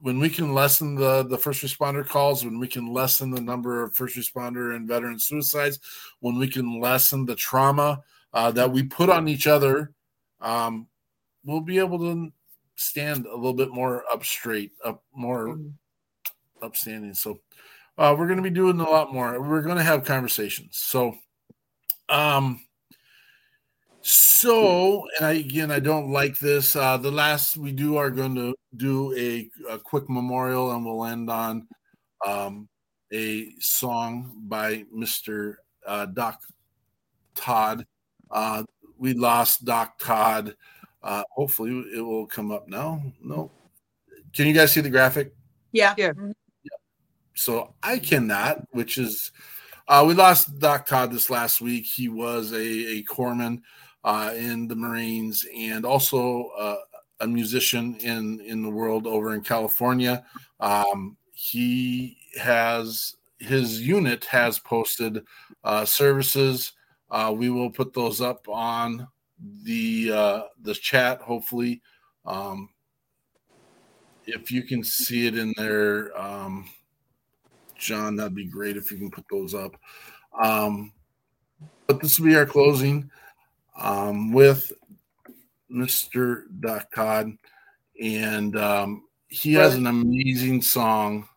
when 0.00 0.18
we 0.18 0.30
can 0.30 0.54
lessen 0.54 0.94
the 0.94 1.22
the 1.24 1.38
first 1.38 1.62
responder 1.62 2.06
calls, 2.06 2.44
when 2.44 2.58
we 2.58 2.68
can 2.68 2.92
lessen 2.92 3.30
the 3.30 3.40
number 3.40 3.82
of 3.82 3.94
first 3.94 4.16
responder 4.16 4.74
and 4.74 4.88
veteran 4.88 5.18
suicides, 5.18 5.78
when 6.20 6.38
we 6.38 6.48
can 6.48 6.80
lessen 6.80 7.26
the 7.26 7.34
trauma 7.36 8.02
uh, 8.32 8.50
that 8.50 8.70
we 8.70 8.82
put 8.82 9.10
on 9.10 9.28
each 9.28 9.46
other, 9.46 9.92
um, 10.40 10.86
we'll 11.44 11.60
be 11.60 11.78
able 11.78 11.98
to 11.98 12.32
stand 12.76 13.26
a 13.26 13.34
little 13.34 13.54
bit 13.54 13.70
more 13.70 14.04
up 14.10 14.24
straight, 14.24 14.72
up 14.84 15.02
more 15.14 15.58
upstanding. 16.62 17.14
So 17.14 17.40
uh, 17.98 18.14
we're 18.18 18.26
going 18.26 18.38
to 18.38 18.42
be 18.42 18.50
doing 18.50 18.80
a 18.80 18.88
lot 18.88 19.12
more. 19.12 19.40
We're 19.40 19.62
going 19.62 19.76
to 19.76 19.82
have 19.82 20.04
conversations. 20.04 20.78
So, 20.78 21.16
um, 22.08 22.60
so, 24.02 25.06
and 25.16 25.26
I 25.26 25.32
again, 25.32 25.70
I 25.70 25.80
don't 25.80 26.10
like 26.10 26.38
this. 26.38 26.74
Uh, 26.74 26.96
the 26.96 27.10
last 27.10 27.56
we 27.56 27.72
do 27.72 27.96
are 27.96 28.10
going 28.10 28.34
to 28.36 28.54
do 28.76 29.14
a, 29.16 29.50
a 29.70 29.78
quick 29.78 30.08
memorial, 30.08 30.72
and 30.72 30.84
we'll 30.84 31.04
end 31.04 31.28
on 31.30 31.68
um, 32.26 32.68
a 33.12 33.50
song 33.58 34.32
by 34.44 34.84
Mr. 34.94 35.56
Uh, 35.86 36.06
Doc 36.06 36.40
Todd. 37.34 37.86
Uh, 38.30 38.64
we 38.96 39.12
lost 39.12 39.64
Doc 39.64 39.98
Todd. 39.98 40.54
Uh, 41.02 41.22
hopefully, 41.30 41.84
it 41.94 42.00
will 42.00 42.26
come 42.26 42.50
up 42.50 42.68
now. 42.68 43.02
No, 43.22 43.50
can 44.34 44.46
you 44.46 44.54
guys 44.54 44.72
see 44.72 44.80
the 44.80 44.90
graphic? 44.90 45.34
Yeah. 45.72 45.94
Yeah. 45.96 46.12
So 47.34 47.74
I 47.82 47.98
cannot, 47.98 48.66
which 48.72 48.98
is 48.98 49.32
uh, 49.88 50.04
we 50.06 50.14
lost 50.14 50.58
Doc 50.58 50.86
Todd 50.86 51.12
this 51.12 51.30
last 51.30 51.60
week. 51.60 51.86
He 51.86 52.08
was 52.08 52.52
a, 52.52 52.56
a 52.58 53.04
corpsman 53.04 53.62
uh, 54.04 54.32
in 54.34 54.68
the 54.68 54.76
Marines 54.76 55.46
and 55.54 55.84
also 55.84 56.48
uh, 56.58 56.76
a 57.20 57.26
musician 57.26 57.96
in 57.96 58.40
in 58.40 58.62
the 58.62 58.70
world 58.70 59.06
over 59.06 59.34
in 59.34 59.42
California. 59.42 60.24
Um, 60.58 61.16
he 61.32 62.16
has 62.40 63.16
his 63.38 63.80
unit 63.80 64.24
has 64.26 64.58
posted 64.58 65.24
uh, 65.64 65.84
services. 65.84 66.72
Uh, 67.10 67.34
we 67.36 67.50
will 67.50 67.70
put 67.70 67.92
those 67.92 68.20
up 68.20 68.48
on 68.48 69.08
the 69.62 70.12
uh, 70.12 70.42
the 70.62 70.74
chat. 70.74 71.20
Hopefully, 71.20 71.80
um, 72.24 72.68
if 74.26 74.50
you 74.50 74.62
can 74.62 74.84
see 74.84 75.26
it 75.26 75.36
in 75.36 75.52
there, 75.56 76.18
um, 76.20 76.68
John, 77.76 78.16
that'd 78.16 78.34
be 78.34 78.46
great 78.46 78.76
if 78.76 78.90
you 78.90 78.98
can 78.98 79.10
put 79.10 79.24
those 79.30 79.54
up. 79.54 79.76
Um, 80.40 80.92
but 81.86 82.00
this 82.00 82.18
will 82.18 82.26
be 82.26 82.36
our 82.36 82.46
closing 82.46 83.10
um, 83.76 84.32
with 84.32 84.72
Mr. 85.70 86.44
Doc 86.60 86.88
Todd, 86.94 87.32
and 88.00 88.56
um, 88.56 89.04
he 89.28 89.52
has 89.54 89.74
an 89.74 89.86
amazing 89.86 90.62
song 90.62 91.28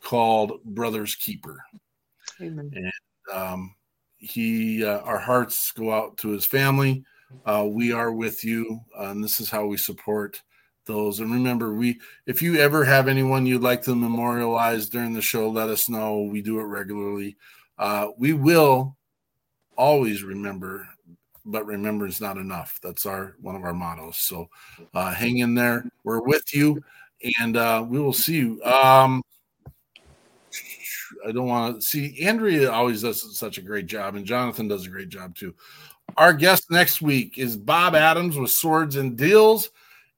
called 0.00 0.62
"Brother's 0.64 1.14
Keeper." 1.14 1.64
Amen. 2.40 2.70
and 2.74 3.34
um, 3.34 3.74
he 4.16 4.84
uh, 4.84 5.00
our 5.00 5.18
hearts 5.18 5.72
go 5.72 5.92
out 5.92 6.16
to 6.18 6.28
his 6.30 6.44
family 6.44 7.04
uh, 7.44 7.64
we 7.66 7.92
are 7.92 8.12
with 8.12 8.44
you 8.44 8.80
uh, 8.98 9.06
and 9.06 9.22
this 9.22 9.40
is 9.40 9.50
how 9.50 9.66
we 9.66 9.76
support 9.76 10.42
those 10.84 11.20
and 11.20 11.32
remember 11.32 11.74
we 11.74 11.98
if 12.26 12.40
you 12.40 12.56
ever 12.56 12.84
have 12.84 13.08
anyone 13.08 13.46
you'd 13.46 13.62
like 13.62 13.82
to 13.82 13.94
memorialize 13.94 14.88
during 14.88 15.12
the 15.12 15.22
show 15.22 15.48
let 15.48 15.68
us 15.68 15.88
know 15.88 16.22
we 16.22 16.40
do 16.40 16.60
it 16.60 16.64
regularly 16.64 17.36
uh, 17.78 18.08
we 18.16 18.32
will 18.32 18.96
always 19.76 20.22
remember 20.22 20.88
but 21.46 21.64
remember 21.64 22.06
is 22.06 22.20
not 22.20 22.36
enough. 22.36 22.78
That's 22.82 23.06
our 23.06 23.36
one 23.40 23.56
of 23.56 23.62
our 23.62 23.74
mottos. 23.74 24.18
So 24.18 24.48
uh, 24.94 25.14
hang 25.14 25.38
in 25.38 25.54
there. 25.54 25.84
we're 26.04 26.20
with 26.20 26.54
you 26.54 26.82
and 27.38 27.56
uh, 27.56 27.84
we 27.86 27.98
will 27.98 28.12
see 28.12 28.36
you. 28.36 28.62
Um, 28.62 29.22
I 31.26 31.32
don't 31.32 31.46
want 31.46 31.80
to 31.80 31.86
see 31.86 32.24
Andrea 32.24 32.70
always 32.70 33.02
does 33.02 33.36
such 33.36 33.58
a 33.58 33.62
great 33.62 33.86
job, 33.86 34.16
and 34.16 34.26
Jonathan 34.26 34.68
does 34.68 34.86
a 34.86 34.90
great 34.90 35.08
job 35.08 35.34
too. 35.34 35.54
Our 36.16 36.32
guest 36.32 36.70
next 36.70 37.02
week 37.02 37.38
is 37.38 37.56
Bob 37.56 37.94
Adams 37.94 38.36
with 38.36 38.50
Swords 38.50 38.96
and 38.96 39.16
Deals, 39.16 39.70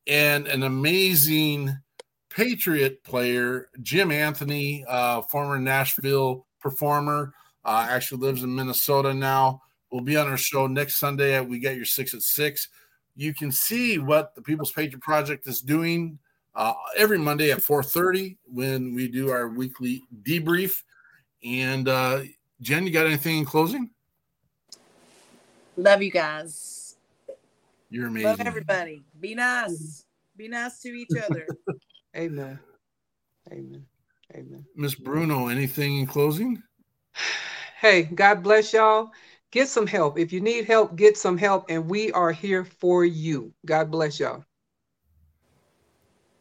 and 0.07 0.47
an 0.49 0.63
amazing 0.63 1.77
Patriot 2.31 3.03
player, 3.05 3.69
Jim 3.83 4.11
Anthony, 4.11 4.85
uh, 4.89 5.23
former 5.23 5.59
Nashville 5.59 6.47
performer, 6.61 7.35
uh, 7.65 7.87
actually 7.91 8.21
lives 8.21 8.43
in 8.43 8.55
Minnesota 8.55 9.13
now. 9.13 9.63
Will 9.91 10.01
be 10.03 10.17
on 10.17 10.29
our 10.29 10.37
show 10.37 10.67
next 10.67 10.97
Sunday 10.97 11.35
at 11.35 11.49
We 11.49 11.59
Get 11.59 11.77
Your 11.77 11.85
Six 11.85 12.13
at 12.15 12.23
Six. 12.23 12.69
You 13.17 13.35
can 13.35 13.51
see 13.51 13.99
what 13.99 14.35
the 14.35 14.43
People's 14.43 14.71
Patriot 14.71 15.01
Project 15.01 15.47
is 15.47 15.61
doing 15.61 16.19
uh, 16.55 16.75
every 16.97 17.19
Monday 17.19 17.51
at 17.51 17.59
4:30 17.59 18.37
when 18.53 18.95
we 18.95 19.09
do 19.09 19.31
our 19.31 19.49
weekly 19.49 20.03
debrief. 20.23 20.83
And 21.43 21.89
uh, 21.89 22.21
Jenn, 22.61 22.87
you 22.87 22.93
got 22.93 23.07
anything 23.07 23.39
in 23.39 23.45
closing? 23.45 23.91
Love 25.77 26.03
you 26.03 26.11
guys. 26.11 26.97
You're 27.91 28.09
amazing. 28.09 28.31
Love 28.31 28.41
everybody. 28.41 29.03
Be 29.21 29.35
nice. 29.35 30.05
Be 30.37 30.49
nice 30.49 30.81
to 30.81 30.89
each 30.89 31.17
other. 31.17 31.47
Amen. 32.17 32.59
Amen. 33.51 33.87
Amen. 34.35 34.65
Miss 34.77 34.95
Bruno, 34.95 35.49
anything 35.49 35.99
in 35.99 36.07
closing? 36.07 36.63
Hey, 37.81 38.03
God 38.03 38.43
bless 38.43 38.73
y'all. 38.73 39.13
Get 39.51 39.69
some 39.69 39.87
help. 39.87 40.19
If 40.19 40.33
you 40.33 40.41
need 40.41 40.67
help, 40.67 40.97
get 40.97 41.17
some 41.17 41.39
help, 41.39 41.67
and 41.71 41.89
we 41.89 42.13
are 42.13 42.33
here 42.33 42.65
for 42.65 43.05
you. 43.05 43.53
God 43.65 43.91
bless 43.91 44.21
y'all. 44.21 44.45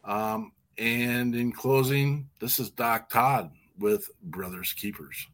Um, 0.04 0.52
and 0.76 1.34
in 1.34 1.52
closing, 1.52 2.28
this 2.38 2.58
is 2.58 2.70
Doc 2.70 3.08
Todd 3.08 3.50
with 3.78 4.10
Brothers 4.22 4.74
Keepers. 4.74 5.26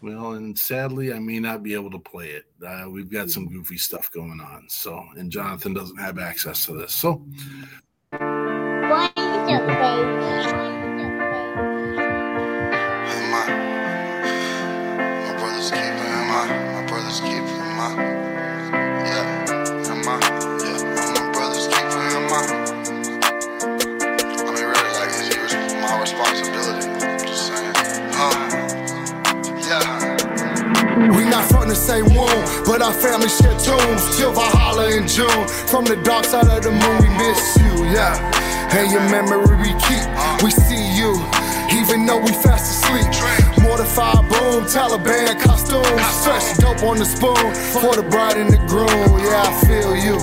Well, 0.00 0.34
and 0.34 0.56
sadly, 0.56 1.12
I 1.12 1.18
may 1.18 1.40
not 1.40 1.64
be 1.64 1.74
able 1.74 1.90
to 1.90 1.98
play 1.98 2.30
it. 2.30 2.44
Uh, 2.64 2.88
we've 2.88 3.10
got 3.10 3.30
some 3.30 3.48
goofy 3.48 3.76
stuff 3.76 4.12
going 4.12 4.40
on. 4.40 4.66
So, 4.68 5.04
and 5.16 5.30
Jonathan 5.30 5.74
doesn't 5.74 5.96
have 5.96 6.20
access 6.20 6.64
to 6.66 6.74
this. 6.74 6.94
So, 6.94 7.26
from 31.48 31.68
the 31.68 31.74
same 31.74 32.04
womb, 32.14 32.44
but 32.64 32.82
our 32.82 32.92
family 32.92 33.28
share 33.28 33.56
tombs 33.58 34.16
till 34.16 34.32
Valhalla 34.32 34.90
in 34.96 35.06
June. 35.06 35.48
From 35.66 35.84
the 35.84 35.96
dark 36.04 36.24
side 36.24 36.46
of 36.48 36.62
the 36.62 36.70
moon, 36.70 36.96
we 37.02 37.08
miss 37.16 37.56
you, 37.56 37.84
yeah. 37.92 38.14
And 38.72 38.90
your 38.92 39.02
memory 39.08 39.56
we 39.56 39.72
keep, 39.88 40.06
we 40.44 40.50
see 40.50 40.84
you, 40.96 41.12
even 41.72 42.06
though 42.06 42.20
we 42.20 42.32
fast 42.32 42.68
asleep. 42.72 43.08
Mortified 43.62 44.28
boom, 44.28 44.64
Taliban 44.64 45.40
costumes, 45.40 46.24
fresh 46.24 46.56
dope 46.58 46.82
on 46.82 46.98
the 46.98 47.04
spoon 47.04 47.48
for 47.72 47.96
the 47.96 48.06
bride 48.08 48.36
and 48.36 48.50
the 48.50 48.60
groom. 48.68 48.88
Yeah, 49.18 49.42
I 49.44 49.52
feel 49.66 49.96
you, 49.96 50.16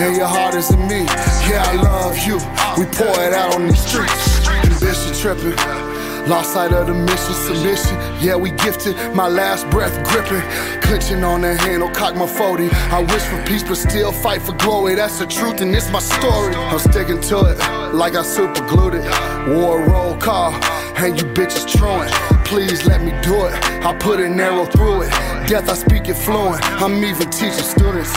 and 0.00 0.16
your 0.16 0.26
heart 0.26 0.54
is 0.54 0.70
in 0.70 0.86
me. 0.86 1.04
Yeah, 1.48 1.64
I 1.66 1.74
love 1.76 2.18
you. 2.26 2.36
We 2.78 2.84
pour 2.92 3.16
it 3.24 3.32
out 3.32 3.54
on 3.54 3.66
these 3.66 3.84
streets. 3.84 4.46
Ambition 4.48 5.14
tripping. 5.14 5.87
Lost 6.28 6.52
sight 6.52 6.74
of 6.74 6.86
the 6.86 6.92
mission, 6.92 7.32
submission. 7.32 7.96
Yeah, 8.20 8.36
we 8.36 8.50
gifted. 8.50 8.94
My 9.14 9.28
last 9.28 9.68
breath 9.70 9.94
gripping. 10.10 10.42
Clenching 10.82 11.24
on 11.24 11.40
the 11.40 11.56
handle, 11.56 11.88
cock 11.88 12.16
my 12.16 12.26
40. 12.26 12.68
I 12.70 13.00
wish 13.00 13.22
for 13.22 13.42
peace, 13.46 13.62
but 13.62 13.76
still 13.76 14.12
fight 14.12 14.42
for 14.42 14.52
glory. 14.52 14.94
That's 14.94 15.18
the 15.18 15.26
truth, 15.26 15.62
and 15.62 15.74
it's 15.74 15.90
my 15.90 16.00
story. 16.00 16.54
I'm 16.54 16.78
sticking 16.80 17.22
to 17.32 17.46
it 17.46 17.58
like 17.94 18.14
I 18.14 18.22
super 18.22 18.60
glued 18.68 18.92
it. 18.96 19.04
War 19.48 19.80
roll 19.80 20.18
call, 20.18 20.52
and 21.00 21.18
you 21.18 21.26
bitches 21.28 21.66
truant. 21.66 22.12
Please 22.44 22.84
let 22.84 23.00
me 23.00 23.12
do 23.22 23.46
it. 23.46 23.54
I 23.82 23.96
put 23.98 24.20
an 24.20 24.38
arrow 24.38 24.66
through 24.66 25.04
it. 25.04 25.10
Death, 25.48 25.70
I 25.70 25.74
speak 25.74 26.10
it 26.10 26.14
fluent. 26.14 26.62
I'm 26.82 27.02
even 27.04 27.30
teaching 27.30 27.52
students. 27.52 28.12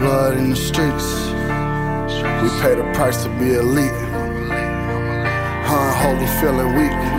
Blood 0.00 0.38
in 0.38 0.50
the 0.50 0.56
streets. 0.56 1.06
We 2.42 2.48
pay 2.60 2.74
the 2.74 2.90
price 2.94 3.22
to 3.22 3.28
be 3.38 3.54
elite. 3.54 3.92
Unholy 5.70 6.26
feeling 6.40 6.74
weak. 6.74 7.17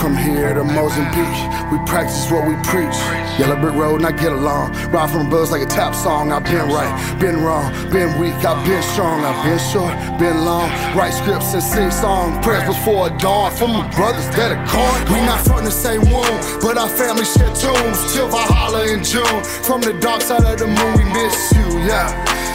From 0.00 0.16
here 0.16 0.54
to 0.54 0.64
Mozambique, 0.64 1.70
we 1.70 1.76
practice 1.84 2.30
what 2.30 2.48
we 2.48 2.54
preach. 2.64 2.96
Yellow 3.38 3.60
brick 3.60 3.74
road 3.74 3.96
and 3.96 4.06
I 4.06 4.12
get 4.12 4.32
along. 4.32 4.72
Ride 4.88 5.10
from 5.10 5.28
buzz 5.28 5.50
like 5.50 5.60
a 5.60 5.66
tap 5.66 5.94
song. 5.94 6.32
I've 6.32 6.42
been 6.42 6.68
right, 6.72 7.20
been 7.20 7.42
wrong, 7.42 7.70
been 7.92 8.18
weak, 8.18 8.32
I've 8.40 8.64
been 8.66 8.82
strong, 8.82 9.22
I've 9.22 9.44
been 9.44 9.58
short, 9.58 9.92
been 10.18 10.42
long. 10.42 10.70
Write 10.96 11.12
scripts 11.12 11.52
and 11.52 11.62
sing 11.62 11.90
songs, 11.90 12.42
prayers 12.42 12.64
before 12.66 13.10
dawn. 13.18 13.52
For 13.52 13.68
my 13.68 13.86
brothers 13.94 14.26
that 14.36 14.56
are 14.56 14.64
gone. 14.72 15.12
We 15.12 15.20
not 15.26 15.44
from 15.44 15.66
the 15.66 15.70
same 15.70 16.00
womb, 16.08 16.40
but 16.62 16.78
our 16.78 16.88
family 16.88 17.26
share 17.26 17.52
tombs. 17.52 18.00
Till 18.14 18.28
Valhalla 18.28 18.88
in 18.88 19.04
June. 19.04 19.44
From 19.68 19.82
the 19.82 19.92
dark 20.00 20.22
side 20.22 20.48
of 20.48 20.58
the 20.60 20.66
moon, 20.66 20.92
we 20.96 21.04
miss 21.12 21.52
you, 21.52 21.78
yeah. 21.84 22.08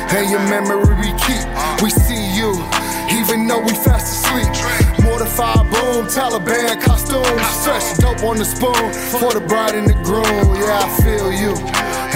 And 0.10 0.32
your 0.32 0.42
memory 0.50 0.96
we 0.98 1.14
keep, 1.22 1.46
we 1.84 1.92
see 1.92 2.26
you, 2.34 2.58
even 3.14 3.46
though 3.46 3.62
we 3.62 3.74
fast 3.86 4.26
asleep. 4.26 4.85
Mortified 5.06 5.70
boom, 5.72 6.08
Taliban 6.08 6.82
costumes, 6.82 7.64
fresh 7.64 7.98
dope 7.98 8.24
on 8.24 8.38
the 8.38 8.46
spoon 8.46 8.94
for 9.20 9.34
the 9.34 9.44
bride 9.48 9.76
and 9.76 9.88
the 9.88 9.94
groom. 10.04 10.26
Yeah, 10.56 10.82
I 10.82 11.02
feel 11.02 11.32
you, 11.32 11.54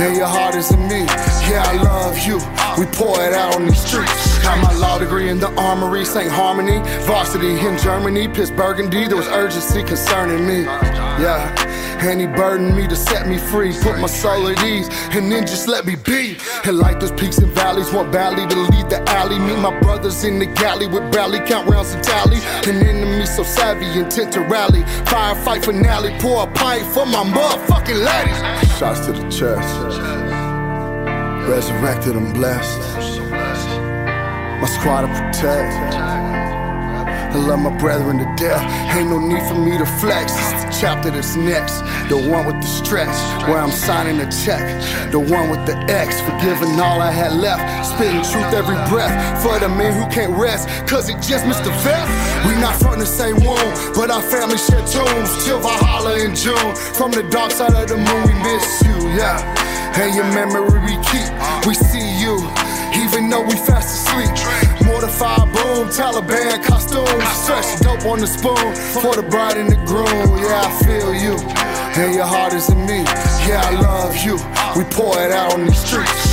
and 0.04 0.16
your 0.16 0.28
heart 0.28 0.56
is 0.56 0.72
in 0.72 0.88
me. 0.88 1.06
Yeah, 1.50 1.64
I 1.66 1.82
love 1.82 2.18
you. 2.26 2.38
We 2.78 2.86
pour 2.96 3.20
it 3.22 3.34
out 3.34 3.56
on 3.56 3.66
these 3.66 3.84
streets. 3.84 4.40
Got 4.44 4.62
my 4.62 4.74
law 4.74 4.98
degree 4.98 5.30
in 5.30 5.40
the 5.40 5.52
armory, 5.60 6.06
St. 6.06 6.32
Harmony, 6.32 6.80
varsity 7.06 7.60
in 7.60 7.78
Germany, 7.78 8.28
Pittsburgh, 8.28 8.70
Burgundy. 8.70 9.08
There 9.08 9.18
was 9.18 9.28
urgency 9.28 9.84
concerning 9.84 10.46
me. 10.46 10.64
Yeah, 10.64 11.54
and 12.02 12.22
he 12.22 12.28
burdened 12.28 12.76
me 12.76 12.88
to 12.88 12.96
set 12.96 13.28
me 13.28 13.38
free, 13.38 13.74
put 13.82 14.00
my 14.00 14.08
soul 14.08 14.48
at 14.48 14.64
ease, 14.64 14.88
and 15.12 15.32
then 15.32 15.46
just 15.46 15.68
let 15.68 15.86
me 15.86 15.96
be. 15.96 16.38
And 16.66 16.78
like 16.78 17.00
those 17.00 17.12
peaks 17.12 17.38
and 17.38 17.52
valleys, 17.52 17.92
want 17.92 18.12
badly 18.12 18.48
to 18.48 18.60
lead 18.72 18.90
the 18.90 19.02
alley. 19.10 19.38
Meet 19.38 19.60
my 19.60 19.78
brothers 19.80 20.24
in 20.24 20.40
the 20.40 20.46
galley 20.46 20.88
with 20.88 21.12
barely 21.12 21.40
count 21.40 21.70
rounds 21.70 21.94
and 21.94 22.04
tally. 22.04 22.40
An 22.68 22.86
enemy 22.86 23.26
so 23.26 23.44
savvy, 23.44 23.88
intent 24.00 24.34
to 24.34 24.42
rally. 24.42 24.84
Firefight 25.06 25.66
finale, 25.66 26.18
pour 26.20 26.44
a 26.44 26.52
pint 26.54 26.86
for 26.94 27.06
my 27.06 27.24
motherfucking 27.24 28.04
ladies. 28.04 28.78
Shots 28.78 29.06
to 29.06 29.14
the 29.14 29.30
chest. 29.30 30.00
Resurrected, 31.48 32.16
I'm 32.16 32.32
blessed. 32.34 32.80
My 34.62 34.68
squad 34.68 35.02
to 35.02 35.08
protect. 35.08 36.49
I 37.30 37.38
love 37.38 37.60
my 37.60 37.76
brethren 37.78 38.18
to 38.18 38.26
death. 38.36 38.62
Ain't 38.98 39.10
no 39.10 39.20
need 39.20 39.44
for 39.44 39.54
me 39.54 39.78
to 39.78 39.86
flex. 39.86 40.34
It's 40.34 40.64
the 40.64 40.78
chapter 40.82 41.12
that's 41.12 41.36
next. 41.36 41.82
The 42.10 42.18
one 42.18 42.48
with 42.48 42.60
the 42.60 42.68
stretch, 42.68 43.14
where 43.48 43.60
I'm 43.60 43.70
signing 43.70 44.20
a 44.20 44.26
check. 44.32 44.66
The 45.12 45.20
one 45.20 45.50
with 45.52 45.64
the 45.68 45.78
X, 45.94 46.20
forgiving 46.22 46.80
all 46.80 47.02
I 47.02 47.12
had 47.12 47.34
left. 47.34 47.62
Spitting 47.86 48.24
truth 48.26 48.52
every 48.54 48.82
breath 48.90 49.14
for 49.44 49.60
the 49.60 49.70
men 49.70 49.94
who 49.94 50.10
can't 50.10 50.34
rest. 50.34 50.68
Cause 50.88 51.08
it 51.08 51.22
just 51.22 51.46
missed 51.46 51.64
the 51.64 51.72
vet. 51.86 52.06
We 52.48 52.56
not 52.60 52.76
from 52.82 52.98
the 52.98 53.06
same 53.06 53.38
womb, 53.46 53.70
but 53.94 54.10
our 54.10 54.24
family 54.24 54.58
share 54.58 54.82
tombs. 54.90 55.46
Till 55.46 55.60
Valhalla 55.60 56.18
in 56.18 56.34
June. 56.34 56.74
From 56.98 57.12
the 57.12 57.22
dark 57.30 57.52
side 57.52 57.76
of 57.78 57.90
the 57.90 57.98
moon, 57.98 58.24
we 58.26 58.34
miss 58.42 58.82
you, 58.82 58.98
yeah. 59.14 59.38
And 60.02 60.16
your 60.16 60.26
memory 60.34 60.80
we 60.82 60.98
keep, 61.06 61.30
we 61.68 61.74
see 61.76 62.08
you, 62.22 62.42
even 63.06 63.30
though 63.30 63.44
we 63.44 63.56
fast 63.56 64.08
asleep. 64.08 64.34
Mortified 65.20 65.54
boom, 65.54 65.90
Taliban 65.90 66.64
costumes, 66.64 67.46
fresh 67.46 67.80
dope 67.82 68.06
on 68.06 68.20
the 68.20 68.28
spoon 68.28 68.56
for 69.04 69.16
the 69.16 69.28
bride 69.30 69.58
and 69.58 69.70
the 69.70 69.76
groom. 69.86 70.38
Yeah, 70.38 70.62
I 70.64 70.84
feel 70.84 71.14
you, 71.14 71.36
and 72.02 72.16
your 72.16 72.26
heart 72.26 72.54
is 72.54 72.70
in 72.70 72.86
me. 72.86 73.04
Yeah, 73.46 73.62
I 73.66 73.82
love 73.82 74.16
you. 74.16 74.36
We 74.78 74.86
pour 74.90 75.20
it 75.22 75.32
out 75.32 75.54
on 75.54 75.66
these 75.66 75.78
streets. 75.78 76.29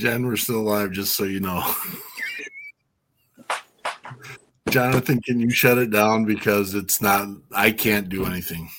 Jenn, 0.00 0.24
we're 0.24 0.36
still 0.36 0.60
alive, 0.60 0.92
just 0.92 1.14
so 1.14 1.24
you 1.24 1.40
know. 1.40 1.62
Jonathan, 4.70 5.20
can 5.20 5.40
you 5.40 5.50
shut 5.50 5.76
it 5.76 5.90
down 5.90 6.24
because 6.24 6.74
it's 6.74 7.02
not, 7.02 7.28
I 7.54 7.72
can't 7.72 8.08
do 8.08 8.24
anything. 8.24 8.70